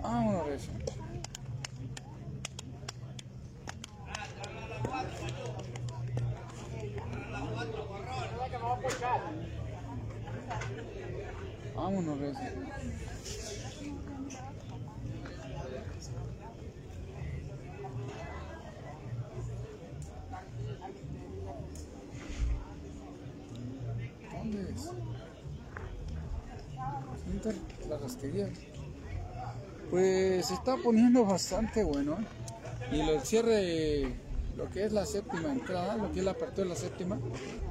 Vámonos, 0.02 0.46
Recio. 0.46 0.72
Vámonos, 11.74 12.18
Recio. 12.18 12.48
¿Dónde 24.32 24.70
es? 24.72 24.92
La 27.88 27.98
rasquería. 27.98 28.48
Pues 29.90 30.46
se 30.46 30.54
está 30.54 30.76
poniendo 30.76 31.24
bastante 31.24 31.84
bueno. 31.84 32.18
Y 32.92 33.02
lo 33.02 33.20
cierre, 33.20 34.14
lo 34.56 34.68
que 34.70 34.84
es 34.84 34.92
la 34.92 35.06
séptima 35.06 35.50
entrada, 35.50 35.96
lo 35.96 36.10
que 36.12 36.20
es 36.20 36.24
la 36.24 36.32
apertura 36.32 36.64
de 36.64 36.68
la 36.70 36.76
séptima, 36.76 37.18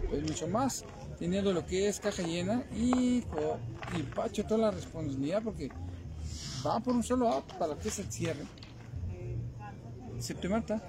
pues 0.09 0.23
mucho 0.23 0.47
más. 0.47 0.85
Teniendo 1.17 1.51
lo 1.51 1.65
que 1.65 1.87
es 1.87 1.99
caja 1.99 2.21
llena 2.21 2.63
y, 2.75 3.23
y 3.95 4.03
Pacho 4.13 4.45
toda 4.45 4.59
la 4.59 4.71
responsabilidad 4.71 5.41
porque 5.43 5.71
va 6.65 6.79
por 6.79 6.93
un 6.93 7.03
solo 7.03 7.27
out 7.27 7.53
para 7.57 7.75
que 7.75 7.89
se 7.89 8.03
cierre. 8.03 8.45
Séptima 10.19 10.59
está. 10.59 10.81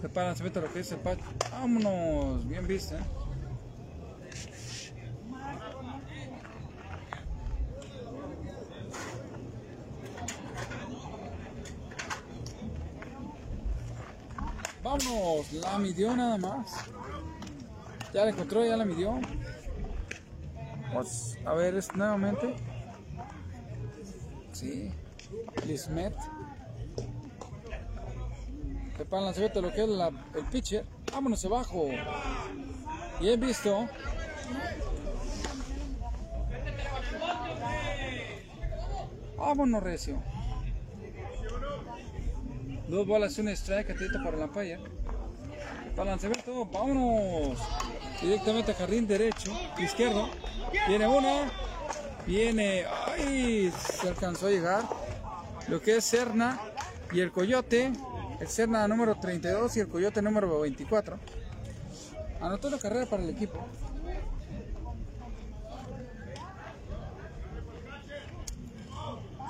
Preparan, 0.00 0.36
se 0.36 0.44
mete 0.44 0.60
lo 0.60 0.72
que 0.72 0.80
es 0.80 0.92
el 0.92 0.98
Pacho. 0.98 1.22
Vámonos, 1.50 2.46
bien 2.46 2.66
visto. 2.66 2.94
¿eh? 2.94 3.17
Vámonos, 14.88 15.52
la 15.52 15.78
midió 15.78 16.16
nada 16.16 16.38
más. 16.38 16.86
Ya 18.14 18.24
la 18.24 18.30
encontró, 18.30 18.64
ya 18.64 18.74
la 18.74 18.86
midió. 18.86 19.20
Vamos 20.88 21.36
a 21.44 21.52
ver 21.52 21.74
es 21.74 21.94
nuevamente. 21.94 22.56
Sí. 24.52 24.90
Lismet. 25.66 26.14
Lanzamiento 29.10 29.60
de 29.60 29.68
lo 29.68 29.74
que 29.74 29.84
es 29.84 29.90
el 30.36 30.44
pitcher. 30.46 30.86
Vámonos 31.12 31.44
abajo. 31.44 31.90
Bien 33.20 33.38
visto. 33.38 33.86
Vámonos, 39.36 39.82
Recio. 39.82 40.37
Dos 42.88 43.06
bolas, 43.06 43.36
un 43.38 43.48
strike, 43.48 43.90
atento 43.90 44.18
para 44.24 44.38
la 44.38 44.46
paya. 44.46 44.78
Para 45.94 46.12
lanzamiento, 46.12 46.64
vámonos. 46.64 47.58
Directamente 48.22 48.72
a 48.72 48.74
jardín 48.74 49.06
derecho, 49.06 49.52
izquierdo. 49.78 50.30
Viene 50.88 51.06
una. 51.06 51.52
Viene. 52.26 52.86
¡Ay! 53.06 53.70
Se 53.70 54.08
alcanzó 54.08 54.46
a 54.46 54.50
llegar. 54.50 54.84
Lo 55.68 55.82
que 55.82 55.98
es 55.98 56.04
Serna. 56.04 56.58
Y 57.12 57.20
el 57.20 57.30
Coyote, 57.30 57.92
el 58.40 58.48
Cerna 58.48 58.88
número 58.88 59.18
32 59.20 59.76
y 59.76 59.80
el 59.80 59.88
Coyote 59.88 60.22
número 60.22 60.60
24. 60.60 61.18
Anotó 62.40 62.70
la 62.70 62.78
carrera 62.78 63.04
para 63.04 63.22
el 63.22 63.30
equipo. 63.30 63.66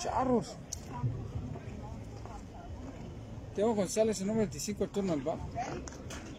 Charros. 0.01 0.57
Teo 3.59 3.75
González, 3.75 4.21
el 4.21 4.29
número 4.29 4.45
25, 4.47 4.85
el 4.85 4.91
turno 4.91 5.13
al 5.15 5.21
bar. 5.21 5.37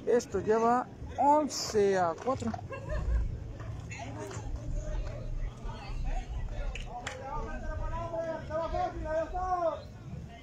Esto 0.07 0.39
lleva 0.39 0.87
11 1.17 1.97
a 1.97 2.15
4. 2.23 2.49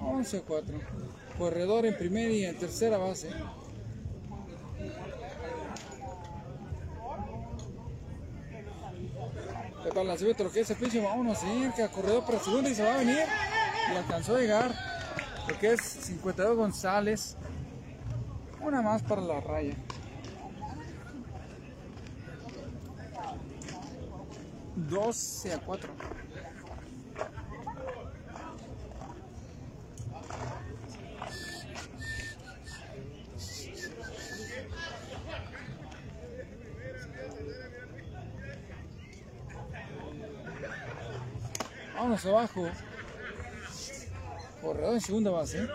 Once 0.00 0.36
a 0.36 0.42
4. 0.42 0.78
Corredor 1.38 1.86
en 1.86 1.96
primera 1.96 2.30
y 2.30 2.44
en 2.44 2.58
tercera 2.58 2.98
base. 2.98 3.30
Para 9.88 10.02
el 10.02 10.08
lanzamiento, 10.08 10.44
lo 10.44 10.52
que 10.52 10.60
es 10.60 10.68
el 10.68 10.76
pinche, 10.76 11.00
vámonos, 11.00 11.38
cerca, 11.38 11.90
corredor 11.90 12.26
para 12.26 12.38
segunda 12.38 12.68
y 12.68 12.74
se 12.74 12.84
va 12.84 12.96
a 12.96 12.98
venir. 12.98 13.24
Y 13.94 13.96
alcanzó 13.96 14.36
a 14.36 14.40
llegar 14.40 14.95
lo 15.48 15.58
que 15.58 15.72
es 15.72 15.80
52 15.80 16.56
González. 16.56 17.36
Una 18.60 18.82
más 18.82 19.02
para 19.02 19.20
la 19.20 19.40
raya. 19.40 19.74
Doce 24.74 25.54
a 25.54 25.58
cuatro. 25.58 25.92
Vámonos 41.94 42.26
abajo. 42.26 42.68
Corredor 44.66 44.94
en 44.94 45.00
segunda 45.00 45.30
base. 45.30 45.68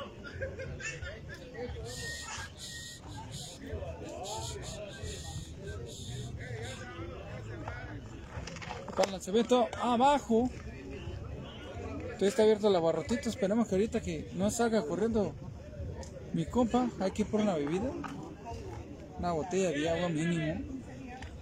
Para 8.89 9.05
el 9.05 9.11
lanzamiento 9.13 9.69
abajo. 9.81 10.49
Todavía 12.03 12.27
está 12.27 12.43
abierto 12.43 12.69
la 12.69 12.79
barrotita. 12.79 13.29
Esperemos 13.29 13.69
que 13.69 13.75
ahorita 13.75 14.01
que 14.01 14.29
no 14.33 14.51
salga 14.51 14.85
corriendo 14.85 15.33
mi 16.33 16.45
compa. 16.45 16.89
Hay 16.99 17.11
que 17.11 17.21
ir 17.21 17.29
por 17.29 17.39
una 17.39 17.55
bebida. 17.55 17.89
Una 19.17 19.31
botella 19.31 19.71
de 19.71 19.89
agua 19.89 20.09
mínimo. 20.09 20.65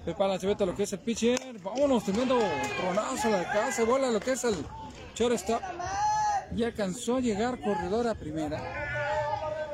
Para 0.05 0.25
el 0.25 0.29
lanzamiento 0.31 0.67
lo 0.67 0.75
que 0.75 0.83
es 0.83 0.93
el 0.93 0.99
pitcher. 0.99 1.39
Vámonos 1.63 2.05
teniendo 2.05 2.37
tronazo 2.79 3.27
a 3.27 3.31
la 3.31 3.51
casa. 3.51 3.83
Bola 3.85 4.11
lo 4.11 4.19
que 4.19 4.33
es 4.33 4.43
el 4.43 4.55
shortstop. 5.15 5.61
Y 6.55 6.63
alcanzó 6.63 7.17
a 7.17 7.19
llegar 7.19 7.59
corredor 7.59 8.07
a 8.07 8.15
primera. 8.15 8.59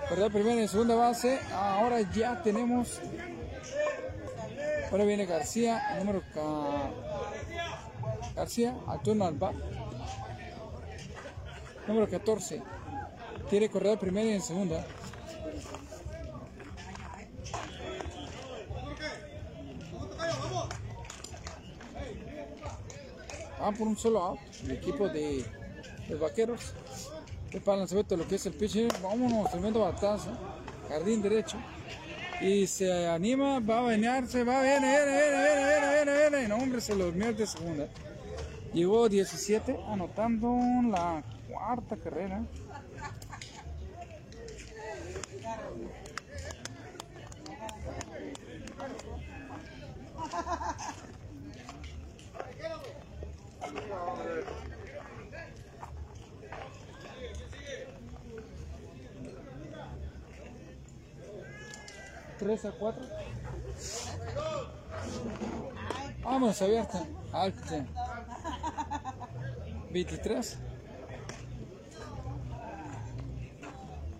Corredor 0.09 0.31
primera 0.31 0.61
en 0.61 0.67
segunda 0.67 0.95
base. 0.95 1.39
Ahora 1.53 2.01
ya 2.01 2.41
tenemos. 2.43 2.99
Ahora 4.91 5.05
viene 5.05 5.25
García, 5.25 5.95
número 5.99 6.21
K. 6.33 6.41
García, 8.35 8.75
al 8.87 9.01
turno 9.01 9.25
al. 9.25 9.37
Número 11.87 12.09
14. 12.09 12.61
Tiene 13.49 13.69
corredor 13.69 13.99
primera 13.99 14.27
y 14.27 14.33
en 14.33 14.41
segunda. 14.41 14.85
Van 23.59 23.75
por 23.75 23.87
un 23.87 23.97
solo 23.97 24.21
out. 24.21 24.39
El 24.63 24.71
equipo 24.71 25.09
de 25.09 25.43
los 26.09 26.19
vaqueros. 26.19 26.73
Para 27.63 27.75
el 27.75 27.79
lanzamiento 27.79 28.17
lo 28.17 28.27
que 28.27 28.35
es 28.35 28.45
el 28.45 28.53
pitcher. 28.53 28.91
Vámonos, 29.01 29.49
tremendo 29.49 29.79
batazo. 29.79 30.31
Jardín 30.89 31.21
derecho. 31.21 31.57
Y 32.41 32.67
se 32.67 33.07
anima, 33.07 33.59
va 33.59 33.79
a 33.79 33.81
bañarse, 33.83 34.43
va, 34.43 34.61
viene, 34.61 34.87
viene, 34.87 35.05
viene, 35.05 35.43
viene, 35.43 35.65
viene, 35.67 35.93
viene, 35.93 36.29
viene. 36.29 36.47
No, 36.49 36.57
hombre, 36.57 36.81
se 36.81 36.93
lo 36.93 37.05
durmió 37.05 37.33
de 37.33 37.47
segunda. 37.47 37.87
Llegó 38.73 39.07
17, 39.07 39.79
anotando 39.87 40.53
la 40.89 41.23
cuarta 41.49 41.95
carrera. 41.95 42.43
Tres 62.45 62.63
a 62.63 62.71
cuatro. 62.73 63.03
Vamos, 66.23 66.61
abierta. 66.61 67.03
Alto. 67.33 67.75
23. 69.89 70.57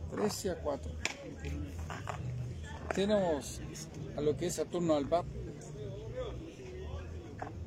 13 0.10 0.50
a 0.50 0.56
4. 0.56 0.92
Tenemos 2.96 3.62
a 4.18 4.22
lo 4.22 4.36
que 4.36 4.48
es 4.48 4.56
Saturno 4.56 4.96
al 4.96 5.06
bat. 5.06 5.26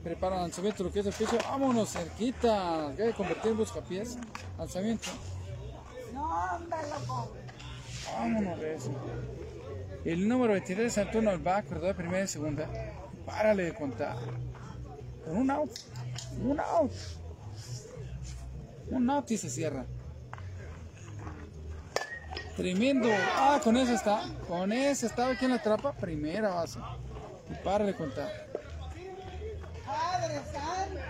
Prepara 0.03 0.41
lanzamiento, 0.41 0.83
lo 0.83 0.91
que 0.91 0.99
es 0.99 1.07
el 1.07 1.13
piso. 1.13 1.39
Vámonos, 1.49 1.91
cerquita. 1.91 2.89
Hay 2.89 2.97
que 2.97 3.13
convertir 3.13 3.53
en 3.53 3.59
buscapiés. 3.59 4.19
Lanzamiento. 4.59 5.09
No, 6.13 6.57
hombre, 6.57 6.79
loco. 6.91 7.31
Vámonos 8.13 8.59
de 8.59 8.75
eso. 8.75 8.91
El 10.05 10.29
número 10.29 10.53
23, 10.53 10.93
Saturno 10.93 11.31
al 11.31 11.39
bat, 11.39 11.67
corredor 11.67 11.89
de 11.89 11.95
primera 11.95 12.25
y 12.25 12.29
segunda. 12.29 12.69
Párale 13.27 13.65
de 13.65 13.75
contar. 13.75 14.17
Con 15.25 15.37
un 15.37 15.51
out. 15.51 15.71
Un 16.43 16.61
out. 16.61 16.93
Un 18.91 19.11
out 19.11 19.31
y 19.31 19.37
se 19.37 19.51
cierra. 19.51 19.85
Tremendo. 22.57 23.09
Ah, 23.37 23.61
con 23.63 23.77
ese 23.77 23.95
está. 23.95 24.23
Con 24.47 24.73
ese 24.73 25.07
está 25.07 25.29
aquí 25.29 25.45
en 25.45 25.53
la 25.53 25.63
trapa. 25.63 25.93
Primera 25.93 26.55
base. 26.55 26.79
Y 27.51 27.55
para 27.65 27.85
de 27.85 27.95
contar. 27.95 28.31
Padre 29.85 30.41
Santo. 30.53 31.01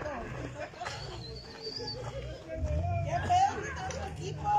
¿Qué 3.05 3.15
pedo 3.27 3.61
que 3.63 3.71
trae 3.71 3.89
tu 3.89 4.21
equipo? 4.21 4.49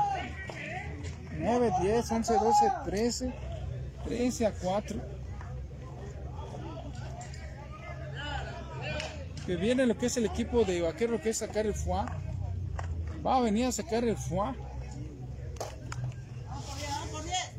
9, 1.37 1.71
10, 1.81 2.11
11, 2.11 2.33
12, 2.33 2.71
13. 2.85 3.50
13 4.05 4.45
a 4.45 4.53
4. 4.53 5.01
Que 9.45 9.55
viene 9.55 9.85
lo 9.85 9.97
que 9.97 10.05
es 10.05 10.17
el 10.17 10.25
equipo 10.25 10.63
de 10.63 10.81
vaquero 10.81 11.19
que 11.19 11.29
es 11.29 11.37
sacar 11.37 11.65
el 11.65 11.73
FUA. 11.73 12.05
Va 13.25 13.37
a 13.37 13.41
venir 13.41 13.65
a 13.65 13.71
sacar 13.71 14.03
el 14.03 14.17
FUA. 14.17 14.55
Vamos 16.47 16.65
por 16.65 16.77
10, 16.77 16.89
vamos 16.89 17.09
por 17.11 17.23
10. 17.23 17.51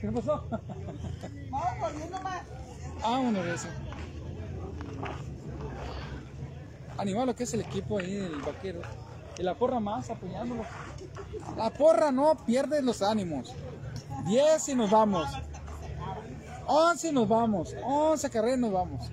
¿Qué 0.00 0.12
pasó? 0.12 0.44
Vamos 1.50 1.78
por 1.78 1.96
10 1.96 2.10
nomás. 2.10 2.42
Vámonos 3.02 3.44
de 3.44 3.54
eso. 3.54 3.68
Animal 6.98 7.26
lo 7.26 7.36
que 7.36 7.44
es 7.44 7.54
el 7.54 7.60
equipo 7.60 7.98
ahí 7.98 8.14
del 8.14 8.40
vaquero. 8.40 8.80
Y 9.38 9.42
la 9.42 9.54
porra 9.54 9.80
más 9.80 10.08
apoyándolo. 10.08 10.64
La 11.56 11.70
porra 11.70 12.10
no 12.10 12.36
pierde 12.46 12.80
los 12.82 13.02
ánimos. 13.02 13.54
10 14.24 14.68
y 14.68 14.74
nos 14.74 14.90
vamos. 14.90 15.28
11 16.66 17.08
y 17.08 17.12
nos 17.12 17.28
vamos. 17.28 17.74
11 17.82 18.30
carreras 18.30 18.58
y 18.58 18.60
nos 18.60 18.72
vamos. 18.72 19.10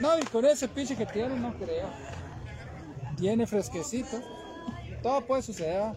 No, 0.00 0.18
y 0.18 0.22
con 0.24 0.44
ese 0.44 0.68
pinche 0.68 0.96
que 0.96 1.06
tiene, 1.06 1.36
no 1.36 1.54
creo. 1.54 1.88
Tiene 3.16 3.46
fresquecito. 3.46 4.20
Todo 5.02 5.20
puede 5.20 5.42
suceder. 5.42 5.94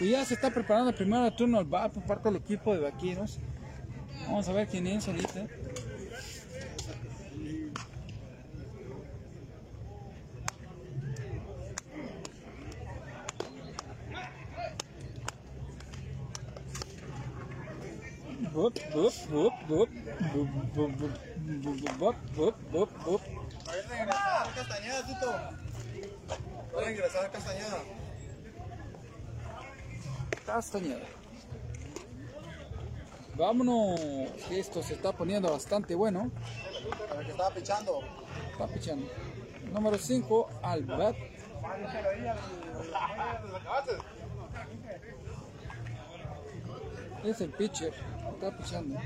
Y 0.00 0.10
ya 0.10 0.24
se 0.24 0.34
está 0.34 0.50
preparando 0.50 0.90
el 0.90 0.96
primer 0.96 1.34
turno 1.36 1.58
al 1.58 1.64
bar 1.64 1.90
por 1.90 2.02
parte 2.04 2.28
del 2.28 2.36
equipo 2.36 2.74
de 2.74 2.80
vaqueros. 2.80 3.38
Vamos 4.26 4.48
a 4.48 4.52
ver 4.52 4.66
quién 4.66 4.86
es 4.86 5.06
ahorita. 5.06 5.46
A 23.66 23.72
ver, 23.72 23.88
regresar 23.88 24.46
a 24.46 24.54
Castañeda, 24.54 25.06
Tito. 25.06 25.32
Voy 26.72 26.84
a 26.84 26.90
ingresar 26.90 27.24
a 27.24 27.30
Castañeda. 27.30 27.78
Castañeda. 30.46 31.06
Vámonos, 33.34 33.98
esto 34.50 34.82
se 34.82 34.94
está 34.94 35.12
poniendo 35.12 35.50
bastante 35.50 35.94
bueno. 35.94 36.30
Para 37.08 37.24
que 37.24 37.30
estaba 37.30 37.50
pichando. 37.54 38.00
Está 38.50 38.66
pichando. 38.66 39.06
Número 39.72 39.96
5, 39.96 40.50
al 40.62 40.82
bat. 40.82 41.16
Es 47.24 47.40
el 47.40 47.50
pitcher. 47.50 48.11
Está 48.42 48.56
pichando. 48.56 48.98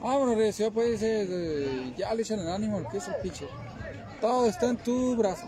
Vámonos, 0.00 0.34
Recio, 0.34 0.72
pues 0.72 1.02
eh, 1.02 1.92
ya 1.94 2.14
le 2.14 2.22
echan 2.22 2.38
el 2.38 2.48
ánimo 2.48 2.78
al 2.78 2.88
que 2.88 2.96
es 2.96 3.06
el. 3.06 3.50
Todo 4.18 4.46
está 4.46 4.70
en 4.70 4.78
tu 4.78 5.14
brazo. 5.14 5.46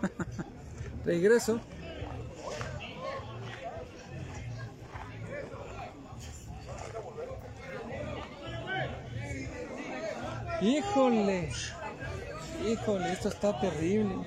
Regreso. 1.04 1.60
Híjole. 10.62 11.50
Híjole, 12.66 13.12
esto 13.12 13.28
está 13.28 13.60
terrible. 13.60 14.24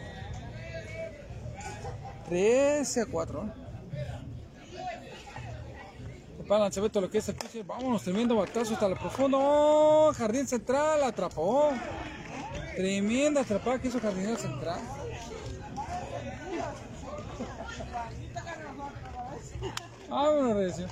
13 2.30 3.02
a 3.02 3.06
4. 3.08 3.67
Para 6.48 6.62
lanzamiento 6.62 7.02
lo 7.02 7.10
que 7.10 7.18
es 7.18 7.28
el 7.28 7.36
pitcher. 7.36 7.66
Vámonos, 7.66 8.04
tremendo 8.04 8.36
batazo 8.36 8.74
hasta 8.74 8.86
el 8.86 8.96
profundo. 8.96 9.38
¡Oh! 9.40 10.14
Jardín 10.14 10.48
central 10.48 11.04
atrapó. 11.04 11.72
Tremenda 12.76 13.42
atrapada 13.42 13.80
que 13.82 13.90
hizo 13.90 14.00
Jardín 14.00 14.38
central. 14.38 14.80
Vámonos, 20.10 20.56
Recio. 20.56 20.88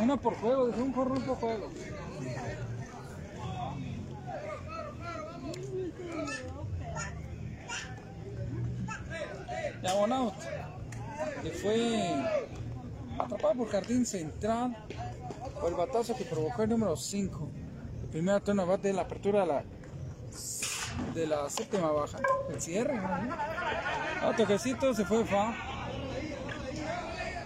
Una 0.00 0.16
por 0.16 0.34
juego, 0.36 0.66
dice 0.68 0.80
un 0.80 0.92
jorrón 0.94 1.22
por 1.22 1.36
juego. 1.36 1.70
One 9.82 10.14
out. 10.14 10.34
Que 11.42 11.50
fue 11.50 12.02
atrapado 13.18 13.54
por 13.54 13.68
Jardín 13.70 14.04
Central 14.06 14.76
por 15.60 15.70
el 15.70 15.76
batazo 15.76 16.14
que 16.14 16.24
provocó 16.24 16.62
el 16.62 16.70
número 16.70 16.96
5. 16.96 17.50
El 18.02 18.08
primer 18.08 18.40
turno 18.42 18.66
bate 18.66 18.88
de 18.88 18.94
la 18.94 19.02
apertura 19.02 19.40
de 19.40 19.46
la, 19.46 19.64
de 21.14 21.26
la 21.26 21.50
séptima 21.50 21.90
baja. 21.90 22.18
El 22.52 22.60
cierre, 22.60 22.96
¿no? 22.96 23.08
Ah, 23.08 24.34
toquecito, 24.36 24.94
se 24.94 25.04
fue 25.04 25.24
fa. 25.24 25.54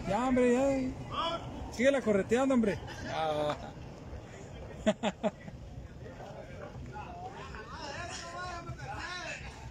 Ya, 0.09 0.27
hombre, 0.27 0.53
ya. 0.53 0.91
Sigue 1.73 1.91
la 1.91 2.03
correteando, 2.03 2.55
hombre. 2.55 2.79
Ah. 3.13 3.57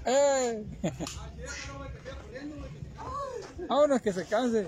¡Eh! 0.06 0.65
Vámonos 3.68 4.02
que 4.02 4.14
se 4.14 4.26
canse. 4.26 4.68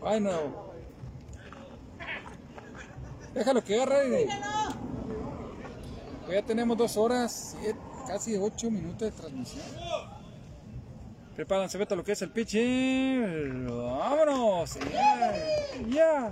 Bueno. 0.00 0.30
Déjalo 3.34 3.64
que 3.64 3.74
agarre. 3.74 4.28
Pues 6.24 6.40
ya 6.40 6.46
tenemos 6.46 6.76
dos 6.76 6.96
horas, 6.96 7.56
casi 8.06 8.36
ocho 8.36 8.70
minutos 8.70 9.00
de 9.00 9.10
transmisión. 9.10 9.64
Prepárense, 11.34 11.76
vete 11.78 11.96
lo 11.96 12.04
que 12.04 12.12
es 12.12 12.22
el 12.22 12.30
pitcher. 12.30 13.64
Vámonos. 13.64 14.78
Ya. 14.92 15.32
ya. 15.88 16.30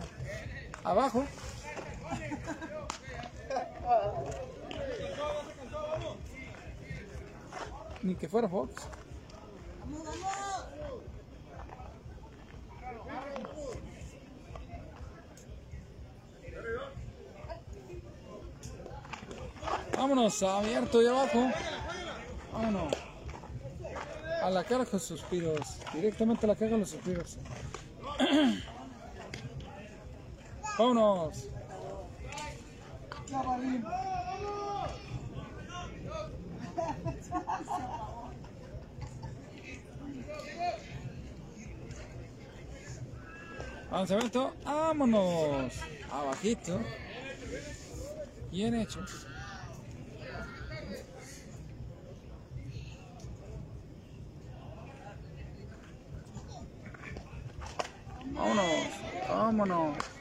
Abajo. 0.84 1.24
Ni 8.02 8.14
que 8.16 8.28
fuera 8.28 8.48
Fox. 8.48 8.88
Vámonos, 19.96 20.42
abierto 20.42 21.00
y 21.00 21.06
abajo. 21.06 21.50
Vámonos. 22.52 22.92
A 24.42 24.50
la 24.50 24.64
cara 24.64 24.84
con 24.84 24.98
suspiros. 24.98 25.78
Directamente 25.94 26.44
a 26.46 26.48
la 26.48 26.56
cara 26.56 26.72
con 26.72 26.80
los 26.80 26.90
suspiros. 26.90 27.38
Vámonos. 30.78 31.51
Lanzamiento, 43.90 44.52
vámonos. 44.64 45.72
Abajito. 46.10 46.80
Bien 48.50 48.74
hecho. 48.74 49.00
Vámonos, 58.32 58.88
vámonos. 59.28 60.11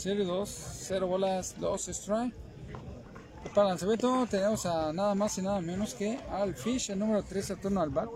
Serie 0.00 0.24
2, 0.24 0.48
0 0.48 1.06
bolas, 1.06 1.54
2 1.60 1.88
strike. 1.88 2.34
Para 3.54 3.66
el 3.66 3.68
lanzamiento 3.68 4.26
tenemos 4.30 4.64
a 4.64 4.94
nada 4.94 5.14
más 5.14 5.36
y 5.36 5.42
nada 5.42 5.60
menos 5.60 5.92
que 5.92 6.18
al 6.30 6.54
Fish, 6.54 6.90
el 6.90 7.00
número 7.00 7.22
3 7.22 7.50
a 7.50 7.56
turno 7.56 7.82
al 7.82 7.90
bat. 7.90 8.08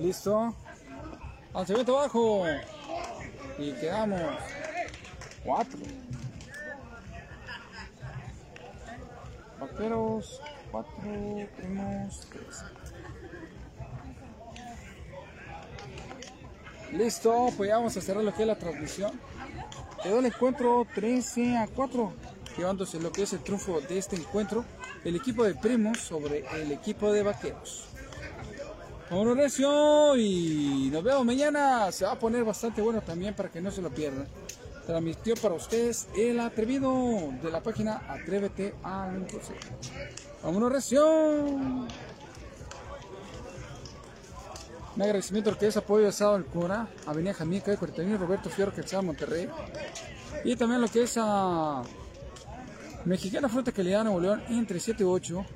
Listo. 0.00 0.52
Lanzamiento 1.54 1.94
bajo. 1.94 2.44
Y 3.56 3.70
quedamos 3.74 4.20
4. 5.44 5.78
Vaqueros 9.60 10.40
4, 10.74 10.90
primos 11.56 12.26
3. 12.32 12.42
Listo, 16.98 17.50
pues 17.56 17.68
ya 17.68 17.76
vamos 17.76 17.96
a 17.96 18.00
cerrar 18.00 18.24
lo 18.24 18.34
que 18.34 18.42
es 18.42 18.48
la 18.48 18.58
transmisión. 18.58 19.12
Quedó 20.02 20.18
el 20.18 20.26
encuentro 20.26 20.84
13 20.92 21.58
a 21.58 21.68
4, 21.68 22.12
llevándose 22.58 22.98
lo 22.98 23.12
que 23.12 23.22
es 23.22 23.32
el 23.34 23.38
triunfo 23.38 23.80
de 23.82 23.98
este 23.98 24.16
encuentro, 24.16 24.64
el 25.04 25.14
equipo 25.14 25.44
de 25.44 25.54
primos 25.54 25.98
sobre 25.98 26.44
el 26.60 26.72
equipo 26.72 27.12
de 27.12 27.22
vaqueros. 27.22 27.86
Recio 29.36 30.16
y 30.16 30.90
nos 30.92 31.04
vemos 31.04 31.24
mañana. 31.24 31.92
Se 31.92 32.04
va 32.04 32.12
a 32.12 32.18
poner 32.18 32.42
bastante 32.42 32.82
bueno 32.82 33.00
también 33.00 33.32
para 33.34 33.48
que 33.48 33.60
no 33.60 33.70
se 33.70 33.80
lo 33.80 33.90
pierdan. 33.90 34.26
Transmitió 34.86 35.36
para 35.36 35.54
ustedes 35.54 36.08
el 36.16 36.40
atrevido 36.40 37.32
de 37.40 37.50
la 37.52 37.62
página 37.62 38.02
Atrévete 38.08 38.74
a 38.82 39.12
Imposible. 39.14 39.60
Vámonos 40.44 40.70
recio. 40.70 41.02
Un 44.94 45.02
agradecimiento 45.02 45.48
al 45.48 45.56
que 45.56 45.68
es 45.68 45.76
apoyo 45.78 46.04
de 46.04 46.10
Estado 46.10 46.34
del 46.34 46.44
Cora, 46.44 46.86
Avenida 47.06 47.32
Jamaica 47.32 47.70
de 47.70 47.78
41 47.78 48.18
Roberto 48.18 48.50
Fierro, 48.50 48.70
Quetzal, 48.70 49.06
Monterrey. 49.06 49.48
Y 50.44 50.54
también 50.54 50.82
lo 50.82 50.88
que 50.88 51.04
es 51.04 51.14
a 51.16 51.82
Mexicana 53.06 53.48
Fruta 53.48 53.72
Calidad 53.72 54.04
Nuevo 54.04 54.20
León 54.20 54.42
entre 54.50 54.78
7 54.78 55.02
y 55.02 55.06
8, 55.06 55.46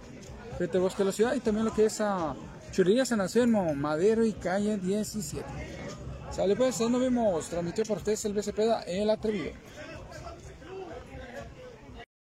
frente 0.57 0.79
al 0.79 0.83
Bosque 0.83 0.99
de 0.99 1.05
la 1.05 1.13
Ciudad. 1.13 1.35
Y 1.35 1.41
también 1.41 1.67
lo 1.67 1.75
que 1.75 1.85
es 1.85 2.01
a 2.01 2.35
Churrería 2.73 3.05
San 3.05 3.21
Anselmo, 3.21 3.75
Madero 3.75 4.25
y 4.25 4.33
Calle 4.33 4.79
17. 4.79 5.45
Sale 6.31 6.57
pues, 6.57 6.81
nos 6.81 6.99
vemos. 6.99 7.47
Transmitió 7.51 7.85
por 7.85 7.99
ustedes 7.99 8.25
el 8.25 8.33
BCP, 8.33 8.59
el 8.87 9.11
atrevido. 9.11 9.53